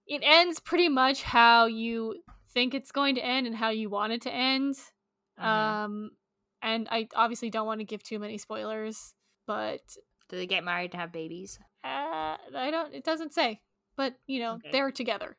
It 0.07 0.21
ends 0.23 0.59
pretty 0.59 0.89
much 0.89 1.21
how 1.21 1.67
you 1.67 2.23
think 2.55 2.73
it's 2.73 2.91
going 2.91 3.13
to 3.15 3.23
end 3.23 3.45
and 3.45 3.55
how 3.55 3.69
you 3.69 3.87
want 3.87 4.11
it 4.13 4.23
to 4.23 4.33
end. 4.33 4.75
Mhm. 5.39 5.45
Um, 5.45 6.11
and 6.63 6.87
I 6.89 7.07
obviously 7.13 7.51
don't 7.51 7.67
want 7.67 7.81
to 7.81 7.85
give 7.85 8.01
too 8.01 8.17
many 8.17 8.39
spoilers, 8.39 9.13
but 9.45 9.81
do 10.29 10.37
they 10.37 10.47
get 10.47 10.63
married 10.63 10.91
and 10.93 11.01
have 11.01 11.11
babies 11.11 11.59
uh, 11.83 12.37
I 12.55 12.71
don't. 12.71 12.95
It 12.95 13.03
doesn't 13.03 13.35
say, 13.35 13.61
but 13.95 14.15
you 14.25 14.39
know 14.39 14.55
Okay. 14.55 14.71
they're 14.71 14.89
together. 14.91 15.37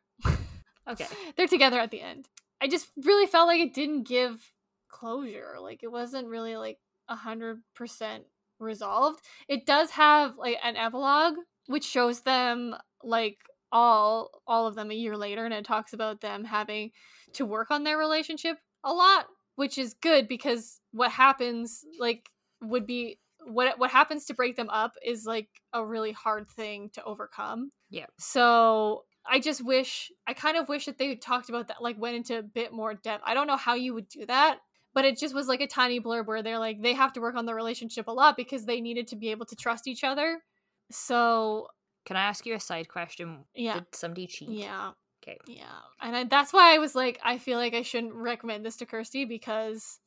okay 0.88 1.06
they're 1.36 1.48
together 1.48 1.80
at 1.80 1.90
the 1.90 2.00
end. 2.00 2.28
I 2.60 2.68
just 2.68 2.86
really 2.96 3.26
felt 3.26 3.48
like 3.48 3.60
it 3.60 3.74
didn't 3.74 4.04
give 4.06 4.52
closure. 4.88 5.56
Like 5.60 5.82
it 5.82 5.90
wasn't 5.90 6.28
really 6.28 6.56
like 6.56 6.78
a 7.08 7.16
hundred 7.16 7.62
percent 7.74 8.26
resolved. 8.58 9.20
It 9.48 9.66
does 9.66 9.90
have 9.92 10.36
like 10.38 10.56
an 10.62 10.76
epilogue 10.76 11.34
which 11.66 11.84
shows 11.84 12.20
them 12.20 12.74
like 13.02 13.38
all 13.72 14.30
all 14.46 14.66
of 14.66 14.74
them 14.74 14.90
a 14.90 14.94
year 14.94 15.16
later 15.16 15.44
and 15.44 15.52
it 15.52 15.64
talks 15.64 15.92
about 15.92 16.20
them 16.20 16.44
having 16.44 16.90
to 17.32 17.44
work 17.44 17.70
on 17.70 17.84
their 17.84 17.98
relationship 17.98 18.58
a 18.84 18.92
lot, 18.92 19.26
which 19.56 19.78
is 19.78 19.94
good 19.94 20.28
because 20.28 20.80
what 20.92 21.10
happens 21.10 21.84
like 21.98 22.30
would 22.62 22.86
be 22.86 23.18
what 23.46 23.78
what 23.78 23.90
happens 23.90 24.26
to 24.26 24.34
break 24.34 24.56
them 24.56 24.70
up 24.70 24.92
is 25.04 25.24
like 25.26 25.48
a 25.72 25.84
really 25.84 26.12
hard 26.12 26.48
thing 26.48 26.90
to 26.94 27.04
overcome. 27.04 27.70
Yeah. 27.90 28.06
So 28.18 29.04
I 29.28 29.40
just 29.40 29.64
wish 29.64 30.10
I 30.26 30.34
kind 30.34 30.56
of 30.56 30.68
wish 30.68 30.86
that 30.86 30.98
they 30.98 31.14
talked 31.16 31.48
about 31.48 31.68
that 31.68 31.82
like 31.82 31.98
went 31.98 32.16
into 32.16 32.38
a 32.38 32.42
bit 32.42 32.72
more 32.72 32.94
depth. 32.94 33.24
I 33.26 33.34
don't 33.34 33.46
know 33.46 33.56
how 33.56 33.74
you 33.74 33.94
would 33.94 34.08
do 34.08 34.26
that, 34.26 34.58
but 34.96 35.04
it 35.04 35.18
just 35.18 35.34
was 35.34 35.46
like 35.46 35.60
a 35.60 35.66
tiny 35.66 36.00
blurb 36.00 36.26
where 36.26 36.42
they're 36.42 36.58
like 36.58 36.80
they 36.80 36.94
have 36.94 37.12
to 37.12 37.20
work 37.20 37.36
on 37.36 37.44
their 37.44 37.54
relationship 37.54 38.08
a 38.08 38.10
lot 38.10 38.34
because 38.34 38.64
they 38.64 38.80
needed 38.80 39.06
to 39.08 39.14
be 39.14 39.30
able 39.30 39.44
to 39.44 39.54
trust 39.54 39.86
each 39.86 40.02
other. 40.02 40.42
So 40.90 41.68
can 42.06 42.16
i 42.16 42.22
ask 42.22 42.46
you 42.46 42.54
a 42.54 42.60
side 42.60 42.88
question 42.88 43.44
Yeah. 43.54 43.74
did 43.74 43.86
somebody 43.92 44.26
cheat 44.28 44.48
yeah, 44.48 44.92
okay 45.22 45.38
yeah, 45.46 45.64
and 46.00 46.16
I, 46.16 46.24
that's 46.24 46.52
why 46.52 46.74
I 46.74 46.78
was 46.78 46.94
like 46.94 47.20
I 47.22 47.36
feel 47.38 47.58
like 47.58 47.74
I 47.74 47.82
shouldn't 47.82 48.14
recommend 48.14 48.64
this 48.64 48.76
to 48.78 48.86
Kirsty 48.86 49.24
because 49.26 49.98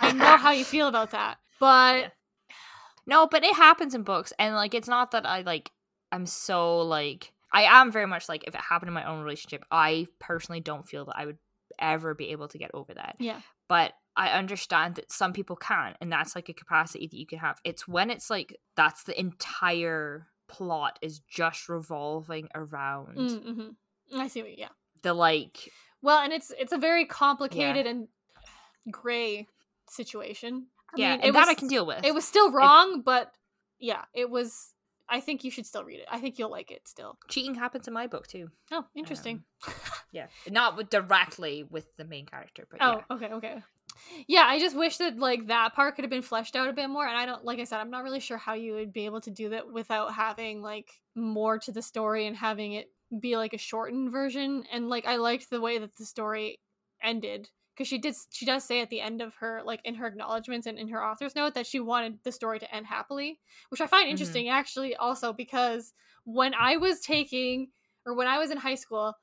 I 0.00 0.12
know 0.12 0.36
how 0.36 0.52
you 0.52 0.64
feel 0.64 0.88
about 0.88 1.10
that. 1.12 1.36
But 1.60 2.12
No, 3.06 3.26
but 3.26 3.44
it 3.44 3.54
happens 3.54 3.94
in 3.94 4.02
books, 4.02 4.32
and 4.38 4.54
like 4.54 4.74
it's 4.74 4.88
not 4.88 5.10
that 5.10 5.26
I 5.26 5.42
like 5.42 5.70
I'm 6.10 6.24
so 6.24 6.78
like 6.80 7.32
I 7.52 7.64
am 7.64 7.92
very 7.92 8.06
much 8.06 8.28
like 8.28 8.44
if 8.46 8.54
it 8.54 8.60
happened 8.60 8.88
in 8.88 8.94
my 8.94 9.04
own 9.04 9.20
relationship, 9.20 9.64
I 9.70 10.06
personally 10.20 10.60
don't 10.60 10.86
feel 10.86 11.04
that 11.06 11.18
I 11.18 11.26
would 11.26 11.38
ever 11.78 12.14
be 12.14 12.30
able 12.30 12.48
to 12.48 12.58
get 12.58 12.70
over 12.72 12.94
that. 12.94 13.16
Yeah. 13.18 13.40
But 13.68 13.92
I 14.18 14.30
understand 14.32 14.96
that 14.96 15.12
some 15.12 15.32
people 15.32 15.56
can, 15.56 15.94
and 16.00 16.10
that's 16.12 16.34
like 16.34 16.48
a 16.48 16.52
capacity 16.52 17.06
that 17.06 17.16
you 17.16 17.26
can 17.26 17.38
have. 17.38 17.58
It's 17.64 17.86
when 17.88 18.10
it's 18.10 18.28
like 18.28 18.54
that's 18.76 19.04
the 19.04 19.18
entire 19.18 20.26
plot 20.48 20.98
is 21.02 21.20
just 21.20 21.68
revolving 21.68 22.48
around 22.54 23.16
Mm, 23.16 23.54
hmm 23.54 24.18
I 24.20 24.28
see 24.28 24.42
what. 24.42 24.58
Yeah. 24.58 24.68
the 25.02 25.14
like 25.14 25.70
Well, 26.02 26.18
and 26.20 26.32
it's 26.32 26.52
it's 26.58 26.72
a 26.72 26.78
very 26.78 27.04
complicated 27.06 27.86
and 27.86 28.08
gray 28.90 29.46
situation. 29.88 30.66
I 30.92 30.98
yeah, 30.98 31.10
mean, 31.12 31.20
and 31.20 31.28
it 31.28 31.32
that 31.32 31.40
was 31.40 31.48
I 31.48 31.54
can 31.54 31.68
deal 31.68 31.86
with. 31.86 32.04
it 32.04 32.14
was 32.14 32.26
still 32.26 32.50
wrong, 32.50 33.02
but 33.04 33.32
yeah, 33.78 34.04
it 34.14 34.28
was. 34.30 34.74
I 35.10 35.20
think 35.20 35.42
you 35.44 35.50
should 35.50 35.64
still 35.66 35.84
read 35.84 36.00
it. 36.00 36.06
I 36.10 36.18
think 36.20 36.38
you'll 36.38 36.50
like 36.50 36.70
it 36.70 36.86
still. 36.88 37.18
cheating 37.28 37.54
happens 37.54 37.88
in 37.88 37.94
my 37.94 38.06
book 38.08 38.26
too. 38.26 38.50
Oh, 38.72 38.84
interesting. 38.94 39.44
Yeah, 40.12 40.26
not 40.50 40.76
with 40.76 40.88
directly 40.90 41.62
with 41.62 41.84
the 41.96 42.04
main 42.04 42.26
character, 42.26 42.66
but 42.70 42.80
Oh, 42.82 43.02
yeah. 43.10 43.16
okay, 43.16 43.26
okay. 43.34 43.62
Yeah, 44.26 44.44
I 44.46 44.58
just 44.58 44.76
wish 44.76 44.96
that 44.98 45.18
like 45.18 45.46
that 45.46 45.74
part 45.74 45.94
could 45.94 46.04
have 46.04 46.10
been 46.10 46.22
fleshed 46.22 46.56
out 46.56 46.68
a 46.68 46.72
bit 46.72 46.88
more. 46.88 47.06
And 47.06 47.16
I 47.16 47.26
don't, 47.26 47.44
like 47.44 47.58
I 47.58 47.64
said, 47.64 47.80
I'm 47.80 47.90
not 47.90 48.04
really 48.04 48.20
sure 48.20 48.38
how 48.38 48.54
you 48.54 48.74
would 48.74 48.92
be 48.92 49.04
able 49.06 49.20
to 49.22 49.30
do 49.30 49.50
that 49.50 49.70
without 49.72 50.14
having 50.14 50.62
like 50.62 51.00
more 51.14 51.58
to 51.60 51.72
the 51.72 51.82
story 51.82 52.26
and 52.26 52.36
having 52.36 52.72
it 52.72 52.92
be 53.20 53.36
like 53.36 53.52
a 53.52 53.58
shortened 53.58 54.10
version. 54.12 54.64
And 54.70 54.88
like 54.88 55.06
I 55.06 55.16
liked 55.16 55.50
the 55.50 55.60
way 55.60 55.78
that 55.78 55.96
the 55.96 56.04
story 56.06 56.60
ended 57.02 57.50
because 57.74 57.88
she 57.88 57.98
did, 57.98 58.14
she 58.30 58.44
does 58.44 58.64
say 58.64 58.80
at 58.80 58.90
the 58.90 59.00
end 59.00 59.20
of 59.22 59.36
her 59.36 59.62
like 59.64 59.80
in 59.84 59.94
her 59.96 60.06
acknowledgments 60.06 60.66
and 60.66 60.78
in 60.78 60.88
her 60.88 61.04
author's 61.04 61.34
note 61.36 61.54
that 61.54 61.66
she 61.66 61.80
wanted 61.80 62.22
the 62.24 62.32
story 62.32 62.58
to 62.58 62.74
end 62.74 62.86
happily, 62.86 63.40
which 63.68 63.80
I 63.80 63.86
find 63.86 64.08
Mhm. 64.08 64.08
interesting 64.08 64.48
actually 64.48 64.96
also 64.96 65.32
because 65.32 65.92
when 66.24 66.54
I 66.54 66.76
was 66.76 67.00
taking 67.00 67.70
or 68.04 68.14
when 68.14 68.26
I 68.26 68.38
was 68.38 68.50
in 68.50 68.58
high 68.58 68.74
school. 68.76 69.14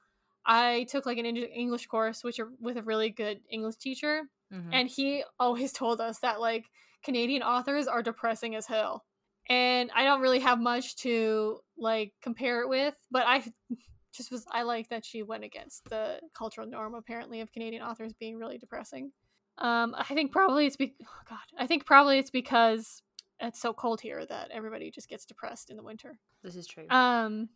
I 0.46 0.86
took 0.90 1.06
like 1.06 1.18
an 1.18 1.26
English 1.26 1.88
course, 1.88 2.24
which 2.24 2.40
with 2.60 2.78
a 2.78 2.84
really 2.84 3.10
good 3.10 3.42
English 3.50 3.78
teacher, 3.78 4.30
Mhm. 4.54 4.70
and 4.74 4.88
he 4.90 5.24
always 5.40 5.72
told 5.82 6.00
us 6.02 6.20
that 6.20 6.40
like 6.40 6.66
Canadian 7.04 7.44
authors 7.44 7.88
are 7.88 8.02
depressing 8.04 8.56
as 8.56 8.66
hell. 8.68 9.04
And 9.48 9.92
I 9.94 10.04
don't 10.04 10.22
really 10.22 10.40
have 10.40 10.60
much 10.60 10.96
to 10.98 11.60
like 11.78 12.14
compare 12.22 12.62
it 12.62 12.70
with, 12.70 12.96
but 13.12 13.24
I 13.28 13.44
just 14.14 14.32
was 14.32 14.46
I 14.52 14.64
like 14.64 14.90
that 14.90 15.06
she 15.06 15.22
went 15.24 15.44
against 15.44 15.86
the 15.90 16.20
cultural 16.34 16.66
norm 16.68 16.96
apparently 16.96 17.42
of 17.42 17.52
Canadian 17.52 17.84
authors 17.84 18.14
being 18.14 18.38
really 18.38 18.58
depressing. 18.58 19.12
Um 19.58 19.94
I 19.98 20.04
think 20.16 20.32
probably 20.32 20.66
it's 20.66 20.78
be- 20.78 20.96
oh 21.04 21.22
god, 21.30 21.40
I 21.58 21.68
think 21.68 21.86
probably 21.86 22.18
it's 22.20 22.32
because 22.32 23.02
it's 23.40 23.60
so 23.62 23.74
cold 23.74 24.00
here 24.02 24.26
that 24.26 24.50
everybody 24.52 24.90
just 24.90 25.10
gets 25.10 25.26
depressed 25.26 25.70
in 25.70 25.76
the 25.78 25.84
winter. 25.84 26.18
this 26.44 26.56
is 26.56 26.66
true. 26.68 26.88
Um 26.90 27.50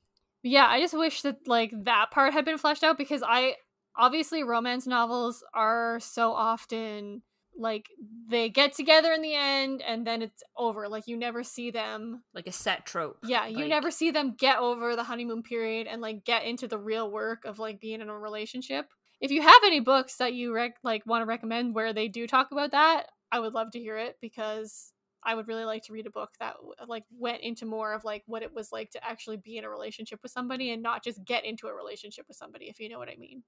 yeah, 0.43 0.67
I 0.67 0.79
just 0.79 0.97
wish 0.97 1.21
that 1.23 1.47
like 1.47 1.71
that 1.85 2.11
part 2.11 2.33
had 2.33 2.45
been 2.45 2.57
fleshed 2.57 2.83
out 2.83 2.97
because 2.97 3.23
I 3.25 3.55
obviously 3.95 4.43
romance 4.43 4.87
novels 4.87 5.43
are 5.53 5.99
so 6.01 6.31
often 6.33 7.21
like 7.57 7.87
they 8.29 8.47
get 8.49 8.73
together 8.73 9.11
in 9.11 9.21
the 9.21 9.35
end 9.35 9.81
and 9.81 10.07
then 10.07 10.21
it's 10.21 10.41
over. 10.55 10.87
Like 10.87 11.07
you 11.07 11.17
never 11.17 11.43
see 11.43 11.71
them. 11.71 12.23
like 12.33 12.47
a 12.47 12.51
set 12.53 12.85
trope. 12.85 13.17
Yeah, 13.25 13.47
you 13.47 13.57
Like- 13.57 13.67
never 13.69 13.91
see 13.91 14.11
them 14.11 14.35
get 14.37 14.59
over 14.59 14.95
the 14.95 15.03
honeymoon 15.03 15.43
period 15.43 15.85
and 15.87 16.01
like 16.01 16.23
get 16.23 16.45
into 16.45 16.67
the 16.67 16.77
real 16.77 17.11
work 17.11 17.43
of 17.45 17.59
like 17.59 17.81
being 17.81 17.99
in 18.01 18.09
a 18.09 18.17
relationship. 18.17 18.87
If 19.19 19.31
you 19.31 19.41
have 19.41 19.61
any 19.65 19.81
books 19.81 20.15
that 20.17 20.33
you 20.33 20.53
rec- 20.53 20.79
like 20.83 21.05
want 21.05 21.21
to 21.23 21.25
recommend 21.25 21.75
where 21.75 21.91
they 21.91 22.07
do 22.07 22.27
talk 22.27 22.51
about 22.53 22.71
that, 22.71 23.07
I 23.31 23.39
would 23.41 23.53
love 23.53 23.71
to 23.71 23.79
hear 23.79 23.97
it 23.97 24.15
because 24.21 24.93
I 25.21 25.35
would 25.35 25.49
really 25.49 25.65
like 25.65 25.83
to 25.83 25.91
read 25.93 26.07
a 26.07 26.11
book 26.11 26.29
that 26.39 26.55
like 26.87 27.03
went 27.11 27.41
into 27.41 27.65
more 27.65 27.91
of 27.91 28.05
like 28.05 28.23
what 28.25 28.41
it 28.43 28.53
was 28.53 28.71
like 28.71 28.91
to 28.91 29.05
actually 29.05 29.35
be 29.35 29.57
in 29.57 29.65
a 29.65 29.69
relationship 29.69 30.19
with 30.23 30.31
somebody 30.31 30.71
and 30.71 30.81
not 30.81 31.03
just 31.03 31.25
get 31.25 31.43
into 31.43 31.67
a 31.67 31.73
relationship 31.75 32.23
with 32.29 32.37
somebody 32.37 32.69
if 32.69 32.79
you 32.79 32.87
know 32.87 32.97
what 32.99 33.09
I 33.09 33.17
mean. 33.17 33.43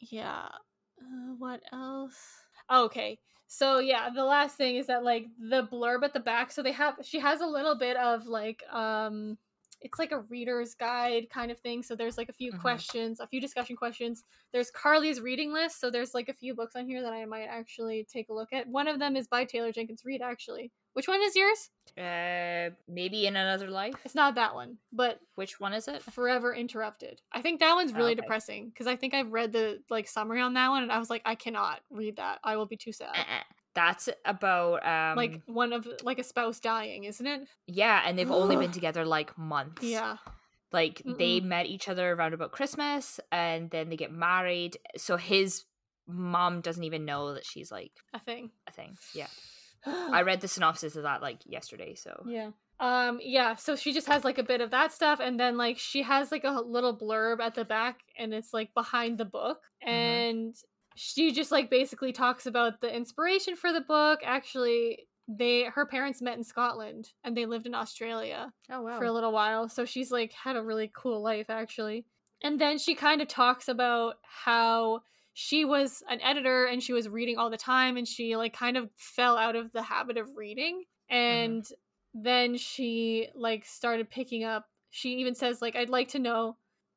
Yeah. 0.00 0.48
Uh, 1.00 1.34
what 1.38 1.60
else? 1.72 2.18
Okay. 2.70 3.18
So 3.48 3.78
yeah, 3.78 4.10
the 4.10 4.24
last 4.24 4.56
thing 4.56 4.76
is 4.76 4.86
that 4.88 5.04
like 5.04 5.26
the 5.38 5.64
blurb 5.64 6.02
at 6.02 6.12
the 6.12 6.20
back 6.20 6.50
so 6.50 6.62
they 6.62 6.72
have 6.72 6.96
she 7.02 7.20
has 7.20 7.40
a 7.40 7.46
little 7.46 7.76
bit 7.76 7.96
of 7.96 8.26
like 8.26 8.62
um 8.72 9.38
it's 9.82 9.98
like 9.98 10.10
a 10.10 10.20
reader's 10.22 10.74
guide 10.74 11.28
kind 11.30 11.50
of 11.52 11.60
thing. 11.60 11.82
So 11.82 11.94
there's 11.94 12.16
like 12.18 12.28
a 12.30 12.32
few 12.32 12.52
Mhm. 12.52 12.60
questions, 12.60 13.20
a 13.20 13.26
few 13.26 13.40
discussion 13.40 13.76
questions. 13.76 14.24
There's 14.52 14.70
Carley's 14.70 15.20
reading 15.20 15.52
list, 15.52 15.78
so 15.80 15.90
there's 15.90 16.14
like 16.14 16.28
a 16.28 16.34
few 16.34 16.54
books 16.54 16.74
on 16.76 16.86
here 16.86 17.02
that 17.02 17.12
I 17.12 17.24
might 17.26 17.44
actually 17.44 18.04
take 18.04 18.28
a 18.30 18.32
look 18.34 18.52
at. 18.52 18.66
One 18.68 18.88
of 18.88 18.98
them 18.98 19.16
is 19.16 19.28
by 19.28 19.44
Taylor 19.44 19.72
Jenkins 19.72 20.02
Reid 20.04 20.22
actually. 20.22 20.72
Which 20.96 21.08
one 21.08 21.20
is 21.22 21.36
yours? 21.36 21.68
Uh, 21.98 22.70
maybe 22.88 23.26
in 23.26 23.36
another 23.36 23.68
life. 23.68 23.94
It's 24.04 24.14
not 24.14 24.34
that 24.36 24.54
one, 24.54 24.78
but 24.92 25.20
Which 25.34 25.60
one 25.60 25.74
is 25.74 25.88
it? 25.88 26.02
Forever 26.02 26.54
Interrupted. 26.54 27.20
I 27.32 27.42
think 27.42 27.60
that 27.60 27.74
one's 27.74 27.92
Oh, 27.92 27.96
really 27.96 28.12
okay. 28.12 28.22
depressing 28.22 28.68
because 28.70 28.86
I 28.86 28.96
think 28.96 29.12
I've 29.12 29.30
read 29.30 29.52
the 29.52 29.80
like 29.90 30.08
summary 30.08 30.40
on 30.40 30.54
that 30.54 30.70
one 30.70 30.82
and 30.82 30.90
I 30.92 30.98
was 30.98 31.10
like 31.10 31.22
I 31.26 31.34
cannot 31.34 31.80
read 31.90 32.16
that. 32.16 32.38
I 32.42 32.56
will 32.56 32.64
be 32.66 32.76
too 32.78 32.92
sad. 32.92 33.10
Uh-uh. 33.14 33.42
That's 33.74 34.08
about 34.24 34.86
um 34.86 35.16
like 35.16 35.42
one 35.46 35.74
of 35.74 35.86
like 36.02 36.18
a 36.18 36.24
spouse 36.24 36.60
dying, 36.60 37.04
isn't 37.04 37.26
it? 37.26 37.46
yeah, 37.66 38.02
and 38.06 38.18
they've 38.18 38.30
only 38.30 38.56
been 38.56 38.72
together 38.72 39.04
like 39.04 39.36
months. 39.36 39.82
Yeah. 39.82 40.16
Like 40.72 41.02
they 41.04 41.40
met 41.40 41.66
each 41.66 41.88
other 41.88 42.10
around 42.12 42.32
about 42.34 42.52
Christmas 42.52 43.20
and 43.30 43.70
then 43.70 43.88
they 43.90 43.96
get 43.96 44.12
married. 44.12 44.78
So 44.96 45.16
his 45.18 45.64
mom 46.06 46.60
doesn't 46.62 46.84
even 46.84 47.04
know 47.04 47.34
that 47.34 47.44
she's 47.44 47.70
like 47.70 47.92
A 48.14 48.18
thing. 48.18 48.50
a 48.66 48.72
thing. 48.72 48.96
Yeah. 49.14 49.28
I 49.86 50.22
read 50.22 50.40
the 50.40 50.48
synopsis 50.48 50.96
of 50.96 51.04
that 51.04 51.22
like 51.22 51.38
yesterday, 51.46 51.94
so 51.94 52.24
Yeah. 52.26 52.50
Um 52.80 53.18
yeah, 53.22 53.54
so 53.56 53.74
she 53.76 53.92
just 53.92 54.06
has 54.08 54.24
like 54.24 54.38
a 54.38 54.42
bit 54.42 54.60
of 54.60 54.70
that 54.72 54.92
stuff 54.92 55.20
and 55.20 55.38
then 55.40 55.56
like 55.56 55.78
she 55.78 56.02
has 56.02 56.30
like 56.30 56.44
a 56.44 56.60
little 56.60 56.96
blurb 56.96 57.40
at 57.40 57.54
the 57.54 57.64
back 57.64 58.00
and 58.18 58.34
it's 58.34 58.52
like 58.52 58.74
behind 58.74 59.16
the 59.18 59.24
book 59.24 59.60
Mhm. 59.86 59.88
and 59.90 60.54
she 60.94 61.30
just 61.32 61.52
like 61.52 61.70
basically 61.70 62.12
talks 62.12 62.46
about 62.46 62.80
the 62.80 62.94
inspiration 62.94 63.54
for 63.56 63.72
the 63.72 63.82
book. 63.82 64.20
Actually, 64.24 65.06
they 65.28 65.64
her 65.64 65.86
parents 65.86 66.22
met 66.22 66.36
in 66.38 66.44
Scotland 66.44 67.10
and 67.24 67.36
they 67.36 67.46
lived 67.46 67.66
in 67.66 67.74
Australia 67.74 68.52
Oh 68.70 68.82
wow. 68.82 68.98
for 68.98 69.04
a 69.04 69.12
little 69.12 69.32
while. 69.32 69.68
So 69.68 69.84
she's 69.84 70.10
like 70.10 70.32
had 70.32 70.56
a 70.56 70.62
really 70.62 70.90
cool 70.94 71.22
life 71.22 71.46
actually. 71.50 72.06
And 72.42 72.60
then 72.60 72.78
she 72.78 72.94
kind 72.94 73.20
of 73.22 73.28
talks 73.28 73.68
about 73.68 74.16
how 74.22 75.00
she 75.38 75.66
was 75.66 76.02
an 76.08 76.18
editor 76.22 76.64
and 76.64 76.82
she 76.82 76.94
was 76.94 77.10
reading 77.10 77.36
all 77.36 77.50
the 77.50 77.58
time 77.58 77.98
and 77.98 78.08
she 78.08 78.38
like 78.38 78.54
kind 78.54 78.74
of 78.74 78.88
fell 78.96 79.36
out 79.36 79.54
of 79.54 79.70
the 79.72 79.82
habit 79.82 80.16
of 80.16 80.34
reading 80.34 80.82
and 81.10 81.66
then 82.14 82.56
she 82.56 83.28
like 83.34 83.62
started 83.66 84.08
picking 84.08 84.44
up 84.44 84.64
she 84.88 85.16
even 85.16 85.34
says 85.34 85.60
like 85.60 85.76
I'd 85.76 85.90
like 85.90 86.08
to 86.08 86.18
know 86.18 86.56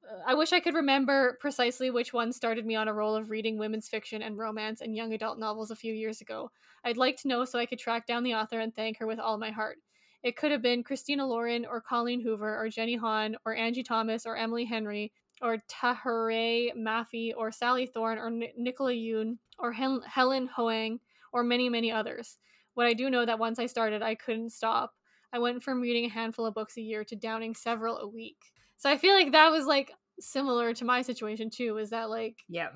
uh, 0.10 0.22
I 0.26 0.36
wish 0.36 0.54
I 0.54 0.62
could 0.62 0.74
remember 0.74 1.38
precisely 1.42 1.92
which 1.92 2.14
one 2.14 2.32
started 2.32 2.66
me 2.66 2.76
on 2.76 2.88
a 2.88 2.94
roll 2.94 3.14
of 3.14 3.30
reading 3.30 3.58
women's 3.58 3.90
fiction 3.90 4.22
and 4.22 4.38
romance 4.38 4.80
and 4.80 4.96
young 4.96 5.12
adult 5.12 5.38
novels 5.38 5.70
a 5.70 5.76
few 5.76 5.94
years 5.94 6.22
ago. 6.22 6.50
I'd 6.86 6.96
like 6.96 7.18
to 7.18 7.28
know 7.28 7.44
so 7.44 7.60
I 7.60 7.66
could 7.66 7.78
track 7.78 8.08
down 8.08 8.24
the 8.24 8.36
author 8.36 8.62
and 8.62 8.74
thank 8.74 9.00
her 9.00 9.06
with 9.06 9.20
all 9.20 9.38
my 9.38 9.52
heart. 9.52 9.80
It 10.24 10.38
could 10.38 10.54
have 10.54 10.62
been 10.62 10.84
Christina 10.84 11.28
Lauren 11.28 11.66
or 11.66 11.82
Colleen 11.82 12.22
Hoover 12.22 12.58
or 12.58 12.70
Jenny 12.70 12.96
Han 12.96 13.36
or 13.46 13.54
Angie 13.54 13.84
Thomas 13.84 14.26
or 14.26 14.38
Emily 14.38 14.64
Henry 14.64 15.12
or 15.42 15.58
Tahereh 15.70 16.76
Mafi 16.76 17.34
or 17.36 17.52
Sally 17.52 17.86
Thorne 17.86 18.18
or 18.18 18.28
N- 18.28 18.44
Nicola 18.58 18.92
Yoon 18.92 19.38
or 19.58 19.72
Hel- 19.72 20.02
Helen 20.02 20.48
Hoang 20.48 21.00
or 21.32 21.44
many, 21.44 21.70
many 21.70 21.92
others. 21.92 22.38
What 22.74 22.88
I 22.88 22.94
do 22.94 23.10
know 23.10 23.26
that 23.26 23.40
once 23.40 23.60
I 23.60 23.66
started, 23.66 24.02
I 24.02 24.16
couldn't 24.16 24.52
stop. 24.52 24.94
I 25.32 25.40
went 25.40 25.64
from 25.64 25.82
reading 25.82 26.06
a 26.06 26.10
handful 26.10 26.46
of 26.46 26.54
books 26.54 26.78
a 26.78 26.82
year 26.82 27.04
to 27.06 27.16
downing 27.16 27.54
several 27.56 27.98
a 27.98 28.08
week. 28.08 28.38
So 28.78 28.90
I 28.90 28.98
feel 28.98 29.14
like 29.14 29.32
that 29.34 29.50
was 29.50 29.66
like 29.66 29.92
similar 30.20 30.74
to 30.74 30.86
my 30.86 31.02
situation 31.02 31.50
too, 31.50 31.78
is 31.78 31.90
that 31.92 32.10
like 32.10 32.38
yeah. 32.48 32.70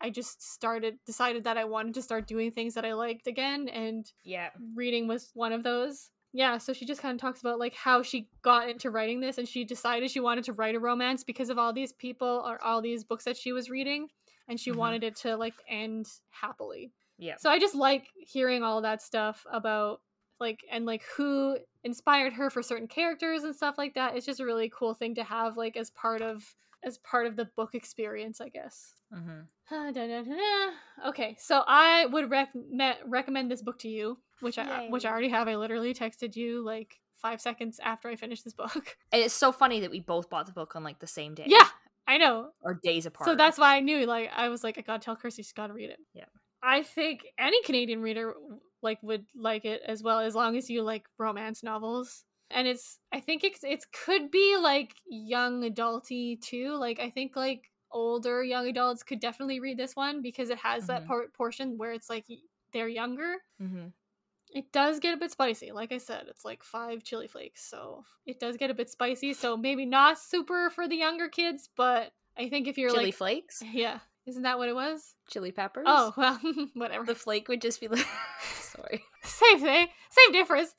I 0.00 0.08
just 0.10 0.42
started 0.42 0.98
decided 1.04 1.44
that 1.44 1.58
I 1.58 1.64
wanted 1.64 1.94
to 1.94 2.02
start 2.02 2.26
doing 2.26 2.50
things 2.50 2.74
that 2.74 2.86
I 2.86 2.94
liked 2.94 3.26
again 3.26 3.68
and 3.68 4.10
Yeah. 4.24 4.50
reading 4.74 5.06
was 5.08 5.30
one 5.34 5.52
of 5.52 5.62
those. 5.62 6.10
Yeah, 6.32 6.58
so 6.58 6.72
she 6.72 6.84
just 6.84 7.02
kind 7.02 7.14
of 7.14 7.20
talks 7.20 7.40
about 7.40 7.58
like 7.58 7.74
how 7.74 8.02
she 8.02 8.30
got 8.42 8.68
into 8.68 8.90
writing 8.90 9.20
this 9.20 9.36
and 9.38 9.48
she 9.48 9.64
decided 9.64 10.10
she 10.10 10.20
wanted 10.20 10.44
to 10.44 10.52
write 10.52 10.76
a 10.76 10.80
romance 10.80 11.24
because 11.24 11.50
of 11.50 11.58
all 11.58 11.72
these 11.72 11.92
people 11.92 12.44
or 12.46 12.62
all 12.62 12.80
these 12.80 13.02
books 13.02 13.24
that 13.24 13.36
she 13.36 13.52
was 13.52 13.68
reading 13.68 14.08
and 14.46 14.60
she 14.60 14.70
Mhm. 14.70 14.76
wanted 14.78 15.02
it 15.02 15.16
to 15.16 15.36
like 15.36 15.54
end 15.68 16.06
happily. 16.30 16.92
Yeah. 17.18 17.36
So 17.36 17.50
I 17.50 17.58
just 17.58 17.74
like 17.74 18.08
hearing 18.16 18.62
all 18.62 18.80
that 18.82 19.02
stuff 19.02 19.44
about 19.50 20.02
like 20.38 20.60
and 20.70 20.86
like 20.86 21.02
who 21.16 21.58
inspired 21.82 22.32
her 22.34 22.48
for 22.48 22.62
certain 22.62 22.86
characters 22.88 23.42
and 23.42 23.54
stuff 23.54 23.76
like 23.76 23.94
that. 23.94 24.16
It's 24.16 24.26
just 24.26 24.40
a 24.40 24.44
really 24.44 24.70
cool 24.70 24.94
thing 24.94 25.14
to 25.16 25.24
have 25.24 25.56
like 25.56 25.76
as 25.76 25.90
part 25.90 26.22
of 26.22 26.54
as 26.84 26.98
part 26.98 27.26
of 27.26 27.36
the 27.36 27.44
book 27.56 27.74
experience, 27.74 28.40
I 28.40 28.48
guess. 28.48 28.94
hmm 29.12 29.40
Ah, 29.72 29.90
da, 29.92 30.06
da, 30.06 30.22
da, 30.22 30.34
da. 30.34 31.08
Okay, 31.10 31.36
so 31.38 31.62
I 31.66 32.06
would 32.06 32.28
rec- 32.30 32.54
me- 32.54 32.94
recommend 33.06 33.50
this 33.50 33.62
book 33.62 33.78
to 33.80 33.88
you, 33.88 34.18
which 34.40 34.58
I 34.58 34.88
which 34.88 35.04
I 35.04 35.10
already 35.10 35.28
have. 35.28 35.46
I 35.46 35.54
literally 35.56 35.94
texted 35.94 36.34
you 36.36 36.64
like 36.64 36.98
five 37.16 37.40
seconds 37.40 37.78
after 37.82 38.08
I 38.08 38.16
finished 38.16 38.44
this 38.44 38.54
book. 38.54 38.96
And 39.12 39.22
it's 39.22 39.34
so 39.34 39.52
funny 39.52 39.80
that 39.80 39.90
we 39.90 40.00
both 40.00 40.28
bought 40.30 40.46
the 40.46 40.52
book 40.52 40.74
on 40.74 40.82
like 40.82 40.98
the 40.98 41.06
same 41.06 41.34
day. 41.34 41.44
yeah, 41.46 41.68
I 42.08 42.18
know. 42.18 42.50
Or 42.62 42.74
days 42.82 43.06
apart. 43.06 43.28
So 43.28 43.36
that's 43.36 43.58
why 43.58 43.76
I 43.76 43.80
knew. 43.80 44.06
Like, 44.06 44.30
I 44.34 44.48
was 44.48 44.64
like, 44.64 44.78
I 44.78 44.80
gotta 44.80 44.98
tell 45.04 45.14
Kirsty 45.16 45.42
she's 45.42 45.52
gotta 45.52 45.72
read 45.72 45.90
it. 45.90 45.98
Yeah. 46.14 46.24
I 46.62 46.82
think 46.82 47.24
any 47.38 47.62
Canadian 47.62 48.02
reader 48.02 48.34
like 48.82 48.98
would 49.02 49.24
like 49.36 49.64
it 49.64 49.82
as 49.86 50.02
well 50.02 50.18
as 50.20 50.34
long 50.34 50.56
as 50.56 50.68
you 50.70 50.82
like 50.82 51.04
romance 51.18 51.62
novels. 51.62 52.24
And 52.50 52.66
it's 52.66 52.98
I 53.12 53.20
think 53.20 53.44
it's 53.44 53.62
it 53.62 53.84
could 54.04 54.30
be 54.30 54.56
like 54.56 54.94
young 55.08 55.62
adulty 55.62 56.40
too. 56.40 56.74
Like 56.76 56.98
I 57.00 57.10
think 57.10 57.36
like 57.36 57.70
older 57.92 58.42
young 58.42 58.66
adults 58.68 59.02
could 59.02 59.20
definitely 59.20 59.60
read 59.60 59.76
this 59.78 59.94
one 59.96 60.22
because 60.22 60.50
it 60.50 60.58
has 60.58 60.86
that 60.88 61.04
Mhm. 61.04 61.06
por- 61.06 61.28
portion 61.28 61.78
where 61.78 61.92
it's 61.92 62.10
like 62.10 62.24
they're 62.72 62.88
younger. 62.88 63.36
Mm-hmm. 63.60 63.88
It 64.52 64.72
does 64.72 64.98
get 64.98 65.14
a 65.14 65.16
bit 65.16 65.30
spicy. 65.30 65.70
Like 65.70 65.92
I 65.92 65.98
said, 65.98 66.24
it's 66.28 66.44
like 66.44 66.64
five 66.64 67.04
chili 67.04 67.28
flakes, 67.28 67.62
so 67.68 68.04
it 68.26 68.40
does 68.40 68.56
get 68.56 68.70
a 68.70 68.74
bit 68.74 68.90
spicy. 68.90 69.32
So 69.34 69.56
maybe 69.68 69.86
not 69.86 70.18
super 70.18 70.70
for 70.70 70.88
the 70.88 70.96
younger 70.96 71.28
kids, 71.28 71.68
but 71.76 72.12
I 72.36 72.48
think 72.48 72.66
if 72.66 72.76
you're 72.78 72.90
Chili 72.90 73.06
like, 73.06 73.14
flakes, 73.14 73.62
yeah, 73.72 73.98
isn't 74.26 74.42
that 74.42 74.58
what 74.58 74.68
it 74.68 74.74
was? 74.74 75.14
chili 75.28 75.52
peppers. 75.52 75.84
Oh 75.86 76.12
well, 76.16 76.40
whatever. 76.74 77.04
the 77.04 77.14
flake 77.14 77.46
would 77.48 77.62
just 77.62 77.80
be 77.80 77.86
like, 77.88 78.06
sorry. 78.54 79.04
same 79.22 79.60
thing, 79.60 79.86
same 80.10 80.32
difference. 80.32 80.74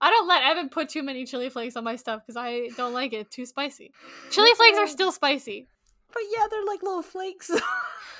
I 0.00 0.10
don't 0.10 0.28
let 0.28 0.42
Evan 0.42 0.68
put 0.68 0.88
too 0.88 1.02
many 1.02 1.24
chili 1.24 1.48
flakes 1.48 1.76
on 1.76 1.84
my 1.84 1.96
stuff 1.96 2.22
because 2.24 2.36
I 2.36 2.68
don't 2.76 2.92
like 2.92 3.12
it 3.12 3.30
too 3.30 3.46
spicy. 3.46 3.92
Chili 4.30 4.50
flakes 4.56 4.78
are 4.78 4.86
still 4.86 5.12
spicy, 5.12 5.68
But 6.12 6.22
yeah, 6.36 6.46
they're 6.50 6.64
like 6.64 6.82
little 6.82 7.02
flakes. 7.02 7.50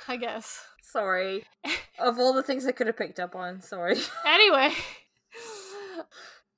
I 0.07 0.17
guess. 0.17 0.65
sorry. 0.81 1.43
Of 1.99 2.19
all 2.19 2.31
the 2.33 2.43
things 2.43 2.67
I 2.67 2.71
could 2.73 2.85
have 2.85 2.95
picked 2.95 3.19
up 3.19 3.35
on, 3.35 3.59
sorry. 3.61 3.97
Anyway, 4.23 4.71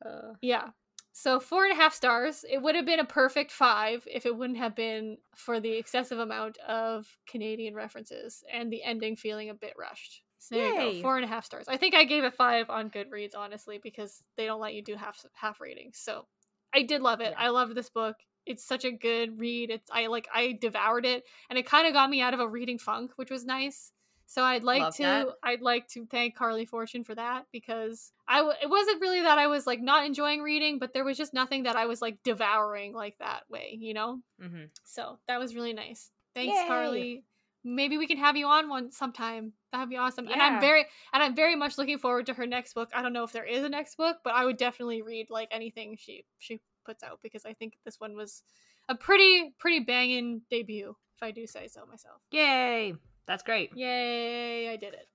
Uh, 0.06 0.34
yeah. 0.42 0.70
So 1.14 1.40
four 1.40 1.64
and 1.66 1.74
a 1.74 1.76
half 1.76 1.94
stars. 1.94 2.46
It 2.50 2.62
would 2.62 2.76
have 2.76 2.86
been 2.86 3.00
a 3.00 3.06
perfect 3.06 3.52
five 3.52 4.06
if 4.10 4.26
it 4.26 4.36
wouldn't 4.38 4.60
have 4.60 4.76
been 4.76 5.18
for 5.36 5.60
the 5.60 5.74
excessive 5.74 6.20
amount 6.20 6.58
of 6.60 7.08
Canadian 7.28 7.74
references 7.76 8.44
and 8.54 8.72
the 8.72 8.84
ending 8.84 9.16
feeling 9.16 9.50
a 9.50 9.54
bit 9.54 9.74
rushed. 9.78 10.24
So 10.40 10.56
there 10.56 10.74
you 10.82 10.94
go. 10.94 11.02
Four 11.02 11.18
and 11.18 11.26
a 11.26 11.28
half 11.28 11.46
stars. 11.46 11.66
I 11.68 11.78
think 11.78 11.94
I 11.96 12.06
gave 12.06 12.24
it 12.24 12.34
five 12.34 12.70
on 12.70 12.90
Goodreads, 12.90 13.36
honestly, 13.38 13.80
because 13.82 14.24
they 14.38 14.46
don't 14.46 14.62
let 14.62 14.74
you 14.74 14.82
do 14.82 14.96
half 14.96 15.24
half 15.34 15.60
ratings. 15.62 16.00
So 16.00 16.26
I 16.74 16.84
did 16.84 17.02
love 17.02 17.22
it. 17.22 17.32
Yeah. 17.38 17.46
I 17.46 17.50
loved 17.50 17.76
this 17.76 17.90
book. 17.90 18.16
It's 18.46 18.66
such 18.66 18.86
a 18.86 18.92
good 18.92 19.40
read. 19.40 19.70
It's 19.70 19.90
I 19.92 20.08
like 20.08 20.28
I 20.34 20.58
devoured 20.60 21.06
it, 21.06 21.24
and 21.50 21.60
it 21.60 21.66
kind 21.66 21.86
of 21.88 21.94
got 21.94 22.10
me 22.10 22.22
out 22.22 22.34
of 22.34 22.40
a 22.40 22.48
reading 22.48 22.80
funk, 22.80 23.12
which 23.18 23.30
was 23.30 23.46
nice. 23.46 23.92
So 24.28 24.44
I'd 24.44 24.64
like 24.64 24.82
Love 24.82 24.96
to 24.98 25.04
that. 25.04 25.28
I'd 25.44 25.62
like 25.62 25.88
to 25.90 26.06
thank 26.06 26.36
Carley 26.36 26.64
Fortune 26.66 27.04
for 27.04 27.16
that 27.16 27.48
because 27.52 28.12
I 28.28 28.38
w- 28.38 28.56
it 28.62 28.70
wasn't 28.70 29.02
really 29.02 29.22
that 29.22 29.40
I 29.40 29.48
was 29.48 29.66
like 29.66 29.82
not 29.82 30.06
enjoying 30.06 30.44
reading, 30.44 30.78
but 30.78 30.94
there 30.94 31.04
was 31.04 31.18
just 31.18 31.34
nothing 31.34 31.64
that 31.64 31.76
I 31.76 31.88
was 31.88 32.00
like 32.00 32.20
devouring 32.24 32.94
like 32.94 33.18
that 33.18 33.42
way, 33.50 33.76
you 33.82 33.96
know. 33.96 34.20
mhm. 34.40 34.70
So 34.84 35.18
that 35.28 35.40
was 35.40 35.56
really 35.56 35.74
nice. 35.74 36.12
Thanks, 36.36 36.56
Yay. 36.56 36.68
Carley. 36.68 37.24
Maybe 37.64 37.98
we 37.98 38.08
can 38.08 38.18
have 38.18 38.38
you 38.38 38.48
on 38.48 38.70
one 38.70 38.92
sometime. 38.92 39.54
That'd 39.72 39.90
be 39.90 39.98
awesome. 39.98 40.28
And 40.28 40.42
I'm 40.42 40.62
very 40.62 40.86
and 41.14 41.22
I'm 41.22 41.36
very 41.36 41.56
much 41.56 41.78
looking 41.78 41.98
forward 41.98 42.26
to 42.28 42.34
her 42.34 42.48
next 42.48 42.74
book. 42.74 42.90
I 42.94 43.02
don't 43.02 43.14
know 43.14 43.24
if 43.24 43.32
there 43.32 43.46
is 43.46 43.64
a 43.64 43.70
next 43.70 43.96
book, 43.96 44.18
but 44.24 44.34
I 44.34 44.46
would 44.46 44.58
definitely 44.58 45.02
read 45.02 45.28
like 45.30 45.50
anything 45.52 45.98
she 46.00 46.26
she 46.38 46.62
puts 46.86 47.04
out 47.04 47.20
because 47.22 47.46
I 47.46 47.54
think 47.54 47.74
this 47.86 48.00
one 48.00 48.16
was 48.16 48.44
a 48.88 48.96
pretty 48.96 49.54
pretty 49.60 49.80
banging 49.82 50.42
debut, 50.50 50.96
if 51.16 51.24
I 51.24 51.32
do 51.32 51.46
say 51.46 51.68
so 51.68 51.86
myself. 51.86 52.22
Yay! 52.32 52.96
That's 53.28 53.44
great. 53.44 53.72
Yay, 53.76 54.70
I 54.70 54.76
did 54.76 54.94
it. 54.94 55.08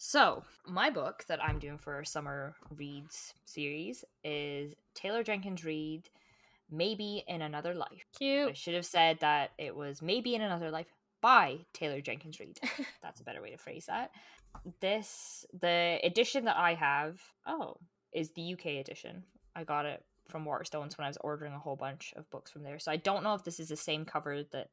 So, 0.00 0.44
my 0.64 0.90
book 0.90 1.24
that 1.26 1.42
I'm 1.42 1.58
doing 1.58 1.78
for 1.78 2.04
summer 2.04 2.54
reads 2.70 3.34
series 3.44 4.04
is 4.22 4.72
Taylor 4.94 5.24
Jenkins 5.24 5.64
Reid 5.64 6.08
Maybe 6.70 7.24
in 7.26 7.42
Another 7.42 7.74
Life. 7.74 8.04
Cute. 8.16 8.50
I 8.50 8.52
should 8.52 8.74
have 8.74 8.86
said 8.86 9.18
that 9.20 9.50
it 9.58 9.74
was 9.74 10.00
Maybe 10.00 10.36
in 10.36 10.42
Another 10.42 10.70
Life 10.70 10.86
by 11.20 11.58
Taylor 11.72 12.00
Jenkins 12.00 12.38
Reid. 12.40 12.58
That's 13.02 13.20
a 13.20 13.24
better 13.24 13.42
way 13.42 13.50
to 13.50 13.58
phrase 13.58 13.86
that. 13.86 14.10
This, 14.80 15.44
the 15.60 15.98
edition 16.02 16.44
that 16.46 16.56
I 16.56 16.74
have, 16.74 17.20
oh, 17.46 17.76
is 18.12 18.30
the 18.32 18.54
UK 18.54 18.66
edition. 18.80 19.24
I 19.54 19.64
got 19.64 19.86
it 19.86 20.04
from 20.28 20.44
Waterstones 20.44 20.96
when 20.96 21.04
I 21.04 21.08
was 21.08 21.18
ordering 21.20 21.52
a 21.52 21.58
whole 21.58 21.76
bunch 21.76 22.12
of 22.16 22.28
books 22.30 22.50
from 22.50 22.62
there. 22.62 22.78
So 22.78 22.90
I 22.92 22.96
don't 22.96 23.22
know 23.22 23.34
if 23.34 23.44
this 23.44 23.60
is 23.60 23.68
the 23.68 23.76
same 23.76 24.04
cover 24.04 24.42
that 24.52 24.68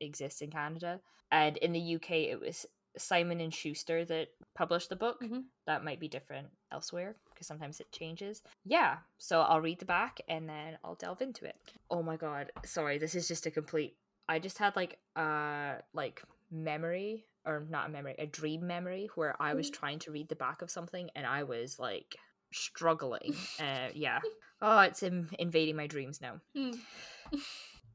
exists 0.00 0.40
in 0.40 0.50
Canada. 0.50 1.00
And 1.30 1.56
in 1.58 1.72
the 1.72 1.94
UK, 1.96 2.10
it 2.10 2.40
was 2.40 2.66
Simon 2.96 3.40
and 3.40 3.52
Schuster 3.52 4.04
that 4.04 4.28
published 4.54 4.88
the 4.88 4.96
book. 4.96 5.20
Mhm. 5.20 5.44
That 5.66 5.84
might 5.84 5.98
be 6.00 6.08
different 6.08 6.48
elsewhere 6.70 7.16
because 7.32 7.46
sometimes 7.46 7.80
it 7.80 7.90
changes. 7.92 8.42
Yeah, 8.64 8.98
so 9.18 9.42
I'll 9.42 9.60
read 9.60 9.80
the 9.80 9.84
back 9.84 10.20
and 10.28 10.48
then 10.48 10.78
I'll 10.84 10.94
delve 10.94 11.20
into 11.22 11.44
it. 11.44 11.56
Oh 11.90 12.02
my 12.02 12.16
god, 12.16 12.52
sorry, 12.64 12.98
this 12.98 13.14
is 13.14 13.26
just 13.26 13.46
a 13.46 13.50
complete. 13.50 13.96
I 14.28 14.38
just 14.38 14.58
had 14.58 14.76
like 14.76 14.98
uh 15.16 15.76
like 15.92 16.22
memory 16.50 17.26
or 17.46 17.66
not 17.68 17.88
a 17.88 17.92
memory, 17.92 18.14
a 18.18 18.26
dream 18.26 18.66
memory 18.66 19.10
where 19.14 19.34
I 19.40 19.54
was 19.54 19.68
trying 19.70 19.98
to 20.00 20.10
read 20.10 20.28
the 20.28 20.36
back 20.36 20.62
of 20.62 20.70
something 20.70 21.10
and 21.14 21.26
I 21.26 21.42
was 21.42 21.78
like 21.78 22.16
struggling. 22.52 23.34
uh 23.60 23.88
yeah. 23.94 24.20
Oh, 24.62 24.80
it's 24.80 25.02
in- 25.02 25.30
invading 25.38 25.76
my 25.76 25.86
dreams 25.86 26.20
now. 26.20 26.40
Hmm. 26.56 26.72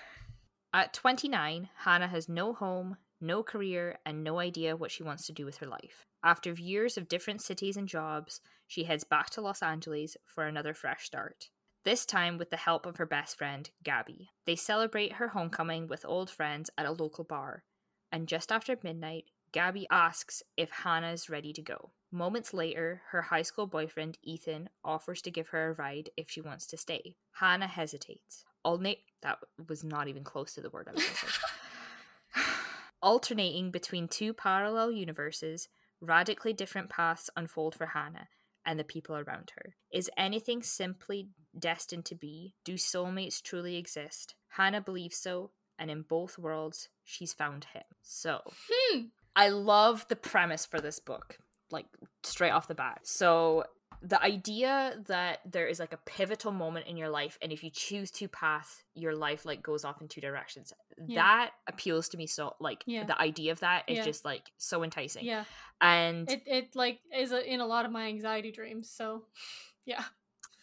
At 0.73 0.93
29, 0.93 1.69
Hannah 1.77 2.07
has 2.07 2.27
no 2.27 2.53
home, 2.53 2.97
no 3.21 3.41
career, 3.41 3.97
and 4.05 4.23
no 4.23 4.39
idea 4.39 4.75
what 4.75 4.91
she 4.91 5.03
wants 5.03 5.25
to 5.27 5.33
do 5.33 5.45
with 5.45 5.57
her 5.57 5.65
life. 5.65 6.05
After 6.23 6.51
years 6.53 6.97
of 6.97 7.07
different 7.07 7.41
cities 7.41 7.77
and 7.77 7.87
jobs, 7.87 8.41
she 8.67 8.83
heads 8.83 9.03
back 9.03 9.29
to 9.31 9.41
Los 9.41 9.63
Angeles 9.63 10.17
for 10.25 10.45
another 10.45 10.73
fresh 10.73 11.05
start. 11.05 11.49
This 11.87 12.05
time 12.05 12.37
with 12.37 12.49
the 12.49 12.57
help 12.57 12.85
of 12.85 12.97
her 12.97 13.05
best 13.05 13.37
friend, 13.37 13.69
Gabby. 13.81 14.31
They 14.45 14.57
celebrate 14.57 15.13
her 15.13 15.29
homecoming 15.29 15.87
with 15.87 16.03
old 16.03 16.29
friends 16.29 16.69
at 16.77 16.85
a 16.85 16.91
local 16.91 17.23
bar. 17.23 17.63
And 18.11 18.27
just 18.27 18.51
after 18.51 18.77
midnight, 18.83 19.23
Gabby 19.53 19.87
asks 19.89 20.43
if 20.57 20.69
Hannah 20.69 21.13
is 21.13 21.29
ready 21.29 21.53
to 21.53 21.61
go. 21.61 21.91
Moments 22.11 22.53
later, 22.53 23.03
her 23.11 23.21
high 23.21 23.41
school 23.41 23.67
boyfriend, 23.67 24.17
Ethan, 24.21 24.67
offers 24.83 25.21
to 25.21 25.31
give 25.31 25.47
her 25.47 25.69
a 25.69 25.73
ride 25.75 26.09
if 26.17 26.29
she 26.29 26.41
wants 26.41 26.67
to 26.67 26.77
stay. 26.77 27.15
Hannah 27.31 27.67
hesitates. 27.67 28.43
Alternate 28.65 29.03
that 29.21 29.39
was 29.69 29.85
not 29.85 30.09
even 30.09 30.25
close 30.25 30.55
to 30.55 30.61
the 30.61 30.69
word 30.69 30.89
I 30.89 30.91
was 30.91 31.05
going. 31.05 32.45
Alternating 33.01 33.71
between 33.71 34.09
two 34.09 34.33
parallel 34.33 34.91
universes, 34.91 35.69
radically 36.01 36.51
different 36.51 36.89
paths 36.89 37.29
unfold 37.37 37.75
for 37.75 37.85
Hannah 37.85 38.27
and 38.67 38.77
the 38.77 38.83
people 38.83 39.15
around 39.15 39.51
her. 39.55 39.73
Is 39.91 40.11
anything 40.17 40.61
simply 40.61 41.29
destined 41.57 42.05
to 42.05 42.15
be? 42.15 42.53
Do 42.65 42.73
soulmates 42.73 43.41
truly 43.41 43.77
exist? 43.77 44.35
Hannah 44.49 44.81
believes 44.81 45.17
so, 45.17 45.51
and 45.79 45.89
in 45.89 46.01
both 46.03 46.37
worlds, 46.37 46.89
she's 47.03 47.33
found 47.33 47.65
him. 47.73 47.83
So, 48.03 48.41
Hmm. 48.69 49.05
I 49.35 49.49
love 49.49 50.05
the 50.09 50.15
premise 50.15 50.65
for 50.65 50.81
this 50.81 50.99
book, 50.99 51.37
like 51.71 51.85
straight 52.23 52.51
off 52.51 52.67
the 52.67 52.75
bat. 52.75 52.99
So, 53.03 53.63
the 54.01 54.21
idea 54.21 55.01
that 55.07 55.39
there 55.45 55.67
is 55.67 55.79
like 55.79 55.93
a 55.93 55.99
pivotal 56.05 56.51
moment 56.51 56.87
in 56.87 56.97
your 56.97 57.09
life, 57.09 57.37
and 57.41 57.51
if 57.51 57.63
you 57.63 57.71
choose 57.71 58.11
two 58.11 58.27
paths, 58.27 58.83
your 58.93 59.15
life 59.15 59.45
like 59.45 59.63
goes 59.63 59.85
off 59.85 60.01
in 60.01 60.07
two 60.07 60.21
directions. 60.21 60.73
Yeah. 61.05 61.21
That 61.21 61.51
appeals 61.67 62.09
to 62.09 62.17
me 62.17 62.27
so. 62.27 62.55
Like 62.59 62.83
Yeah. 62.87 63.03
the 63.05 63.19
idea 63.19 63.51
of 63.51 63.59
that 63.59 63.83
is 63.87 63.97
Yeah. 63.97 64.03
just 64.05 64.25
like 64.25 64.43
so 64.57 64.83
enticing. 64.83 65.25
Yeah. 65.25 65.45
And 65.81 66.31
It 66.31 66.43
it 66.45 66.75
like 66.75 66.99
is 67.15 67.31
a, 67.31 67.43
in 67.53 67.59
a 67.59 67.65
lot 67.65 67.85
of 67.85 67.91
my 67.91 68.07
anxiety 68.07 68.51
dreams. 68.51 68.89
So, 68.89 69.25
yeah. 69.85 70.03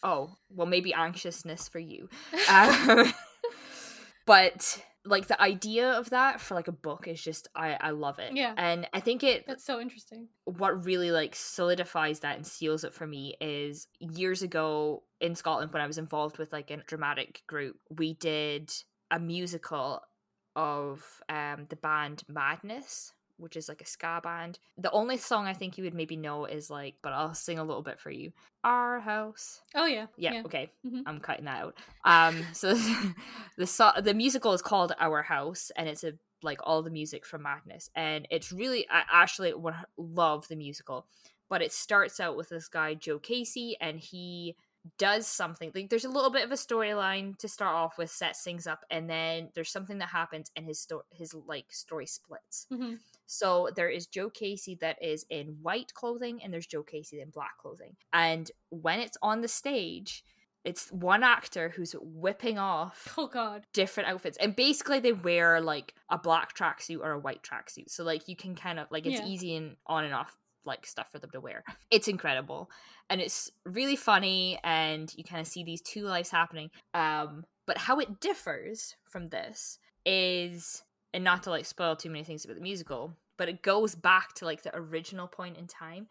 oh, 0.03 0.35
well, 0.49 0.67
maybe 0.67 0.93
anxiousness 0.93 1.69
for 1.69 1.79
you. 1.79 2.09
Um, 2.49 3.13
but 4.25 4.81
like 5.07 5.27
the 5.27 5.39
idea 5.39 5.91
of 5.91 6.09
that 6.09 6.41
for 6.41 6.55
like 6.55 6.67
a 6.67 6.71
book 6.71 7.07
is 7.07 7.21
just 7.21 7.47
I 7.55 7.73
I 7.79 7.89
love 7.91 8.17
it. 8.19 8.35
Yeah. 8.35 8.53
And 8.57 8.87
I 8.91 8.99
think 8.99 9.23
it 9.23 9.45
That's 9.47 9.63
so 9.63 9.79
interesting. 9.79 10.27
what 10.45 10.83
really 10.85 11.11
like 11.11 11.35
solidifies 11.35 12.21
that 12.21 12.35
and 12.37 12.45
seals 12.45 12.83
it 12.83 12.93
for 12.93 13.05
me 13.05 13.35
is 13.39 13.87
years 13.99 14.41
ago 14.41 15.03
in 15.21 15.35
Scotland 15.35 15.71
when 15.71 15.81
I 15.83 15.87
was 15.87 15.99
involved 15.99 16.37
with 16.39 16.51
like 16.51 16.71
a 16.71 16.77
dramatic 16.77 17.43
group, 17.47 17.77
we 17.89 18.15
did 18.15 18.73
a 19.11 19.19
musical 19.19 20.01
of 20.55 21.03
um 21.29 21.65
the 21.69 21.75
band 21.75 22.23
Madness, 22.27 23.13
which 23.37 23.55
is 23.57 23.67
like 23.69 23.81
a 23.81 23.85
ska 23.85 24.19
band. 24.23 24.59
The 24.77 24.91
only 24.91 25.17
song 25.17 25.45
I 25.47 25.53
think 25.53 25.77
you 25.77 25.83
would 25.83 25.93
maybe 25.93 26.15
know 26.15 26.45
is 26.45 26.69
like, 26.69 26.95
but 27.01 27.13
I'll 27.13 27.33
sing 27.33 27.59
a 27.59 27.63
little 27.63 27.83
bit 27.83 27.99
for 27.99 28.09
you. 28.11 28.31
Our 28.63 28.99
house. 28.99 29.61
Oh 29.75 29.85
yeah. 29.85 30.07
Yeah, 30.17 30.41
okay. 30.45 30.71
Mhm. 30.85 31.03
I'm 31.05 31.19
cutting 31.19 31.45
that 31.45 31.61
out. 31.63 31.77
Um 32.03 32.43
so 32.53 32.73
the 33.57 33.67
so- 33.67 33.91
the 34.01 34.13
musical 34.13 34.53
is 34.53 34.61
called 34.61 34.93
Our 34.99 35.21
House 35.21 35.71
and 35.75 35.87
it's 35.89 36.03
a 36.03 36.13
like 36.43 36.59
all 36.63 36.83
the 36.83 36.89
music 36.91 37.25
from 37.25 37.41
Madness 37.43 37.89
and 37.95 38.27
it's 38.29 38.51
really 38.51 38.85
I 38.89 39.03
actually 39.11 39.53
would 39.53 39.73
love 39.97 40.47
the 40.47 40.55
musical. 40.55 41.07
But 41.49 41.61
it 41.61 41.71
starts 41.71 42.19
out 42.19 42.37
with 42.37 42.49
this 42.49 42.67
guy 42.67 42.95
Joe 42.95 43.19
Casey 43.19 43.77
and 43.79 43.99
he 43.99 44.55
does 44.97 45.25
something 45.27 45.71
like 45.73 45.89
there's 45.89 46.05
a 46.05 46.09
little 46.09 46.29
bit 46.29 46.43
of 46.45 46.51
a 46.51 46.55
storyline 46.55 47.35
to 47.37 47.47
start 47.47 47.73
off 47.75 47.97
with 47.97 48.11
sets 48.11 48.43
things 48.43 48.67
up 48.67 48.85
and 48.91 49.09
then 49.09 49.49
there's 49.55 49.71
something 49.71 49.97
that 49.97 50.09
happens 50.09 50.51
and 50.55 50.65
his 50.65 50.79
story 50.79 51.03
his 51.11 51.33
like 51.33 51.65
story 51.71 52.05
splits 52.05 52.67
Mhm. 52.71 52.99
so 53.25 53.69
there 53.75 53.89
is 53.89 54.05
Joe 54.07 54.29
Casey 54.29 54.75
that 54.81 55.01
is 55.01 55.25
in 55.29 55.57
white 55.63 55.93
clothing, 55.95 56.43
and 56.43 56.53
there's 56.53 56.67
Joe 56.67 56.83
Casey 56.83 57.19
in 57.21 57.31
black 57.31 57.57
clothing. 57.57 57.95
And 58.13 58.51
when 58.69 58.99
it's 58.99 59.17
on 59.23 59.41
the 59.41 59.47
stage, 59.47 60.23
it's 60.63 60.91
one 60.91 61.23
actor 61.23 61.69
who's 61.69 61.93
whipping 61.99 62.59
off 62.59 63.13
Oh 63.17 63.27
god. 63.27 63.65
different 63.73 64.09
outfits, 64.09 64.37
and 64.37 64.55
basically 64.55 64.99
they 64.99 65.13
wear 65.13 65.59
like 65.61 65.95
a 66.09 66.17
black 66.19 66.55
tracksuit 66.55 66.99
or 66.99 67.11
a 67.13 67.19
white 67.19 67.41
tracksuit. 67.43 67.89
So 67.89 68.03
like 68.03 68.27
you 68.27 68.35
can 68.35 68.53
kind 68.55 68.79
of 68.79 68.87
like 68.91 69.05
it's 69.07 69.19
Yeah. 69.19 69.25
easy 69.27 69.55
and 69.55 69.77
on 69.87 70.03
and 70.05 70.13
off 70.13 70.37
like 70.65 70.85
stuff 70.85 71.11
for 71.11 71.19
them 71.19 71.31
to 71.31 71.39
wear. 71.39 71.63
It's 71.91 72.07
incredible. 72.07 72.69
And 73.09 73.21
it's 73.21 73.51
really 73.65 73.95
funny 73.95 74.59
and 74.63 75.13
you 75.15 75.23
kind 75.23 75.39
of 75.39 75.47
see 75.47 75.63
these 75.63 75.81
two 75.81 76.03
lives 76.03 76.29
happening. 76.29 76.69
Um 76.93 77.45
but 77.65 77.77
how 77.77 77.99
it 77.99 78.19
differs 78.19 78.95
from 79.03 79.29
this 79.29 79.79
is 80.05 80.83
and 81.13 81.23
not 81.23 81.43
to 81.43 81.49
like 81.49 81.65
spoil 81.65 81.95
too 81.95 82.09
many 82.09 82.23
things 82.23 82.45
about 82.45 82.55
the 82.55 82.61
musical, 82.61 83.15
but 83.37 83.49
it 83.49 83.61
goes 83.61 83.95
back 83.95 84.33
to 84.35 84.45
like 84.45 84.63
the 84.63 84.75
original 84.75 85.27
point 85.27 85.57
in 85.57 85.67
time 85.67 86.07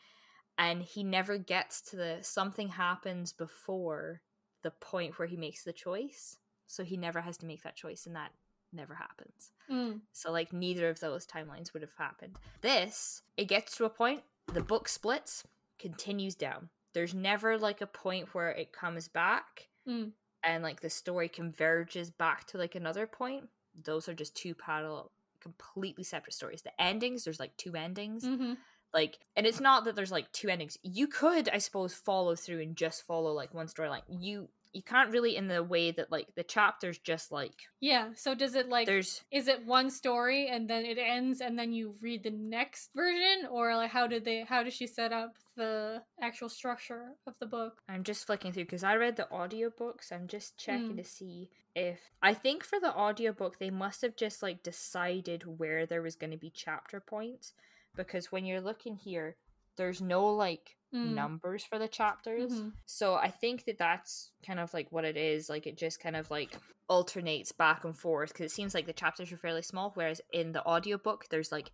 and 0.58 0.82
he 0.82 1.02
never 1.02 1.36
gets 1.38 1.80
to 1.80 1.96
the 1.96 2.18
something 2.22 2.68
happens 2.68 3.32
before 3.32 4.20
the 4.62 4.70
point 4.70 5.18
where 5.18 5.28
he 5.28 5.36
makes 5.36 5.64
the 5.64 5.72
choice. 5.72 6.38
So 6.66 6.82
he 6.82 6.96
never 6.96 7.20
has 7.20 7.36
to 7.38 7.46
make 7.46 7.62
that 7.62 7.76
choice 7.76 8.06
and 8.06 8.16
that 8.16 8.32
never 8.72 8.94
happens. 8.94 9.52
Mm. 9.70 10.00
So 10.12 10.32
like 10.32 10.52
neither 10.52 10.88
of 10.88 11.00
those 11.00 11.26
timelines 11.26 11.72
would 11.72 11.82
have 11.82 11.94
happened. 11.96 12.36
This, 12.60 13.22
it 13.36 13.46
gets 13.46 13.76
to 13.76 13.84
a 13.84 13.90
point, 13.90 14.22
the 14.52 14.60
book 14.62 14.88
splits, 14.88 15.44
continues 15.78 16.34
down. 16.34 16.68
There's 16.92 17.14
never 17.14 17.58
like 17.58 17.80
a 17.80 17.86
point 17.86 18.34
where 18.34 18.50
it 18.50 18.72
comes 18.72 19.08
back 19.08 19.68
Mm. 19.88 20.12
and 20.42 20.62
like 20.62 20.80
the 20.80 20.88
story 20.88 21.28
converges 21.28 22.10
back 22.10 22.46
to 22.48 22.58
like 22.58 22.74
another 22.74 23.06
point. 23.06 23.48
Those 23.82 24.08
are 24.08 24.14
just 24.14 24.34
two 24.34 24.54
parallel 24.54 25.10
completely 25.40 26.04
separate 26.04 26.32
stories. 26.32 26.62
The 26.62 26.80
endings, 26.80 27.24
there's 27.24 27.40
like 27.40 27.54
two 27.58 27.74
endings. 27.74 28.24
hmm 28.24 28.54
Like 28.94 29.18
and 29.36 29.46
it's 29.46 29.60
not 29.60 29.84
that 29.84 29.94
there's 29.96 30.12
like 30.12 30.30
two 30.32 30.48
endings. 30.48 30.78
You 30.82 31.06
could, 31.06 31.48
I 31.50 31.58
suppose, 31.58 31.92
follow 31.92 32.34
through 32.34 32.62
and 32.62 32.76
just 32.76 33.06
follow 33.06 33.32
like 33.32 33.52
one 33.52 33.66
storyline. 33.66 34.02
You 34.08 34.48
you 34.74 34.82
can't 34.82 35.10
really 35.12 35.36
in 35.36 35.48
the 35.48 35.62
way 35.62 35.90
that 35.92 36.10
like 36.10 36.26
the 36.34 36.42
chapters 36.42 36.98
just 36.98 37.30
like 37.32 37.54
Yeah. 37.80 38.08
So 38.14 38.34
does 38.34 38.54
it 38.54 38.68
like 38.68 38.86
there's 38.86 39.22
is 39.30 39.48
it 39.48 39.64
one 39.64 39.88
story 39.90 40.48
and 40.48 40.68
then 40.68 40.84
it 40.84 40.98
ends 40.98 41.40
and 41.40 41.58
then 41.58 41.72
you 41.72 41.94
read 42.00 42.22
the 42.24 42.30
next 42.30 42.90
version 42.94 43.46
or 43.50 43.76
like 43.76 43.90
how 43.90 44.06
did 44.06 44.24
they 44.24 44.44
how 44.48 44.62
does 44.62 44.74
she 44.74 44.86
set 44.86 45.12
up 45.12 45.34
the 45.56 46.02
actual 46.20 46.48
structure 46.48 47.10
of 47.26 47.34
the 47.38 47.46
book? 47.46 47.80
I'm 47.88 48.02
just 48.02 48.26
flicking 48.26 48.52
through 48.52 48.64
because 48.64 48.82
I 48.84 48.96
read 48.96 49.16
the 49.16 49.28
audiobooks. 49.32 50.10
I'm 50.12 50.26
just 50.26 50.56
checking 50.58 50.94
Mm. 50.94 50.96
to 50.98 51.04
see 51.04 51.48
if 51.76 52.00
I 52.22 52.34
think 52.34 52.64
for 52.64 52.80
the 52.80 52.94
audiobook 52.94 53.58
they 53.58 53.70
must 53.70 54.02
have 54.02 54.16
just 54.16 54.42
like 54.42 54.62
decided 54.62 55.44
where 55.58 55.86
there 55.86 56.02
was 56.02 56.16
going 56.16 56.30
to 56.32 56.36
be 56.36 56.50
chapter 56.50 57.00
points 57.00 57.52
because 57.96 58.32
when 58.32 58.44
you're 58.44 58.60
looking 58.60 58.96
here 58.96 59.36
there's 59.76 60.00
no 60.00 60.26
like 60.34 60.76
Mm. 60.92 61.14
numbers 61.14 61.64
for 61.64 61.76
the 61.76 61.88
chapters. 61.88 62.52
Mhm. 62.52 62.72
So 62.84 63.14
I 63.16 63.28
think 63.28 63.64
that 63.64 63.78
that's 63.78 64.30
kind 64.46 64.60
of 64.60 64.72
like 64.72 64.92
what 64.92 65.04
it 65.04 65.16
is. 65.16 65.48
Like 65.50 65.66
it 65.66 65.76
just 65.76 65.98
kind 65.98 66.14
of 66.14 66.30
like 66.30 66.56
alternates 66.88 67.50
back 67.50 67.84
and 67.84 67.98
forth 67.98 68.32
because 68.32 68.52
it 68.52 68.54
seems 68.54 68.74
like 68.74 68.86
the 68.86 68.92
chapters 68.92 69.32
are 69.32 69.36
fairly 69.36 69.62
small 69.62 69.90
whereas 69.94 70.20
in 70.32 70.52
the 70.52 70.64
audiobook 70.64 71.26
there's 71.30 71.50
like 71.50 71.72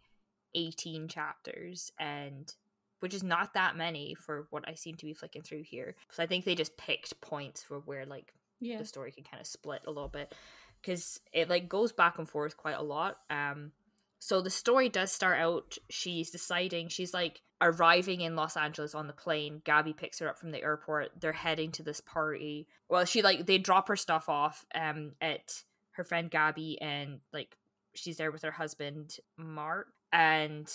18 0.54 1.06
chapters 1.08 1.92
and 1.98 2.54
which 3.00 3.12
is 3.12 3.22
not 3.22 3.52
that 3.54 3.76
many 3.76 4.14
for 4.14 4.46
what 4.50 4.66
I 4.66 4.72
seem 4.74 4.94
to 4.96 5.04
be 5.04 5.12
flicking 5.14 5.42
through 5.42 5.64
here. 5.64 5.96
So 6.12 6.22
I 6.22 6.26
think 6.26 6.44
they 6.46 6.54
just 6.54 6.76
picked 6.78 7.20
points 7.20 7.62
for 7.62 7.80
where 7.80 8.06
like 8.06 8.32
Yeah. 8.60 8.78
the 8.78 8.84
story 8.86 9.12
can 9.12 9.24
kind 9.24 9.40
of 9.40 9.46
split 9.46 9.82
a 9.86 9.90
little 9.90 10.08
bit 10.08 10.34
because 10.80 11.20
it 11.32 11.50
like 11.50 11.68
goes 11.68 11.92
back 11.92 12.18
and 12.18 12.28
forth 12.28 12.56
quite 12.56 12.78
a 12.78 12.82
lot. 12.82 13.18
Um, 13.28 13.72
so 14.20 14.42
the 14.42 14.50
story 14.50 14.88
does 14.88 15.10
start 15.10 15.40
out. 15.40 15.76
She's 15.88 16.30
deciding 16.30 16.88
she's 16.88 17.14
like 17.14 17.40
arriving 17.62 18.20
in 18.20 18.36
Los 18.36 18.56
Angeles 18.56 18.94
on 18.94 19.06
the 19.06 19.12
plane. 19.14 19.62
Gabby 19.64 19.94
picks 19.94 20.18
her 20.18 20.28
up 20.28 20.38
from 20.38 20.50
the 20.50 20.62
airport. 20.62 21.10
They're 21.18 21.32
heading 21.32 21.72
to 21.72 21.82
this 21.82 22.00
party. 22.00 22.68
Well, 22.88 23.06
she 23.06 23.22
like 23.22 23.46
they 23.46 23.58
drop 23.58 23.88
her 23.88 23.96
stuff 23.96 24.28
off 24.28 24.64
um 24.74 25.12
at 25.20 25.62
her 25.92 26.04
friend 26.04 26.30
Gabby 26.30 26.80
and 26.80 27.20
like 27.32 27.56
she's 27.94 28.18
there 28.18 28.30
with 28.30 28.42
her 28.42 28.50
husband 28.50 29.16
Mark 29.38 29.88
and 30.12 30.70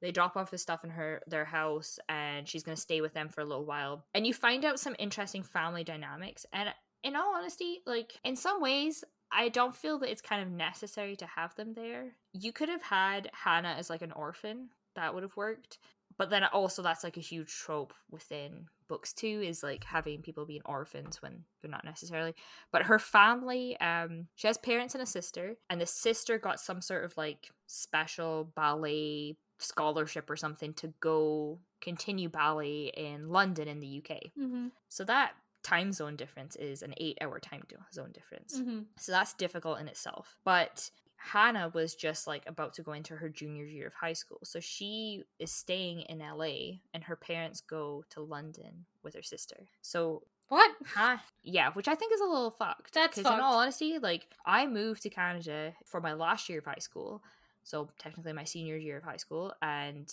they 0.00 0.12
drop 0.12 0.36
off 0.36 0.50
the 0.50 0.58
stuff 0.58 0.84
in 0.84 0.90
her 0.90 1.22
their 1.26 1.44
house 1.44 1.98
and 2.08 2.48
she's 2.48 2.62
going 2.62 2.76
to 2.76 2.80
stay 2.80 3.00
with 3.00 3.14
them 3.14 3.28
for 3.28 3.40
a 3.40 3.44
little 3.44 3.64
while 3.64 4.04
and 4.14 4.26
you 4.26 4.34
find 4.34 4.64
out 4.64 4.78
some 4.78 4.94
interesting 4.98 5.42
family 5.42 5.82
dynamics 5.82 6.46
and 6.52 6.68
in 7.02 7.16
all 7.16 7.34
honesty 7.36 7.80
like 7.86 8.12
in 8.22 8.36
some 8.36 8.60
ways 8.60 9.02
i 9.32 9.48
don't 9.48 9.74
feel 9.76 9.98
that 9.98 10.10
it's 10.10 10.22
kind 10.22 10.42
of 10.42 10.50
necessary 10.50 11.16
to 11.16 11.26
have 11.26 11.54
them 11.56 11.72
there. 11.74 12.14
You 12.32 12.52
could 12.52 12.68
have 12.68 12.82
had 12.82 13.30
hannah 13.32 13.74
as 13.78 13.90
like 13.90 14.02
an 14.02 14.12
orphan. 14.12 14.70
That 14.94 15.14
would 15.14 15.22
have 15.22 15.36
worked. 15.36 15.78
But 16.16 16.30
then 16.30 16.42
also 16.44 16.82
that's 16.82 17.04
like 17.04 17.16
a 17.16 17.20
huge 17.20 17.52
trope 17.54 17.92
within 18.10 18.66
books 18.88 19.12
too 19.12 19.42
is 19.44 19.62
like 19.62 19.84
having 19.84 20.22
people 20.22 20.46
being 20.46 20.62
orphans 20.64 21.20
when 21.22 21.44
they're 21.60 21.70
not 21.70 21.84
necessarily. 21.84 22.34
But 22.72 22.82
her 22.84 22.98
family 22.98 23.78
um 23.80 24.26
she 24.34 24.46
has 24.46 24.58
parents 24.58 24.94
and 24.94 25.02
a 25.02 25.06
sister 25.06 25.56
and 25.70 25.80
the 25.80 25.86
sister 25.86 26.38
got 26.38 26.58
some 26.60 26.80
sort 26.80 27.04
of 27.04 27.16
like 27.16 27.50
special 27.66 28.50
ballet 28.56 29.36
scholarship 29.58 30.30
or 30.30 30.36
something 30.36 30.72
to 30.74 30.88
go 31.00 31.58
continue 31.80 32.28
ballet 32.28 32.92
in 32.96 33.28
london 33.28 33.66
in 33.66 33.80
the 33.80 33.98
uk 33.98 34.16
Mhm. 34.38 34.70
so 34.88 35.02
that 35.04 35.32
time 35.68 35.92
zone 35.92 36.16
difference 36.16 36.54
is 36.56 36.82
an 36.82 36.94
eight 36.98 37.18
hour 37.20 37.38
time 37.40 37.62
zone 37.92 38.12
difference 38.12 38.52
Mhm. 38.60 38.86
so 38.96 39.12
that's 39.12 39.34
difficult 39.34 39.80
in 39.80 39.88
itself. 39.88 40.26
But 40.44 40.90
Hannah 41.32 41.68
was 41.74 41.96
just 41.96 42.26
like 42.32 42.44
about 42.46 42.72
to 42.74 42.82
go 42.82 42.92
into 42.92 43.16
her 43.16 43.28
junior 43.28 43.64
year 43.64 43.88
of 43.88 43.94
high 43.94 44.12
school. 44.22 44.38
So 44.44 44.60
she 44.60 45.24
is 45.38 45.50
staying 45.50 46.02
in 46.02 46.20
LA 46.20 46.80
and 46.94 47.02
her 47.04 47.16
parents 47.16 47.60
go 47.60 48.04
to 48.10 48.20
London 48.20 48.86
with 49.02 49.14
her 49.14 49.22
sister. 49.22 49.68
So 49.82 50.22
What? 50.48 50.70
Huh? 50.86 51.18
Yeah, 51.42 51.72
which 51.72 51.88
I 51.88 51.94
think 51.94 52.12
is 52.14 52.20
a 52.20 52.24
little 52.24 52.50
fucked. 52.50 52.94
That's 52.94 53.18
Because 53.18 53.34
in 53.34 53.40
all 53.40 53.58
honesty, 53.58 53.98
like 53.98 54.28
I 54.46 54.66
moved 54.66 55.02
to 55.02 55.10
Canada 55.10 55.74
for 55.84 56.00
my 56.00 56.14
last 56.14 56.48
year 56.48 56.60
of 56.60 56.64
high 56.64 56.84
school, 56.88 57.22
so 57.64 57.90
technically 57.98 58.32
my 58.32 58.44
senior 58.44 58.76
year 58.76 58.96
of 58.96 59.04
high 59.04 59.18
school, 59.18 59.52
and 59.60 60.06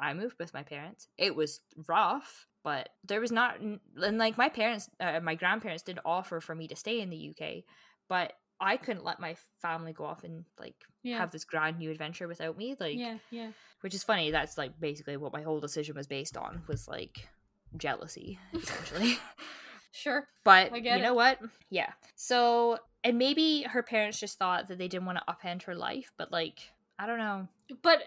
I 0.00 0.14
moved 0.14 0.38
with 0.38 0.54
my 0.54 0.62
parents. 0.62 1.08
It 1.18 1.34
was 1.36 1.60
rough, 1.86 2.46
but 2.64 2.88
there 3.04 3.20
was 3.20 3.32
not, 3.32 3.58
and 3.60 3.80
like 4.18 4.38
my 4.38 4.48
parents, 4.48 4.88
uh, 5.00 5.20
my 5.20 5.34
grandparents 5.34 5.82
did 5.82 5.98
offer 6.04 6.40
for 6.40 6.54
me 6.54 6.68
to 6.68 6.76
stay 6.76 7.00
in 7.00 7.10
the 7.10 7.30
UK, 7.36 7.64
but 8.08 8.32
I 8.60 8.76
couldn't 8.76 9.04
let 9.04 9.18
my 9.18 9.36
family 9.60 9.92
go 9.92 10.04
off 10.04 10.22
and 10.22 10.44
like 10.58 10.76
Yeah. 11.02 11.18
have 11.18 11.32
this 11.32 11.44
grand 11.44 11.78
new 11.78 11.90
adventure 11.90 12.28
without 12.28 12.56
me. 12.56 12.76
Like, 12.78 12.96
yeah, 12.96 13.18
yeah. 13.30 13.50
which 13.80 13.94
is 13.94 14.04
funny. 14.04 14.30
That's 14.30 14.56
like 14.56 14.78
basically 14.78 15.16
what 15.16 15.32
my 15.32 15.42
whole 15.42 15.58
decision 15.60 15.96
was 15.96 16.06
based 16.06 16.36
on 16.36 16.62
was 16.68 16.86
like 16.86 17.28
jealousy, 17.76 18.38
essentially. 18.54 19.18
Sure. 19.90 20.26
But 20.44 20.74
you 20.76 20.98
know 20.98 21.12
it. 21.12 21.14
what? 21.16 21.38
Yeah. 21.70 21.90
So, 22.14 22.78
and 23.02 23.18
maybe 23.18 23.62
her 23.62 23.82
parents 23.82 24.20
just 24.20 24.38
thought 24.38 24.68
that 24.68 24.78
they 24.78 24.86
didn't 24.88 25.06
want 25.06 25.18
to 25.18 25.24
upend 25.32 25.64
her 25.64 25.74
life, 25.74 26.12
but 26.16 26.30
like, 26.30 26.60
I 26.98 27.06
don't 27.06 27.18
know. 27.18 27.48
But 27.82 28.02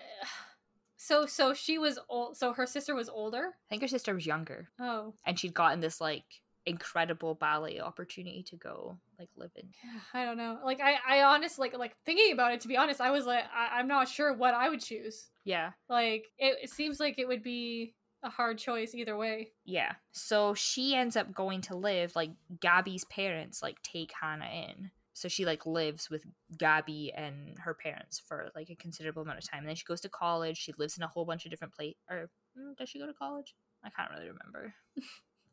so 0.98 1.26
so 1.26 1.54
she 1.54 1.78
was 1.78 2.00
old 2.10 2.38
so 2.38 2.54
her 2.54 2.66
sister 2.66 2.96
was 2.96 3.10
older? 3.10 3.48
I 3.48 3.70
think 3.70 3.82
her 3.82 3.88
sister 3.88 4.14
was 4.14 4.26
younger 4.26 4.70
Oh. 4.80 5.14
and 5.26 5.38
she'd 5.40 5.54
gotten 5.54 5.80
this 5.80 6.00
like 6.02 6.24
incredible 6.66 7.36
ballet 7.36 7.80
opportunity 7.80 8.42
to 8.42 8.56
go 8.56 8.98
like 9.20 9.30
live 9.38 9.52
in. 9.56 9.70
I 10.14 10.26
don't 10.26 10.38
know. 10.38 10.60
Like 10.64 10.82
I 10.82 10.96
I 11.08 11.24
honestly 11.24 11.70
like 11.70 11.78
like 11.78 11.96
thinking 12.06 12.34
about 12.34 12.54
it 12.54 12.62
to 12.62 12.68
be 12.68 12.78
honest, 12.78 13.00
I 13.02 13.12
was 13.12 13.26
like 13.26 13.44
I, 13.56 13.80
I'm 13.80 13.88
not 13.88 14.08
sure 14.10 14.34
what 14.34 14.54
I 14.54 14.70
would 14.70 14.82
choose. 14.82 15.30
Yeah. 15.44 15.72
Like 15.90 16.26
it, 16.38 16.58
it 16.64 16.70
seems 16.72 17.00
like 17.00 17.20
it 17.20 17.28
would 17.28 17.44
be 17.44 17.94
a 18.24 18.30
hard 18.30 18.58
choice 18.58 18.96
either 18.96 19.16
way. 19.16 19.50
Yeah. 19.66 19.94
So 20.12 20.56
she 20.56 20.96
ends 20.96 21.16
up 21.16 21.32
going 21.36 21.62
to 21.62 21.76
live 21.76 22.16
like 22.16 22.32
Gabby's 22.60 23.06
parents 23.06 23.62
like 23.62 23.80
take 23.84 24.12
Hannah 24.20 24.50
in. 24.52 24.90
So 25.16 25.30
she 25.30 25.46
like 25.46 25.66
lives 25.66 26.10
with 26.10 26.26
Gabby 26.58 27.12
and 27.16 27.58
her 27.60 27.74
parents 27.74 28.20
for 28.20 28.50
like 28.54 28.70
a 28.70 28.76
considerable 28.76 29.22
amount 29.22 29.38
of 29.38 29.50
time. 29.50 29.60
And 29.60 29.70
then 29.70 29.76
she 29.78 29.86
goes 29.86 30.02
to 30.02 30.10
college. 30.10 30.58
She 30.58 30.74
lives 30.78 30.98
in 30.98 31.04
a 31.04 31.08
whole 31.08 31.24
bunch 31.24 31.46
of 31.46 31.52
different 31.52 31.74
places. 31.74 31.96
Or 32.10 32.30
mm, 32.60 32.76
does 32.78 32.90
she 32.90 33.00
go 33.00 33.08
to 33.08 33.14
college? 33.14 33.56
I 33.82 33.90
can't 33.90 34.12
really 34.12 34.28
remember. 34.28 34.74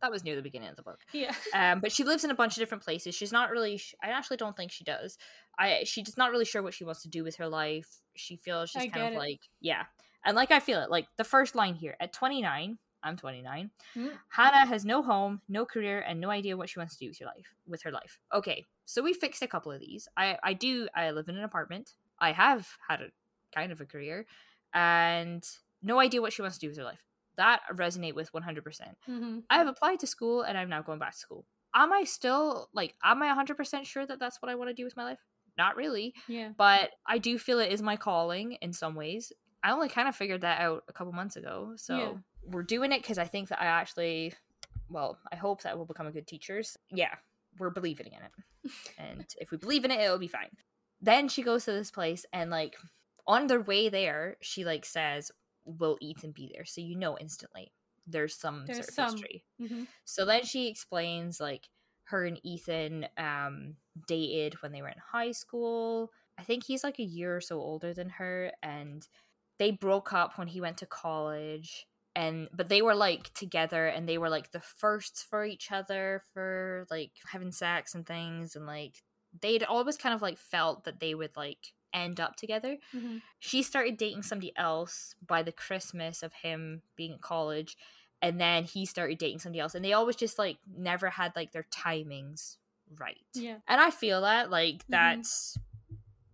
that 0.03 0.11
was 0.11 0.25
near 0.25 0.35
the 0.35 0.43
beginning 0.43 0.69
of 0.69 0.75
the 0.75 0.83
book. 0.83 0.99
Yeah. 1.13 1.33
Um, 1.55 1.79
but 1.79 1.93
she 1.93 2.03
lives 2.03 2.25
in 2.25 2.33
a 2.33 2.35
bunch 2.35 2.57
of 2.57 2.59
different 2.59 2.83
places. 2.83 3.15
She's 3.15 3.31
not 3.31 3.51
really. 3.51 3.77
sh- 3.77 3.95
I 4.03 4.09
actually 4.09 4.37
don't 4.39 4.57
think 4.57 4.73
she 4.73 4.83
does. 4.83 5.17
I 5.57 5.85
she's 5.85 6.17
not 6.17 6.33
really 6.33 6.45
sure 6.45 6.63
what 6.63 6.75
she 6.75 6.85
wants 6.85 7.03
to 7.03 7.09
do 7.09 7.23
with 7.23 7.37
her 7.37 7.49
life. 7.49 7.89
She 8.17 8.37
feels 8.37 8.71
she's 8.71 8.83
I 8.83 8.89
kind 8.89 9.07
of 9.07 9.13
it. 9.15 9.19
like 9.19 9.41
yeah, 9.61 9.85
and 10.25 10.35
like 10.35 10.51
I 10.51 10.59
feel 10.59 10.83
it. 10.83 10.91
Like 10.91 11.07
the 11.19 11.25
first 11.25 11.55
line 11.55 11.75
here 11.75 11.97
at 12.01 12.13
29, 12.13 12.79
I'm 13.03 13.17
29. 13.17 13.71
Mm. 13.97 14.11
Hannah 14.29 14.67
has 14.67 14.85
no 14.85 15.03
home, 15.03 15.41
no 15.49 15.65
career, 15.65 16.01
and 16.01 16.21
no 16.21 16.31
idea 16.31 16.57
what 16.57 16.69
she 16.69 16.79
wants 16.81 16.97
to 16.97 17.05
do 17.05 17.09
with 17.09 17.19
her 17.21 17.27
life. 17.27 17.55
With 17.67 17.83
her 17.83 17.93
life. 17.93 18.19
Okay, 18.35 18.67
so 18.85 19.03
we 19.03 19.13
fixed 19.15 19.43
a 19.43 19.47
couple 19.47 19.73
of 19.73 19.81
these. 19.81 20.09
I 20.17 20.39
I 20.43 20.53
do. 20.55 20.89
I 20.95 21.11
live 21.13 21.29
in 21.29 21.37
an 21.37 21.45
apartment. 21.45 21.95
I 22.19 22.33
have 22.33 22.69
had 22.89 23.01
a 23.03 23.09
kind 23.55 23.73
of 23.73 23.81
a 23.81 23.87
career, 23.87 24.27
and 24.75 25.45
no 25.83 25.99
idea 25.99 26.21
what 26.21 26.33
she 26.33 26.43
wants 26.43 26.59
to 26.59 26.61
do 26.67 26.69
with 26.69 26.79
her 26.79 26.85
life. 26.85 27.05
That 27.37 27.61
resonate 27.73 28.15
with 28.15 28.33
100. 28.35 28.63
percent 28.65 28.97
hmm 29.07 29.39
I 29.51 29.57
have 29.59 29.67
applied 29.67 30.01
to 30.01 30.07
school 30.07 30.43
and 30.43 30.57
I'm 30.59 30.69
now 30.69 30.83
going 30.83 30.99
back 30.99 31.13
to 31.13 31.19
school. 31.19 31.45
Am 31.75 31.93
I 31.93 32.05
still 32.05 32.69
like 32.75 32.95
am 33.03 33.23
I 33.23 33.29
100% 33.35 33.85
sure 33.87 34.07
that 34.07 34.19
that's 34.19 34.41
what 34.43 34.51
I 34.51 34.55
want 34.55 34.69
to 34.69 34.75
do 34.75 34.85
with 34.85 34.97
my 34.97 35.05
life? 35.05 35.19
Not 35.59 35.77
really, 35.77 36.15
Yeah. 36.29 36.51
but 36.57 36.91
I 37.07 37.19
do 37.19 37.39
feel 37.39 37.59
it 37.59 37.73
is 37.73 37.83
my 37.83 37.97
calling 37.97 38.53
in 38.61 38.73
some 38.73 38.95
ways. 38.95 39.33
I 39.63 39.71
only 39.73 39.89
kind 39.89 40.09
of 40.09 40.17
figured 40.17 40.41
that 40.43 40.61
out 40.61 40.85
a 40.89 40.93
couple 40.93 41.13
months 41.13 41.37
ago. 41.37 41.73
So 41.77 41.97
Yeah. 41.97 42.13
we're 42.45 42.63
doing 42.65 42.93
it 42.93 43.03
cuz 43.03 43.19
I 43.19 43.27
think 43.27 43.49
that 43.49 43.61
I 43.61 43.67
actually 43.67 44.35
well, 44.89 45.19
I 45.33 45.37
hope 45.37 45.63
that 45.63 45.77
we'll 45.77 45.87
become 45.87 46.07
a 46.07 46.13
good 46.13 46.27
teachers. 46.27 46.77
Yeah, 46.91 47.15
we're 47.59 47.71
believing 47.71 48.09
in 48.09 48.23
it. 48.23 48.33
And 48.99 49.27
if 49.39 49.51
we 49.51 49.59
believe 49.59 49.85
in 49.85 49.91
it, 49.91 50.01
it'll 50.01 50.19
be 50.19 50.29
fine. 50.29 50.51
Then 51.01 51.29
she 51.29 51.43
goes 51.43 51.65
to 51.65 51.73
this 51.73 51.91
place 51.91 52.25
and 52.33 52.51
like 52.51 52.77
on 53.27 53.47
their 53.47 53.61
way 53.61 53.89
there, 53.89 54.37
she 54.41 54.65
like 54.65 54.85
says, 54.85 55.31
will 55.65 55.99
Ethan 56.01 56.33
be 56.33 56.51
there? 56.55 56.65
So 56.65 56.81
you 56.81 56.97
know 56.97 57.19
instantly 57.19 57.73
there's 58.07 58.35
some 58.37 58.67
There's 58.67 58.77
sort 58.77 58.89
of 58.89 58.95
some. 58.95 58.97
history. 58.97 59.45
Mhm. 59.61 59.87
So 60.05 60.25
then 60.25 60.45
she 60.45 60.69
explains 60.69 61.41
like 61.41 61.69
her 62.05 62.25
and 62.25 62.41
Ethan 62.45 63.07
um 63.17 63.77
dated 64.07 64.61
when 64.63 64.73
they 64.73 64.83
were 64.83 64.89
in 64.89 64.99
high 64.99 65.33
school. 65.33 66.13
I 66.39 66.43
think 66.45 66.65
he's 66.65 66.85
like 66.85 66.99
a 66.99 67.05
year 67.05 67.37
or 67.37 67.41
so 67.41 67.61
older 67.61 67.95
than 67.95 68.09
her 68.11 68.53
and 68.63 69.07
they 69.59 69.71
broke 69.71 70.13
up 70.13 70.39
when 70.39 70.49
he 70.49 70.61
went 70.61 70.79
to 70.79 70.87
college 70.87 71.87
and 72.15 72.49
but 72.53 72.69
they 72.69 72.83
were 72.83 72.95
like 72.95 73.33
together 73.35 73.87
and 73.87 74.09
they 74.09 74.19
were 74.19 74.29
like 74.31 74.51
the 74.53 74.61
firsts 74.61 75.23
for 75.23 75.45
each 75.45 75.73
other 75.73 76.23
for 76.35 76.87
like 76.91 77.13
having 77.31 77.53
sex 77.53 77.95
and 77.95 78.07
things 78.07 78.55
and 78.57 78.67
like 78.67 79.03
they'd 79.41 79.63
always 79.65 79.97
kind 79.97 80.15
of 80.15 80.21
like 80.23 80.39
felt 80.39 80.85
that 80.85 81.01
they 81.01 81.15
would 81.15 81.35
like 81.37 81.73
end 81.95 82.21
up 82.21 82.37
together 82.37 82.77
Mhm. 82.95 83.21
she 83.39 83.63
started 83.63 83.97
dating 83.97 84.23
somebody 84.23 84.53
else 84.57 85.15
by 85.27 85.43
the 85.43 85.53
Christmas 85.53 86.23
of 86.23 86.33
him 86.33 86.83
being 86.97 87.15
at 87.15 87.21
college, 87.23 87.77
and 88.23 88.41
then 88.41 88.65
he 88.65 88.87
started 88.87 89.19
dating 89.19 89.41
somebody 89.41 89.61
else, 89.61 89.75
and 89.75 89.85
they 89.85 89.93
always 89.95 90.17
just 90.17 90.39
like 90.39 90.59
never 90.67 91.11
had 91.11 91.35
like 91.37 91.53
their 91.53 91.67
timings 91.71 92.57
right. 92.99 93.19
Yeah. 93.35 93.57
And 93.67 93.81
I 93.81 93.91
feel 93.91 94.21
that 94.23 94.51
like 94.51 94.85
Mhm. 94.87 94.91
that's 94.91 95.59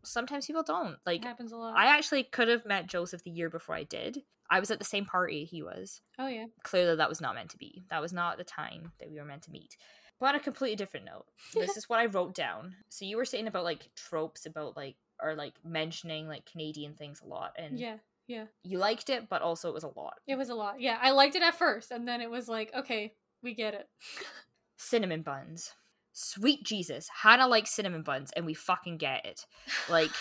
sometimes 0.04 0.46
people 0.46 0.62
don't 0.62 0.94
It 0.94 0.98
like. 1.06 1.24
happens 1.24 1.52
a 1.52 1.56
lot. 1.56 1.76
I 1.76 1.86
actually 1.96 2.24
could 2.24 2.48
have 2.48 2.64
met 2.66 2.86
Joseph 2.88 3.22
the 3.24 3.30
year 3.30 3.50
before 3.50 3.74
I 3.74 3.84
did. 3.84 4.22
I 4.50 4.60
was 4.60 4.70
at 4.70 4.78
the 4.78 4.84
same 4.84 5.04
party 5.04 5.44
he 5.44 5.62
was. 5.62 6.00
oh 6.18 6.26
yeah. 6.28 6.46
Clearly, 6.62 6.96
that 6.96 7.08
was 7.08 7.20
not 7.20 7.34
meant 7.34 7.50
to 7.50 7.58
be. 7.58 7.84
That 7.90 8.00
was 8.00 8.12
not 8.12 8.38
the 8.38 8.44
time 8.44 8.92
that 8.98 9.10
we 9.10 9.18
were 9.18 9.24
meant 9.24 9.42
to 9.42 9.50
meet. 9.50 9.76
But 10.20 10.30
on 10.30 10.34
a 10.36 10.40
completely 10.40 10.76
different 10.76 11.06
note, 11.06 11.26
this 11.54 11.76
is 11.76 11.88
what 11.88 12.00
I 12.00 12.06
wrote 12.06 12.34
down. 12.34 12.74
So 12.88 13.04
you 13.04 13.16
were 13.16 13.24
saying 13.24 13.46
about 13.46 13.64
like 13.64 13.88
tropes 13.94 14.46
about 14.46 14.76
like 14.76 14.96
or 15.22 15.34
like 15.34 15.54
mentioning 15.64 16.28
like 16.28 16.44
Canadian 16.50 16.94
things 16.94 17.20
a 17.20 17.26
lot, 17.26 17.52
and 17.58 17.78
Yeah. 17.78 17.96
Yeah. 18.26 18.44
you 18.62 18.78
liked 18.78 19.08
it, 19.10 19.28
but 19.30 19.40
also 19.42 19.68
it 19.68 19.74
was 19.74 19.84
a 19.84 19.92
lot. 19.98 20.14
It 20.26 20.36
was 20.36 20.50
a 20.50 20.54
lot. 20.54 20.80
Yeah. 20.80 20.98
I 21.00 21.12
liked 21.12 21.34
it 21.34 21.42
at 21.42 21.54
first, 21.58 21.90
and 21.90 22.06
then 22.06 22.20
it 22.20 22.30
was 22.30 22.48
like, 22.48 22.70
okay, 22.74 23.14
we 23.42 23.54
get 23.54 23.74
it. 23.74 23.88
Cinnamon 24.76 25.22
buns, 25.22 25.72
sweet 26.12 26.62
Jesus, 26.64 27.08
Hannah 27.22 27.48
likes 27.48 27.70
cinnamon 27.70 28.02
buns, 28.02 28.30
and 28.32 28.46
we 28.46 28.54
fucking 28.54 28.96
get 28.98 29.24
it. 29.26 29.46
Like. 29.88 30.10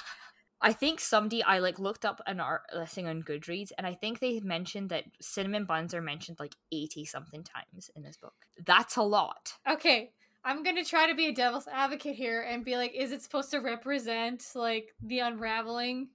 I 0.61 0.73
think 0.73 0.99
somebody 0.99 1.43
I 1.43 1.59
like 1.59 1.79
looked 1.79 2.05
up 2.05 2.21
an 2.25 2.39
art 2.39 2.63
thing 2.87 3.07
on 3.07 3.21
Goodreads, 3.21 3.71
and 3.77 3.85
I 3.85 3.93
think 3.93 4.19
they 4.19 4.39
mentioned 4.39 4.89
that 4.89 5.03
cinnamon 5.21 5.65
buns 5.65 5.93
are 5.93 6.01
mentioned 6.01 6.37
like 6.39 6.55
eighty 6.71 7.05
something 7.05 7.43
times 7.43 7.91
in 7.95 8.03
this 8.03 8.17
book. 8.17 8.33
That's 8.65 8.95
a 8.95 9.03
lot. 9.03 9.53
Okay. 9.69 10.11
I'm 10.43 10.63
gonna 10.63 10.85
try 10.85 11.07
to 11.07 11.15
be 11.15 11.27
a 11.27 11.33
devil's 11.33 11.67
advocate 11.67 12.15
here 12.15 12.41
and 12.41 12.63
be 12.63 12.77
like, 12.77 12.93
is 12.95 13.11
it 13.11 13.21
supposed 13.21 13.51
to 13.51 13.59
represent 13.59 14.43
like 14.55 14.95
the 15.03 15.19
unraveling? 15.19 16.07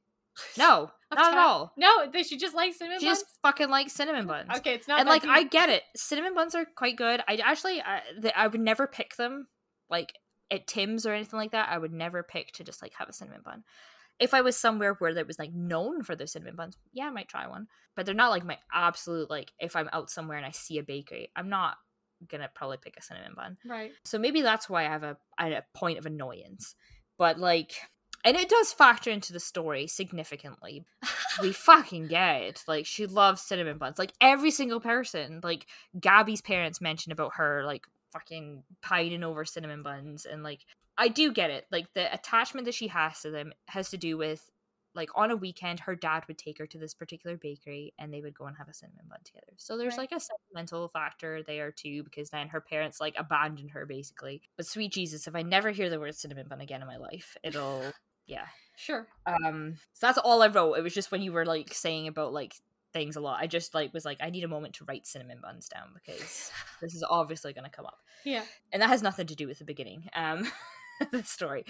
No, 0.56 0.90
not 1.14 1.32
at 1.34 1.38
all. 1.38 1.72
No, 1.76 2.10
they 2.10 2.22
should 2.22 2.40
just 2.40 2.54
like 2.54 2.72
cinnamon 2.72 3.00
She 3.00 3.06
buns. 3.06 3.18
just 3.20 3.38
fucking 3.42 3.68
likes 3.68 3.92
cinnamon 3.92 4.26
buns. 4.26 4.48
Okay, 4.56 4.74
it's 4.74 4.88
not 4.88 5.00
and 5.00 5.08
like 5.08 5.24
I 5.26 5.42
get 5.42 5.68
it, 5.68 5.82
cinnamon 5.94 6.34
buns 6.34 6.54
are 6.54 6.64
quite 6.64 6.96
good. 6.96 7.20
I 7.28 7.36
actually, 7.44 7.82
I, 7.82 8.00
the, 8.18 8.38
I 8.38 8.46
would 8.46 8.60
never 8.60 8.86
pick 8.86 9.16
them 9.16 9.48
like 9.90 10.14
at 10.50 10.66
Tim's 10.66 11.04
or 11.04 11.12
anything 11.12 11.38
like 11.38 11.52
that. 11.52 11.68
I 11.68 11.76
would 11.76 11.92
never 11.92 12.22
pick 12.22 12.52
to 12.52 12.64
just 12.64 12.80
like 12.80 12.94
have 12.94 13.08
a 13.08 13.12
cinnamon 13.12 13.42
bun. 13.44 13.64
If 14.22 14.34
I 14.34 14.40
was 14.40 14.56
somewhere 14.56 14.94
where 14.94 15.14
that 15.14 15.26
was 15.26 15.38
like 15.38 15.52
known 15.52 16.02
for 16.02 16.16
their 16.16 16.26
cinnamon 16.26 16.56
buns, 16.56 16.76
yeah, 16.92 17.06
I 17.06 17.10
might 17.10 17.28
try 17.28 17.46
one. 17.46 17.66
But 17.94 18.06
they're 18.06 18.14
not 18.14 18.30
like 18.30 18.44
my 18.44 18.58
absolute 18.72 19.28
like. 19.28 19.52
If 19.58 19.76
I'm 19.76 19.90
out 19.92 20.10
somewhere 20.10 20.36
and 20.36 20.46
I 20.46 20.50
see 20.50 20.78
a 20.78 20.82
bakery, 20.82 21.30
I'm 21.36 21.48
not 21.48 21.76
gonna 22.28 22.48
probably 22.54 22.78
pick 22.78 22.96
a 22.96 23.02
cinnamon 23.02 23.34
bun. 23.34 23.58
right. 23.66 23.92
So 24.04 24.18
maybe 24.18 24.42
that's 24.42 24.68
why 24.68 24.86
I 24.86 24.88
have 24.88 25.02
a, 25.02 25.16
a 25.38 25.62
point 25.74 25.98
of 25.98 26.06
annoyance. 26.06 26.74
But 27.18 27.38
like, 27.38 27.74
and 28.24 28.36
it 28.36 28.48
does 28.48 28.72
factor 28.72 29.10
into 29.10 29.32
the 29.32 29.40
story 29.40 29.86
significantly. 29.86 30.84
we 31.40 31.52
fucking 31.52 32.08
get 32.08 32.42
it. 32.42 32.64
Like, 32.68 32.86
she 32.86 33.06
loves 33.06 33.42
cinnamon 33.42 33.78
buns. 33.78 33.98
Like, 33.98 34.12
every 34.20 34.52
single 34.52 34.80
person, 34.80 35.40
like, 35.42 35.66
Gabby's 35.98 36.40
parents 36.40 36.80
mentioned 36.80 37.12
about 37.12 37.32
her, 37.34 37.64
like, 37.64 37.84
fucking 38.12 38.62
pining 38.80 39.24
over 39.24 39.44
cinnamon 39.44 39.82
buns. 39.82 40.24
And, 40.24 40.44
like, 40.44 40.60
I 40.98 41.08
do 41.08 41.32
get 41.32 41.50
it. 41.50 41.66
Like, 41.70 41.92
the 41.94 42.12
attachment 42.12 42.66
that 42.66 42.74
she 42.74 42.88
has 42.88 43.20
to 43.22 43.30
them 43.30 43.52
has 43.68 43.90
to 43.90 43.96
do 43.96 44.16
with, 44.18 44.48
like, 44.94 45.08
on 45.14 45.30
a 45.30 45.36
weekend, 45.36 45.80
her 45.80 45.96
dad 45.96 46.24
would 46.28 46.36
take 46.38 46.58
her 46.58 46.66
to 46.66 46.78
this 46.78 46.92
particular 46.94 47.36
bakery 47.36 47.94
and 47.98 48.12
they 48.12 48.20
would 48.20 48.34
go 48.34 48.44
and 48.44 48.56
have 48.58 48.68
a 48.68 48.74
cinnamon 48.74 49.06
bun 49.08 49.20
together. 49.24 49.52
So 49.56 49.78
there's, 49.78 49.92
Right. 49.96 50.10
like, 50.10 50.12
a 50.12 50.20
sentimental 50.20 50.88
factor 50.88 51.42
there, 51.42 51.72
too, 51.72 52.02
because 52.04 52.30
then 52.30 52.48
her 52.48 52.60
parents, 52.60 53.00
like, 53.00 53.14
abandoned 53.16 53.70
her, 53.70 53.86
basically. 53.86 54.42
But 54.56 54.66
sweet 54.66 54.92
Jesus, 54.92 55.26
if 55.26 55.34
I 55.34 55.42
never 55.42 55.70
hear 55.70 55.88
the 55.88 55.98
word 56.00 56.14
cinnamon 56.14 56.46
bun 56.48 56.60
again 56.60 56.82
in 56.82 56.86
my 56.88 56.98
life, 56.98 57.36
it'll, 57.42 57.92
yeah. 58.26 58.46
Sure. 58.76 59.06
Um, 59.26 59.76
so 59.94 60.06
that's 60.06 60.18
all 60.18 60.42
I 60.42 60.48
wrote. 60.48 60.74
It 60.74 60.82
was 60.82 60.94
just 60.94 61.10
when 61.10 61.22
you 61.22 61.32
were 61.32 61.44
like 61.46 61.72
saying 61.74 62.06
about 62.08 62.32
like 62.32 62.54
things 62.92 63.16
a 63.16 63.20
lot. 63.20 63.38
I 63.40 63.46
just 63.46 63.74
like 63.74 63.92
was 63.94 64.04
like, 64.04 64.18
I 64.20 64.30
need 64.30 64.44
a 64.44 64.48
moment 64.48 64.74
to 64.74 64.84
write 64.84 65.06
cinnamon 65.06 65.38
buns 65.42 65.68
down 65.68 65.88
because 65.94 66.50
this 66.82 66.94
is 66.94 67.02
obviously 67.08 67.52
going 67.52 67.64
to 67.64 67.70
come 67.74 67.86
up, 67.86 67.98
Yeah. 68.24 68.44
and 68.72 68.80
that 68.82 68.88
has 68.88 69.02
nothing 69.02 69.26
to 69.28 69.34
do 69.34 69.46
with 69.46 69.58
the 69.58 69.64
beginning. 69.64 70.08
Um, 70.14 70.46
the 71.12 71.22
story, 71.24 71.64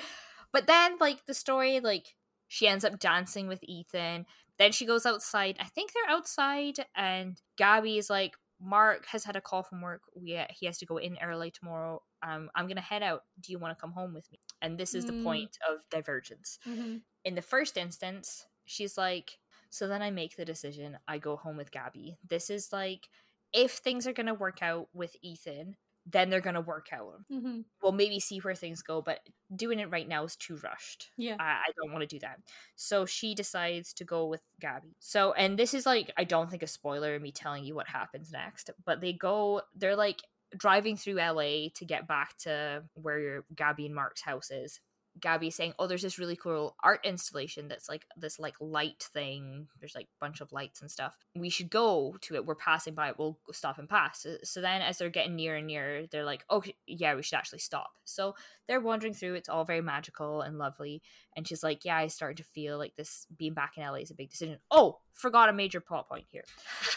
but 0.53 0.67
then 0.67 0.99
like 1.01 1.25
the 1.27 1.35
story, 1.35 1.81
like 1.81 2.15
she 2.49 2.69
ends 2.69 2.85
up 2.85 2.99
dancing 2.99 3.49
with 3.49 3.61
Ethan. 3.65 4.27
Then 4.59 4.73
she 4.73 4.87
goes 4.87 5.07
outside. 5.07 5.57
I 5.61 5.65
think 5.67 5.93
they're 5.93 6.15
outside, 6.15 6.77
and 6.95 7.41
Gabby 7.57 7.99
is 7.99 8.11
like, 8.11 8.37
Mark 8.61 9.07
has 9.07 9.25
had 9.25 9.37
a 9.37 9.41
call 9.41 9.63
from 9.63 9.81
work. 9.83 10.03
We 10.15 10.41
he 10.51 10.67
has 10.67 10.79
to 10.79 10.87
go 10.87 10.99
in 10.99 11.19
early 11.23 11.51
tomorrow. 11.51 12.03
Um, 12.23 12.51
I'm 12.55 12.69
gonna 12.69 12.81
head 12.81 13.03
out. 13.03 13.23
Do 13.41 13.53
you 13.53 13.59
want 13.59 13.77
to 13.77 13.81
come 13.81 13.93
home 13.93 14.15
with 14.15 14.31
me? 14.31 14.41
And 14.61 14.79
this 14.79 14.95
is 14.95 15.07
the 15.07 15.13
Mm. 15.13 15.15
point 15.15 15.59
of 15.69 15.81
divergence 15.91 16.59
hmm 16.65 16.97
in 17.25 17.35
the 17.35 17.43
first 17.43 17.77
instance, 17.77 18.47
she's 18.65 18.97
like, 18.99 19.39
so 19.71 19.89
then 19.89 20.03
I 20.03 20.11
make 20.11 20.37
the 20.37 20.45
decision, 20.45 20.99
I 21.09 21.19
go 21.19 21.37
home 21.37 21.57
with 21.57 21.71
Gabby. 21.71 22.19
This 22.29 22.51
is 22.51 22.73
like, 22.73 23.09
if 23.53 23.73
things 23.79 24.07
are 24.07 24.13
going 24.13 24.27
to 24.27 24.35
work 24.35 24.63
out 24.63 24.89
with 24.93 25.17
Ethan, 25.23 25.77
then 26.07 26.31
they're 26.31 26.41
going 26.41 26.55
to 26.55 26.61
work 26.61 26.89
out. 26.93 27.21
hmm 27.31 27.61
We'll 27.83 27.93
maybe 27.93 28.21
see 28.21 28.39
where 28.39 28.55
things 28.55 28.83
go, 28.83 29.03
but 29.03 29.21
doing 29.55 29.79
it 29.79 29.91
right 29.91 30.09
now 30.09 30.25
is 30.25 30.37
too 30.37 30.57
rushed. 30.63 31.11
Yeah. 31.17 31.37
I, 31.39 31.45
I 31.45 31.73
don't 31.77 31.93
want 31.93 32.03
to 32.03 32.07
do 32.07 32.19
that. 32.21 32.39
So 32.77 33.07
she 33.07 33.35
decides 33.35 33.93
to 33.95 34.05
go 34.05 34.27
with 34.27 34.43
Gabby. 34.61 34.97
So, 35.01 35.33
and 35.33 35.59
this 35.59 35.75
is 35.75 35.87
like, 35.87 36.13
I 36.17 36.25
don't 36.25 36.51
think 36.51 36.63
a 36.63 36.67
spoiler 36.67 37.19
me 37.21 37.33
telling 37.33 37.65
you 37.65 37.75
what 37.75 37.89
happens 37.89 38.33
next, 38.33 38.71
but 38.85 39.01
they 39.01 39.13
go, 39.13 39.63
they're 39.77 39.97
like 39.97 40.23
driving 40.57 40.97
through 40.97 41.15
LA 41.17 41.69
to 41.75 41.85
get 41.87 42.07
back 42.07 42.37
to 42.39 42.83
where 42.95 43.19
your 43.21 43.45
Gabby 43.55 43.87
and 43.87 43.95
Mark's 43.95 44.23
house 44.23 44.51
is. 44.51 44.81
Gabby 45.21 45.51
saying, 45.51 45.75
"Oh, 45.79 45.87
there's 45.87 46.03
this 46.03 46.19
really 46.19 46.37
cool 46.37 46.75
art 46.83 47.01
installation 47.05 47.69
that's 47.69 47.89
like 47.89 48.07
this 48.17 48.39
like 48.39 48.55
light 48.61 49.03
thing. 49.13 49.69
There's 49.79 49.95
like 49.95 50.07
a 50.07 50.19
bunch 50.25 50.41
of 50.41 50.53
lights 50.53 50.81
and 50.81 50.91
stuff. 50.91 51.17
We 51.35 51.51
should 51.51 51.71
go 51.71 52.17
to 52.23 52.35
it. 52.35 52.47
We're 52.47 52.55
passing 52.55 52.95
by 52.95 53.11
it. 53.11 53.19
We'll 53.19 53.39
stop 53.53 53.79
and 53.79 53.89
pass." 53.89 54.27
So- 54.45 54.61
then, 54.63 54.81
as 54.81 54.99
they're 54.99 55.11
getting 55.11 55.37
near 55.37 55.57
and 55.57 55.67
near, 55.67 56.07
they're 56.07 56.25
like, 56.25 56.45
"Oh, 56.49 56.63
yeah, 56.87 57.15
we 57.15 57.23
should 57.23 57.37
actually 57.37 57.59
stop." 57.59 57.91
So 58.05 58.35
they're 58.67 58.81
wandering 58.81 59.13
through. 59.13 59.35
It's 59.35 59.49
all 59.49 59.65
very 59.65 59.81
magical 59.83 60.41
and 60.43 60.57
lovely. 60.59 61.03
And 61.37 61.47
she's 61.47 61.63
like, 61.63 61.85
"Yeah, 61.85 61.97
I 61.97 62.07
started 62.07 62.39
to 62.39 62.45
feel 62.45 62.79
like 62.79 62.97
this 62.97 63.27
being 63.37 63.55
back 63.55 63.77
in 63.77 63.83
LA 63.85 63.99
is 63.99 64.11
a 64.11 64.15
big 64.15 64.31
decision." 64.31 64.59
Oh, 64.71 64.99
forgot 65.13 65.49
a 65.49 65.53
major 65.53 65.81
plot 65.81 66.09
point 66.09 66.27
here. 66.31 66.45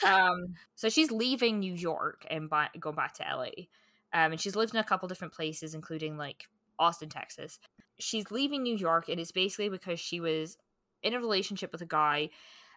um, 0.06 0.56
so 0.76 0.90
she's 0.90 1.12
leaving 1.12 1.60
New 1.60 1.74
York 1.74 2.26
and 2.30 2.50
ba- 2.50 2.70
going 2.80 2.96
back 2.96 3.14
to 3.16 3.24
LA. 3.24 3.66
Um, 4.14 4.32
and 4.32 4.40
she's 4.40 4.56
lived 4.56 4.74
in 4.74 4.80
a 4.80 4.84
couple 4.84 5.10
different 5.10 5.34
places, 5.34 5.74
including 5.76 6.18
like 6.18 6.48
Austin, 6.80 7.10
Texas. 7.10 7.60
She's 8.00 8.32
leaving 8.32 8.64
New 8.64 8.76
York, 8.76 9.10
and 9.10 9.20
it's 9.20 9.32
basically 9.32 9.70
because 9.70 10.00
she 10.00 10.20
was 10.20 10.58
in 11.04 11.14
a 11.14 11.20
relationship 11.20 11.72
with 11.72 11.82
a 11.82 11.88
guy, 11.88 12.30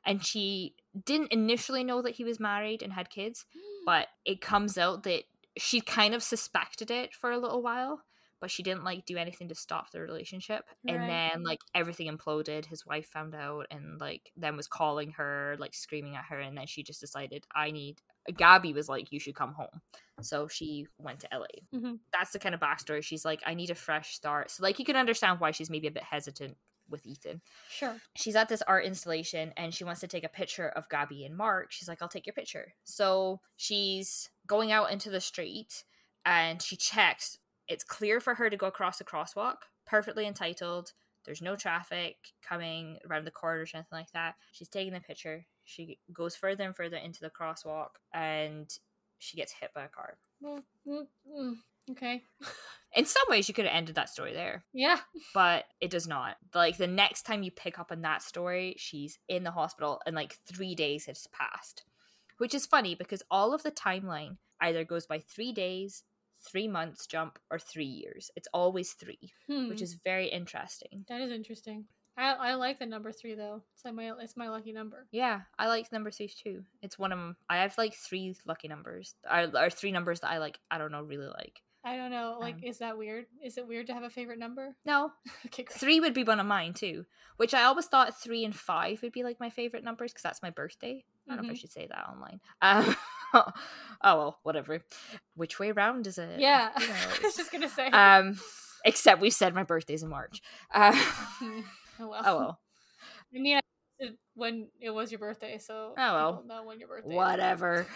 and 0.05 0.25
she 0.25 0.75
didn't 1.05 1.33
initially 1.33 1.85
know 1.85 2.03
that 2.03 2.15
he 2.15 2.25
was 2.25 2.41
married 2.41 2.83
and 2.83 2.93
had 2.93 3.11
kids, 3.11 3.45
but 3.87 4.09
it 4.25 4.41
comes 4.41 4.79
out 4.79 5.03
that 5.05 5.25
she 5.57 5.81
kind 5.81 6.15
of 6.15 6.23
suspected 6.23 6.91
it 6.91 7.15
for 7.15 7.31
a 7.31 7.39
little 7.39 7.63
while, 7.63 8.03
but 8.41 8.51
she 8.51 8.63
didn't 8.63 8.85
like 8.85 9.05
do 9.07 9.17
anything 9.17 9.49
to 9.49 9.55
stop 9.55 9.91
the 9.91 10.01
relationship. 10.01 10.65
And 10.87 11.09
then 11.09 11.43
like 11.43 11.61
everything 11.75 12.09
imploded. 12.15 12.67
His 12.67 12.87
wife 12.87 13.07
found 13.09 13.35
out 13.35 13.67
and 13.71 14.01
like 14.01 14.31
then 14.37 14.57
was 14.57 14.67
calling 14.67 15.13
her, 15.13 15.57
like 15.59 15.75
screaming 15.75 16.17
at 16.17 16.25
her, 16.31 16.39
and 16.41 16.57
then 16.57 16.67
she 16.67 16.83
just 16.83 17.01
decided 17.01 17.45
I 17.55 17.71
need 17.71 18.01
Gabby 18.37 18.73
was 18.73 18.89
like, 18.89 19.11
You 19.13 19.21
should 19.21 19.35
come 19.35 19.55
home. 19.55 19.81
So 20.21 20.49
she 20.49 20.87
went 20.99 21.21
to 21.21 21.29
LA. 21.33 21.47
Mhm. 21.75 21.99
That's 22.13 22.33
the 22.33 22.39
kind 22.39 22.55
of 22.55 22.61
backstory. 22.61 23.03
She's 23.03 23.25
like, 23.25 23.43
I 23.47 23.55
need 23.55 23.71
a 23.71 23.75
fresh 23.75 24.15
start. 24.15 24.51
So 24.51 24.63
like 24.63 24.79
you 24.79 24.85
can 24.85 24.97
understand 24.97 25.41
why 25.41 25.51
she's 25.53 25.71
maybe 25.71 25.87
a 25.87 25.93
bit 25.93 26.03
hesitant 26.03 26.57
with 26.91 27.05
Ethan 27.07 27.43
Sure. 27.69 27.97
she's 28.17 28.35
at 28.35 28.49
this 28.49 28.63
art 28.63 28.87
installation 28.87 29.53
and 29.59 29.75
she 29.75 29.85
wants 29.85 30.01
to 30.01 30.07
take 30.09 30.25
a 30.25 30.29
picture 30.29 30.71
of 30.71 30.89
Gabby 30.89 31.27
and 31.27 31.37
Mark. 31.37 31.71
She's 31.71 31.87
like, 31.87 32.01
I'll 32.01 32.09
take 32.09 32.25
your 32.27 32.33
picture. 32.33 32.73
So 32.85 33.41
she's 33.57 34.31
going 34.47 34.73
out 34.73 34.91
into 34.91 35.11
the 35.11 35.21
street 35.21 35.85
and 36.25 36.63
she 36.63 36.77
checks. 36.77 37.39
It's 37.69 37.85
clear 37.85 38.21
for 38.21 38.35
her 38.35 38.49
to 38.51 38.57
go 38.57 38.67
across 38.67 38.99
the 38.99 39.05
crosswalk, 39.05 39.57
perfectly 39.87 40.27
entitled. 40.27 40.93
There's 41.25 41.43
no 41.43 41.57
traffic 41.57 42.17
coming 42.43 42.99
around 43.09 43.27
the 43.27 43.31
corners 43.31 43.73
or 43.75 43.79
anything 43.79 43.99
like 43.99 44.13
that. 44.13 44.37
She's 44.53 44.69
taking 44.69 44.95
the 44.95 45.01
picture. 45.01 45.45
She 45.65 45.99
goes 46.13 46.35
further 46.35 46.65
and 46.65 46.75
further 46.75 46.97
into 46.97 47.21
the 47.21 47.31
crosswalk 47.31 47.89
and 48.15 48.71
she 49.19 49.37
gets 49.37 49.53
hit 49.53 49.75
by 49.75 49.85
a 49.85 49.89
car. 49.89 50.17
Mm, 50.43 50.63
mm, 50.87 51.07
mm. 51.31 51.55
Okay. 51.91 52.23
In 52.95 53.05
some 53.05 53.25
ways, 53.29 53.49
you 53.49 53.55
could 53.55 53.67
have 53.67 53.75
ended 53.77 53.97
that 53.97 54.09
story 54.09 54.33
there, 54.33 54.65
Yeah. 54.73 54.99
but 55.35 55.67
it 55.81 55.91
does 55.91 56.07
not. 56.07 56.37
Like 56.55 56.79
the 56.79 56.87
next 56.87 57.23
time 57.23 57.43
you 57.43 57.51
pick 57.51 57.79
up 57.79 57.93
on 57.93 58.01
that 58.03 58.23
story, 58.23 58.77
she's 58.79 59.19
in 59.29 59.45
the 59.45 59.51
hospital 59.51 60.01
and 60.07 60.17
like 60.17 60.39
three 60.47 60.75
days 60.75 61.05
has 61.05 61.27
passed, 61.27 61.85
which 62.39 62.55
is 62.55 62.65
funny 62.65 62.95
because 62.95 63.23
all 63.31 63.53
of 63.53 63.63
the 63.63 63.71
timeline 63.71 64.39
either 64.63 64.85
goes 64.85 65.07
by 65.07 65.19
three 65.21 65.53
days, 65.53 66.03
three 66.41 66.69
months 66.69 67.07
jump, 67.07 67.39
or 67.51 67.59
three 67.59 67.85
years. 67.87 68.31
It's 68.37 68.49
always 68.53 68.93
three, 68.93 69.33
Hmm. 69.47 69.69
which 69.69 69.83
is 69.83 69.95
very 70.05 70.29
interesting. 70.29 71.05
that 71.09 71.21
is 71.21 71.31
interesting. 71.33 71.87
I 72.17 72.33
I 72.33 72.55
like 72.55 72.79
the 72.81 72.87
number 72.87 73.13
three 73.13 73.35
though. 73.35 73.63
It's 73.75 73.85
like 73.85 73.95
my 73.95 74.13
it's 74.21 74.37
my 74.37 74.49
lucky 74.49 74.73
number. 74.73 75.07
Yeah, 75.13 75.43
I 75.59 75.69
like 75.69 75.93
number 75.93 76.11
three 76.11 76.29
too. 76.29 76.65
It's 76.83 76.99
one 76.99 77.13
of 77.13 77.19
them. 77.19 77.37
I 77.49 77.59
have 77.59 77.79
like 77.79 77.95
three 77.95 78.35
lucky 78.45 78.67
numbers, 78.69 79.15
or, 79.31 79.51
or 79.55 79.71
three 79.71 79.93
numbers 79.93 80.21
that 80.21 80.31
I 80.31 80.39
like. 80.39 80.59
I 80.71 80.79
don't 80.79 80.91
know, 80.93 81.03
really 81.03 81.29
like. 81.29 81.63
I 81.85 81.97
don't 81.97 82.11
know. 82.11 82.37
Like, 82.41 82.57
Um, 82.57 82.65
is 82.65 82.79
that 82.79 82.99
weird? 82.99 83.27
Is 83.43 83.57
it 83.57 83.67
weird 83.67 83.87
to 83.87 83.95
have 83.95 84.03
a 84.03 84.11
favorite 84.11 84.41
number? 84.41 84.77
No, 84.85 85.13
okay, 85.47 85.63
great. 85.63 85.79
three 85.79 86.01
would 86.01 86.13
be 86.13 86.25
one 86.25 86.41
of 86.41 86.47
mine 86.47 86.75
too. 86.75 87.07
Which 87.37 87.55
I 87.55 87.63
always 87.65 87.87
thought 87.87 88.21
three 88.21 88.45
and 88.45 88.55
five 88.55 89.01
would 89.03 89.13
be 89.13 89.23
like 89.23 89.39
my 89.39 89.49
favorite 89.51 89.85
numbers 89.85 90.13
because 90.13 90.25
that's 90.25 90.43
my 90.43 90.51
birthday. 90.51 91.05
I 91.29 91.37
don't 91.37 91.45
know 91.45 91.51
if 91.51 91.53
I 91.53 91.55
Mhm. 91.55 91.61
should 91.61 91.71
say 91.71 91.87
that 91.87 92.09
online. 92.09 92.41
Um, 92.63 92.97
oh 93.35 93.53
well, 94.03 94.39
whatever. 94.43 94.81
Which 95.35 95.59
way 95.59 95.73
round 95.73 96.07
is 96.07 96.19
it? 96.19 96.41
Yeah, 96.41 96.71
I 96.77 97.19
was 97.23 97.37
just 97.37 97.51
gonna 97.53 97.69
say. 97.69 97.87
um, 97.89 98.39
except 98.85 99.21
we 99.21 99.31
said 99.31 99.55
my 99.55 99.65
birthday's 99.65 100.03
in 100.03 100.09
March. 100.11 100.41
Uh, 100.73 100.93
oh 101.43 101.63
well. 102.09 102.23
oh 102.25 102.37
well, 102.39 102.61
I 103.35 103.39
mean, 103.39 103.57
I 103.57 103.61
when 104.35 104.69
it 104.81 104.91
was 104.91 105.11
your 105.11 105.19
birthday, 105.19 105.59
so 105.59 105.95
Oh, 105.99 106.15
well. 106.15 106.45
know 106.47 106.63
when 106.65 106.79
your 106.79 106.89
birthday. 106.89 107.15
whatever. 107.15 107.87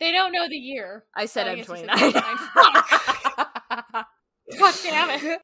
They 0.00 0.10
don't 0.12 0.32
know 0.32 0.48
the 0.48 0.56
year. 0.56 1.04
I 1.14 1.26
said 1.26 1.46
I 1.46 1.52
I'm 1.52 1.56
guess 1.58 1.66
29. 1.66 1.96
29. 1.96 2.22
God 4.58 4.74
damn 4.82 5.10
it. 5.10 5.40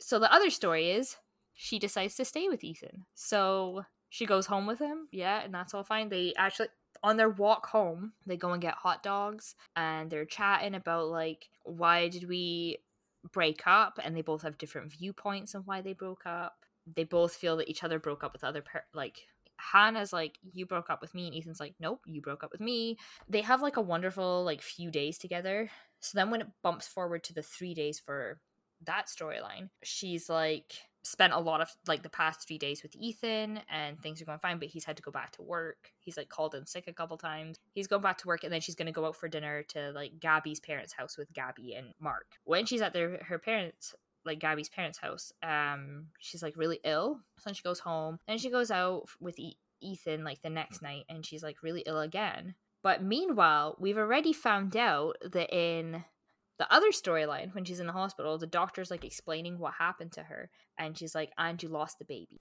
So 0.00 0.18
the 0.18 0.32
other 0.32 0.50
story 0.50 0.90
is 0.90 1.16
she 1.54 1.78
decides 1.78 2.14
to 2.16 2.24
stay 2.24 2.48
with 2.48 2.62
Ethan. 2.64 3.04
So 3.14 3.82
she 4.08 4.26
goes 4.26 4.46
home 4.46 4.66
with 4.66 4.78
him, 4.78 5.08
yeah, 5.12 5.42
and 5.42 5.52
that's 5.52 5.74
all 5.74 5.82
fine. 5.84 6.08
They 6.08 6.32
actually 6.38 6.68
on 7.02 7.16
their 7.16 7.28
walk 7.28 7.66
home, 7.66 8.12
they 8.26 8.36
go 8.36 8.52
and 8.52 8.62
get 8.62 8.74
hot 8.74 9.02
dogs 9.02 9.54
and 9.74 10.10
they're 10.10 10.24
chatting 10.24 10.74
about 10.74 11.08
like 11.08 11.48
why 11.64 12.08
did 12.08 12.28
we 12.28 12.78
break 13.32 13.62
up 13.66 13.98
and 14.02 14.16
they 14.16 14.22
both 14.22 14.42
have 14.42 14.58
different 14.58 14.92
viewpoints 14.92 15.54
on 15.54 15.62
why 15.62 15.80
they 15.80 15.92
broke 15.92 16.26
up. 16.26 16.54
They 16.94 17.04
both 17.04 17.34
feel 17.34 17.56
that 17.56 17.68
each 17.68 17.82
other 17.82 17.98
broke 17.98 18.22
up 18.22 18.32
with 18.32 18.44
other 18.44 18.62
per- 18.62 18.84
like 18.94 19.18
Hannah's 19.56 20.12
like 20.12 20.38
you 20.52 20.66
broke 20.66 20.90
up 20.90 21.00
with 21.00 21.14
me 21.14 21.26
and 21.26 21.36
Ethan's 21.36 21.60
like 21.60 21.74
nope, 21.80 22.00
you 22.06 22.20
broke 22.20 22.44
up 22.44 22.52
with 22.52 22.60
me. 22.60 22.98
They 23.28 23.40
have 23.40 23.62
like 23.62 23.76
a 23.76 23.82
wonderful 23.82 24.44
like 24.44 24.62
few 24.62 24.90
days 24.90 25.18
together. 25.18 25.70
So 26.00 26.16
then 26.16 26.30
when 26.30 26.42
it 26.42 26.48
bumps 26.62 26.86
forward 26.86 27.24
to 27.24 27.34
the 27.34 27.42
3 27.42 27.74
days 27.74 27.98
for 27.98 28.38
that 28.84 29.06
storyline, 29.06 29.70
she's 29.82 30.28
like 30.28 30.74
spent 31.06 31.32
a 31.32 31.38
lot 31.38 31.60
of 31.60 31.70
like 31.86 32.02
the 32.02 32.08
past 32.08 32.46
three 32.46 32.58
days 32.58 32.82
with 32.82 32.94
Ethan 32.96 33.60
and 33.70 34.00
things 34.00 34.20
are 34.20 34.24
going 34.24 34.38
fine, 34.38 34.58
but 34.58 34.68
he's 34.68 34.84
had 34.84 34.96
to 34.96 35.02
go 35.02 35.10
back 35.10 35.30
to 35.32 35.42
work. 35.42 35.92
He's 36.00 36.16
like 36.16 36.28
called 36.28 36.54
in 36.54 36.66
sick 36.66 36.84
a 36.88 36.92
couple 36.92 37.16
times. 37.16 37.58
He's 37.72 37.86
going 37.86 38.02
back 38.02 38.18
to 38.18 38.26
work 38.26 38.44
and 38.44 38.52
then 38.52 38.60
she's 38.60 38.74
gonna 38.74 38.92
go 38.92 39.06
out 39.06 39.16
for 39.16 39.28
dinner 39.28 39.62
to 39.68 39.92
like 39.92 40.18
Gabby's 40.18 40.60
parents' 40.60 40.92
house 40.92 41.16
with 41.16 41.32
Gabby 41.32 41.74
and 41.74 41.94
Mark. 42.00 42.26
When 42.44 42.66
she's 42.66 42.82
at 42.82 42.92
their 42.92 43.18
her 43.22 43.38
parents 43.38 43.94
like 44.24 44.40
Gabby's 44.40 44.68
parents' 44.68 44.98
house, 44.98 45.32
um, 45.42 46.06
she's 46.18 46.42
like 46.42 46.56
really 46.56 46.80
ill. 46.84 47.20
So 47.38 47.42
then 47.46 47.54
she 47.54 47.62
goes 47.62 47.78
home. 47.78 48.18
Then 48.26 48.38
she 48.38 48.50
goes 48.50 48.70
out 48.70 49.04
with 49.20 49.38
e- 49.38 49.58
Ethan 49.80 50.24
like 50.24 50.42
the 50.42 50.50
next 50.50 50.82
night 50.82 51.04
and 51.08 51.24
she's 51.24 51.42
like 51.42 51.62
really 51.62 51.84
ill 51.86 52.00
again. 52.00 52.54
But 52.82 53.02
meanwhile, 53.02 53.76
we've 53.78 53.98
already 53.98 54.32
found 54.32 54.76
out 54.76 55.16
that 55.22 55.54
in 55.54 56.04
the 56.58 56.72
other 56.72 56.90
storyline, 56.90 57.54
when 57.54 57.64
she's 57.64 57.80
in 57.80 57.86
the 57.86 57.92
hospital, 57.92 58.38
the 58.38 58.46
doctor's 58.46 58.90
like 58.90 59.04
explaining 59.04 59.58
what 59.58 59.74
happened 59.74 60.12
to 60.12 60.22
her, 60.22 60.50
and 60.78 60.96
she's 60.96 61.14
like, 61.14 61.32
"And 61.38 61.62
you 61.62 61.68
lost 61.68 61.98
the 61.98 62.04
baby." 62.04 62.40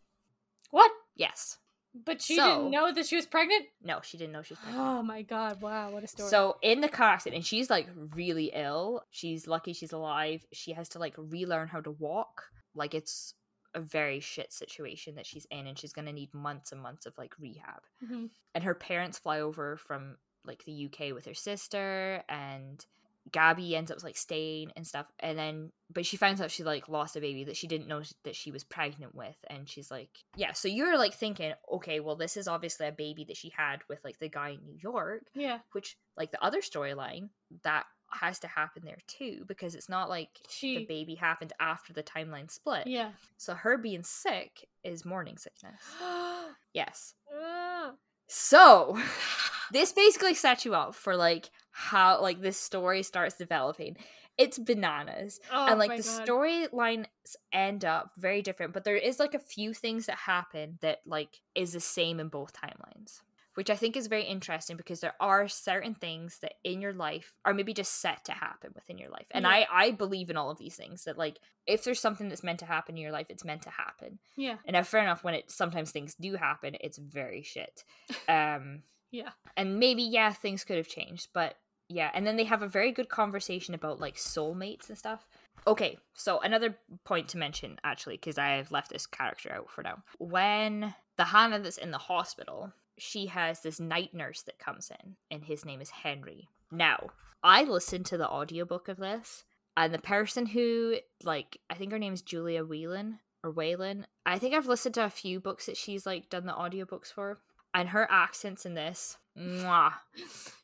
What? 0.72 0.92
Yes. 1.16 1.58
But 1.94 2.22
she 2.22 2.36
So- 2.36 2.58
didn't 2.58 2.72
know 2.72 2.92
that 2.92 3.06
she 3.06 3.16
was 3.16 3.26
pregnant? 3.26 3.68
No, 3.82 4.02
she 4.02 4.18
didn't 4.18 4.34
know 4.34 4.42
she 4.42 4.54
was 4.54 4.60
pregnant. 4.60 4.86
Oh 4.86 5.02
my 5.02 5.22
god, 5.22 5.62
wow, 5.62 5.92
what 5.92 6.04
a 6.04 6.08
story. 6.08 6.30
So 6.30 6.58
in 6.62 6.82
the 6.82 6.90
car 6.90 7.10
accident, 7.12 7.38
and 7.38 7.46
she's 7.46 7.70
like 7.70 7.88
really 7.96 8.52
ill. 8.54 9.06
She's 9.12 9.48
lucky 9.48 9.72
she's 9.74 9.94
alive. 9.94 10.46
She 10.52 10.74
has 10.74 10.90
to 10.90 11.00
like 11.00 11.14
relearn 11.18 11.70
how 11.70 11.80
to 11.82 11.92
walk. 11.92 12.50
Like 12.74 12.94
it's 12.94 13.34
a 13.74 13.80
very 13.80 14.20
shit 14.20 14.52
situation 14.54 15.16
that 15.16 15.26
she's 15.26 15.46
in, 15.52 15.68
and 15.68 15.78
she's 15.80 15.94
gonna 15.94 16.12
need 16.14 16.34
months 16.34 16.72
and 16.74 16.82
months 16.82 17.06
of 17.06 17.18
like 17.18 17.34
rehab. 17.40 17.84
Mhm. 18.04 18.30
and 18.54 18.64
her 18.64 18.76
parents 18.76 19.20
fly 19.20 19.40
over 19.40 19.78
from 19.78 20.18
like 20.46 20.64
the 20.66 20.72
UK 20.86 21.12
with 21.14 21.26
her 21.26 21.34
sister 21.34 22.24
and 22.30 22.86
Gabby 23.32 23.76
ends 23.76 23.90
up 23.92 24.04
like 24.04 24.18
staying 24.18 24.72
and 24.76 24.86
stuff 24.86 25.08
and 25.20 25.38
then 25.38 25.72
but 25.92 26.06
she 26.06 26.16
finds 26.16 26.40
out 26.42 26.52
she 26.52 26.64
like 26.64 26.88
lost 26.88 27.16
a 27.16 27.20
baby 27.20 27.44
that 27.46 27.58
she 27.58 27.68
didn't 27.68 27.88
know 27.88 28.02
that 28.24 28.36
she 28.36 28.52
was 28.52 28.64
pregnant 28.64 29.16
with 29.16 29.36
and 29.50 29.68
she's 29.68 29.90
like 29.90 30.10
yeah 30.36 30.52
so 30.54 30.68
you're 30.68 30.98
like 30.98 31.14
thinking 31.14 31.52
okay 31.74 32.00
well 32.00 32.16
this 32.16 32.38
is 32.38 32.48
obviously 32.48 32.86
a 32.88 32.92
baby 32.92 33.24
that 33.28 33.36
she 33.38 33.52
had 33.56 33.80
with 33.90 34.00
like 34.04 34.20
the 34.20 34.30
guy 34.30 34.50
in 34.50 34.64
New 34.64 34.78
York 34.80 35.24
Yeah. 35.34 35.60
which 35.72 35.98
like 36.16 36.32
the 36.32 36.44
other 36.44 36.62
storyline 36.62 37.30
that 37.64 37.86
has 38.12 38.38
to 38.40 38.48
happen 38.48 38.84
there 38.86 39.00
too 39.08 39.44
because 39.48 39.74
it's 39.74 39.90
not 39.90 40.08
like 40.08 40.30
the 40.62 40.86
baby 40.86 41.16
happened 41.16 41.52
after 41.60 41.94
the 41.94 42.04
timeline 42.04 42.50
split 42.52 42.86
Yeah. 42.86 43.10
so 43.38 43.56
her 43.56 43.78
being 43.80 44.04
sick 44.04 44.68
is 44.84 45.04
morning 45.04 45.38
sickness 45.38 45.82
yes 46.74 47.16
Ah. 47.36 47.94
so 48.28 48.98
this 49.72 49.92
basically 49.92 50.36
sets 50.36 50.64
you 50.66 50.76
up 50.76 50.94
for 50.96 51.16
like 51.16 51.50
how 51.78 52.22
like 52.22 52.40
this 52.42 52.58
story 52.58 53.04
starts 53.04 53.36
developing. 53.36 53.98
It's 54.38 54.58
bananas. 54.58 55.42
oh 55.52 55.66
and 55.68 55.78
like 55.80 55.98
the 55.98 56.04
storylines 56.04 57.06
end 57.52 57.84
up 57.84 58.12
very 58.18 58.42
different, 58.42 58.74
but 58.74 58.86
there 58.86 58.96
is 58.96 59.20
like 59.20 59.34
a 59.34 59.40
few 59.40 59.74
things 59.74 60.06
that 60.06 60.18
happen 60.18 60.78
that 60.82 61.00
like 61.06 61.42
is 61.54 61.74
the 61.74 61.80
same 61.82 62.20
in 62.22 62.30
both 62.30 62.54
timelines. 62.54 63.22
Which 63.56 63.70
I 63.70 63.76
think 63.78 63.96
is 63.96 64.08
very 64.08 64.24
interesting 64.26 64.76
because 64.76 65.00
there 65.00 65.14
are 65.22 65.48
certain 65.48 65.96
things 65.96 66.40
that 66.40 66.56
in 66.66 66.82
your 66.82 66.92
life 66.92 67.34
are 67.46 67.54
maybe 67.54 67.74
just 67.74 68.02
set 68.02 68.26
to 68.26 68.34
happen 68.34 68.72
within 68.76 68.98
your 68.98 69.10
life. 69.10 69.28
And 69.32 69.44
Yeah. 69.44 69.50
I 69.50 69.68
I 69.72 69.92
believe 69.92 70.30
in 70.30 70.36
all 70.38 70.52
of 70.52 70.58
these 70.58 70.76
things 70.76 71.04
that 71.06 71.18
like 71.18 71.40
if 71.66 71.84
there's 71.84 72.00
something 72.02 72.28
that's 72.30 72.44
meant 72.44 72.60
to 72.60 72.66
happen 72.66 72.96
in 72.96 73.02
your 73.02 73.14
life, 73.14 73.28
it's 73.30 73.46
meant 73.46 73.62
to 73.64 73.70
happen. 73.70 74.20
Yeah. 74.38 74.58
And 74.66 74.74
now, 74.74 74.84
fair 74.84 75.02
enough, 75.02 75.24
when 75.26 75.34
it 75.36 75.50
sometimes 75.52 75.92
things 75.92 76.16
do 76.16 76.36
happen, 76.36 76.76
it's 76.80 76.98
very 76.98 77.44
shit. 77.44 77.84
Um, 78.30 78.84
Yeah. 79.12 79.32
and 79.56 79.80
maybe 79.80 80.04
yeah, 80.04 80.32
things 80.34 80.64
could 80.66 80.78
have 80.78 80.90
changed, 80.90 81.30
but 81.34 81.56
yeah. 81.90 82.12
And 82.14 82.26
then 82.26 82.38
they 82.38 82.44
have 82.46 82.62
a 82.62 82.68
very 82.68 82.92
good 82.92 83.10
conversation 83.10 83.74
about 83.74 84.00
like 84.00 84.16
soulmates 84.16 84.90
and 84.90 84.98
stuff. 84.98 85.26
Okay, 85.68 85.98
so 86.14 86.40
another 86.40 86.78
point 87.06 87.28
to 87.30 87.38
mention 87.38 87.78
actually, 87.84 88.18
because 88.18 88.38
I 88.38 88.50
have 88.58 88.72
left 88.72 88.92
this 88.92 89.08
character 89.08 89.52
out 89.52 89.72
for 89.72 89.82
now. 89.82 90.04
When 90.20 90.94
the 91.18 91.24
Hannah 91.24 91.60
that's 91.60 91.78
in 91.78 91.92
the 91.92 91.98
hospital, 91.98 92.72
she 92.98 93.26
has 93.28 93.62
this 93.62 93.80
night 93.80 94.14
nurse 94.14 94.44
that 94.44 94.60
comes 94.60 94.92
in, 94.92 95.16
and 95.32 95.44
his 95.44 95.66
name 95.66 95.82
is 95.82 95.90
Henry. 95.90 96.48
Now, 96.72 97.10
I 97.44 97.64
listened 97.64 98.06
to 98.08 98.18
the 98.18 98.30
audiobook 98.30 98.90
of 98.90 98.98
this, 98.98 99.44
and 99.76 99.94
the 99.94 100.00
person 100.00 100.46
who 100.46 100.98
like 101.24 101.60
I 101.70 101.76
think 101.76 101.92
her 101.92 102.00
name 102.00 102.14
is 102.14 102.22
Julia 102.22 102.64
Whelan 102.64 103.20
or 103.44 103.52
Whalen. 103.52 104.06
I 104.26 104.40
think 104.40 104.54
I've 104.54 104.68
listened 104.68 104.96
to 104.96 105.06
a 105.06 105.10
few 105.10 105.40
books 105.40 105.68
that 105.68 105.78
she's 105.78 106.06
like 106.06 106.30
done 106.30 106.46
the 106.46 106.54
audiobooks 106.54 107.12
for. 107.14 107.40
And 107.74 107.90
her 107.90 108.08
accents 108.10 108.66
in 108.66 108.74
this, 108.74 109.18
mwah, 109.38 109.92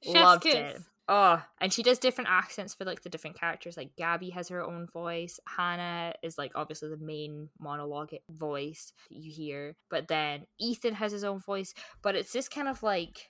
Chef's 0.01 0.15
loved 0.15 0.43
kiss. 0.43 0.77
it. 0.77 0.81
Oh, 1.07 1.43
and 1.59 1.73
she 1.73 1.83
does 1.83 1.99
different 1.99 2.29
accents 2.29 2.73
for 2.73 2.85
like 2.85 3.01
the 3.01 3.09
different 3.09 3.39
characters. 3.39 3.75
Like 3.75 3.95
Gabby 3.97 4.29
has 4.29 4.49
her 4.49 4.63
own 4.63 4.87
voice. 4.87 5.39
Hannah 5.47 6.13
is 6.23 6.37
like 6.37 6.51
obviously 6.55 6.89
the 6.89 6.97
main 6.97 7.49
monologue 7.59 8.13
voice 8.29 8.93
you 9.09 9.31
hear. 9.31 9.75
But 9.89 10.07
then 10.07 10.45
Ethan 10.59 10.93
has 10.95 11.11
his 11.11 11.23
own 11.23 11.39
voice. 11.39 11.73
But 12.01 12.15
it's 12.15 12.31
this 12.31 12.47
kind 12.47 12.67
of 12.67 12.81
like 12.83 13.29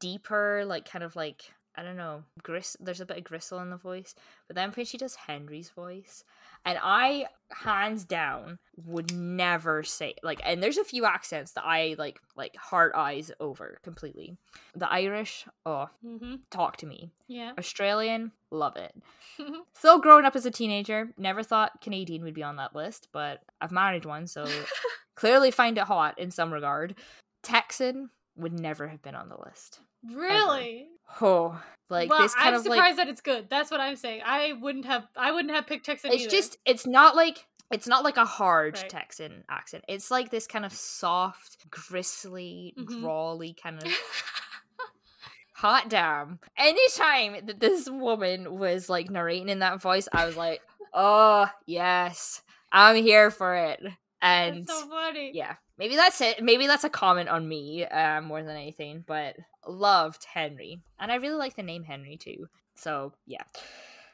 deeper, 0.00 0.64
like 0.66 0.90
kind 0.90 1.04
of 1.04 1.14
like 1.14 1.42
I 1.76 1.82
don't 1.82 1.96
know, 1.96 2.24
gris. 2.42 2.76
There's 2.80 3.00
a 3.00 3.06
bit 3.06 3.18
of 3.18 3.24
gristle 3.24 3.60
in 3.60 3.70
the 3.70 3.76
voice. 3.76 4.14
But 4.48 4.56
then 4.56 4.72
when 4.72 4.86
she 4.86 4.98
does 4.98 5.14
Henry's 5.14 5.70
voice, 5.70 6.24
and 6.64 6.78
I 6.82 7.26
hands 7.52 8.04
down 8.04 8.58
would 8.86 9.12
never 9.14 9.82
say 9.82 10.14
like. 10.22 10.40
And 10.44 10.62
there's 10.62 10.78
a 10.78 10.84
few 10.84 11.04
accents 11.04 11.52
that 11.52 11.64
I 11.66 11.96
like, 11.98 12.20
like 12.36 12.54
heart 12.56 12.92
eyes 12.94 13.32
over 13.40 13.78
completely. 13.82 14.36
The 14.76 14.90
Irish, 14.90 15.46
oh, 15.66 15.88
Mm-hmm. 16.06 16.36
talk 16.50 16.76
to 16.78 16.86
me. 16.86 17.10
Yeah. 17.28 17.52
Australian, 17.58 18.32
love 18.50 18.76
it. 18.76 18.94
Still 19.74 19.98
growing 19.98 20.24
up 20.24 20.36
as 20.36 20.46
a 20.46 20.50
teenager, 20.50 21.08
never 21.18 21.42
thought 21.42 21.80
Canadian 21.80 22.22
would 22.22 22.34
be 22.34 22.42
on 22.42 22.56
that 22.56 22.74
list, 22.74 23.08
but 23.12 23.40
I've 23.60 23.72
married 23.72 24.04
one, 24.04 24.26
so 24.26 24.46
clearly 25.16 25.50
find 25.50 25.76
it 25.78 25.84
hot 25.84 26.18
in 26.18 26.30
some 26.30 26.52
regard. 26.52 26.94
Texan 27.42 28.10
would 28.36 28.58
never 28.58 28.88
have 28.88 29.02
been 29.02 29.14
on 29.14 29.28
the 29.28 29.36
list. 29.44 29.80
really? 30.04 30.88
Oh, 31.20 31.60
like 31.88 32.08
well, 32.08 32.22
this 32.22 32.34
kind 32.34 32.48
I'm 32.50 32.54
of 32.54 32.62
surprised 32.62 32.82
like 32.86 32.96
that 32.96 33.08
it's 33.08 33.20
good. 33.20 33.48
That's 33.50 33.70
what 33.70 33.80
I'm 33.80 33.96
saying. 33.96 34.22
I 34.24 34.52
wouldn't 34.60 34.84
have. 34.86 35.04
I 35.16 35.32
wouldn't 35.32 35.52
have 35.54 35.66
picked 35.66 35.86
Texan. 35.86 36.12
it's 36.12 36.22
either. 36.22 36.30
just 36.30 36.56
it's 36.64 36.86
not 36.86 37.16
like 37.16 37.44
it's 37.72 37.86
not 37.88 38.04
like 38.04 38.16
a 38.16 38.24
hard 38.24 38.76
Right. 38.76 38.88
Texan 38.88 39.44
accent. 39.50 39.84
It's 39.88 40.10
like 40.10 40.30
this 40.30 40.46
kind 40.46 40.64
of 40.64 40.72
soft, 40.72 41.68
gristly, 41.70 42.74
Mhm. 42.78 43.00
drawly 43.00 43.54
kind 43.60 43.82
of 43.82 43.92
hot 45.54 45.88
damn. 45.88 46.38
Anytime 46.56 47.46
that 47.46 47.60
this 47.60 47.88
woman 47.90 48.58
was 48.58 48.88
like 48.88 49.10
narrating 49.10 49.48
in 49.48 49.58
that 49.60 49.80
voice, 49.80 50.08
I 50.12 50.26
was 50.26 50.36
like, 50.36 50.60
oh, 50.94 51.46
yes, 51.66 52.42
I'm 52.72 52.96
here 52.96 53.30
for 53.30 53.54
it. 53.54 53.80
And 54.22 54.66
That's 54.66 54.80
so 54.80 54.88
funny. 54.88 55.32
yeah, 55.34 55.54
maybe 55.78 55.96
that's 55.96 56.20
it. 56.20 56.42
Maybe 56.42 56.66
that's 56.66 56.84
a 56.84 56.90
comment 56.90 57.28
on 57.28 57.48
me 57.48 57.84
uh, 57.86 58.20
more 58.20 58.42
than 58.42 58.56
anything, 58.56 59.02
but 59.06 59.36
loved 59.66 60.24
Henry. 60.24 60.80
And 60.98 61.10
I 61.10 61.16
really 61.16 61.36
like 61.36 61.56
the 61.56 61.62
name 61.62 61.84
Henry 61.84 62.16
too. 62.16 62.48
So 62.74 63.12
yeah. 63.26 63.44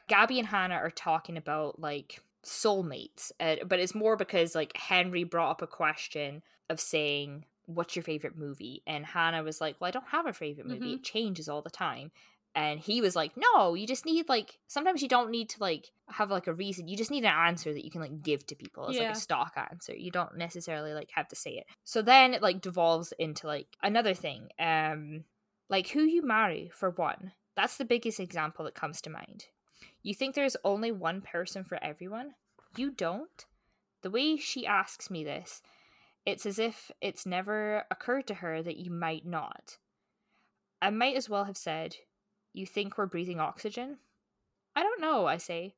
Gabby 0.07 0.39
and 0.39 0.47
Hannah 0.47 0.75
are 0.75 0.89
talking 0.89 1.35
about 1.35 1.79
like 1.79 2.21
soulmates, 2.45 3.31
uh, 3.39 3.57
but 3.65 3.79
it's 3.79 3.93
more 3.95 4.15
because 4.15 4.55
like 4.55 4.75
Henry 4.77 5.23
brought 5.25 5.51
up 5.51 5.61
a 5.61 5.67
question 5.67 6.41
of 6.69 6.79
saying, 6.79 7.45
What's 7.65 7.97
your 7.97 8.03
favorite 8.03 8.37
movie? 8.37 8.81
And 8.87 9.05
Hannah 9.05 9.43
was 9.43 9.59
like, 9.59 9.75
Well, 9.79 9.89
I 9.89 9.91
don't 9.91 10.07
have 10.07 10.25
a 10.25 10.31
favorite 10.33 10.67
movie. 10.67 10.93
Mhm. 10.93 10.95
It 10.95 11.03
changes 11.03 11.49
all 11.49 11.61
the 11.61 11.69
time. 11.69 12.11
And 12.57 12.79
he 12.79 13.01
was 13.01 13.15
like, 13.15 13.33
No, 13.37 13.75
you 13.75 13.85
just 13.85 14.03
need 14.03 14.27
like 14.27 14.57
sometimes 14.65 15.03
you 15.03 15.07
don't 15.07 15.29
need 15.29 15.49
to 15.49 15.57
like 15.61 15.91
have 16.09 16.31
like 16.31 16.47
a 16.47 16.53
reason. 16.53 16.87
You 16.87 16.97
just 16.97 17.11
need 17.11 17.23
an 17.23 17.31
answer 17.31 17.71
that 17.71 17.85
you 17.85 17.91
can 17.91 18.01
like 18.01 18.23
give 18.23 18.47
to 18.47 18.55
people 18.55 18.89
as 18.89 18.97
like 18.97 19.09
a 19.09 19.15
stock 19.15 19.53
answer. 19.55 19.95
You 19.95 20.09
don't 20.09 20.35
necessarily 20.37 20.95
like 20.95 21.11
have 21.13 21.27
to 21.27 21.35
say 21.35 21.51
it. 21.51 21.67
So 21.83 22.01
then 22.01 22.33
it 22.33 22.41
like 22.41 22.61
devolves 22.61 23.13
into 23.19 23.45
like 23.45 23.67
another 23.83 24.15
thing. 24.15 24.49
Um 24.57 25.23
like 25.69 25.89
who 25.89 26.01
you 26.01 26.25
marry 26.25 26.71
for 26.73 26.89
one. 26.89 27.31
That's 27.55 27.77
the 27.77 27.85
biggest 27.85 28.19
example 28.19 28.65
that 28.65 28.73
comes 28.73 29.01
to 29.01 29.11
mind. 29.11 29.45
You 30.01 30.15
think 30.15 30.33
there's 30.33 30.57
only 30.63 30.91
one 30.91 31.21
person 31.21 31.63
for 31.63 31.77
everyone? 31.83 32.31
You 32.75 32.89
don't? 32.89 33.45
The 34.01 34.09
way 34.09 34.35
she 34.37 34.65
asks 34.65 35.11
me 35.11 35.23
this, 35.23 35.61
it's 36.25 36.47
as 36.47 36.57
if 36.57 36.89
it's 37.01 37.27
never 37.27 37.83
occurred 37.91 38.25
to 38.27 38.35
her 38.35 38.63
that 38.63 38.77
you 38.77 38.89
might 38.89 39.27
not. 39.27 39.77
I 40.81 40.89
might 40.89 41.15
as 41.15 41.29
well 41.29 41.45
have 41.45 41.57
said, 41.57 41.95
You 42.57 42.65
think 42.65 42.97
we're 42.97 43.05
breathing 43.05 43.39
oxygen? 43.39 43.99
I 44.75 44.81
don't 44.81 44.99
know, 44.99 45.27
I 45.27 45.37
say. 45.37 45.75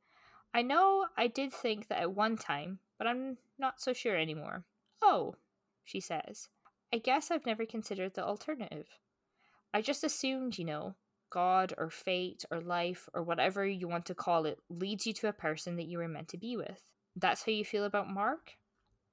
I 0.53 0.61
know 0.61 1.07
I 1.17 1.27
did 1.27 1.51
think 1.51 1.89
that 1.89 1.99
at 1.99 2.15
one 2.15 2.37
time, 2.37 2.79
but 2.97 3.05
I'm 3.05 3.37
not 3.57 3.81
so 3.81 3.91
sure 3.91 4.15
anymore. 4.15 4.63
Oh, 5.01 5.35
she 5.83 5.99
says. 5.99 6.47
I 6.93 6.99
guess 6.99 7.31
I've 7.31 7.45
never 7.45 7.65
considered 7.65 8.13
the 8.13 8.23
alternative. 8.23 8.87
I 9.73 9.81
just 9.81 10.05
assumed, 10.05 10.57
you 10.57 10.63
know, 10.63 10.95
God 11.29 11.73
or 11.77 11.89
fate 11.89 12.45
or 12.49 12.61
life 12.61 13.09
or 13.13 13.23
whatever 13.23 13.65
you 13.65 13.89
want 13.89 14.05
to 14.05 14.15
call 14.15 14.45
it 14.45 14.59
leads 14.69 15.05
you 15.05 15.11
to 15.15 15.27
a 15.27 15.33
person 15.33 15.75
that 15.75 15.87
you 15.87 15.97
were 15.97 16.07
meant 16.07 16.29
to 16.29 16.37
be 16.37 16.55
with. 16.55 16.81
That's 17.13 17.43
how 17.43 17.51
you 17.51 17.65
feel 17.65 17.83
about 17.83 18.09
Mark? 18.09 18.53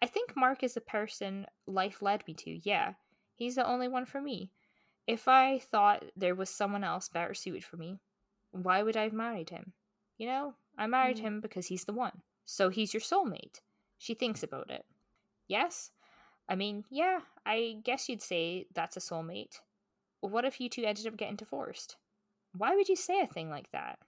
I 0.01 0.07
think 0.07 0.37
Mark 0.37 0.63
is 0.63 0.75
the 0.75 0.81
person 0.81 1.47
life 1.67 2.01
led 2.01 2.23
me 2.29 2.35
to, 2.35 2.61
yeah. 2.63 2.93
He's 3.35 3.57
the 3.57 3.67
only 3.67 3.89
one 3.89 4.07
for 4.07 4.21
me. 4.21 4.53
If 5.07 5.29
I 5.29 5.59
thought 5.59 6.05
there 6.17 6.35
was 6.35 6.51
someone 6.51 6.83
else 6.85 7.09
better 7.09 7.35
suited 7.35 7.65
for 7.65 7.77
me, 7.77 8.01
why 8.51 8.83
would 8.83 8.97
I 8.97 9.05
have 9.05 9.13
married 9.13 9.51
him? 9.51 9.73
You 10.19 10.27
know, 10.27 10.55
I 10.77 10.87
married 10.87 11.19
Mm. 11.19 11.21
him 11.21 11.41
because 11.41 11.67
he's 11.67 11.85
the 11.85 11.93
one. 11.93 12.23
So 12.45 12.69
he's 12.69 12.93
your 12.95 13.01
soulmate. 13.01 13.61
She 13.99 14.15
thinks 14.15 14.43
about 14.43 14.71
it. 14.71 14.85
Yes? 15.49 15.91
I 16.49 16.55
mean, 16.55 16.85
yeah, 16.91 17.21
I 17.45 17.79
guess 17.83 18.09
you'd 18.09 18.23
say 18.23 18.67
that's 18.75 18.97
a 18.97 19.01
soulmate. 19.01 19.61
What 20.21 20.45
if 20.45 20.61
you 20.61 20.69
two 20.69 20.85
ended 20.85 21.07
up 21.07 21.17
getting 21.17 21.37
divorced? 21.37 21.97
Why 22.57 22.75
would 22.75 22.89
you 22.89 22.97
say 22.97 23.21
a 23.21 23.27
thing 23.27 23.51
like 23.51 23.71
that? 23.73 23.99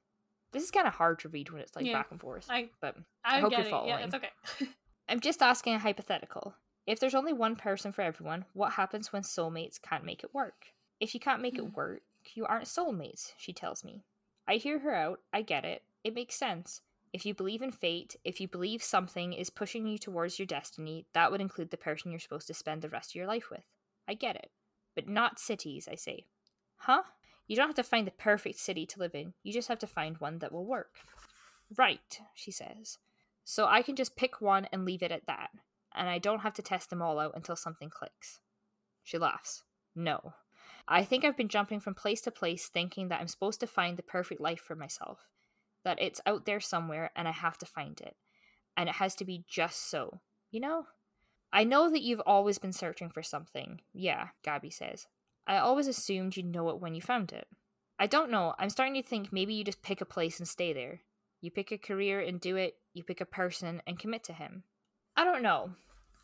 This 0.53 0.63
is 0.63 0.71
kind 0.71 0.87
of 0.87 0.95
hard 0.95 1.19
to 1.21 1.29
read 1.29 1.51
when 1.51 1.61
it's 1.61 1.77
like 1.77 1.85
Yeah. 1.85 1.99
back 1.99 2.11
and 2.11 2.21
forth. 2.21 2.47
I 2.51 2.71
but 2.81 2.97
I, 3.25 3.41
hope 3.41 3.51
get 3.51 3.59
you're 3.59 3.67
it. 3.67 3.71
following. 3.71 3.99
Yeah, 3.99 4.05
it's 4.05 4.15
okay. 4.15 4.31
I'm 5.09 5.21
just 5.21 5.43
asking 5.43 5.75
a 5.75 5.79
hypothetical. 5.79 6.55
If 6.87 7.01
there's 7.01 7.15
only 7.15 7.33
one 7.33 7.57
person 7.57 7.93
for 7.93 8.03
everyone, 8.03 8.47
what 8.55 8.73
happens 8.73 9.13
when 9.13 9.23
soulmates 9.23 9.81
can't 9.81 10.05
make 10.05 10.25
it 10.25 10.35
work? 10.35 10.69
If 11.01 11.15
you 11.15 11.21
can't 11.21 11.43
make 11.43 11.57
it 11.57 11.65
mm. 11.65 11.75
work, 11.75 12.03
you 12.35 12.45
aren't 12.47 12.67
soulmates, 12.67 13.33
she 13.37 13.53
tells 13.53 13.85
me. 13.85 14.05
I 14.47 14.55
hear 14.55 14.79
her 14.81 14.95
out, 14.95 15.21
I 15.33 15.43
get 15.43 15.65
it. 15.65 15.83
It 16.05 16.15
makes 16.15 16.35
sense. 16.35 16.83
If 17.13 17.25
you 17.25 17.35
believe 17.35 17.63
in 17.63 17.73
fate, 17.73 18.17
if 18.25 18.41
you 18.41 18.49
believe 18.49 18.83
something 18.83 19.33
is 19.33 19.51
pushing 19.51 19.87
you 19.87 19.99
towards 19.99 20.39
your 20.39 20.47
destiny, 20.47 21.07
that 21.15 21.31
would 21.31 21.41
include 21.41 21.71
the 21.71 21.77
person 21.77 22.11
you're 22.11 22.21
supposed 22.21 22.47
to 22.49 22.55
spend 22.55 22.83
the 22.83 22.89
rest 22.89 23.11
of 23.11 23.15
your 23.15 23.27
life 23.27 23.51
with. 23.51 23.63
I 24.07 24.15
get 24.15 24.37
it. 24.37 24.51
But 24.95 25.09
not 25.09 25.39
cities, 25.39 25.89
I 25.91 25.95
say. 25.95 26.25
Huh? 26.77 27.03
You 27.47 27.57
don't 27.57 27.69
have 27.69 27.77
to 27.77 27.83
find 27.83 28.07
the 28.07 28.13
perfect 28.13 28.59
city 28.59 28.85
to 28.87 28.99
live 28.99 29.15
in, 29.15 29.33
you 29.43 29.53
just 29.53 29.69
have 29.69 29.79
to 29.79 29.87
find 29.87 30.19
one 30.19 30.39
that 30.41 30.53
will 30.53 30.67
work. 30.67 30.97
Right, 31.77 32.21
she 32.35 32.51
says. 32.51 32.99
So 33.45 33.67
I 33.67 33.83
can 33.83 33.97
just 33.97 34.17
pick 34.17 34.41
one 34.41 34.67
and 34.73 34.85
leave 34.85 35.03
it 35.03 35.13
at 35.13 35.27
that, 35.27 35.51
and 35.95 36.09
I 36.09 36.19
don't 36.19 36.41
have 36.41 36.55
to 36.55 36.63
test 36.63 36.91
them 36.91 37.01
all 37.01 37.19
out 37.19 37.33
until 37.35 37.57
something 37.57 37.89
clicks. 37.89 38.41
She 39.03 39.17
laughs. 39.17 39.63
No. 39.95 40.35
I 40.91 41.05
think 41.05 41.23
I've 41.23 41.37
been 41.37 41.49
jumping 41.49 41.81
from 41.81 41.95
place 41.95 42.23
to 42.23 42.31
place 42.31 42.69
thinking 42.69 43.09
that 43.09 43.21
I'm 43.21 43.29
supposed 43.29 43.61
to 43.61 43.67
find 43.67 43.97
the 43.97 44.03
perfect 44.03 44.41
life 44.41 44.61
for 44.61 44.75
myself, 44.75 45.21
that 45.85 46.01
it's 46.01 46.21
out 46.25 46.47
there 46.47 46.61
somewhere 46.61 47.11
and 47.15 47.29
I 47.29 47.33
have 47.33 47.59
to 47.59 47.67
find 47.67 48.01
it, 48.01 48.17
and 48.75 48.89
it 48.89 48.95
has 48.95 49.15
to 49.17 49.27
be 49.27 49.45
just 49.47 49.91
so, 49.91 50.21
you 50.51 50.61
know? 50.61 50.87
I 51.53 51.65
know 51.65 51.91
that 51.91 52.03
you've 52.03 52.23
always 52.25 52.59
been 52.59 52.73
searching 52.73 53.11
for 53.11 53.23
something. 53.23 53.83
Yeah, 53.93 54.29
Gabby 54.43 54.71
says. 54.71 55.07
I 55.47 55.59
always 55.59 55.89
assumed 55.89 56.37
you'd 56.37 56.47
know 56.47 56.71
it 56.71 56.81
when 56.81 56.95
you 56.95 57.03
found 57.03 57.33
it. 57.33 57.47
I 57.99 58.07
don't 58.07 58.31
know. 58.31 58.55
I'm 58.59 58.71
starting 58.71 58.95
to 58.95 59.07
think 59.07 59.33
maybe 59.33 59.55
you 59.55 59.65
just 59.65 59.83
pick 59.83 60.01
a 60.01 60.07
place 60.07 60.39
and 60.39 60.49
stay 60.49 60.73
there. 60.73 61.01
You 61.41 61.51
pick 61.51 61.71
a 61.71 61.79
career 61.79 62.21
and 62.21 62.41
do 62.41 62.57
it, 62.57 62.77
you 62.95 63.05
pick 63.05 63.21
a 63.21 63.27
person 63.27 63.83
and 63.87 63.99
commit 63.99 64.25
to 64.25 64.33
him. 64.33 64.63
I 65.17 65.25
don't 65.25 65.43
know. 65.43 65.71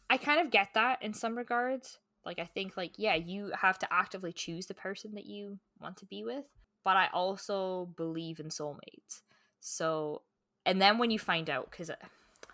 I 0.08 0.16
kind 0.16 0.40
of 0.40 0.50
get 0.50 0.68
that 0.74 1.02
in 1.02 1.14
some 1.14 1.36
regards. 1.36 1.98
Like 2.24 2.38
I 2.38 2.46
think 2.46 2.76
like 2.76 2.92
yeah, 2.96 3.14
you 3.14 3.52
have 3.60 3.78
to 3.80 3.92
actively 3.92 4.32
choose 4.32 4.66
the 4.66 4.74
person 4.74 5.14
that 5.14 5.26
you 5.26 5.58
want 5.80 5.96
to 5.98 6.06
be 6.06 6.24
with, 6.24 6.44
but 6.84 6.96
I 6.96 7.08
also 7.12 7.90
believe 7.96 8.40
in 8.40 8.48
soulmates. 8.48 9.22
So 9.60 10.22
and 10.66 10.80
then 10.80 10.98
when 10.98 11.10
you 11.10 11.18
find 11.18 11.50
out 11.50 11.70
cuz 11.70 11.90
uh, 11.90 11.96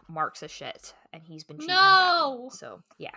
Mark's 0.09 0.43
a 0.43 0.49
shit 0.49 0.95
and 1.13 1.23
he's 1.23 1.45
been 1.45 1.59
cheating. 1.59 1.75
No! 1.75 2.51
So, 2.53 2.83
yeah. 2.99 3.15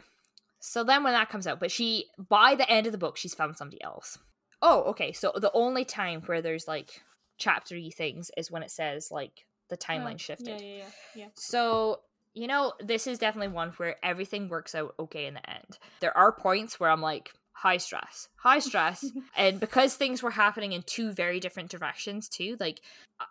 So 0.60 0.84
then 0.84 1.04
when 1.04 1.14
that 1.14 1.30
comes 1.30 1.48
out, 1.48 1.60
but 1.60 1.72
she 1.72 2.06
by 2.18 2.56
the 2.56 2.70
end 2.70 2.86
of 2.86 2.92
the 2.92 2.98
book 2.98 3.18
she's 3.18 3.34
found 3.34 3.58
somebody 3.58 3.84
else. 3.84 4.18
Oh, 4.62 4.84
okay. 4.84 5.12
So 5.12 5.34
the 5.36 5.52
only 5.54 5.86
time 5.86 6.22
where 6.22 6.42
there's 6.42 6.68
like 6.68 7.02
chaptery 7.40 7.94
things 7.94 8.32
is 8.38 8.52
when 8.52 8.64
it 8.64 8.72
says 8.72 9.10
like 9.12 9.46
the 9.70 9.78
timeline 9.78 10.16
Oh, 10.16 10.18
shifted. 10.18 10.62
Yeah, 10.62 10.68
yeah, 10.68 10.78
yeah, 10.78 10.86
yeah. 11.16 11.28
So, 11.36 12.00
you 12.34 12.48
know, 12.48 12.74
this 12.80 13.08
is 13.08 13.20
definitely 13.20 13.54
one 13.54 13.70
where 13.78 13.96
everything 14.04 14.50
works 14.50 14.74
out 14.76 14.96
okay 15.00 15.26
in 15.28 15.36
the 15.36 15.50
end. 15.50 15.78
There 16.00 16.16
are 16.18 16.32
points 16.32 16.80
where 16.80 16.90
I'm 16.90 17.02
like, 17.02 17.34
high 17.52 17.78
stress, 17.78 18.28
high 18.36 18.60
stress. 18.60 19.06
and 19.38 19.60
because 19.60 19.96
things 19.96 20.24
were 20.24 20.32
happening 20.32 20.72
in 20.74 20.82
two 20.84 21.12
very 21.12 21.40
different 21.40 21.70
directions, 21.70 22.28
too, 22.28 22.58
like, 22.60 22.82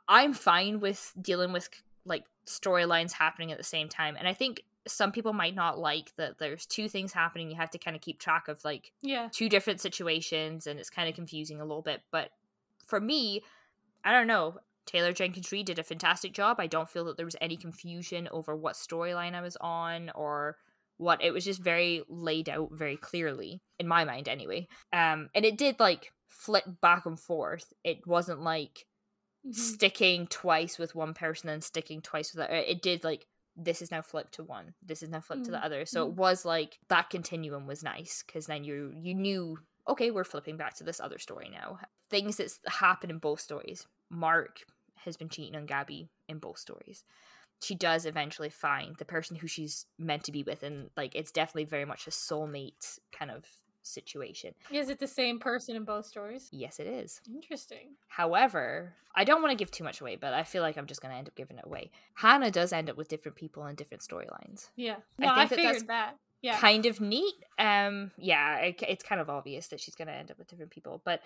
I'm 0.09 0.33
fine 0.33 0.81
with 0.81 1.12
dealing 1.20 1.53
with 1.53 1.69
like 2.05 2.24
storylines 2.47 3.12
happening 3.12 3.53
at 3.53 3.59
the 3.59 3.65
same 3.65 3.89
time. 3.89 4.16
And 4.19 4.27
I 4.27 4.35
think 4.35 4.62
some 4.87 5.12
people 5.12 5.33
might 5.33 5.55
not 5.55 5.79
like 5.79 6.12
that 6.16 6.39
there's 6.39 6.66
two 6.66 6.89
things 6.89 7.12
happening. 7.12 7.51
You 7.51 7.57
have 7.57 7.70
to 7.70 7.79
kind 7.79 7.95
of 7.95 8.03
keep 8.03 8.19
track 8.19 8.49
of 8.49 8.65
like 8.65 8.93
Yeah. 9.03 9.29
two 9.31 9.49
different 9.49 9.81
situations 9.81 10.66
and 10.66 10.81
it's 10.81 10.91
kind 10.91 11.09
of 11.09 11.15
confusing 11.15 11.61
a 11.61 11.65
little 11.65 11.83
bit. 11.83 12.01
But 12.11 12.31
for 12.87 13.01
me, 13.01 13.43
I 14.05 14.11
don't 14.11 14.27
know. 14.27 14.57
Taylor 14.86 15.12
Jenkins 15.12 15.50
Reid 15.52 15.66
did 15.66 15.78
a 15.78 15.84
fantastic 15.84 16.32
job. 16.32 16.59
I 16.60 16.66
don't 16.66 16.88
feel 16.88 17.04
that 17.06 17.16
there 17.16 17.26
was 17.26 17.36
any 17.40 17.56
confusion 17.56 18.28
over 18.32 18.56
what 18.56 18.74
storyline 18.74 19.34
I 19.34 19.40
was 19.42 19.56
on 19.60 20.10
or 20.14 20.56
what 20.98 21.22
it 21.22 21.32
was 21.32 21.44
just 21.44 21.62
very 21.62 22.02
laid 22.09 22.48
out 22.48 22.68
very 22.72 22.96
clearly 22.96 23.60
in 23.78 23.88
my 23.88 24.04
mind 24.04 24.28
anyway. 24.28 24.66
Um 24.92 25.28
and 25.34 25.44
it 25.44 25.56
did 25.59 25.80
like 25.80 26.12
flip 26.28 26.64
back 26.80 27.06
and 27.06 27.18
forth. 27.18 27.72
It 27.84 28.06
wasn't 28.06 28.40
like 28.42 28.84
Mhm. 29.46 29.54
sticking 29.54 30.26
twice 30.28 30.78
with 30.78 30.94
one 30.94 31.14
person 31.14 31.48
and 31.48 31.62
sticking 31.64 32.00
twice 32.02 32.34
with 32.34 32.48
it. 32.50 32.68
It 32.68 32.82
did 32.82 33.04
like 33.04 33.26
this 33.56 33.82
is 33.82 33.90
now 33.90 34.00
flipped 34.02 34.34
to 34.34 34.44
one. 34.44 34.74
This 34.82 35.02
is 35.02 35.10
now 35.10 35.20
flipped 35.20 35.44
to 35.46 35.50
the 35.50 35.59
Mhm. 35.59 35.64
other. 35.64 35.84
So 35.86 36.06
it 36.09 36.14
was 36.14 36.44
like 36.44 36.78
that 36.88 37.10
continuum 37.10 37.66
was 37.66 37.82
nice 37.82 38.22
because 38.26 38.46
then 38.46 38.64
you 38.64 38.92
you 38.96 39.14
knew 39.14 39.59
okay 39.88 40.10
we're 40.10 40.24
flipping 40.24 40.56
back 40.56 40.74
to 40.76 40.84
this 40.84 41.00
other 41.00 41.18
story 41.18 41.48
now. 41.50 41.78
Things 42.10 42.36
that's 42.36 42.60
happened 42.68 43.10
in 43.12 43.18
both 43.18 43.40
stories. 43.40 43.86
Mark 44.12 44.60
has 44.97 45.16
been 45.16 45.28
cheating 45.28 45.56
on 45.56 45.66
Gabby 45.66 46.10
in 46.28 46.39
both 46.39 46.59
stories. 46.59 47.05
She 47.60 47.74
does 47.74 48.06
eventually 48.06 48.51
find 48.51 48.94
the 48.97 49.05
person 49.05 49.36
who 49.36 49.47
she's 49.47 49.86
meant 49.98 50.24
to 50.24 50.32
be 50.32 50.43
with, 50.43 50.62
and 50.62 50.90
like 50.97 51.14
it's 51.14 51.32
definitely 51.32 51.64
very 51.64 51.84
much 51.84 52.06
a 52.06 52.10
soulmate 52.10 52.98
kind 53.16 53.30
of 53.30 53.44
situation. 53.82 54.55
Is 54.70 54.89
it 54.89 54.98
the 54.98 55.06
same 55.06 55.39
person 55.39 55.76
in 55.76 55.84
both 55.84 56.06
stories? 56.06 56.48
Yes, 56.52 56.78
it 56.78 56.86
is. 56.86 57.20
Interesting. 57.32 57.94
However, 58.09 58.94
I 59.14 59.24
don't 59.24 59.43
want 59.43 59.52
to 59.52 59.56
give 59.56 59.70
too 59.70 59.84
much 59.84 60.01
away, 60.01 60.16
but 60.16 60.32
I 60.32 60.43
feel 60.43 60.62
like 60.62 60.76
I'm 60.76 60.86
just 60.86 61.02
going 61.02 61.12
to 61.12 61.18
end 61.18 61.28
up 61.28 61.34
giving 61.34 61.59
it 61.59 61.64
away. 61.66 61.90
Hannah 62.14 62.51
does 62.51 62.72
end 62.72 62.90
up 62.90 62.97
with 62.97 63.09
different 63.09 63.36
people 63.36 63.66
in 63.66 63.74
different 63.74 64.02
storylines. 64.02 64.68
Yeah. 64.76 64.97
I 65.18 65.22
No, 65.24 65.32
I, 65.32 65.47
think 65.47 65.51
that 65.51 65.56
figured 65.56 65.74
that's 65.74 65.86
that. 65.86 66.16
Yeah. 66.43 66.59
Kind 66.59 66.86
of 66.86 67.01
neat. 67.01 67.35
Um, 67.59 68.10
yeah, 68.19 68.56
it, 68.59 68.82
it's 68.86 69.05
kind 69.05 69.20
of 69.20 69.31
obvious 69.31 69.69
that 69.69 69.81
she's 69.81 69.94
going 69.94 70.09
to 70.09 70.14
end 70.14 70.31
up 70.31 70.39
with 70.39 70.48
different 70.48 70.73
people, 70.73 71.01
but 71.05 71.20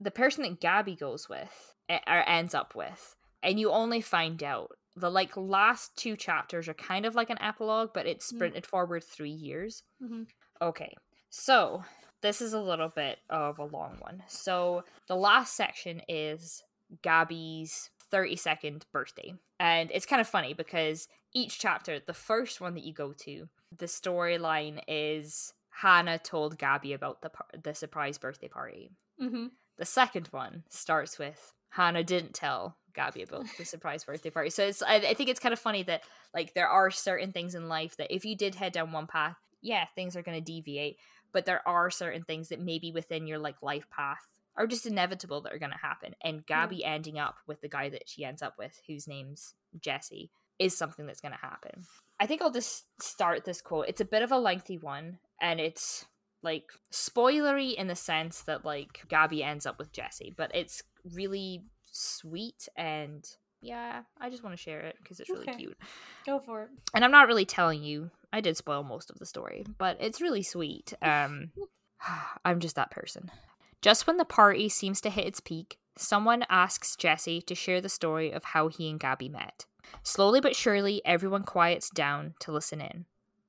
the 0.00 0.10
person 0.10 0.42
that 0.44 0.60
Gabby 0.60 0.94
goes 0.96 1.28
with 1.28 1.74
eh, 1.88 1.98
or 2.06 2.26
ends 2.28 2.54
up 2.54 2.74
with, 2.74 3.16
and 3.42 3.58
you 3.60 3.70
only 3.70 4.00
find 4.00 4.42
out 4.42 4.70
the 4.96 5.10
like 5.10 5.36
last 5.36 5.96
two 5.96 6.16
chapters 6.16 6.68
are 6.68 6.74
kind 6.74 7.04
of 7.06 7.14
like 7.14 7.30
an 7.30 7.40
epilogue, 7.40 7.90
but 7.92 8.06
it's 8.06 8.30
Mm. 8.32 8.36
sprinted 8.36 8.66
forward 8.66 9.02
three 9.04 9.30
years. 9.30 9.82
Mhm. 10.02 10.26
Okay, 10.62 10.94
so 11.30 11.82
this 12.22 12.40
is 12.42 12.52
a 12.52 12.60
little 12.60 12.88
bit 12.90 13.18
of 13.30 13.58
a 13.58 13.64
long 13.64 13.96
one. 14.00 14.22
So 14.28 14.84
the 15.08 15.16
last 15.16 15.54
section 15.56 16.02
is 16.08 16.62
Gabby's 17.02 17.90
30 18.10 18.36
second 18.36 18.86
birthday. 18.92 19.34
And 19.58 19.90
it's 19.92 20.06
kind 20.06 20.20
of 20.20 20.28
funny 20.28 20.52
because 20.54 21.08
each 21.32 21.58
chapter, 21.58 21.98
the 22.00 22.14
first 22.14 22.60
one 22.60 22.74
that 22.74 22.84
you 22.84 22.92
go 22.92 23.12
to, 23.24 23.48
the 23.76 23.86
storyline 23.86 24.82
is 24.88 25.52
Hannah 25.70 26.18
told 26.18 26.58
Gabby 26.58 26.92
about 26.92 27.22
the 27.22 27.30
par- 27.30 27.46
the 27.62 27.74
surprise 27.74 28.18
birthday 28.18 28.48
party. 28.48 28.90
Mm-hmm. 29.20 29.46
The 29.78 29.84
second 29.84 30.28
one 30.28 30.64
starts 30.68 31.18
with 31.18 31.52
Hannah 31.70 32.04
didn't 32.04 32.34
tell 32.34 32.76
Gabby 32.94 33.22
about 33.22 33.46
the 33.56 33.64
surprise 33.64 34.04
birthday 34.04 34.30
party. 34.30 34.50
So 34.50 34.66
it's 34.66 34.82
I, 34.82 34.96
I 34.96 35.14
think 35.14 35.30
it's 35.30 35.40
kind 35.40 35.52
of 35.52 35.58
funny 35.58 35.82
that 35.84 36.02
like 36.34 36.54
there 36.54 36.68
are 36.68 36.90
certain 36.90 37.32
things 37.32 37.54
in 37.54 37.68
life 37.68 37.96
that 37.96 38.14
if 38.14 38.24
you 38.24 38.36
did 38.36 38.54
head 38.54 38.72
down 38.72 38.92
one 38.92 39.06
path, 39.06 39.36
yeah, 39.62 39.86
things 39.94 40.16
are 40.16 40.22
going 40.22 40.38
to 40.38 40.44
deviate, 40.44 40.98
but 41.32 41.46
there 41.46 41.66
are 41.66 41.90
certain 41.90 42.24
things 42.24 42.48
that 42.48 42.60
maybe 42.60 42.92
within 42.92 43.26
your 43.26 43.38
like 43.38 43.62
life 43.62 43.88
path 43.90 44.30
are 44.56 44.66
just 44.66 44.86
inevitable 44.86 45.40
that 45.40 45.52
are 45.52 45.58
going 45.58 45.72
to 45.72 45.78
happen. 45.78 46.14
And 46.22 46.44
Gabby 46.44 46.84
ending 46.84 47.18
up 47.18 47.36
with 47.46 47.60
the 47.60 47.68
guy 47.68 47.88
that 47.90 48.08
she 48.08 48.24
ends 48.24 48.42
up 48.42 48.56
with, 48.58 48.78
whose 48.86 49.06
name's 49.06 49.54
Jesse, 49.78 50.30
is 50.60 50.76
something 50.76 51.06
that's 51.06 51.20
going 51.20 51.32
to 51.32 51.38
happen. 51.38 51.84
I 52.20 52.26
think 52.26 52.42
I'll 52.42 52.52
just 52.52 52.84
start 53.02 53.44
this 53.44 53.60
quote. 53.60 53.86
It's 53.88 54.00
a 54.02 54.04
bit 54.04 54.22
of 54.22 54.30
a 54.30 54.38
lengthy 54.38 54.78
one, 54.78 55.18
and 55.40 55.58
it's 55.58 56.04
like 56.42 56.64
spoilery 56.92 57.74
in 57.74 57.86
the 57.88 57.96
sense 57.96 58.42
that 58.42 58.64
like 58.64 59.00
Gabby 59.08 59.42
ends 59.42 59.66
up 59.66 59.78
with 59.78 59.92
Jesse, 59.92 60.32
but 60.36 60.50
it's 60.54 60.82
really 61.14 61.64
sweet 61.86 62.68
and 62.76 63.26
yeah, 63.62 64.02
I 64.18 64.30
just 64.30 64.42
want 64.42 64.56
to 64.56 64.62
share 64.62 64.80
it 64.80 64.96
because 65.02 65.20
it's 65.20 65.28
really 65.28 65.42
Okay. 65.48 65.58
cute. 65.58 65.76
Go 66.24 66.40
for 66.40 66.62
it. 66.62 66.68
And 66.94 67.04
I'm 67.04 67.10
not 67.10 67.26
really 67.26 67.44
telling 67.44 67.82
you. 67.82 68.10
I 68.32 68.40
did 68.40 68.56
spoil 68.56 68.82
most 68.82 69.10
of 69.10 69.18
the 69.18 69.26
story, 69.26 69.66
but 69.76 69.98
it's 70.00 70.20
really 70.22 70.42
sweet. 70.42 70.94
Um 71.02 71.50
I'm 72.44 72.60
just 72.60 72.76
that 72.76 72.90
person. 72.90 73.30
Just 73.82 74.06
when 74.06 74.16
the 74.16 74.24
party 74.24 74.70
seems 74.70 75.02
to 75.02 75.10
hit 75.10 75.26
its 75.26 75.40
peak, 75.40 75.78
someone 75.98 76.44
asks 76.48 76.96
Jesse 76.96 77.42
to 77.42 77.54
share 77.54 77.82
the 77.82 77.88
story 77.90 78.30
of 78.30 78.44
how 78.44 78.68
he 78.68 78.88
and 78.88 78.98
Gabby 78.98 79.28
met. 79.28 79.66
Slowly 80.02 80.40
but 80.40 80.56
surely, 80.56 81.02
everyone 81.04 81.44
quiets 81.44 81.90
down 81.90 82.34
to 82.40 82.52
listen 82.52 82.80
in. 82.80 83.06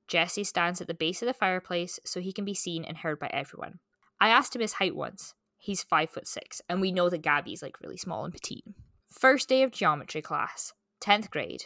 Jesse 0.08 0.44
stands 0.44 0.80
at 0.80 0.86
the 0.86 0.94
base 0.94 1.22
of 1.22 1.26
the 1.26 1.34
fireplace 1.34 1.98
so 2.04 2.20
he 2.20 2.32
can 2.32 2.44
be 2.44 2.54
seen 2.54 2.84
and 2.84 2.98
heard 2.98 3.18
by 3.18 3.30
everyone. 3.32 3.78
I 4.20 4.28
asked 4.28 4.54
him 4.54 4.60
his 4.60 4.74
height 4.74 4.94
once. 4.94 5.34
He's 5.58 5.82
five 5.82 6.10
foot 6.10 6.26
six, 6.26 6.60
and 6.68 6.80
we 6.80 6.92
know 6.92 7.08
that 7.08 7.22
Gabby's 7.22 7.62
like 7.62 7.80
really 7.80 7.96
small 7.96 8.24
and 8.24 8.32
petite. 8.32 8.64
First 9.10 9.48
day 9.48 9.62
of 9.62 9.70
geometry 9.70 10.22
class, 10.22 10.72
10th 11.00 11.30
grade. 11.30 11.64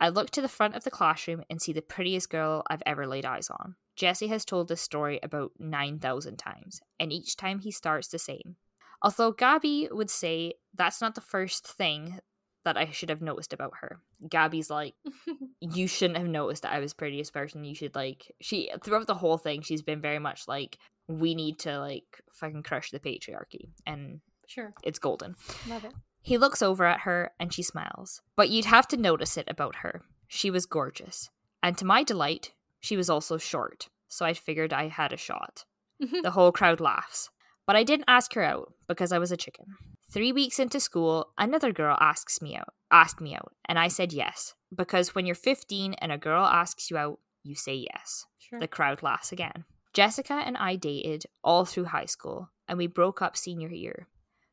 I 0.00 0.10
look 0.10 0.30
to 0.30 0.40
the 0.40 0.48
front 0.48 0.76
of 0.76 0.84
the 0.84 0.90
classroom 0.90 1.42
and 1.50 1.60
see 1.60 1.72
the 1.72 1.82
prettiest 1.82 2.30
girl 2.30 2.62
I've 2.68 2.82
ever 2.86 3.06
laid 3.06 3.24
eyes 3.24 3.50
on. 3.50 3.74
Jesse 3.96 4.28
has 4.28 4.44
told 4.44 4.68
this 4.68 4.80
story 4.80 5.18
about 5.22 5.52
9,000 5.58 6.36
times, 6.36 6.80
and 7.00 7.12
each 7.12 7.36
time 7.36 7.58
he 7.58 7.72
starts 7.72 8.08
the 8.08 8.18
same. 8.18 8.56
Although 9.02 9.32
Gabby 9.32 9.88
would 9.90 10.10
say 10.10 10.54
that's 10.74 11.00
not 11.00 11.14
the 11.14 11.20
first 11.20 11.66
thing 11.66 12.20
that 12.68 12.76
I 12.76 12.90
should 12.90 13.08
have 13.08 13.22
noticed 13.22 13.52
about 13.52 13.72
her. 13.80 13.98
Gabby's 14.28 14.70
like, 14.70 14.94
you 15.60 15.86
shouldn't 15.88 16.18
have 16.18 16.28
noticed 16.28 16.62
that 16.62 16.72
I 16.74 16.78
was 16.80 16.92
prettiest 16.94 17.32
person. 17.32 17.64
You 17.64 17.74
should 17.74 17.94
like 17.94 18.30
she 18.40 18.70
throughout 18.84 19.06
the 19.06 19.14
whole 19.14 19.38
thing, 19.38 19.62
she's 19.62 19.82
been 19.82 20.00
very 20.00 20.18
much 20.18 20.46
like, 20.46 20.78
we 21.08 21.34
need 21.34 21.58
to 21.60 21.78
like 21.80 22.04
fucking 22.34 22.62
crush 22.62 22.90
the 22.90 23.00
patriarchy, 23.00 23.70
and 23.86 24.20
Sure. 24.46 24.72
it's 24.82 24.98
golden. 24.98 25.34
Love 25.68 25.84
it. 25.84 25.92
He 26.22 26.36
looks 26.38 26.62
over 26.62 26.84
at 26.84 27.00
her 27.00 27.30
and 27.40 27.52
she 27.52 27.62
smiles. 27.62 28.20
But 28.36 28.50
you'd 28.50 28.64
have 28.66 28.86
to 28.88 28.96
notice 28.96 29.36
it 29.36 29.46
about 29.48 29.76
her. 29.76 30.02
She 30.26 30.50
was 30.50 30.66
gorgeous. 30.66 31.30
And 31.62 31.76
to 31.78 31.84
my 31.86 32.02
delight, 32.02 32.52
she 32.80 32.96
was 32.96 33.08
also 33.10 33.38
short, 33.38 33.88
so 34.08 34.24
I 34.26 34.34
figured 34.34 34.72
I 34.72 34.88
had 34.88 35.12
a 35.12 35.16
shot. 35.16 35.64
the 36.22 36.30
whole 36.32 36.52
crowd 36.52 36.80
laughs. 36.80 37.30
But 37.66 37.76
I 37.76 37.82
didn't 37.84 38.04
ask 38.08 38.32
her 38.34 38.42
out 38.42 38.72
because 38.86 39.12
I 39.12 39.18
was 39.18 39.32
a 39.32 39.36
chicken. 39.36 39.66
Three 40.10 40.32
weeks 40.32 40.58
into 40.58 40.80
school, 40.80 41.32
another 41.36 41.70
girl 41.70 41.96
asks 42.00 42.40
me 42.40 42.56
out, 42.56 42.72
asked 42.90 43.20
me 43.20 43.34
out, 43.34 43.52
and 43.66 43.78
I 43.78 43.88
said 43.88 44.12
yes. 44.12 44.54
Because 44.74 45.14
when 45.14 45.26
you're 45.26 45.34
15 45.34 45.94
and 45.94 46.10
a 46.10 46.18
girl 46.18 46.44
asks 46.44 46.90
you 46.90 46.96
out, 46.96 47.18
you 47.42 47.54
say 47.54 47.74
yes. 47.74 48.24
Sure. 48.38 48.58
The 48.58 48.68
crowd 48.68 49.02
laughs 49.02 49.32
again. 49.32 49.64
Jessica 49.92 50.42
and 50.46 50.56
I 50.56 50.76
dated 50.76 51.24
all 51.44 51.66
through 51.66 51.86
high 51.86 52.06
school, 52.06 52.48
and 52.66 52.78
we 52.78 52.86
broke 52.86 53.20
up 53.20 53.36
senior 53.36 53.68
year. 53.68 54.08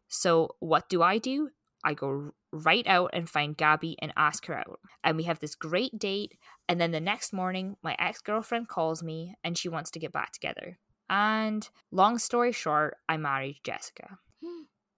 So, 0.10 0.56
what 0.60 0.90
do 0.90 1.02
I 1.02 1.20
do? 1.20 1.50
I 1.86 1.94
go 1.94 2.32
right 2.52 2.86
out 2.88 3.12
and 3.14 3.30
find 3.30 3.56
Gabby 3.56 3.96
and 4.00 4.12
ask 4.18 4.48
her 4.48 4.58
out. 4.58 4.80
And 5.04 5.16
we 5.16 5.24
have 5.24 5.40
this 5.40 5.56
great 5.56 5.98
date. 6.00 6.34
And 6.68 6.82
then 6.82 6.92
the 6.92 7.00
next 7.00 7.32
morning, 7.32 7.78
my 7.84 7.96
ex 8.00 8.22
girlfriend 8.22 8.68
calls 8.68 9.04
me 9.04 9.36
and 9.44 9.58
she 9.58 9.70
wants 9.70 9.92
to 9.92 10.00
get 10.00 10.12
back 10.12 10.32
together. 10.32 10.80
And 11.10 11.68
long 11.92 12.18
story 12.18 12.52
short, 12.52 12.98
I 13.08 13.18
married 13.18 13.60
Jessica. 13.64 14.18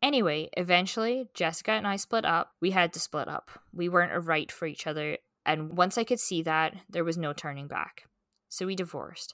Anyway, 0.01 0.49
eventually, 0.55 1.27
Jessica 1.33 1.71
and 1.71 1.87
I 1.87 1.95
split 1.95 2.25
up. 2.25 2.53
We 2.61 2.71
had 2.71 2.93
to 2.93 2.99
split 2.99 3.27
up. 3.27 3.49
We 3.73 3.89
weren't 3.89 4.13
a 4.13 4.19
right 4.19 4.51
for 4.51 4.65
each 4.67 4.85
other. 4.85 5.17
And 5.45 5.77
once 5.77 5.97
I 5.97 6.03
could 6.03 6.19
see 6.19 6.43
that, 6.43 6.75
there 6.89 7.03
was 7.03 7.17
no 7.17 7.33
turning 7.33 7.67
back. 7.67 8.03
So 8.49 8.65
we 8.65 8.75
divorced. 8.75 9.33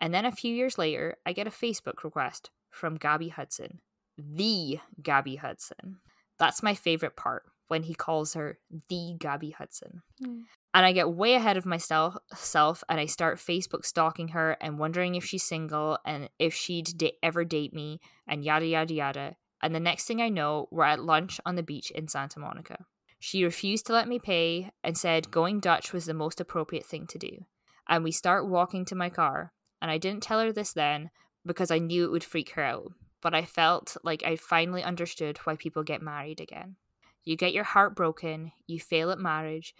And 0.00 0.12
then 0.12 0.24
a 0.24 0.32
few 0.32 0.54
years 0.54 0.76
later, 0.76 1.16
I 1.24 1.32
get 1.32 1.46
a 1.46 1.50
Facebook 1.50 2.04
request 2.04 2.50
from 2.70 2.96
Gabby 2.96 3.28
Hudson. 3.28 3.80
The 4.18 4.78
Gabby 5.02 5.36
Hudson. 5.36 5.98
That's 6.38 6.62
my 6.62 6.74
favorite 6.74 7.16
part 7.16 7.44
when 7.68 7.84
he 7.84 7.94
calls 7.94 8.34
her 8.34 8.58
the 8.88 9.14
Gabby 9.18 9.50
Hudson. 9.50 10.02
Mm. 10.22 10.42
And 10.74 10.84
I 10.84 10.92
get 10.92 11.10
way 11.10 11.34
ahead 11.34 11.56
of 11.56 11.64
myself 11.64 12.16
self 12.34 12.82
and 12.88 13.00
I 13.00 13.06
start 13.06 13.38
Facebook 13.38 13.84
stalking 13.84 14.28
her 14.28 14.56
and 14.60 14.78
wondering 14.78 15.14
if 15.14 15.24
she's 15.24 15.44
single 15.44 15.98
and 16.04 16.28
if 16.38 16.52
she'd 16.52 16.98
da- 16.98 17.16
ever 17.22 17.44
date 17.44 17.72
me 17.72 18.00
and 18.26 18.44
yada 18.44 18.66
yada 18.66 18.92
yada. 18.92 19.36
And 19.64 19.74
the 19.74 19.80
next 19.80 20.04
thing 20.04 20.20
I 20.20 20.28
know, 20.28 20.68
we're 20.70 20.84
at 20.84 21.02
lunch 21.02 21.40
on 21.46 21.54
the 21.54 21.62
beach 21.62 21.90
in 21.90 22.06
Santa 22.06 22.38
Monica. 22.38 22.84
She 23.18 23.44
refused 23.44 23.86
to 23.86 23.94
let 23.94 24.06
me 24.06 24.18
pay 24.18 24.70
and 24.84 24.94
said 24.94 25.30
going 25.30 25.58
Dutch 25.58 25.90
was 25.90 26.04
the 26.04 26.12
most 26.12 26.38
appropriate 26.38 26.84
thing 26.84 27.06
to 27.06 27.18
do. 27.18 27.46
And 27.88 28.04
we 28.04 28.12
start 28.12 28.46
walking 28.46 28.84
to 28.84 28.94
my 28.94 29.08
car. 29.08 29.54
And 29.80 29.90
I 29.90 29.96
didn't 29.96 30.22
tell 30.22 30.38
her 30.40 30.52
this 30.52 30.74
then 30.74 31.08
because 31.46 31.70
I 31.70 31.78
knew 31.78 32.04
it 32.04 32.10
would 32.10 32.22
freak 32.22 32.50
her 32.50 32.62
out. 32.62 32.92
But 33.22 33.34
I 33.34 33.46
felt 33.46 33.96
like 34.04 34.22
I 34.22 34.36
finally 34.36 34.82
understood 34.82 35.38
why 35.44 35.56
people 35.56 35.82
get 35.82 36.02
married 36.02 36.42
again. 36.42 36.76
You 37.24 37.34
get 37.34 37.54
your 37.54 37.64
heart 37.64 37.96
broken, 37.96 38.52
you 38.66 38.78
fail 38.78 39.10
at 39.10 39.18
marriage, 39.18 39.74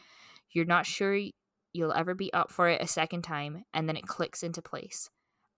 you're 0.50 0.64
not 0.64 0.86
sure 0.86 1.14
you'll 1.74 1.92
ever 1.92 2.14
be 2.14 2.32
up 2.32 2.50
for 2.50 2.70
it 2.70 2.80
a 2.80 2.86
second 2.86 3.20
time, 3.20 3.66
and 3.74 3.86
then 3.86 3.98
it 3.98 4.06
clicks 4.06 4.42
into 4.42 4.62
place. 4.62 5.10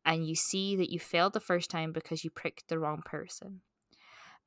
And 0.05 0.27
you 0.27 0.35
see 0.35 0.75
that 0.75 0.91
you 0.91 0.99
failed 0.99 1.33
the 1.33 1.39
first 1.39 1.71
time 1.71 1.93
because 1.93 2.25
you 2.25 2.31
pricked 2.31 2.67
the 2.67 2.81
wrong 2.81 3.03
person. 3.05 3.61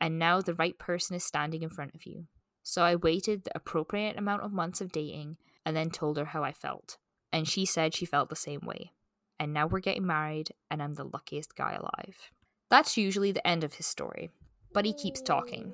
And 0.02 0.18
now 0.18 0.42
the 0.42 0.54
right 0.54 0.78
person 0.78 1.16
is 1.16 1.24
standing 1.24 1.62
in 1.62 1.70
front 1.70 1.96
of 1.96 2.06
you. 2.06 2.26
So 2.64 2.84
I 2.84 2.96
waited 2.96 3.44
the 3.44 3.56
appropriate 3.56 4.18
amount 4.18 4.44
of 4.44 4.52
months 4.52 4.82
of 4.82 4.92
dating 4.92 5.38
and 5.66 5.76
then 5.76 5.90
told 5.90 6.18
her 6.18 6.26
how 6.26 6.44
I 6.44 6.52
felt. 6.52 6.98
And 7.32 7.48
she 7.48 7.66
said 7.66 7.94
she 7.94 8.06
felt 8.06 8.30
the 8.30 8.36
same 8.36 8.62
way. 8.62 8.92
And 9.40 9.54
now 9.54 9.68
we're 9.68 9.80
getting 9.80 10.06
married, 10.06 10.50
and 10.70 10.84
I'm 10.84 10.96
the 10.96 11.06
luckiest 11.06 11.56
guy 11.56 11.74
alive. 11.74 12.32
That's 12.70 12.98
usually 12.98 13.32
the 13.32 13.48
end 13.48 13.64
of 13.64 13.74
his 13.76 13.88
story. 13.88 14.32
But 14.74 14.86
he 14.86 14.94
keeps 14.94 15.22
talking. 15.22 15.74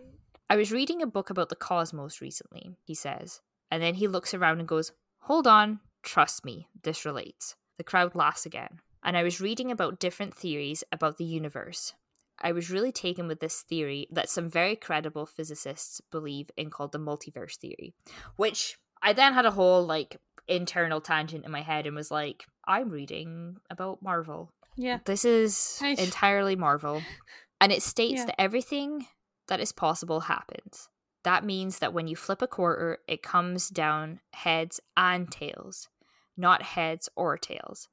I 0.49 0.55
was 0.55 0.71
reading 0.71 1.01
a 1.01 1.07
book 1.07 1.29
about 1.29 1.49
the 1.49 1.55
cosmos 1.55 2.21
recently, 2.21 2.77
he 2.83 2.93
says. 2.93 3.41
And 3.71 3.81
then 3.81 3.95
he 3.95 4.07
looks 4.07 4.33
around 4.33 4.59
and 4.59 4.67
goes, 4.67 4.91
Hold 5.21 5.47
on, 5.47 5.79
trust 6.03 6.45
me, 6.45 6.67
this 6.83 7.03
relates. 7.03 7.55
The 7.77 7.83
crowd 7.83 8.15
laughs 8.15 8.45
again. 8.45 8.79
And 9.03 9.17
I 9.17 9.23
was 9.23 9.41
reading 9.41 9.71
about 9.71 9.99
different 9.99 10.33
theories 10.33 10.83
about 10.91 11.17
the 11.17 11.25
universe. 11.25 11.93
I 12.45 12.51
was 12.51 12.69
really 12.69 12.91
taken 12.91 13.27
with 13.27 13.39
this 13.39 13.61
theory 13.61 14.07
that 14.11 14.29
some 14.29 14.49
very 14.49 14.75
credible 14.75 15.25
physicists 15.25 15.99
believe 16.11 16.49
in 16.55 16.69
called 16.69 16.91
the 16.93 16.99
multiverse 16.99 17.57
theory, 17.57 17.95
which 18.37 18.77
I 19.01 19.13
then 19.13 19.33
had 19.33 19.45
a 19.45 19.51
whole 19.51 19.83
like 19.85 20.17
internal 20.47 21.01
tangent 21.01 21.43
in 21.43 21.51
my 21.51 21.61
head 21.63 21.87
and 21.87 21.95
was 21.95 22.11
like, 22.11 22.45
I'm 22.67 22.89
reading 22.89 23.57
about 23.69 24.03
Marvel. 24.03 24.51
Yeah. 24.77 24.99
This 25.05 25.25
is 25.25 25.79
I- 25.81 25.95
entirely 25.97 26.55
Marvel. 26.55 27.01
And 27.59 27.71
it 27.71 27.81
states 27.81 28.19
Yeah. 28.19 28.25
that 28.27 28.41
everything 28.41 29.07
that 29.47 29.59
is 29.59 29.71
possible 29.71 30.21
happens. 30.21 30.87
That 31.23 31.43
means 31.43 31.79
that 31.79 31.93
when 31.93 32.07
you 32.07 32.15
flip 32.15 32.41
a 32.43 32.47
quarter, 32.47 32.99
it 33.07 33.23
comes 33.23 33.69
down 33.69 34.19
heads 34.33 34.79
and 34.95 35.31
tails, 35.31 35.89
not 36.37 36.61
heads 36.61 37.09
or 37.15 37.37
tails. 37.37 37.87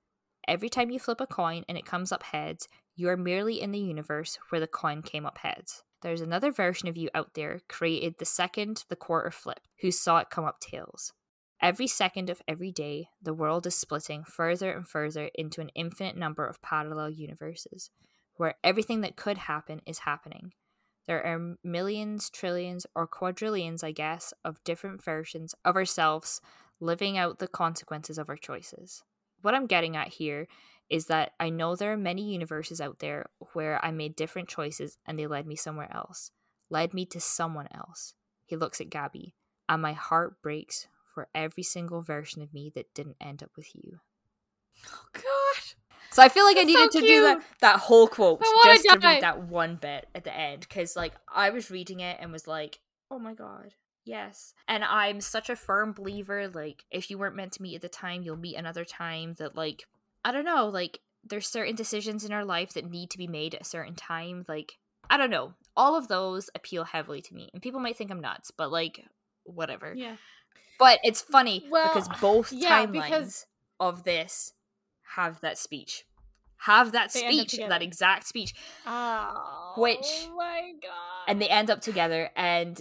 Every 0.46 0.68
time 0.68 0.90
you 0.90 0.98
flip 0.98 1.20
a 1.20 1.26
coin 1.26 1.64
and 1.68 1.78
it 1.78 1.86
comes 1.86 2.12
up 2.12 2.22
heads, 2.24 2.68
you 2.94 3.09
are 3.09 3.16
merely 3.16 3.60
in 3.60 3.73
the 3.73 3.78
universe 3.78 4.39
where 4.51 4.60
the 4.60 4.66
coin 4.66 5.02
came 5.02 5.27
up 5.27 5.39
heads. 5.39 5.82
There's 6.02 6.20
another 6.20 6.51
version 6.51 6.89
of 6.89 6.97
you 6.97 7.09
out 7.14 7.35
there 7.35 7.60
created 7.69 8.16
the 8.19 8.24
second 8.24 8.85
the 8.89 8.97
quarter 8.97 9.31
flipped, 9.31 9.69
who 9.81 9.90
saw 9.90 10.19
it 10.19 10.31
come 10.31 10.44
up 10.44 10.60
tails. 10.60 11.12
Every 11.60 11.86
second 11.86 12.28
of 12.28 12.43
every 12.48 12.73
day, 12.73 13.09
the 13.23 13.32
world 13.32 13.66
is 13.69 13.77
splitting 13.77 14.24
further 14.24 14.73
and 14.73 14.86
further 14.86 15.31
into 15.36 15.60
an 15.60 15.70
infinite 15.77 16.16
number 16.16 16.44
of 16.44 16.60
parallel 16.60 17.10
universes, 17.10 17.90
where 18.35 18.56
everything 18.64 19.01
that 19.02 19.16
could 19.16 19.39
happen 19.39 19.81
is 19.86 20.01
happening. 20.01 20.55
There 21.06 21.24
are 21.24 21.56
millions, 21.62 22.31
trillions, 22.31 22.85
or 22.97 23.06
quadrillions, 23.06 23.85
I 23.85 23.93
guess, 23.93 24.35
of 24.44 24.62
different 24.64 25.05
versions 25.05 25.55
of 25.64 25.77
ourselves 25.77 26.40
living 26.81 27.16
out 27.16 27.39
the 27.39 27.48
consequences 27.48 28.19
of 28.19 28.28
our 28.28 28.36
choices. 28.36 29.05
What 29.40 29.55
I'm 29.55 29.66
getting 29.66 29.97
at 29.97 30.09
here 30.09 30.48
is 30.93 31.06
that 31.06 31.32
I 31.40 31.48
know 31.48 31.74
there 31.74 31.94
are 31.94 31.97
many 31.97 32.23
universes 32.23 32.78
out 32.78 32.98
there 32.98 33.31
where 33.55 33.82
I 33.82 33.90
made 33.90 34.14
different 34.14 34.47
choices 34.47 34.98
and 35.06 35.19
they 35.19 35.27
led 35.27 35.47
me 35.47 35.56
somewhere 35.56 35.90
else, 35.90 36.32
led 36.69 36.93
me 36.93 37.06
to 37.06 37.19
someone 37.19 37.66
else. 37.73 38.12
He 38.44 38.56
looks 38.56 38.78
at 38.78 38.90
Gabby, 38.90 39.35
and 39.70 39.81
my 39.81 39.94
heart 39.94 40.43
breaks 40.43 40.89
for 41.14 41.28
every 41.35 41.62
single 41.62 42.02
version 42.02 42.43
of 42.43 42.52
me 42.52 42.70
that 42.74 42.93
didn't 42.93 43.16
end 43.23 43.43
up 43.43 43.52
with 43.56 43.74
you. 43.74 44.01
Oh 44.86 45.05
God. 45.14 45.62
So 46.10 46.23
I 46.23 46.28
feel 46.28 46.44
like 46.44 46.59
I 46.59 46.64
That's 46.64 46.74
so 46.74 46.78
needed 46.81 46.93
to 46.93 47.01
do 47.01 47.23
that 47.23 47.43
that 47.60 47.78
whole 47.78 48.06
quote 48.06 48.43
I 48.43 48.74
just 48.77 49.01
to 49.01 49.06
read 49.06 49.23
that 49.23 49.48
one 49.48 49.77
bit 49.77 50.06
at 50.14 50.24
the 50.24 50.36
end 50.36 50.60
because 50.60 50.94
like 50.94 51.14
I 51.27 51.48
was 51.48 51.70
reading 51.70 52.01
it 52.01 52.19
and 52.20 52.31
was 52.31 52.47
like, 52.47 52.81
oh 53.10 53.19
my 53.19 53.32
god, 53.32 53.73
yes. 54.05 54.52
And 54.69 54.85
I'm 54.85 55.23
such 55.23 55.48
a 55.48 55.56
firm 55.56 55.94
believer 55.94 56.48
like 56.48 56.85
if 56.90 57.10
you 57.10 57.16
weren't 57.16 57.36
meant 57.36 57.52
to 57.52 57.62
meet 57.62 57.77
at 57.77 57.81
the 57.81 57.89
time, 57.89 58.23
you'll 58.23 58.36
meet 58.36 58.56
another 58.56 58.85
time. 58.85 59.36
That 59.39 59.56
like 59.56 59.86
I 60.24 60.32
don't 60.32 60.44
know, 60.44 60.69
like 60.69 61.01
there's 61.24 61.47
certain 61.49 61.74
decisions 61.77 62.24
in 62.24 62.32
our 62.32 62.44
life 62.44 62.73
that 62.74 62.90
need 62.90 63.11
to 63.11 63.19
be 63.19 63.27
made 63.27 63.55
at 63.55 63.61
a 63.62 63.65
certain 63.65 63.94
time. 63.94 64.44
Like 64.49 64.78
I 65.11 65.16
don't 65.16 65.31
know, 65.31 65.53
all 65.77 65.97
of 65.97 66.09
those 66.09 66.49
appeal 66.55 66.85
heavily 66.85 67.20
to 67.23 67.35
me, 67.35 67.51
and 67.53 67.62
people 67.62 67.81
might 67.81 67.97
think 67.97 68.11
I'm 68.11 68.20
nuts, 68.20 68.51
but 68.51 68.70
like 68.70 69.05
whatever. 69.44 69.93
Yeah. 69.97 70.16
But 70.78 70.99
it's 71.05 71.20
funny 71.20 71.66
Well, 71.70 71.89
because 71.89 72.09
both 72.20 72.53
yeah, 72.53 72.85
timelines 72.86 72.93
because- 73.05 73.47
of 73.78 74.05
this 74.05 74.53
have 75.15 75.40
that 75.43 75.59
speech. 75.59 76.05
Have 76.57 76.93
that 76.93 77.12
They 77.12 77.20
speech, 77.20 77.59
that 77.69 77.82
exact 77.82 78.27
speech. 78.27 78.55
Oh. 78.86 79.74
Which- 79.77 80.28
my 80.36 80.73
God. 80.81 81.24
And 81.28 81.40
they 81.43 81.49
end 81.49 81.70
up 81.70 81.81
together 81.81 82.31
and 82.36 82.81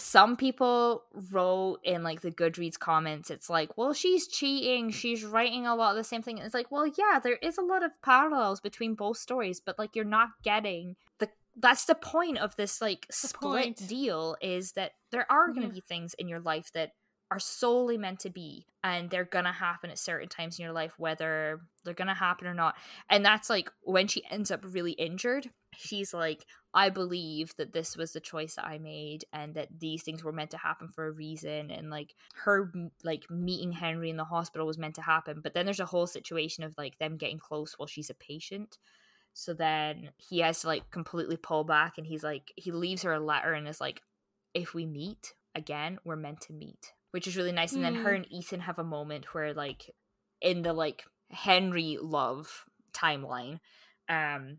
some 0.00 0.36
people 0.36 1.04
wrote 1.30 1.78
in 1.84 2.02
like 2.02 2.20
the 2.22 2.30
Goodreads 2.30 2.78
comments, 2.78 3.30
it's 3.30 3.50
like, 3.50 3.76
well, 3.76 3.92
she's 3.92 4.26
cheating. 4.26 4.90
She's 4.90 5.24
writing 5.24 5.66
a 5.66 5.74
lot 5.76 5.90
of 5.90 5.96
the 5.96 6.04
same 6.04 6.22
thing. 6.22 6.38
And 6.38 6.46
it's 6.46 6.54
like, 6.54 6.70
well, 6.70 6.86
yeah, 6.86 7.18
there 7.22 7.36
is 7.36 7.58
a 7.58 7.62
lot 7.62 7.82
of 7.84 8.00
parallels 8.02 8.60
between 8.60 8.94
both 8.94 9.18
stories, 9.18 9.60
but 9.60 9.78
like 9.78 9.94
you're 9.94 10.04
not 10.04 10.30
getting 10.42 10.96
the 11.18 11.28
that's 11.56 11.84
the 11.84 11.94
point 11.94 12.38
of 12.38 12.56
this 12.56 12.80
like 12.80 13.06
split 13.10 13.76
point. 13.76 13.88
deal 13.88 14.36
is 14.40 14.72
that 14.72 14.92
there 15.12 15.26
are 15.30 15.48
going 15.48 15.62
to 15.62 15.66
Yeah. 15.68 15.72
be 15.74 15.80
things 15.80 16.14
in 16.14 16.28
your 16.28 16.40
life 16.40 16.72
that 16.72 16.92
are 17.32 17.38
solely 17.38 17.96
meant 17.96 18.18
to 18.20 18.28
be 18.30 18.66
and 18.82 19.08
they're 19.08 19.24
gonna 19.24 19.52
happen 19.52 19.88
at 19.88 20.00
certain 20.00 20.28
times 20.28 20.58
in 20.58 20.64
your 20.64 20.72
life 20.72 20.94
whether 20.98 21.60
they're 21.84 21.94
gonna 21.94 22.12
happen 22.12 22.48
or 22.48 22.54
not 22.54 22.74
and 23.08 23.24
that's 23.24 23.48
like 23.48 23.70
when 23.82 24.08
she 24.08 24.20
ends 24.32 24.50
up 24.50 24.58
really 24.64 24.90
injured 24.92 25.48
she's 25.76 26.12
like 26.12 26.44
i 26.74 26.88
believe 26.88 27.54
that 27.56 27.72
this 27.72 27.96
was 27.96 28.12
the 28.12 28.20
choice 28.20 28.54
that 28.56 28.66
i 28.66 28.78
made 28.78 29.24
and 29.32 29.54
that 29.54 29.68
these 29.78 30.02
things 30.02 30.22
were 30.22 30.32
meant 30.32 30.50
to 30.50 30.56
happen 30.56 30.88
for 30.88 31.06
a 31.06 31.12
reason 31.12 31.70
and 31.70 31.90
like 31.90 32.14
her 32.34 32.72
like 33.04 33.30
meeting 33.30 33.72
henry 33.72 34.10
in 34.10 34.16
the 34.16 34.24
hospital 34.24 34.66
was 34.66 34.78
meant 34.78 34.94
to 34.94 35.02
happen. 35.02 35.40
But 35.42 35.54
then 35.54 35.64
there's 35.64 35.80
a 35.80 35.86
whole 35.86 36.06
situation 36.06 36.64
of 36.64 36.74
like 36.76 36.98
them 36.98 37.16
getting 37.16 37.38
close 37.38 37.74
while 37.76 37.86
she's 37.86 38.10
a 38.10 38.14
patient. 38.14 38.78
So 39.32 39.54
then 39.54 40.10
he 40.16 40.40
has 40.40 40.60
to 40.60 40.66
like 40.66 40.90
completely 40.90 41.36
pull 41.36 41.64
back 41.64 41.98
and 41.98 42.06
he's 42.06 42.22
like 42.24 42.52
he 42.56 42.72
leaves 42.72 43.02
her 43.02 43.12
a 43.12 43.20
letter 43.20 43.52
and 43.52 43.66
is 43.68 43.80
like 43.80 44.02
if 44.54 44.74
we 44.74 44.86
meet 44.86 45.34
again 45.54 45.98
we're 46.04 46.16
meant 46.16 46.40
to 46.42 46.52
meet 46.52 46.92
which 47.12 47.26
is 47.26 47.36
really 47.36 47.52
nice. 47.52 47.74
And 47.74 47.84
then 47.84 47.94
her 47.96 48.10
Hmm. 48.10 48.16
and 48.16 48.32
ethan 48.32 48.60
have 48.60 48.78
a 48.78 48.84
moment 48.84 49.34
where 49.34 49.52
like 49.54 49.90
in 50.40 50.62
the 50.62 50.72
like 50.72 51.04
henry 51.30 51.98
love 52.00 52.64
timeline 52.92 53.60
um 54.08 54.58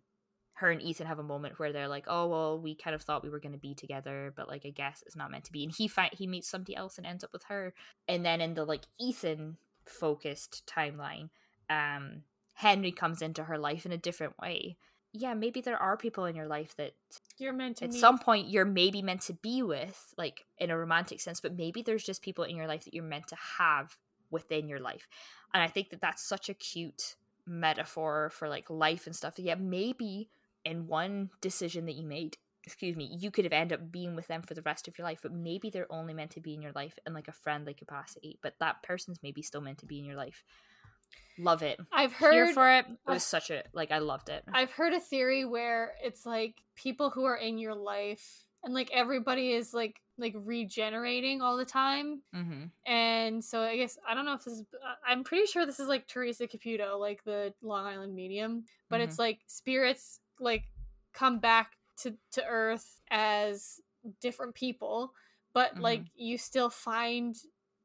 her 0.61 0.69
and 0.71 0.81
ethan 0.81 1.07
have 1.07 1.19
a 1.19 1.23
moment 1.23 1.57
where 1.59 1.73
they're 1.73 1.87
like 1.87 2.05
oh 2.07 2.27
well 2.27 2.59
we 2.59 2.75
kind 2.75 2.95
of 2.95 3.01
thought 3.01 3.23
we 3.23 3.29
were 3.29 3.39
going 3.39 3.51
to 3.51 3.57
be 3.57 3.73
together 3.73 4.31
but 4.37 4.47
like 4.47 4.63
i 4.65 4.69
guess 4.69 5.03
it's 5.05 5.15
not 5.15 5.31
meant 5.31 5.43
to 5.43 5.51
be. 5.51 5.63
And 5.63 5.73
he 5.75 5.87
find 5.87 6.11
he 6.13 6.27
meets 6.27 6.47
somebody 6.47 6.75
else 6.75 6.97
and 6.97 7.05
ends 7.05 7.23
up 7.23 7.33
with 7.33 7.43
her. 7.45 7.73
And 8.07 8.23
then 8.25 8.41
in 8.41 8.53
the 8.53 8.63
like 8.63 8.83
ethan 8.99 9.57
focused 9.85 10.63
timeline 10.67 11.29
um 11.69 12.23
henry 12.53 12.91
comes 12.91 13.21
into 13.21 13.43
her 13.43 13.57
life 13.57 13.85
in 13.85 13.91
a 13.91 13.97
different 13.97 14.37
way. 14.39 14.77
Yeah 15.13 15.33
maybe 15.33 15.61
there 15.61 15.81
are 15.81 15.97
people 15.97 16.25
in 16.25 16.35
your 16.35 16.47
life 16.47 16.75
that 16.77 16.93
You're 17.39 17.53
meant 17.53 17.77
to 17.77 17.85
at 17.85 17.91
meet. 17.91 17.99
some 17.99 18.19
point 18.19 18.47
you're 18.49 18.65
maybe 18.65 19.01
meant 19.01 19.21
to 19.21 19.33
be 19.33 19.63
with 19.63 20.13
like 20.17 20.45
in 20.59 20.69
a 20.69 20.77
romantic 20.77 21.19
sense 21.21 21.41
but 21.41 21.57
maybe 21.57 21.81
there's 21.81 22.03
just 22.03 22.21
people 22.21 22.43
in 22.43 22.55
your 22.55 22.67
life 22.67 22.83
that 22.85 22.93
you're 22.93 23.03
meant 23.03 23.27
to 23.29 23.37
have 23.57 23.97
within 24.29 24.69
your 24.69 24.79
life. 24.79 25.07
And 25.53 25.63
i 25.63 25.67
think 25.67 25.89
that 25.89 26.01
that's 26.01 26.23
such 26.23 26.49
a 26.49 26.53
cute 26.53 27.15
metaphor 27.47 28.29
for 28.29 28.47
like 28.47 28.69
life 28.69 29.07
and 29.07 29.15
stuff. 29.15 29.33
Yeah 29.37 29.55
maybe 29.55 30.29
in 30.65 30.87
one 30.87 31.29
decision 31.41 31.85
that 31.85 31.95
you 31.95 32.05
made 32.05 32.37
excuse 32.63 32.95
me 32.95 33.09
you 33.19 33.31
could 33.31 33.43
have 33.45 33.53
ended 33.53 33.79
up 33.79 33.91
being 33.91 34.15
with 34.15 34.27
them 34.27 34.41
for 34.43 34.53
the 34.53 34.61
rest 34.61 34.87
of 34.87 34.95
your 34.97 35.05
life 35.05 35.19
but 35.23 35.31
maybe 35.31 35.69
they're 35.69 35.91
only 35.91 36.13
meant 36.13 36.29
to 36.31 36.39
be 36.39 36.53
in 36.53 36.61
your 36.61 36.71
life 36.73 36.97
in 37.07 37.13
like 37.13 37.27
a 37.27 37.31
friendly 37.31 37.73
capacity 37.73 38.37
but 38.43 38.53
that 38.59 38.83
person's 38.83 39.19
maybe 39.23 39.41
still 39.41 39.61
meant 39.61 39.79
to 39.79 39.85
be 39.87 39.97
in 39.99 40.05
your 40.05 40.15
life. 40.15 40.43
Love 41.39 41.63
it. 41.63 41.79
I've 41.91 42.13
here 42.15 42.45
heard 42.45 42.53
for 42.53 42.71
it. 42.71 42.85
It 42.87 42.97
was 43.09 43.23
such 43.23 43.49
a 43.49 43.63
like 43.73 43.91
i 43.91 43.97
loved 43.97 44.29
it. 44.29 44.43
I've 44.53 44.71
heard 44.71 44.93
a 44.93 44.99
theory 44.99 45.43
where 45.43 45.93
it's 46.03 46.25
like 46.25 46.55
people 46.75 47.09
who 47.09 47.25
are 47.25 47.35
in 47.35 47.57
your 47.57 47.73
life 47.73 48.45
and 48.63 48.73
like 48.73 48.89
everybody 48.93 49.51
is 49.53 49.73
like 49.73 49.99
like 50.17 50.35
regenerating 50.37 51.41
all 51.41 51.57
the 51.57 51.65
time. 51.65 52.21
Mm-hmm. 52.35 52.65
and 52.85 53.43
so 53.43 53.61
i 53.61 53.75
guess 53.75 53.97
i 54.07 54.13
don't 54.13 54.25
know 54.25 54.33
if 54.35 54.43
this 54.43 54.53
is 54.53 54.63
I- 54.83 55.11
i'm 55.11 55.23
pretty 55.23 55.47
sure 55.47 55.65
this 55.65 55.79
is 55.79 55.87
like 55.87 56.07
theresa 56.07 56.47
caputo 56.47 56.99
like 56.99 57.23
the 57.23 57.53
long 57.61 57.85
island 57.85 58.13
medium 58.13 58.65
but 58.89 59.01
it's 59.01 59.17
like 59.17 59.39
spirits 59.47 60.19
like 60.41 60.63
come 61.13 61.39
back 61.39 61.71
to 61.97 62.13
to 62.31 62.43
earth 62.45 62.99
as 63.09 63.79
different 64.19 64.55
people 64.55 65.13
but 65.53 65.79
like 65.79 66.01
mm-hmm. 66.01 66.23
you 66.23 66.37
still 66.37 66.69
find 66.69 67.35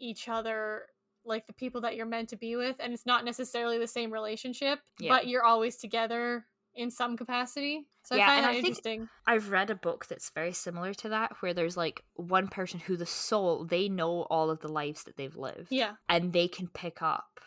each 0.01 0.29
other 0.29 0.83
like 1.25 1.47
the 1.47 1.53
people 1.53 1.81
that 1.81 1.97
you're 1.97 2.07
meant 2.07 2.29
to 2.29 2.37
be 2.37 2.57
with 2.57 2.77
and 2.81 2.93
it's 2.93 3.07
not 3.07 3.25
necessarily 3.25 3.79
the 3.79 3.87
same 3.87 4.13
relationship 4.13 4.79
Yeah. 4.99 5.13
but 5.15 5.27
you're 5.27 5.45
always 5.45 5.77
together 5.77 6.47
in 6.75 6.91
some 6.91 7.17
capacity 7.17 7.87
so 8.05 8.15
Yeah, 8.15 8.25
i 8.25 8.27
find 8.27 8.39
and 8.39 8.45
that 8.47 8.55
I 8.55 8.59
interesting 8.59 9.09
I've 9.27 9.51
read 9.51 9.71
a 9.71 9.75
book 9.75 10.07
that's 10.07 10.31
very 10.31 10.53
similar 10.53 10.95
to 10.95 11.09
that, 11.09 11.33
where 11.41 11.53
there's 11.53 11.77
like 11.77 12.05
one 12.15 12.47
person 12.49 12.79
who 12.81 12.97
the 12.97 13.07
soul, 13.07 13.65
they 13.65 13.89
know 13.89 14.23
all 14.31 14.51
of 14.51 14.61
the 14.61 14.69
lives 14.69 15.03
that 15.05 15.17
they've 15.17 15.35
lived. 15.37 15.69
yeah 15.71 15.93
And 16.09 16.33
they 16.33 16.47
can 16.49 16.69
pick 16.69 17.03
up, 17.03 17.41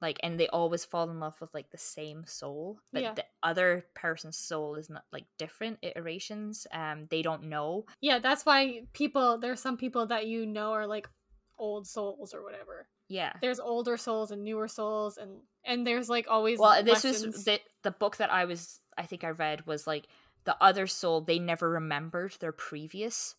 like, 0.00 0.18
and 0.22 0.38
they 0.38 0.48
always 0.48 0.84
fall 0.84 1.10
in 1.10 1.18
love 1.20 1.40
with 1.40 1.52
like 1.54 1.70
the 1.70 1.78
same 1.78 2.24
soul. 2.26 2.78
But 2.92 3.02
Yeah. 3.02 3.14
the 3.14 3.24
other 3.42 3.84
person's 3.94 4.38
soul 4.38 4.76
is 4.76 4.88
not 4.88 5.04
like 5.12 5.26
different 5.38 5.78
iterations. 5.82 6.66
Um, 6.72 7.06
they 7.10 7.22
don't 7.22 7.44
know. 7.44 7.84
yeah 8.00 8.18
that's 8.20 8.44
why 8.46 8.82
people 8.92 9.38
there's 9.38 9.60
some 9.60 9.76
people 9.76 10.06
that 10.06 10.26
you 10.26 10.46
know 10.46 10.72
are 10.72 10.86
like 10.86 11.08
old 11.58 11.86
souls 11.86 12.32
or 12.34 12.44
whatever 12.44 12.86
Yeah. 13.08 13.32
there's 13.42 13.58
older 13.58 13.96
souls 13.96 14.30
and 14.30 14.44
newer 14.44 14.68
souls 14.68 15.16
and 15.18 15.40
and 15.64 15.84
there's 15.86 16.08
like 16.08 16.26
always 16.28 16.58
Well, 16.58 16.82
this 16.84 17.02
was 17.04 17.44
the 17.44 17.60
the 17.82 17.90
book 17.90 18.16
that 18.18 18.30
I 18.32 18.44
was, 18.44 18.80
I 18.96 19.04
think 19.06 19.24
I 19.24 19.30
read 19.30 19.66
was 19.66 19.86
like 19.86 20.06
the 20.44 20.56
other 20.62 20.86
soul. 20.86 21.20
They 21.20 21.38
never 21.40 21.68
remembered 21.68 22.36
their 22.40 22.52
previous 22.52 23.34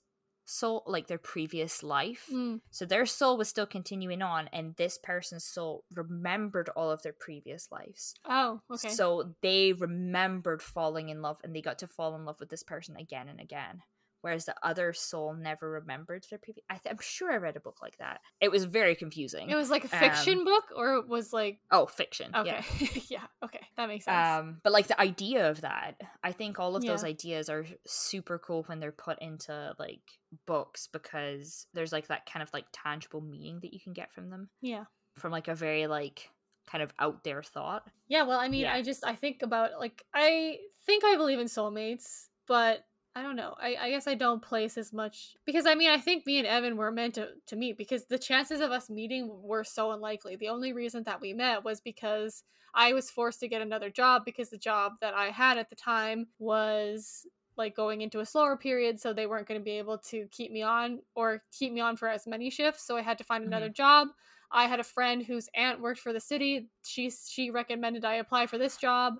soul, 0.50 0.84
like 0.88 1.08
their 1.08 1.20
previous 1.20 1.84
life. 1.84 2.28
Mm, 2.34 2.62
So 2.72 2.86
their 2.86 3.06
soul 3.06 3.38
was 3.38 3.48
still 3.48 3.68
continuing 3.68 4.22
on, 4.22 4.50
and 4.52 4.76
this 4.76 4.98
person's 4.98 5.46
soul 5.46 5.84
remembered 5.94 6.70
all 6.76 6.90
of 6.92 7.02
their 7.04 7.14
previous 7.14 7.72
lives. 7.72 8.16
oh 8.26 8.60
okay 8.72 8.90
So 8.90 9.36
they 9.42 9.74
remembered 9.74 10.62
falling 10.62 11.10
in 11.10 11.22
love, 11.22 11.38
and 11.44 11.56
they 11.56 11.62
got 11.62 11.80
to 11.80 11.88
fall 11.88 12.16
in 12.16 12.26
love 12.26 12.40
with 12.40 12.50
this 12.50 12.64
person 12.64 12.96
again 12.98 13.30
and 13.30 13.40
again. 13.40 13.84
Whereas 14.22 14.46
the 14.46 14.56
other 14.64 14.92
soul 14.94 15.34
never 15.34 15.70
remembered 15.70 16.26
their 16.30 16.40
previous. 16.40 16.66
I 16.70 16.74
th- 16.76 16.92
I'm 16.92 17.00
sure 17.02 17.32
I 17.32 17.38
read 17.38 17.56
a 17.56 17.60
book 17.62 17.78
like 17.82 17.98
that. 18.00 18.20
It 18.42 18.52
was 18.52 18.66
very 18.66 18.96
confusing. 18.96 19.50
it 19.50 19.56
was 19.56 19.70
like 19.70 19.86
a 19.86 19.94
um, 19.96 20.00
fiction 20.00 20.44
book 20.46 20.66
or 20.76 20.96
it 20.96 21.08
was 21.08 21.32
like 21.32 21.60
oh, 21.72 21.86
fiction. 21.86 22.32
okay 22.36 22.62
Yeah. 22.80 22.88
yeah 23.10 23.24
okay 23.44 23.66
that 23.78 23.88
makes 23.88 24.06
sense 24.06 24.40
Um, 24.40 24.60
but 24.64 24.74
like 24.74 24.88
the 24.88 25.00
idea 25.00 25.50
of 25.50 25.62
that, 25.62 25.96
I 26.24 26.32
think 26.34 26.60
all 26.60 26.76
of 26.76 26.84
those 26.84 27.04
ideas 27.04 27.50
are 27.50 27.66
super 27.88 28.38
cool 28.40 28.64
when 28.68 28.80
they're 28.80 28.92
put 28.92 29.22
into 29.22 29.74
like 29.80 30.02
books 30.46 30.88
because 30.92 31.66
there's 31.74 31.92
like 31.94 32.08
that 32.08 32.26
kind 32.26 32.44
of 32.44 32.50
like 32.54 32.66
tangible 32.74 33.22
meaning 33.22 33.60
that 33.62 33.74
you 33.74 33.80
can 33.80 33.94
get 33.94 34.12
from 34.14 34.30
them. 34.30 34.50
yeah 34.62 34.84
from 35.18 35.32
like 35.32 35.48
a 35.50 35.56
very 35.56 35.86
like 35.88 36.30
kind 36.70 36.82
of 36.84 36.94
out 37.00 37.24
there 37.24 37.42
thought. 37.44 37.84
yeah 38.08 38.24
well 38.24 38.40
i 38.40 38.48
mean 38.48 38.62
Yeah. 38.62 38.74
i 38.74 38.82
just 38.82 39.04
i 39.06 39.16
think 39.16 39.42
about 39.42 39.72
like 39.80 40.04
i 40.14 40.58
think 40.86 41.04
i 41.04 41.16
believe 41.18 41.40
in 41.40 41.48
soulmates 41.48 42.28
but 42.48 42.84
I 43.20 43.22
don't 43.22 43.36
know. 43.36 43.54
I, 43.62 43.76
I 43.82 43.90
guess 43.90 44.08
I 44.08 44.16
don't 44.16 44.42
place 44.42 44.78
as 44.78 44.94
much 44.94 45.36
because 45.46 45.66
I 45.66 45.76
mean 45.76 45.90
I 45.90 45.98
think 45.98 46.26
me 46.26 46.38
and 46.38 46.48
Evan 46.48 46.78
were 46.78 46.90
meant 46.90 47.16
to, 47.16 47.28
to 47.48 47.58
meet 47.58 47.78
because 47.78 48.06
the 48.06 48.18
chances 48.18 48.62
of 48.62 48.72
us 48.72 48.90
meeting 48.90 49.30
were 49.44 49.66
so 49.66 49.92
unlikely. 49.92 50.38
The 50.38 50.48
only 50.48 50.72
reason 50.72 51.04
that 51.04 51.20
we 51.20 51.34
met 51.34 51.66
was 51.66 51.82
because 51.82 52.44
I 52.74 52.94
was 52.94 53.10
forced 53.10 53.42
to 53.42 53.50
get 53.50 53.62
another 53.62 53.90
job 53.90 54.24
because 54.24 54.50
the 54.50 54.58
job 54.58 54.94
that 55.02 55.14
I 55.14 55.32
had 55.32 55.58
at 55.58 55.70
the 55.70 55.76
time 55.76 56.28
was 56.40 57.28
like 57.58 57.76
going 57.76 58.00
into 58.00 58.22
a 58.22 58.26
slower 58.26 58.56
period 58.56 59.02
so 59.02 59.12
they 59.12 59.28
weren't 59.28 59.50
going 59.50 59.60
to 59.60 59.66
be 59.66 59.80
able 59.80 59.98
to 59.98 60.26
keep 60.32 60.50
me 60.50 60.62
on 60.62 61.00
or 61.14 61.44
keep 61.52 61.74
me 61.74 61.82
on 61.82 61.98
for 61.98 62.08
as 62.08 62.26
many 62.26 62.50
shifts 62.50 62.88
so 62.88 62.96
I 62.96 63.02
had 63.02 63.18
to 63.18 63.26
find 63.26 63.44
another 63.44 63.66
mm-hmm. 63.66 63.74
job. 63.74 64.08
I 64.50 64.68
had 64.68 64.80
a 64.80 64.84
friend 64.84 65.22
whose 65.26 65.50
aunt 65.56 65.82
worked 65.82 66.00
for 66.00 66.14
the 66.14 66.22
city. 66.22 66.70
She 66.86 67.12
she 67.12 67.52
recommended 67.52 68.06
I 68.06 68.16
apply 68.16 68.48
for 68.48 68.58
this 68.58 68.78
job 68.78 69.16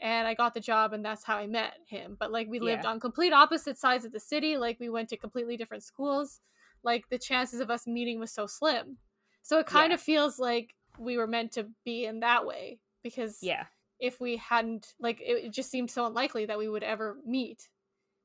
and 0.00 0.26
I 0.26 0.34
got 0.34 0.54
the 0.54 0.60
job 0.60 0.92
and 0.92 1.04
that's 1.04 1.24
how 1.24 1.36
I 1.36 1.46
met 1.46 1.74
him. 1.86 2.16
But 2.18 2.32
like 2.32 2.48
we 2.48 2.58
lived 2.60 2.84
Yeah. 2.84 2.90
on 2.90 3.00
complete 3.00 3.32
opposite 3.32 3.78
sides 3.78 4.04
of 4.04 4.12
the 4.12 4.20
city, 4.20 4.56
like 4.56 4.80
we 4.80 4.88
went 4.88 5.08
to 5.10 5.16
completely 5.16 5.56
different 5.56 5.82
schools. 5.82 6.40
Like 6.82 7.08
the 7.10 7.18
chances 7.18 7.60
of 7.60 7.70
us 7.70 7.86
meeting 7.86 8.18
was 8.18 8.32
so 8.32 8.46
slim. 8.46 8.98
So 9.42 9.58
it 9.58 9.66
kind 9.66 9.90
Yeah. 9.90 9.94
of 9.94 10.00
feels 10.00 10.38
like 10.38 10.74
we 10.98 11.16
were 11.18 11.26
meant 11.26 11.52
to 11.52 11.68
be 11.84 12.04
in 12.06 12.20
that 12.20 12.46
way 12.46 12.80
because 13.02 13.42
Yeah. 13.42 13.66
if 13.98 14.20
we 14.20 14.36
hadn't 14.36 14.94
like 14.98 15.20
it, 15.20 15.44
it 15.46 15.50
just 15.52 15.70
seemed 15.70 15.90
so 15.90 16.06
unlikely 16.06 16.46
that 16.46 16.58
we 16.58 16.68
would 16.68 16.82
ever 16.82 17.18
meet. 17.24 17.68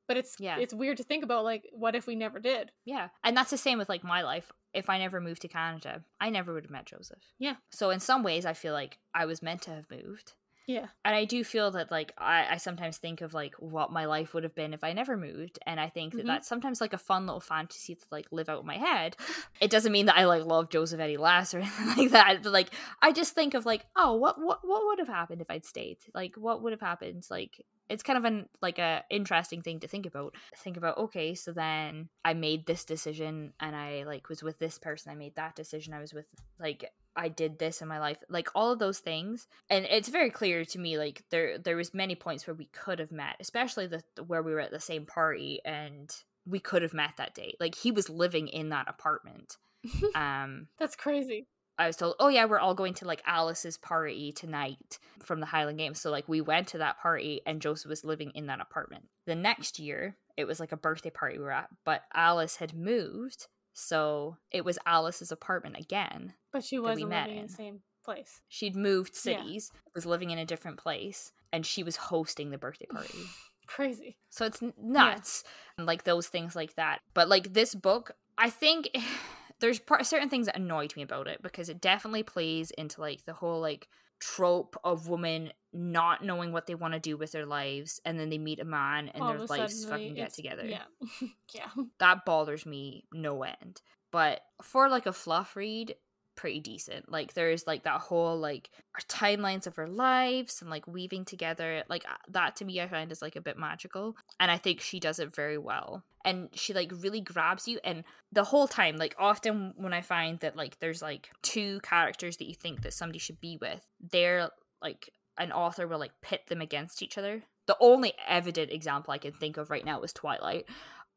But 0.08 0.16
it's 0.16 0.38
Yeah. 0.38 0.58
it's 0.58 0.72
weird 0.72 0.96
to 0.98 1.02
think 1.04 1.24
about 1.24 1.44
like 1.44 1.68
what 1.72 1.94
if 1.94 2.06
we 2.06 2.14
never 2.14 2.38
did? 2.40 2.72
Yeah. 2.84 3.08
And 3.24 3.36
that's 3.36 3.50
the 3.50 3.58
same 3.58 3.76
with 3.78 3.88
like 3.88 4.04
my 4.04 4.22
life. 4.22 4.50
If 4.72 4.88
I 4.88 4.98
never 4.98 5.20
moved 5.20 5.42
to 5.42 5.48
Canada, 5.48 6.04
I 6.20 6.30
never 6.30 6.52
would 6.52 6.64
have 6.64 6.70
met 6.70 6.86
Joseph. 6.86 7.32
Yeah. 7.38 7.56
So 7.70 7.90
in 7.90 8.00
some 8.00 8.22
ways 8.22 8.46
I 8.46 8.52
feel 8.54 8.72
like 8.72 8.98
I 9.14 9.26
was 9.26 9.42
meant 9.42 9.62
to 9.62 9.70
have 9.72 9.90
moved. 9.90 10.34
Yeah. 10.66 10.86
And 11.04 11.14
I 11.14 11.24
do 11.26 11.44
feel 11.44 11.70
that 11.72 11.92
like 11.92 12.12
I, 12.18 12.46
I 12.50 12.56
sometimes 12.56 12.98
think 12.98 13.20
of 13.20 13.32
like 13.34 13.54
what 13.60 13.92
my 13.92 14.06
life 14.06 14.34
would 14.34 14.42
have 14.42 14.54
been 14.56 14.74
if 14.74 14.82
I 14.82 14.92
never 14.94 15.16
moved. 15.16 15.60
And 15.64 15.78
I 15.78 15.88
think 15.88 16.14
that 16.14 16.24
Mhm. 16.24 16.26
that's 16.26 16.48
sometimes 16.48 16.80
like 16.80 16.92
a 16.92 16.98
fun 16.98 17.24
little 17.26 17.40
fantasy 17.40 17.94
to 17.94 18.04
like 18.10 18.26
live 18.32 18.48
out 18.48 18.60
in 18.62 18.66
my 18.66 18.76
head. 18.76 19.16
It 19.60 19.70
doesn't 19.70 19.92
mean 19.92 20.06
that 20.06 20.18
I 20.18 20.24
like 20.24 20.44
love 20.44 20.68
Joseph 20.70 20.98
any 20.98 21.16
less 21.16 21.54
or 21.54 21.58
anything 21.60 21.86
like 21.96 22.10
that. 22.10 22.42
But 22.42 22.52
like 22.52 22.70
I 23.00 23.12
just 23.12 23.34
think 23.34 23.54
of 23.54 23.64
like, 23.64 23.86
oh, 23.94 24.16
what 24.16 24.40
what 24.40 24.60
what 24.66 24.84
would 24.86 24.98
have 24.98 25.06
happened 25.08 25.40
if 25.40 25.50
I'd 25.50 25.64
stayed? 25.64 25.98
Like 26.14 26.34
what 26.36 26.62
would 26.62 26.72
have 26.72 26.80
happened? 26.80 27.24
Like 27.30 27.64
it's 27.88 28.02
kind 28.02 28.18
of 28.18 28.24
an 28.24 28.48
like 28.60 28.80
a 28.80 29.04
interesting 29.08 29.62
thing 29.62 29.78
to 29.80 29.86
think 29.86 30.04
about. 30.04 30.34
Think 30.56 30.76
about 30.76 30.98
okay, 30.98 31.36
so 31.36 31.52
then 31.52 32.08
I 32.24 32.34
made 32.34 32.66
this 32.66 32.84
decision 32.84 33.52
and 33.60 33.76
I 33.76 34.02
like 34.02 34.28
was 34.28 34.42
with 34.42 34.58
this 34.58 34.78
person. 34.78 35.12
I 35.12 35.14
made 35.14 35.36
that 35.36 35.54
decision. 35.54 35.94
I 35.94 36.00
was 36.00 36.12
with 36.12 36.26
like 36.58 36.90
I 37.16 37.28
did 37.28 37.58
this 37.58 37.82
in 37.82 37.88
my 37.88 37.98
life. 37.98 38.18
Like 38.28 38.48
all 38.54 38.72
of 38.72 38.78
those 38.78 38.98
things. 38.98 39.46
And 39.70 39.84
it's 39.86 40.08
very 40.08 40.30
clear 40.30 40.64
to 40.64 40.78
me 40.78 40.98
like 40.98 41.24
there 41.30 41.58
there 41.58 41.76
was 41.76 41.94
many 41.94 42.14
points 42.14 42.46
where 42.46 42.54
we 42.54 42.66
could 42.66 42.98
have 42.98 43.12
met, 43.12 43.36
especially 43.40 43.86
the 43.86 44.02
where 44.26 44.42
we 44.42 44.52
were 44.52 44.60
at 44.60 44.70
the 44.70 44.80
same 44.80 45.06
party 45.06 45.60
and 45.64 46.14
we 46.46 46.60
could 46.60 46.82
have 46.82 46.94
met 46.94 47.16
that 47.18 47.34
day. 47.34 47.54
Like 47.58 47.74
he 47.74 47.90
was 47.90 48.08
living 48.08 48.48
in 48.48 48.70
that 48.70 48.88
apartment. 48.88 49.56
Um 50.14 50.68
That's 50.78 50.96
crazy. 50.96 51.46
I 51.78 51.86
was 51.86 51.96
told, 51.96 52.16
oh 52.18 52.28
yeah, 52.28 52.46
we're 52.46 52.58
all 52.58 52.74
going 52.74 52.94
to 52.94 53.06
like 53.06 53.22
Alice's 53.26 53.76
party 53.76 54.32
tonight 54.32 54.98
from 55.22 55.40
the 55.40 55.46
Highland 55.46 55.78
Games. 55.78 56.00
So 56.00 56.10
like 56.10 56.28
we 56.28 56.40
went 56.40 56.68
to 56.68 56.78
that 56.78 56.98
party 57.00 57.42
and 57.44 57.60
Joseph 57.60 57.90
was 57.90 58.04
living 58.04 58.32
in 58.34 58.46
that 58.46 58.60
apartment. 58.60 59.04
The 59.26 59.34
next 59.34 59.78
year, 59.78 60.16
it 60.36 60.46
was 60.46 60.58
like 60.58 60.72
a 60.72 60.76
birthday 60.76 61.10
party 61.10 61.38
we 61.38 61.44
were 61.44 61.52
at, 61.52 61.68
but 61.84 62.02
Alice 62.14 62.56
had 62.56 62.74
moved. 62.74 63.46
So 63.78 64.38
it 64.50 64.64
was 64.64 64.78
Alice's 64.86 65.30
apartment 65.30 65.76
again. 65.78 66.32
But 66.50 66.64
she 66.64 66.78
wasn't 66.78 67.10
met 67.10 67.24
living 67.26 67.36
in 67.36 67.42
in. 67.42 67.46
the 67.48 67.52
same 67.52 67.80
place. 68.04 68.40
She'd 68.48 68.74
moved 68.74 69.12
Yeah. 69.14 69.20
cities, 69.20 69.70
was 69.94 70.06
living 70.06 70.30
in 70.30 70.38
a 70.38 70.46
different 70.46 70.78
place, 70.78 71.30
and 71.52 71.64
she 71.66 71.82
was 71.82 71.96
hosting 71.96 72.50
the 72.50 72.56
birthday 72.58 72.86
party. 72.86 73.18
Crazy. 73.66 74.16
So 74.30 74.46
it's 74.46 74.62
nuts, 74.80 75.44
and 75.76 75.86
like 75.86 76.04
those 76.04 76.26
things 76.28 76.56
like 76.56 76.74
that. 76.76 77.00
But 77.12 77.28
like 77.28 77.52
this 77.52 77.74
book, 77.74 78.12
I 78.38 78.48
think 78.48 78.88
there's 79.60 79.78
par- 79.78 80.04
certain 80.04 80.30
things 80.30 80.46
that 80.46 80.56
annoyed 80.56 80.96
me 80.96 81.02
about 81.02 81.28
it 81.28 81.42
because 81.42 81.68
it 81.68 81.80
definitely 81.82 82.22
plays 82.22 82.70
into 82.72 83.02
like 83.02 83.26
the 83.26 83.34
whole 83.34 83.60
like 83.60 83.88
trope 84.20 84.76
of 84.84 85.08
women 85.08 85.52
not 85.72 86.24
knowing 86.24 86.52
what 86.52 86.66
they 86.66 86.74
want 86.74 86.94
to 86.94 87.00
do 87.00 87.16
with 87.16 87.32
their 87.32 87.46
lives, 87.46 88.00
and 88.04 88.18
then 88.18 88.30
they 88.30 88.38
meet 88.38 88.60
a 88.60 88.64
man 88.64 89.08
and 89.08 89.22
All 89.22 89.34
their 89.34 89.46
lives 89.46 89.84
fucking 89.84 90.14
get 90.14 90.32
together. 90.32 90.66
Yeah. 90.66 90.84
yeah. 91.54 91.68
That 91.98 92.24
bothers 92.24 92.64
me 92.64 93.04
no 93.12 93.42
end. 93.42 93.80
But 94.10 94.40
for 94.62 94.88
like 94.88 95.06
a 95.06 95.12
fluff 95.12 95.56
read, 95.56 95.94
pretty 96.36 96.60
decent. 96.60 97.10
Like 97.10 97.34
there's 97.34 97.66
like 97.66 97.84
that 97.84 98.00
whole 98.00 98.38
like 98.38 98.70
timelines 99.08 99.66
of 99.66 99.78
our 99.78 99.88
lives 99.88 100.60
and 100.60 100.70
like 100.70 100.86
weaving 100.86 101.24
together. 101.24 101.82
Like 101.88 102.04
uh, 102.04 102.16
that 102.28 102.56
to 102.56 102.64
me 102.64 102.80
I 102.80 102.88
find 102.88 103.10
is 103.10 103.22
like 103.22 103.36
a 103.36 103.40
bit 103.40 103.58
magical. 103.58 104.16
And 104.38 104.50
I 104.50 104.58
think 104.58 104.80
she 104.80 105.00
does 105.00 105.18
it 105.18 105.34
very 105.34 105.58
well. 105.58 106.04
And 106.24 106.48
she 106.54 106.74
like 106.74 106.92
really 107.00 107.20
grabs 107.20 107.66
you 107.66 107.80
and 107.84 108.04
the 108.32 108.44
whole 108.44 108.68
time, 108.68 108.96
like 108.96 109.16
often 109.18 109.72
when 109.76 109.92
I 109.92 110.02
find 110.02 110.38
that 110.40 110.56
like 110.56 110.78
there's 110.78 111.02
like 111.02 111.30
two 111.42 111.80
characters 111.80 112.36
that 112.36 112.48
you 112.48 112.54
think 112.54 112.82
that 112.82 112.92
somebody 112.92 113.18
should 113.18 113.40
be 113.40 113.58
with, 113.60 113.80
they're 114.12 114.50
like 114.82 115.10
an 115.38 115.52
author 115.52 115.86
will 115.86 115.98
like 115.98 116.20
pit 116.22 116.42
them 116.48 116.60
against 116.60 117.02
each 117.02 117.18
other. 117.18 117.42
The 117.66 117.76
only 117.80 118.12
evident 118.28 118.70
example 118.70 119.12
I 119.12 119.18
can 119.18 119.32
think 119.32 119.56
of 119.56 119.70
right 119.70 119.84
now 119.84 120.02
is 120.02 120.12
Twilight 120.12 120.66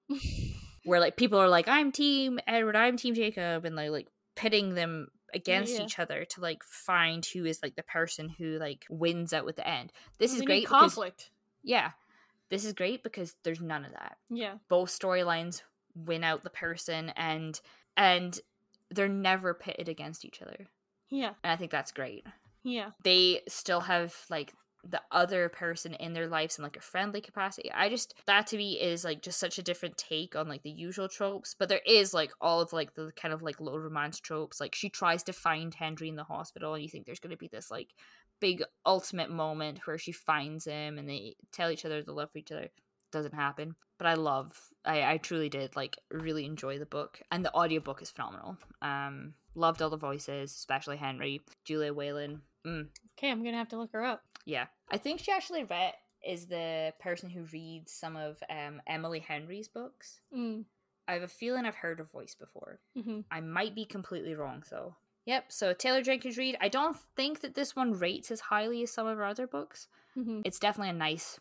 where 0.86 1.00
like 1.00 1.18
people 1.18 1.40
are 1.40 1.50
like 1.50 1.68
i'm 1.68 1.92
team 1.92 2.40
edward 2.48 2.76
i'm 2.76 2.98
team 2.98 3.14
jacob 3.14 3.66
and 3.66 3.76
like 3.76 3.92
like 3.92 4.08
pitting 4.40 4.74
them 4.76 5.10
against 5.34 5.74
Yeah. 5.76 5.84
each 5.84 6.00
other 6.00 6.24
to 6.26 6.42
like 6.42 6.64
find 6.64 7.26
who 7.26 7.44
is 7.46 7.62
like 7.62 7.76
the 7.76 7.84
person 7.84 8.30
who 8.30 8.58
like 8.58 8.86
wins 8.90 9.34
out 9.34 9.46
with 9.46 9.58
the 9.58 9.68
end 9.68 9.92
this 10.18 10.34
is 10.34 10.42
great 10.42 10.64
because, 10.64 10.80
conflict. 10.80 11.30
yeah 11.62 11.92
this 12.50 12.64
is 12.66 12.74
great 12.74 13.04
because 13.04 13.36
there's 13.44 13.62
none 13.62 13.84
of 13.86 13.92
that 13.92 14.18
Yeah. 14.30 14.56
both 14.70 14.90
storylines 14.90 15.62
win 15.94 16.24
out 16.24 16.44
the 16.44 16.50
person 16.50 17.10
and 17.18 17.60
and 17.98 18.40
they're 18.90 19.08
never 19.10 19.54
pitted 19.54 19.90
against 19.90 20.24
each 20.26 20.42
other 20.42 20.68
Yeah. 21.10 21.34
and 21.44 21.52
i 21.52 21.56
think 21.58 21.70
that's 21.72 21.92
great 21.92 22.26
Yeah. 22.64 22.92
they 23.04 23.42
still 23.48 23.82
have 23.82 24.16
like 24.30 24.54
the 24.88 25.02
other 25.12 25.50
person 25.50 25.94
in 25.96 26.14
their 26.14 26.28
lives 26.28 26.58
in 26.58 26.64
like 26.64 26.78
a 26.78 26.82
friendly 26.82 27.22
capacity. 27.22 27.72
I 27.72 27.90
just 27.90 28.14
that 28.28 28.48
to 28.48 28.58
me 28.58 28.80
is 28.80 29.04
like 29.04 29.22
just 29.22 29.40
such 29.40 29.58
a 29.58 29.64
different 29.64 29.98
take 29.98 30.36
on 30.36 30.48
like 30.48 30.64
the 30.64 30.70
usual 30.70 31.10
tropes. 31.10 31.56
But 31.58 31.70
there 31.70 31.82
is 31.86 32.14
like 32.14 32.32
all 32.40 32.62
of 32.62 32.74
like 32.74 32.96
the 32.96 33.12
kind 33.16 33.34
of 33.34 33.42
like 33.42 33.60
low 33.60 33.78
romance 33.78 34.20
tropes. 34.20 34.60
Like 34.60 34.76
she 34.76 34.90
tries 34.90 35.24
to 35.24 35.34
find 35.34 35.74
Henry 35.74 36.10
in 36.10 36.16
the 36.16 36.24
hospital 36.24 36.74
and 36.74 36.84
you 36.84 36.90
think 36.90 37.06
there's 37.06 37.20
gonna 37.20 37.38
be 37.38 37.50
this 37.50 37.70
like 37.70 37.90
big 38.40 38.64
ultimate 38.86 39.30
moment 39.30 39.80
where 39.86 39.98
she 39.98 40.14
finds 40.14 40.66
him 40.66 40.98
and 40.98 41.10
they 41.10 41.36
tell 41.52 41.70
each 41.70 41.84
other 41.86 42.02
they 42.02 42.12
love 42.12 42.32
for 42.32 42.38
each 42.38 42.52
other. 42.52 42.70
Doesn't 43.12 43.34
happen. 43.34 43.76
But 43.98 44.08
I 44.08 44.14
love 44.14 44.58
I, 44.86 45.04
I 45.14 45.18
truly 45.18 45.50
did 45.50 45.76
like 45.76 45.98
really 46.10 46.46
enjoy 46.46 46.80
the 46.80 46.86
book. 46.86 47.20
And 47.32 47.44
the 47.44 47.54
audiobook 47.54 48.02
is 48.02 48.12
phenomenal. 48.12 48.58
Um 48.82 49.34
loved 49.56 49.82
all 49.82 49.90
the 49.90 49.98
voices, 49.98 50.56
especially 50.56 50.96
Henry, 50.96 51.42
Julia 51.66 51.94
Whelan. 51.94 52.42
Mm, 52.66 52.88
Okay, 53.18 53.30
I'm 53.30 53.44
gonna 53.44 53.58
have 53.58 53.70
to 53.70 53.78
look 53.78 53.92
her 53.92 54.06
up. 54.06 54.22
Yeah, 54.46 54.68
I 54.92 54.98
think 54.98 55.20
she 55.20 55.32
actually 55.32 55.64
read 55.64 55.94
is 56.28 56.48
the 56.48 56.94
person 57.00 57.30
who 57.30 57.44
reads 57.54 57.94
some 57.94 58.16
of 58.16 58.42
um, 58.50 58.82
Emily 58.88 59.20
Henry's 59.20 59.68
books. 59.68 60.20
Mm. 60.36 60.66
I 61.08 61.14
have 61.14 61.24
a 61.24 61.28
feeling 61.28 61.66
I've 61.66 61.76
heard 61.76 61.98
her 62.00 62.04
voice 62.04 62.36
before. 62.36 62.80
hmm 62.96 63.22
I 63.32 63.42
might 63.42 63.74
be 63.74 63.86
completely 63.86 64.36
wrong 64.36 64.64
though. 64.70 64.96
Yep. 65.26 65.46
So 65.50 65.74
Taylor 65.74 66.02
Jenkins 66.02 66.38
Reid. 66.38 66.58
I 66.60 66.70
don't 66.70 66.98
think 67.16 67.42
that 67.42 67.56
this 67.56 67.76
one 67.76 67.94
rates 67.94 68.32
as 68.32 68.40
highly 68.40 68.84
as 68.84 68.92
some 68.92 69.08
of 69.08 69.18
her 69.18 69.26
other 69.26 69.48
books. 69.48 69.88
hmm 70.16 70.42
It's 70.44 70.60
definitely 70.60 70.90
a 70.92 70.94
nice 70.94 71.40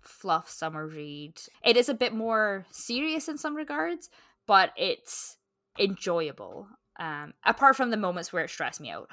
fluff 0.00 0.48
summer 0.48 0.86
read. 0.86 1.34
It 1.64 1.76
is 1.76 1.88
a 1.88 1.94
bit 1.94 2.14
more 2.14 2.66
serious 2.70 3.28
in 3.28 3.36
some 3.36 3.54
regards, 3.56 4.08
but 4.46 4.72
it's 4.76 5.36
enjoyable. 5.78 6.68
Um, 7.00 7.32
apart 7.46 7.76
from 7.76 7.88
the 7.88 7.96
moments 7.96 8.30
where 8.30 8.44
it 8.44 8.50
stressed 8.50 8.78
me 8.78 8.90
out. 8.90 9.08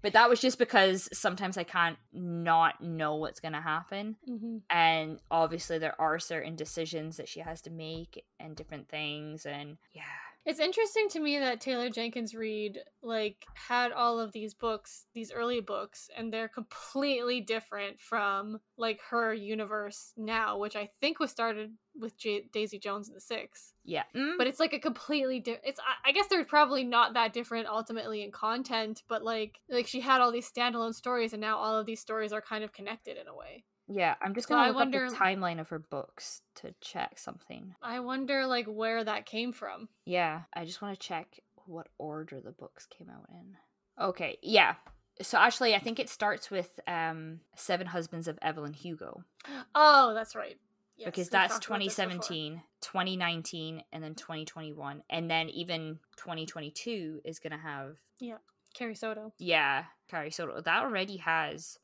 But 0.00 0.14
that 0.14 0.30
was 0.30 0.40
just 0.40 0.58
because 0.58 1.06
sometimes 1.12 1.58
I 1.58 1.64
can't 1.64 1.98
not 2.10 2.80
know 2.80 3.16
what's 3.16 3.40
going 3.40 3.52
to 3.52 3.60
happen. 3.60 4.16
hmm 4.26 4.58
And 4.70 5.20
obviously, 5.30 5.76
there 5.78 6.00
are 6.00 6.18
certain 6.18 6.56
decisions 6.56 7.18
that 7.18 7.28
she 7.28 7.40
has 7.40 7.60
to 7.62 7.70
make 7.70 8.24
and 8.40 8.56
different 8.56 8.88
things. 8.88 9.44
And 9.44 9.76
yeah. 9.92 10.02
It's 10.46 10.60
interesting 10.60 11.08
to 11.10 11.20
me 11.20 11.40
that 11.40 11.60
Taylor 11.60 11.90
Jenkins 11.90 12.32
Reid 12.32 12.78
like 13.02 13.44
had 13.54 13.90
all 13.90 14.20
of 14.20 14.30
these 14.30 14.54
books, 14.54 15.06
these 15.12 15.32
early 15.32 15.60
books, 15.60 16.08
and 16.16 16.32
they're 16.32 16.48
completely 16.48 17.40
different 17.40 18.00
from 18.00 18.60
like 18.78 19.00
her 19.10 19.34
universe 19.34 20.12
now, 20.16 20.56
which 20.56 20.76
I 20.76 20.88
think 21.00 21.18
was 21.18 21.32
started 21.32 21.72
with 22.00 22.16
J- 22.18 22.48
Daisy 22.52 22.78
Jones 22.78 23.08
and 23.08 23.16
the 23.16 23.20
Six. 23.20 23.72
Yeah. 23.84 24.04
Mm, 24.14 24.34
But 24.38 24.46
it's 24.46 24.60
like 24.60 24.72
a 24.72 24.78
completely 24.78 25.40
different. 25.40 25.66
It's 25.66 25.80
I-, 25.80 26.10
I 26.10 26.12
guess 26.12 26.26
they're 26.28 26.44
probably 26.44 26.84
not 26.84 27.14
that 27.14 27.32
different 27.32 27.66
ultimately 27.68 28.22
in 28.22 28.30
content, 28.32 29.02
but 29.08 29.22
like 29.24 29.60
like 29.68 29.86
she 29.86 30.00
had 30.00 30.20
all 30.20 30.32
these 30.32 30.50
standalone 30.50 30.94
stories, 30.94 31.32
and 31.32 31.40
now 31.40 31.58
all 31.58 31.76
of 31.78 31.86
these 31.86 32.00
stories 32.00 32.32
are 32.32 32.40
kind 32.40 32.64
of 32.64 32.72
connected 32.72 33.16
in 33.16 33.28
a 33.28 33.34
way. 33.34 33.64
yeah. 33.88 34.14
I'm 34.20 34.34
just 34.34 34.48
going 34.48 34.60
I 34.60 34.64
to 34.66 34.70
look 34.72 34.76
wonder- 34.80 35.04
up 35.06 35.10
the 35.12 35.16
timeline 35.16 35.60
of 35.60 35.68
her 35.68 35.78
books 35.78 36.42
to 36.56 36.74
check 36.80 37.18
something. 37.18 37.74
I 37.82 38.00
wonder 38.00 38.46
like 38.46 38.66
where 38.66 39.02
that 39.04 39.26
came 39.26 39.52
from. 39.52 39.88
Yeah, 40.04 40.42
I 40.54 40.64
just 40.64 40.82
want 40.82 40.98
to 40.98 41.06
check 41.06 41.40
what 41.66 41.88
order 41.98 42.40
the 42.40 42.52
books 42.52 42.86
came 42.86 43.08
out 43.10 43.26
in. 43.30 43.56
Okay, 44.04 44.38
yeah. 44.42 44.74
So 45.22 45.38
actually, 45.38 45.74
I 45.74 45.78
think 45.78 45.98
it 45.98 46.10
starts 46.10 46.50
with 46.50 46.78
um 46.86 47.40
Seven 47.54 47.86
Husbands 47.86 48.28
of 48.28 48.38
Evelyn 48.42 48.72
Hugo 48.74 49.22
Oh, 49.74 50.12
that's 50.14 50.34
right. 50.36 50.58
Yes, 50.96 51.06
because 51.06 51.28
that's 51.28 51.54
talked 51.54 51.66
about 51.66 51.78
this 51.84 51.94
before. 51.96 52.08
2017, 52.10 52.62
2019, 52.80 53.82
and 53.92 54.02
then 54.02 54.14
2021, 54.14 55.02
and 55.10 55.30
then 55.30 55.48
even 55.50 55.98
2022 56.16 57.20
is 57.24 57.38
gonna 57.38 57.58
have 57.58 57.96
Yeah, 58.18 58.38
Carrie 58.74 58.94
Soto. 58.94 59.32
yeah 59.38 59.84
Carrie 60.08 60.30
Soto. 60.30 60.60
That 60.60 60.82
already 60.82 61.18
has 61.18 61.78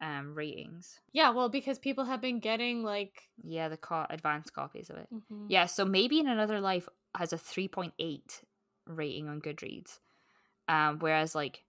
um 0.00 0.34
ratings. 0.34 1.00
Yeah, 1.12 1.30
well, 1.30 1.48
because 1.48 1.78
people 1.78 2.04
have 2.04 2.20
been 2.20 2.40
getting 2.40 2.82
like, 2.82 3.30
Yeah, 3.42 3.68
the 3.68 3.76
co- 3.78 4.06
advanced 4.10 4.52
copies 4.52 4.90
of 4.90 4.96
it. 4.96 5.08
mhm. 5.12 5.46
Yeah, 5.48 5.66
so 5.66 5.84
maybe 5.84 6.18
in 6.20 6.28
another 6.28 6.60
life 6.60 6.88
has 7.14 7.32
a 7.32 7.36
3.8 7.38 8.42
rating 8.86 9.28
on 9.28 9.40
Goodreads. 9.40 10.00
Um, 10.68 10.98
whereas 10.98 11.34
like 11.34 11.64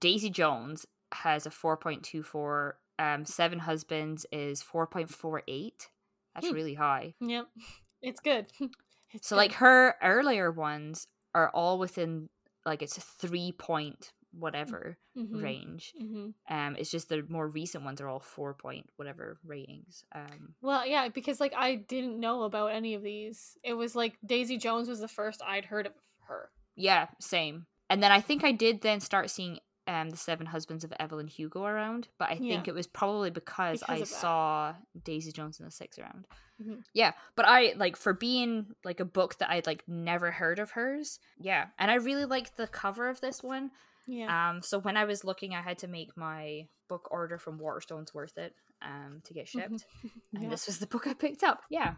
Daisy 0.00 0.28
Jones 0.28 0.84
has 1.12 1.46
a 1.46 1.50
4.24, 1.50 2.72
um, 2.98 3.24
Seven 3.24 3.60
Husbands 3.60 4.26
is 4.32 4.62
4.48. 4.62 5.86
That's 6.34 6.48
Hmm. 6.48 6.54
really 6.54 6.74
high. 6.74 7.14
yep, 7.20 7.46
it's 8.02 8.20
good. 8.20 8.46
It's 9.10 9.26
So 9.26 9.36
good. 9.36 9.40
like 9.40 9.52
her 9.54 9.94
earlier 10.02 10.50
ones 10.52 11.06
are 11.34 11.48
all 11.54 11.78
within 11.78 12.28
like 12.66 12.82
it's 12.82 12.98
a 12.98 13.00
three 13.00 13.52
point 13.52 14.12
whatever 14.32 14.98
Mhm. 15.16 15.42
range. 15.42 15.94
Mhm. 15.98 16.34
Um, 16.50 16.76
it's 16.76 16.90
just 16.90 17.08
the 17.08 17.24
more 17.26 17.48
recent 17.48 17.84
ones 17.84 18.02
are 18.02 18.08
all 18.08 18.20
four 18.20 18.52
point 18.52 18.90
whatever 18.96 19.38
ratings. 19.42 20.04
Um, 20.14 20.54
Well, 20.60 20.86
yeah, 20.86 21.08
because 21.08 21.40
like 21.40 21.54
I 21.56 21.76
didn't 21.76 22.20
know 22.20 22.42
about 22.42 22.72
any 22.72 22.92
of 22.94 23.02
these. 23.02 23.56
It 23.64 23.72
was 23.72 23.96
like 23.96 24.18
Daisy 24.26 24.58
Jones 24.58 24.88
was 24.90 25.00
the 25.00 25.08
first 25.08 25.40
I'd 25.42 25.64
heard 25.64 25.86
of 25.86 25.94
her. 26.26 26.50
yeah, 26.76 27.06
same. 27.18 27.66
And 27.88 28.02
then 28.02 28.12
I 28.12 28.20
think 28.20 28.44
I 28.44 28.52
did 28.52 28.82
then 28.82 29.00
start 29.00 29.30
seeing 29.30 29.58
um 29.88 30.10
the 30.10 30.16
Seven 30.16 30.46
Husbands 30.46 30.84
of 30.84 30.92
Evelyn 31.00 31.26
Hugo 31.26 31.64
around, 31.64 32.06
but 32.18 32.28
I 32.28 32.34
Yeah. 32.34 32.54
think 32.56 32.68
it 32.68 32.74
was 32.74 32.86
probably 32.86 33.30
because, 33.30 33.80
Because 33.80 34.00
I 34.02 34.04
saw 34.04 34.74
Daisy 35.02 35.32
Jones 35.32 35.58
and 35.58 35.66
the 35.66 35.70
Six 35.72 35.98
around. 35.98 36.28
Mhm. 36.62 36.84
Yeah, 36.92 37.12
but 37.34 37.46
I 37.48 37.72
like 37.76 37.96
for 37.96 38.12
being 38.12 38.74
like 38.84 39.00
a 39.00 39.04
book 39.04 39.38
that 39.38 39.50
I'd 39.50 39.66
like 39.66 39.82
never 39.88 40.30
heard 40.30 40.58
of 40.58 40.70
hers. 40.72 41.18
Yeah, 41.38 41.68
and 41.78 41.90
I 41.90 41.94
really 41.94 42.26
liked 42.26 42.56
the 42.56 42.66
cover 42.68 43.08
of 43.08 43.20
this 43.20 43.42
one. 43.42 43.70
Yeah. 44.06 44.50
Um, 44.50 44.62
so 44.62 44.78
when 44.78 44.96
I 44.96 45.04
was 45.04 45.24
looking, 45.24 45.54
I 45.54 45.62
had 45.62 45.78
to 45.78 45.86
make 45.88 46.16
my 46.16 46.68
book 46.88 47.08
order 47.10 47.38
from 47.38 47.58
Waterstones 47.58 48.12
Worth 48.14 48.36
It 48.38 48.54
um 48.82 49.20
to 49.24 49.34
get 49.34 49.48
shipped, 49.48 49.84
and 50.34 50.52
this 50.52 50.66
was 50.66 50.78
the 50.78 50.86
book 50.86 51.06
I 51.06 51.14
picked 51.14 51.42
up. 51.42 51.62
Yeah, 51.70 51.94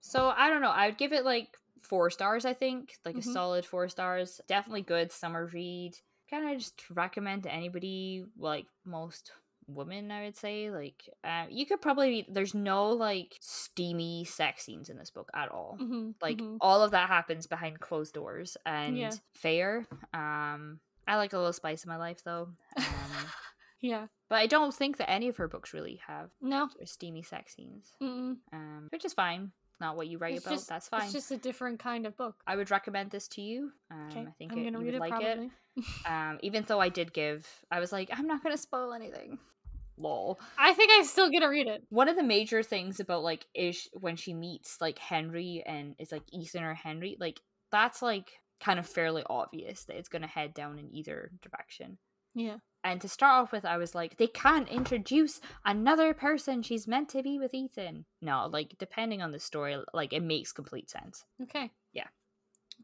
so 0.00 0.28
I 0.30 0.48
don't 0.48 0.62
know. 0.62 0.70
I 0.70 0.86
would 0.86 0.98
give 0.98 1.12
it 1.12 1.24
like 1.24 1.56
four 1.82 2.08
stars. 2.10 2.44
I 2.44 2.54
think 2.54 2.96
like 3.04 3.16
Mhm. 3.16 3.20
a 3.20 3.22
solid 3.22 3.66
four 3.66 3.88
stars. 3.88 4.40
Definitely 4.46 4.82
good 4.82 5.10
summer 5.12 5.46
read. 5.46 5.94
Kind 6.32 6.48
of 6.50 6.58
just 6.58 6.82
recommend 6.90 7.42
to 7.44 7.52
anybody 7.52 8.24
like 8.38 8.66
most 8.86 9.32
women 9.68 10.10
i 10.10 10.24
would 10.24 10.36
say 10.36 10.70
like 10.70 11.08
uh, 11.22 11.44
you 11.48 11.64
could 11.64 11.80
probably 11.80 12.26
there's 12.28 12.52
no 12.54 12.88
like 12.90 13.36
steamy 13.40 14.24
sex 14.24 14.64
scenes 14.64 14.88
in 14.88 14.96
this 14.98 15.10
book 15.10 15.28
at 15.34 15.50
all 15.50 15.78
Mhm, 15.80 16.14
like 16.20 16.38
mhm. 16.38 16.56
all 16.60 16.82
of 16.82 16.90
that 16.90 17.08
happens 17.08 17.46
behind 17.46 17.78
closed 17.80 18.12
doors 18.12 18.56
and 18.66 18.96
Yeah. 18.96 19.12
fair 19.34 19.86
um 20.12 20.80
i 21.06 21.16
like 21.16 21.32
a 21.32 21.36
little 21.38 21.52
spice 21.52 21.84
in 21.84 21.90
my 21.90 21.96
life 21.96 22.24
though 22.24 22.48
um, 22.76 22.84
yeah. 23.80 24.06
but 24.28 24.36
i 24.36 24.46
don't 24.46 24.74
think 24.74 24.96
that 24.96 25.08
any 25.10 25.28
of 25.28 25.36
her 25.36 25.48
books 25.48 25.72
really 25.72 26.00
have 26.06 26.30
No. 26.40 26.68
steamy 26.84 27.22
sex 27.22 27.54
scenes 27.54 27.92
Mm-mm. 28.02 28.38
um 28.52 28.88
which 28.90 29.04
is 29.04 29.12
fine 29.14 29.52
not 29.80 29.96
what 29.96 30.06
you 30.06 30.18
write 30.18 30.34
It's 30.36 30.44
about 30.46 30.54
just- 30.54 30.68
that's 30.68 30.88
fine 30.88 31.02
It's 31.04 31.12
just 31.12 31.30
a 31.30 31.36
different 31.36 31.78
kind 31.80 32.06
of 32.06 32.16
book. 32.16 32.36
i 32.46 32.56
would 32.56 32.70
recommend 32.70 33.10
this 33.10 33.28
to 33.28 33.42
you 33.42 33.72
um 33.90 34.08
Okay. 34.10 34.20
i 34.28 34.30
think 34.38 34.52
I'm 34.52 34.58
it, 34.58 34.64
gonna 34.64 34.78
you 34.78 34.84
read 34.84 34.86
would 34.86 34.94
it 34.94 35.00
like 35.00 35.10
probably. 35.10 35.50
it 35.76 35.84
um 36.06 36.38
even 36.42 36.64
though 36.66 36.80
i 36.80 36.88
did 36.88 37.12
give 37.12 37.46
i 37.70 37.80
was 37.80 37.92
like 37.92 38.08
i'm 38.12 38.26
not 38.26 38.42
gonna 38.42 38.56
spoil 38.56 38.92
anything 38.92 39.38
lol 39.98 40.40
I 40.58 40.72
think 40.72 40.90
I'm 40.94 41.04
still 41.04 41.30
gonna 41.30 41.48
read 41.50 41.66
it. 41.66 41.84
one 41.90 42.08
of 42.08 42.16
the 42.16 42.22
major 42.22 42.62
things 42.62 42.98
about 43.00 43.22
like 43.22 43.46
ish 43.54 43.88
when 43.92 44.16
she 44.16 44.32
meets 44.34 44.80
like 44.80 44.98
henry 44.98 45.62
and 45.66 45.94
is 45.98 46.10
like 46.12 46.22
ethan 46.32 46.62
or 46.62 46.74
henry 46.74 47.16
like 47.20 47.40
that's 47.70 48.00
like 48.02 48.32
kind 48.60 48.78
of 48.78 48.86
fairly 48.86 49.22
obvious 49.28 49.84
that 49.86 49.96
it's 49.96 50.08
going 50.08 50.22
to 50.22 50.28
head 50.28 50.54
down 50.54 50.78
in 50.78 50.88
either 50.94 51.32
direction 51.42 51.98
Yeah. 52.34 52.58
and 52.84 53.00
to 53.00 53.08
start 53.08 53.32
off 53.44 53.52
with 53.52 53.64
i 53.64 53.76
was 53.76 53.94
like 53.94 54.16
they 54.16 54.26
can't 54.26 54.68
introduce 54.68 55.40
another 55.64 56.14
person 56.14 56.62
she's 56.62 56.88
meant 56.88 57.08
to 57.10 57.22
be 57.22 57.38
with 57.38 57.54
ethan 57.54 58.04
no 58.20 58.48
like 58.52 58.74
depending 58.78 59.22
on 59.22 59.32
the 59.32 59.38
story 59.38 59.76
like 59.92 60.12
it 60.12 60.22
makes 60.22 60.52
complete 60.52 60.90
sense 60.90 61.24
Okay. 61.42 61.70
Yeah. 61.92 62.08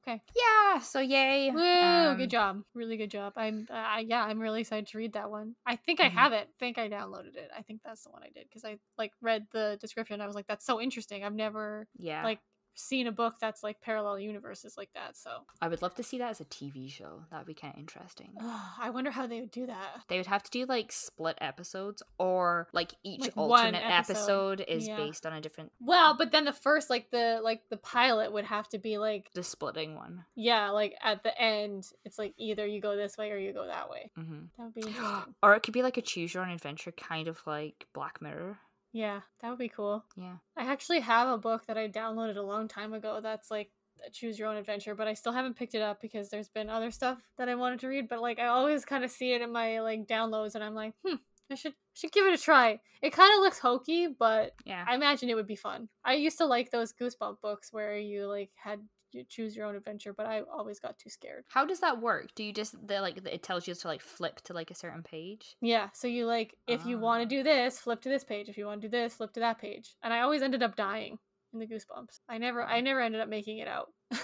Okay. 0.03 0.23
yeah 0.37 0.79
so 0.79 1.01
yay 1.01 1.51
Woo! 1.51 1.59
Um, 1.61 2.19
good 2.19 2.31
job. 2.31 2.62
Really 2.75 2.97
good 2.97 3.11
job. 3.11 3.33
I'm. 3.37 3.66
Uh, 3.70 3.99
yeah, 4.07 4.23
I'm 4.23 4.39
really 4.39 4.61
excited 4.61 4.87
to 4.89 4.99
read 4.99 5.15
that 5.15 5.31
one. 5.31 5.57
I 5.66 5.77
think 5.77 5.99
I 6.01 6.09
Mhm. 6.09 6.12
have 6.12 6.33
it. 6.33 6.49
I 6.49 6.53
think 6.59 6.79
I 6.79 6.89
downloaded 6.89 7.35
it. 7.37 7.51
I 7.57 7.62
think 7.62 7.81
that's 7.85 8.05
the 8.05 8.11
one 8.11 8.23
I 8.23 8.29
did 8.31 8.45
because 8.49 8.65
I 8.65 8.79
like 8.97 9.12
read 9.20 9.47
the 9.51 9.77
description. 9.81 10.20
I 10.20 10.27
was 10.27 10.37
like, 10.37 10.47
that's 10.47 10.65
so 10.65 10.81
interesting. 10.81 11.25
I've 11.25 11.35
never 11.35 11.89
yeah 11.99 12.23
like 12.23 12.39
seen 12.78 13.06
a 13.09 13.12
book 13.12 13.34
that's 13.40 13.62
like 13.62 13.80
parallel 13.80 14.18
universes 14.20 14.76
like 14.76 14.90
that. 14.94 15.16
So 15.16 15.30
i 15.60 15.66
would 15.68 15.82
love 15.82 15.94
to 15.96 16.02
see 16.02 16.18
that 16.18 16.30
as 16.30 16.40
a 16.40 16.44
tv 16.44 16.88
show 16.90 17.22
that 17.30 17.38
would 17.38 17.46
be 17.46 17.55
kind 17.55 17.74
of 17.74 17.80
interesting 17.80 18.30
I 18.80 18.90
wonder 18.90 19.10
how 19.10 19.26
they 19.26 19.40
would 19.40 19.50
do 19.50 19.66
that. 19.66 20.02
they 20.09 20.16
would 20.18 20.26
have 20.26 20.42
to 20.44 20.50
do 20.50 20.64
like 20.66 20.92
split 20.92 21.36
episodes 21.40 22.02
or 22.18 22.68
like 22.72 22.92
each 23.02 23.22
Like 23.22 23.32
alternate 23.36 23.82
episode. 23.84 24.12
episode, 24.12 24.60
is 24.68 24.86
Yeah. 24.86 24.96
based 24.96 25.26
on 25.26 25.32
a 25.32 25.40
different 25.40 25.72
Well, 25.80 26.16
but 26.16 26.30
then 26.30 26.44
the 26.44 26.52
first 26.52 26.88
like 26.90 27.10
the 27.10 27.40
like 27.42 27.62
the 27.68 27.76
pilot 27.78 28.32
would 28.32 28.44
have 28.44 28.68
to 28.70 28.78
be 28.78 28.98
like 28.98 29.30
the 29.34 29.42
splitting 29.42 29.94
one 29.96 30.24
yeah, 30.36 30.70
like 30.70 30.94
at 31.02 31.22
the 31.24 31.36
end 31.40 31.90
it's 32.05 32.18
like 32.18 32.34
either 32.38 32.64
you 32.66 32.80
go 32.80 32.96
this 32.96 33.18
way 33.18 33.30
or 33.32 33.38
you 33.38 33.52
go 33.52 33.66
that 33.66 33.90
way. 33.90 34.10
hmm 34.14 34.44
That 34.56 34.64
would 34.66 34.74
be 34.74 34.80
interesting. 34.86 35.34
or 35.42 35.55
it 35.55 35.62
could 35.64 35.74
be 35.74 35.82
like 35.82 35.96
a 35.96 36.02
choose 36.02 36.32
your 36.32 36.44
own 36.44 36.50
adventure 36.50 36.92
kind 36.92 37.26
of 37.28 37.40
like 37.46 37.86
black 37.92 38.22
mirror 38.22 38.59
yeah, 38.93 39.20
that 39.40 39.51
would 39.51 39.59
be 39.59 39.69
cool. 39.69 40.05
yeah 40.16 40.36
I 40.56 40.65
actually 40.70 41.01
have 41.01 41.28
a 41.28 41.39
book 41.39 41.66
that 41.66 41.78
I 41.78 41.89
downloaded 41.89 42.36
a 42.36 42.43
long 42.43 42.69
time 42.69 42.93
ago 42.93 43.20
that's 43.23 43.51
like 43.51 43.70
a 44.06 44.10
choose 44.10 44.39
your 44.39 44.48
own 44.48 44.56
adventure, 44.56 44.94
but 44.94 45.09
I 45.09 45.15
still 45.15 45.32
haven't 45.32 45.56
picked 45.56 45.74
it 45.74 45.82
up 45.82 46.01
because 46.01 46.28
there's 46.31 46.48
been 46.48 46.70
other 46.70 46.90
stuff 46.90 47.19
that 47.36 47.48
I 47.48 47.55
wanted 47.55 47.81
to 47.81 47.89
read, 47.89 48.09
but 48.09 48.20
like 48.20 48.39
I 48.39 48.47
always 48.47 48.85
kind 48.85 49.05
of 49.05 49.10
see 49.10 49.32
it 49.32 49.43
in 49.43 49.52
my 49.52 49.81
like 49.81 50.06
downloads 50.06 50.55
and 50.55 50.62
I'm 50.62 50.74
like, 50.74 50.94
"Hmm, 51.05 51.16
I 51.51 51.55
should 51.55 51.74
should 51.94 52.12
give 52.12 52.27
it 52.27 52.39
a 52.39 52.43
try." 52.43 52.81
It 53.02 53.12
kind 53.12 53.32
of 53.35 53.40
looks 53.40 53.59
hokey, 53.59 54.09
but 54.09 54.55
yeah 54.65 54.85
I 54.86 54.94
imagine 54.94 55.28
it 55.28 55.35
would 55.35 55.47
be 55.47 55.56
fun. 55.56 55.89
I 56.05 56.15
used 56.15 56.39
to 56.39 56.47
like 56.47 56.70
those 56.70 56.93
Goosebump 56.93 57.40
books 57.40 57.73
where 57.73 57.97
you 57.98 58.27
like 58.27 58.51
had 58.55 58.81
choose 59.28 59.56
your 59.56 59.66
own 59.66 59.74
adventure, 59.76 60.12
but 60.12 60.26
I 60.26 60.43
always 60.52 60.78
got 60.80 60.98
too 60.98 61.10
scared. 61.10 61.44
how 61.48 61.64
does 61.64 61.80
that 61.80 62.01
work 62.01 62.28
do 62.35 62.43
you 62.44 62.52
just 62.52 62.74
the 62.86 63.01
like 63.01 63.16
it 63.26 63.43
tells 63.43 63.66
you 63.66 63.74
to 63.74 63.89
like 63.89 64.01
flip 64.02 64.40
to 64.43 64.52
like 64.52 64.70
a 64.70 64.74
certain 64.74 65.02
page 65.02 65.56
Yeah, 65.60 65.89
so 65.94 66.06
you 66.09 66.26
like 66.26 66.55
if 66.66 66.85
you 66.86 66.98
want 66.98 67.20
Ah. 67.20 67.24
to 67.24 67.28
do 67.28 67.43
this, 67.43 67.78
flip 67.78 68.01
to 68.02 68.09
this 68.09 68.24
page. 68.24 68.48
If 68.48 68.56
you 68.59 68.66
want 68.66 68.80
to 68.82 68.89
do 68.89 68.90
this, 68.90 69.14
flip 69.14 69.32
to 69.35 69.40
that 69.40 69.59
page. 69.60 69.97
And 70.02 70.12
I 70.12 70.20
always 70.20 70.43
ended 70.43 70.62
up 70.62 70.76
dying 70.76 71.18
in 71.52 71.59
the 71.59 71.66
Goosebumps. 71.66 72.20
I 72.28 72.39
never 72.39 72.62
I 72.62 72.80
never 72.80 73.01
ended 73.01 73.20
up 73.20 73.28
making 73.28 73.59
it 73.59 73.68
out. 73.68 73.89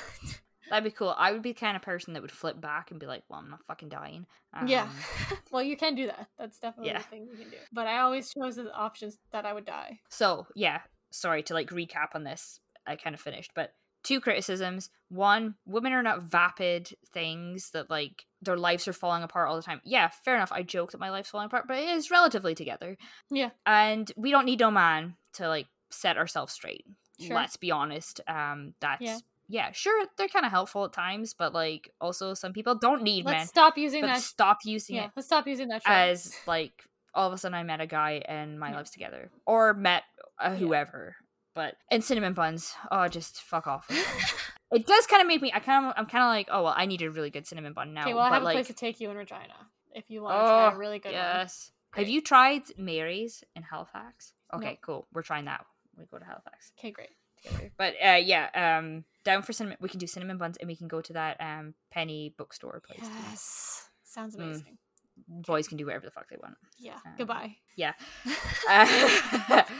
that'd 0.70 0.82
be 0.82 0.90
cool 0.90 1.14
i 1.18 1.30
would 1.30 1.42
be 1.42 1.52
the 1.52 1.60
kind 1.60 1.76
of 1.76 1.82
person 1.82 2.14
that 2.14 2.22
would 2.22 2.32
flip 2.32 2.58
back 2.58 2.90
and 2.90 2.98
be 2.98 3.04
like 3.04 3.22
well 3.28 3.38
i'm 3.38 3.50
not 3.50 3.62
fucking 3.66 3.90
dying 3.90 4.24
yeah. 4.66 4.84
Um, 4.84 4.90
well, 5.50 5.62
you 5.64 5.76
can 5.76 5.96
do 5.96 6.06
that. 6.06 6.28
That's 6.38 6.60
definitely 6.60 6.92
Yeah. 6.92 7.00
a 7.00 7.02
thing 7.02 7.26
you 7.28 7.36
can 7.36 7.50
do. 7.50 7.56
But 7.72 7.88
I 7.88 7.98
always 8.02 8.32
chose 8.32 8.54
the 8.54 8.72
options 8.72 9.18
that 9.32 9.44
I 9.44 9.52
would 9.52 9.64
die. 9.64 9.98
So, 10.10 10.46
yeah, 10.54 10.78
sorry 11.10 11.42
to 11.44 11.54
like 11.54 11.70
recap 11.70 12.14
on 12.14 12.22
this. 12.22 12.60
I 12.86 12.94
kind 12.94 13.14
of 13.14 13.20
finished, 13.20 13.50
but 13.56 13.72
two 14.04 14.20
criticisms. 14.20 14.90
One, 15.08 15.54
women 15.66 15.92
are 15.92 16.02
not 16.02 16.22
vapid 16.22 16.90
things 17.12 17.70
that 17.70 17.90
like 17.90 18.24
their 18.42 18.56
lives 18.56 18.86
are 18.86 18.92
falling 18.92 19.22
apart 19.22 19.48
all 19.48 19.56
the 19.56 19.62
time. 19.62 19.80
Yeah, 19.84 20.08
fair 20.24 20.36
enough. 20.36 20.52
I 20.52 20.62
joke 20.62 20.92
that 20.92 21.00
my 21.00 21.10
life's 21.10 21.30
falling 21.30 21.46
apart, 21.46 21.64
but 21.66 21.78
it 21.78 21.88
is 21.88 22.10
relatively 22.10 22.54
together. 22.54 22.96
Yeah. 23.30 23.50
And 23.66 24.10
we 24.16 24.30
don't 24.30 24.44
need 24.46 24.60
no 24.60 24.70
man 24.70 25.16
to 25.34 25.48
like 25.48 25.66
set 25.90 26.16
ourselves 26.16 26.52
straight. 26.52 26.84
Sure. 27.20 27.34
Let's 27.34 27.56
be 27.56 27.70
honest. 27.70 28.20
Um 28.28 28.74
that's 28.80 29.00
Yeah. 29.02 29.18
yeah, 29.48 29.72
sure, 29.72 30.06
they're 30.16 30.28
kind 30.28 30.44
of 30.44 30.50
helpful 30.52 30.84
at 30.84 30.92
times, 30.92 31.32
but 31.34 31.52
like 31.54 31.90
also 32.00 32.34
some 32.34 32.52
people 32.52 32.74
don't 32.74 33.02
need 33.02 33.24
Let's 33.24 33.36
men. 33.38 33.46
stop 33.46 33.78
using 33.78 34.02
that. 34.02 34.20
stop 34.20 34.58
using 34.64 34.96
yeah, 34.96 35.04
it 35.06 35.10
let's 35.16 35.26
stop 35.28 35.46
using 35.46 35.68
that. 35.68 35.82
trope. 35.84 35.96
as 35.96 36.34
like 36.46 36.72
all 37.14 37.28
of 37.28 37.32
a 37.32 37.38
sudden 37.38 37.54
I 37.54 37.62
met 37.62 37.80
a 37.80 37.86
guy 37.86 38.22
and 38.26 38.58
my 38.58 38.70
Yeah. 38.70 38.76
lives 38.78 38.90
together, 38.90 39.30
or 39.46 39.72
met 39.74 40.02
Yeah. 40.42 40.56
whoever. 40.56 41.14
But 41.54 41.76
and 41.90 42.02
cinnamon 42.02 42.32
buns, 42.34 42.74
oh, 42.90 43.06
just 43.08 43.40
fuck 43.42 43.66
off. 43.66 43.86
it 44.72 44.86
does 44.86 45.06
kind 45.06 45.22
of 45.22 45.28
make 45.28 45.40
me. 45.40 45.52
I 45.54 45.60
kind 45.60 45.86
of. 45.86 45.94
I'm 45.96 46.06
kind 46.06 46.24
of 46.24 46.28
like, 46.28 46.48
oh 46.50 46.64
well, 46.64 46.74
I 46.76 46.86
need 46.86 47.02
a 47.02 47.10
really 47.10 47.30
good 47.30 47.46
cinnamon 47.46 47.72
bun 47.74 47.94
now. 47.94 48.02
okay, 48.02 48.14
well, 48.14 48.24
I 48.24 48.30
have 48.34 48.42
a 48.42 48.46
place 48.46 48.66
to 48.68 48.72
take 48.72 49.00
you 49.00 49.10
in 49.10 49.16
Regina 49.16 49.54
if 49.94 50.04
you 50.10 50.22
want 50.22 50.34
to 50.34 50.40
try 50.46 50.68
a 50.70 50.74
Oh, 50.74 50.76
really 50.76 50.98
good 50.98 51.10
one. 51.12 51.14
yes. 51.14 51.70
Have 51.94 52.08
you 52.08 52.20
tried 52.20 52.62
Mary's 52.76 53.44
in 53.54 53.62
Halifax? 53.62 54.32
Okay, 54.52 54.70
No. 54.72 54.76
cool. 54.82 55.06
We're 55.12 55.22
trying 55.22 55.44
that. 55.44 55.64
We 55.96 56.04
go 56.10 56.18
to 56.18 56.24
Halifax 56.24 56.72
Okay, 56.76 56.90
great. 56.90 57.10
together. 57.44 57.70
But 57.78 57.94
uh, 58.04 58.16
yeah, 58.20 58.78
um, 58.80 59.04
down 59.24 59.42
for 59.42 59.52
cinnamon. 59.52 59.78
We 59.80 59.88
can 59.88 60.00
do 60.00 60.08
cinnamon 60.08 60.38
buns, 60.38 60.56
and 60.56 60.66
we 60.66 60.74
can 60.74 60.88
go 60.88 61.00
to 61.00 61.12
that 61.12 61.36
um 61.40 61.74
penny 61.92 62.34
bookstore 62.36 62.82
place. 62.84 62.98
too. 62.98 63.06
Yes, 63.30 63.88
sounds 64.02 64.34
Mm. 64.34 64.40
amazing. 64.42 64.78
Boys 65.28 65.68
can 65.68 65.76
do 65.76 65.86
whatever 65.86 66.04
the 66.06 66.10
fuck 66.10 66.28
they 66.28 66.36
want. 66.42 66.56
Yeah. 66.76 66.94
Um, 67.06 67.12
Goodbye. 67.16 67.54
Yeah. 67.76 67.92
Uh, 68.68 69.62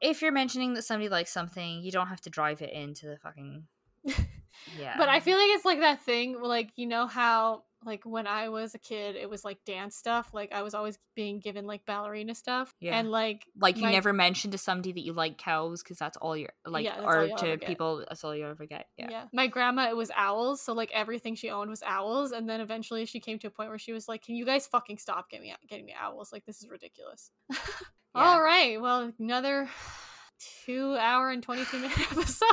if 0.00 0.22
you're 0.22 0.32
mentioning 0.32 0.74
that 0.74 0.82
somebody 0.82 1.08
likes 1.08 1.32
something, 1.32 1.82
you 1.82 1.90
don't 1.90 2.08
have 2.08 2.20
to 2.22 2.30
drive 2.30 2.62
it 2.62 2.72
into 2.72 3.06
the 3.06 3.16
fucking. 3.18 3.64
Yeah. 4.04 4.14
But 4.98 5.08
I 5.08 5.20
feel 5.20 5.36
like 5.36 5.48
it's 5.50 5.64
like 5.64 5.80
that 5.80 6.00
thing, 6.02 6.40
like 6.40 6.70
you 6.76 6.86
know 6.86 7.06
how 7.06 7.64
like 7.86 8.04
when 8.04 8.26
I 8.26 8.48
was 8.48 8.74
a 8.74 8.78
kid, 8.78 9.16
it 9.16 9.30
was 9.30 9.44
like 9.44 9.58
dance 9.64 9.96
stuff. 9.96 10.34
Like 10.34 10.52
I 10.52 10.62
was 10.62 10.74
always 10.74 10.98
being 11.14 11.38
given 11.40 11.66
like 11.66 11.86
ballerina 11.86 12.34
stuff, 12.34 12.74
Yeah. 12.80 12.98
and 12.98 13.10
like 13.10 13.46
like 13.58 13.76
you 13.76 13.84
my- 13.84 13.92
never 13.92 14.12
mention 14.12 14.50
to 14.50 14.58
somebody 14.58 14.92
that 14.92 15.00
you 15.00 15.12
like 15.12 15.38
cows 15.38 15.82
because 15.82 15.96
that's 15.98 16.16
all 16.18 16.36
you're 16.36 16.52
like, 16.66 16.84
Yeah, 16.84 17.00
or 17.02 17.28
to 17.38 17.56
people 17.58 18.04
that's 18.08 18.24
all 18.24 18.34
you 18.34 18.46
ever 18.46 18.66
get. 18.66 18.86
Yeah. 18.98 19.08
Yeah. 19.10 19.24
My 19.32 19.46
grandma, 19.46 19.88
it 19.88 19.96
was 19.96 20.10
owls. 20.16 20.60
So 20.60 20.72
like 20.72 20.90
everything 20.92 21.36
she 21.36 21.48
owned 21.50 21.70
was 21.70 21.82
owls. 21.86 22.32
And 22.32 22.48
then 22.48 22.60
eventually 22.60 23.06
she 23.06 23.20
came 23.20 23.38
to 23.38 23.46
a 23.46 23.50
point 23.50 23.68
where 23.70 23.78
she 23.78 23.92
was 23.92 24.08
like, 24.08 24.22
Can 24.22 24.34
you 24.36 24.44
guys 24.44 24.66
fucking 24.66 24.98
stop 24.98 25.30
getting 25.30 25.46
me 25.46 25.54
getting 25.68 25.86
me 25.86 25.94
owls? 25.98 26.32
Like 26.32 26.44
this 26.44 26.60
is 26.62 26.68
ridiculous. 26.68 27.30
All 28.14 28.42
right. 28.42 28.80
Well, 28.80 29.12
another 29.20 29.68
two 30.64 30.96
hour 30.98 31.30
and 31.30 31.42
twenty 31.42 31.64
two 31.66 31.78
minute 31.78 31.98
episode. 32.12 32.46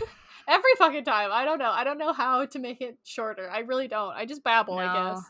Every 0.48 0.70
fucking 0.78 1.04
time. 1.04 1.30
I 1.32 1.44
don't 1.44 1.58
know. 1.58 1.70
I 1.70 1.84
don't 1.84 1.98
know 1.98 2.12
how 2.12 2.44
to 2.46 2.58
make 2.58 2.80
it 2.80 2.98
shorter. 3.04 3.48
I 3.50 3.60
really 3.60 3.88
don't. 3.88 4.14
I 4.14 4.26
just 4.26 4.44
babble, 4.44 4.78
I 4.78 5.12
guess. 5.12 5.22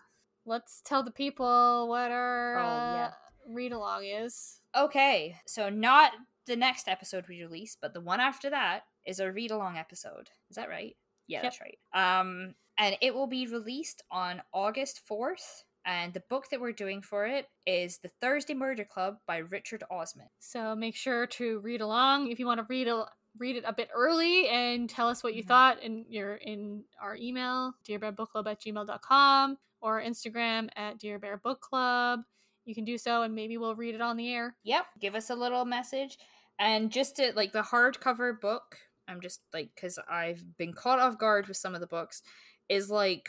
Let's 0.47 0.83
tell 0.85 1.03
the 1.03 1.11
people 1.11 1.89
what 1.89 2.11
our 2.11 2.59
Oh, 2.59 2.63
uh, 2.63 2.93
yeah. 2.95 3.11
read 3.49 3.73
along 3.73 4.05
is. 4.05 4.61
Okay, 4.77 5.37
so 5.47 5.69
not 5.71 6.13
the 6.47 6.57
next 6.57 6.89
episode 6.89 7.27
we 7.29 7.41
release, 7.43 7.77
but 7.81 7.95
the 7.95 8.01
one 8.01 8.21
after 8.21 8.51
that 8.51 8.85
is 9.07 9.21
a 9.21 9.31
read 9.33 9.51
along 9.51 9.79
episode. 9.79 10.29
Is 10.51 10.57
that 10.57 10.69
right? 10.69 10.97
Yeah, 11.27 11.39
Yep. 11.39 11.43
that's 11.43 11.61
right. 11.61 11.79
Um, 12.21 12.55
and 12.77 12.97
it 13.01 13.15
will 13.15 13.27
be 13.29 13.47
released 13.47 14.03
on 14.11 14.43
August 14.53 15.01
4th. 15.09 15.65
And 15.87 16.13
the 16.15 16.23
book 16.31 16.49
that 16.51 16.61
we're 16.61 16.73
doing 16.73 17.03
for 17.03 17.27
it 17.27 17.47
is 17.67 17.99
The 17.99 18.11
Thursday 18.21 18.55
Murder 18.55 18.85
Club 18.85 19.19
by 19.27 19.37
Richard 19.39 19.85
Osman. 19.91 20.29
So 20.39 20.75
make 20.75 20.97
sure 20.97 21.27
to 21.27 21.61
read 21.61 21.83
along 21.83 22.31
if 22.31 22.39
you 22.39 22.47
want 22.47 22.59
to 22.61 22.67
read 22.69 22.89
a 22.89 23.07
read 23.39 23.57
it 23.57 23.65
a 23.67 23.73
bit 23.73 23.89
early 23.95 24.49
and 24.49 24.89
tell 24.89 25.09
us 25.09 25.23
what 25.23 25.35
you 25.35 25.43
Mhm. 25.43 25.49
thought 25.49 25.83
in 25.83 26.05
your 26.09 26.37
in 26.37 26.85
our 27.01 27.17
email 27.17 27.75
dearbearbookclub 27.87 28.47
at 28.51 28.61
gmail.com 28.61 29.59
or 29.81 30.01
instagram 30.01 30.69
at 30.77 30.99
dearbearbookclub 30.99 32.25
you 32.65 32.75
can 32.75 32.85
do 32.85 32.97
so 32.97 33.23
and 33.23 33.35
maybe 33.35 33.59
we'll 33.59 33.75
read 33.77 33.95
it 33.95 34.01
on 34.01 34.17
the 34.17 34.33
air 34.33 34.57
Yep, 34.63 34.87
give 35.01 35.15
us 35.15 35.31
a 35.31 35.35
little 35.35 35.65
message. 35.65 36.19
And 36.59 36.91
just 36.93 37.17
to 37.17 37.33
like 37.35 37.53
the 37.53 37.63
hardcover 37.63 38.41
book, 38.41 38.79
I'm 39.09 39.21
just 39.21 39.41
like, 39.53 39.75
because 39.75 39.99
I've 40.09 40.57
been 40.57 40.73
caught 40.73 41.01
off 41.01 41.19
guard 41.19 41.49
with 41.49 41.57
some 41.57 41.75
of 41.75 41.81
the 41.81 41.87
books, 41.89 42.23
is 42.69 42.89
like 42.91 43.29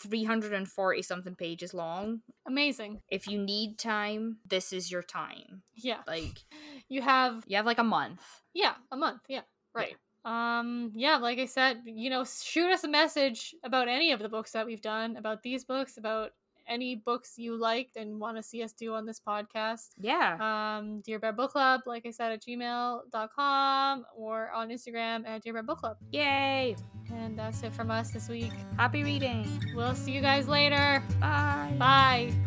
340 0.00 1.02
something 1.02 1.34
pages 1.34 1.74
long. 1.74 2.20
amazing 2.46 3.00
If 3.08 3.28
you 3.28 3.38
need 3.38 3.78
time, 3.78 4.38
this 4.46 4.72
is 4.72 4.90
your 4.90 5.02
time. 5.02 5.62
yeah 5.74 6.00
Like, 6.06 6.44
you 6.88 7.02
have 7.02 7.44
you 7.46 7.56
have 7.56 7.66
like 7.66 7.78
a 7.78 7.84
month. 7.84 8.20
yeah 8.54 8.74
a 8.90 8.96
month 8.96 9.20
yeah 9.28 9.42
right 9.74 9.96
um 10.24 10.90
yeah 10.94 11.16
like 11.16 11.38
i 11.38 11.46
said 11.46 11.82
you 11.84 12.10
know 12.10 12.24
shoot 12.24 12.70
us 12.70 12.82
a 12.84 12.88
message 12.88 13.54
about 13.62 13.88
any 13.88 14.10
of 14.12 14.18
the 14.20 14.28
books 14.28 14.52
that 14.52 14.66
we've 14.66 14.80
done 14.80 15.16
about 15.16 15.42
these 15.42 15.64
books 15.64 15.96
about 15.98 16.32
any 16.68 16.96
books 16.96 17.34
you 17.36 17.56
liked 17.56 17.96
and 17.96 18.18
want 18.18 18.36
to 18.36 18.42
see 18.42 18.62
us 18.62 18.72
do 18.72 18.94
on 18.94 19.06
this 19.06 19.20
podcast 19.20 19.88
Yeah. 19.98 20.36
um 20.78 21.00
dear 21.00 21.18
bear 21.18 21.32
book 21.32 21.52
club 21.52 21.82
like 21.86 22.06
i 22.06 22.10
said 22.10 22.32
at 22.32 22.42
gmail.com 22.42 24.04
or 24.16 24.50
on 24.52 24.68
instagram 24.70 25.26
at 25.26 25.42
dear 25.42 25.52
bear 25.52 25.62
book 25.62 25.78
club 25.78 25.96
Yay. 26.12 26.76
and 27.12 27.38
that's 27.38 27.62
it 27.62 27.72
from 27.74 27.90
us 27.90 28.10
this 28.10 28.28
week 28.28 28.52
Happy 28.76 29.02
reading. 29.04 29.46
we'll 29.74 29.94
see 29.94 30.12
you 30.12 30.20
guys 30.20 30.48
later 30.48 31.02
Bye. 31.20 31.74
bye 31.78 32.45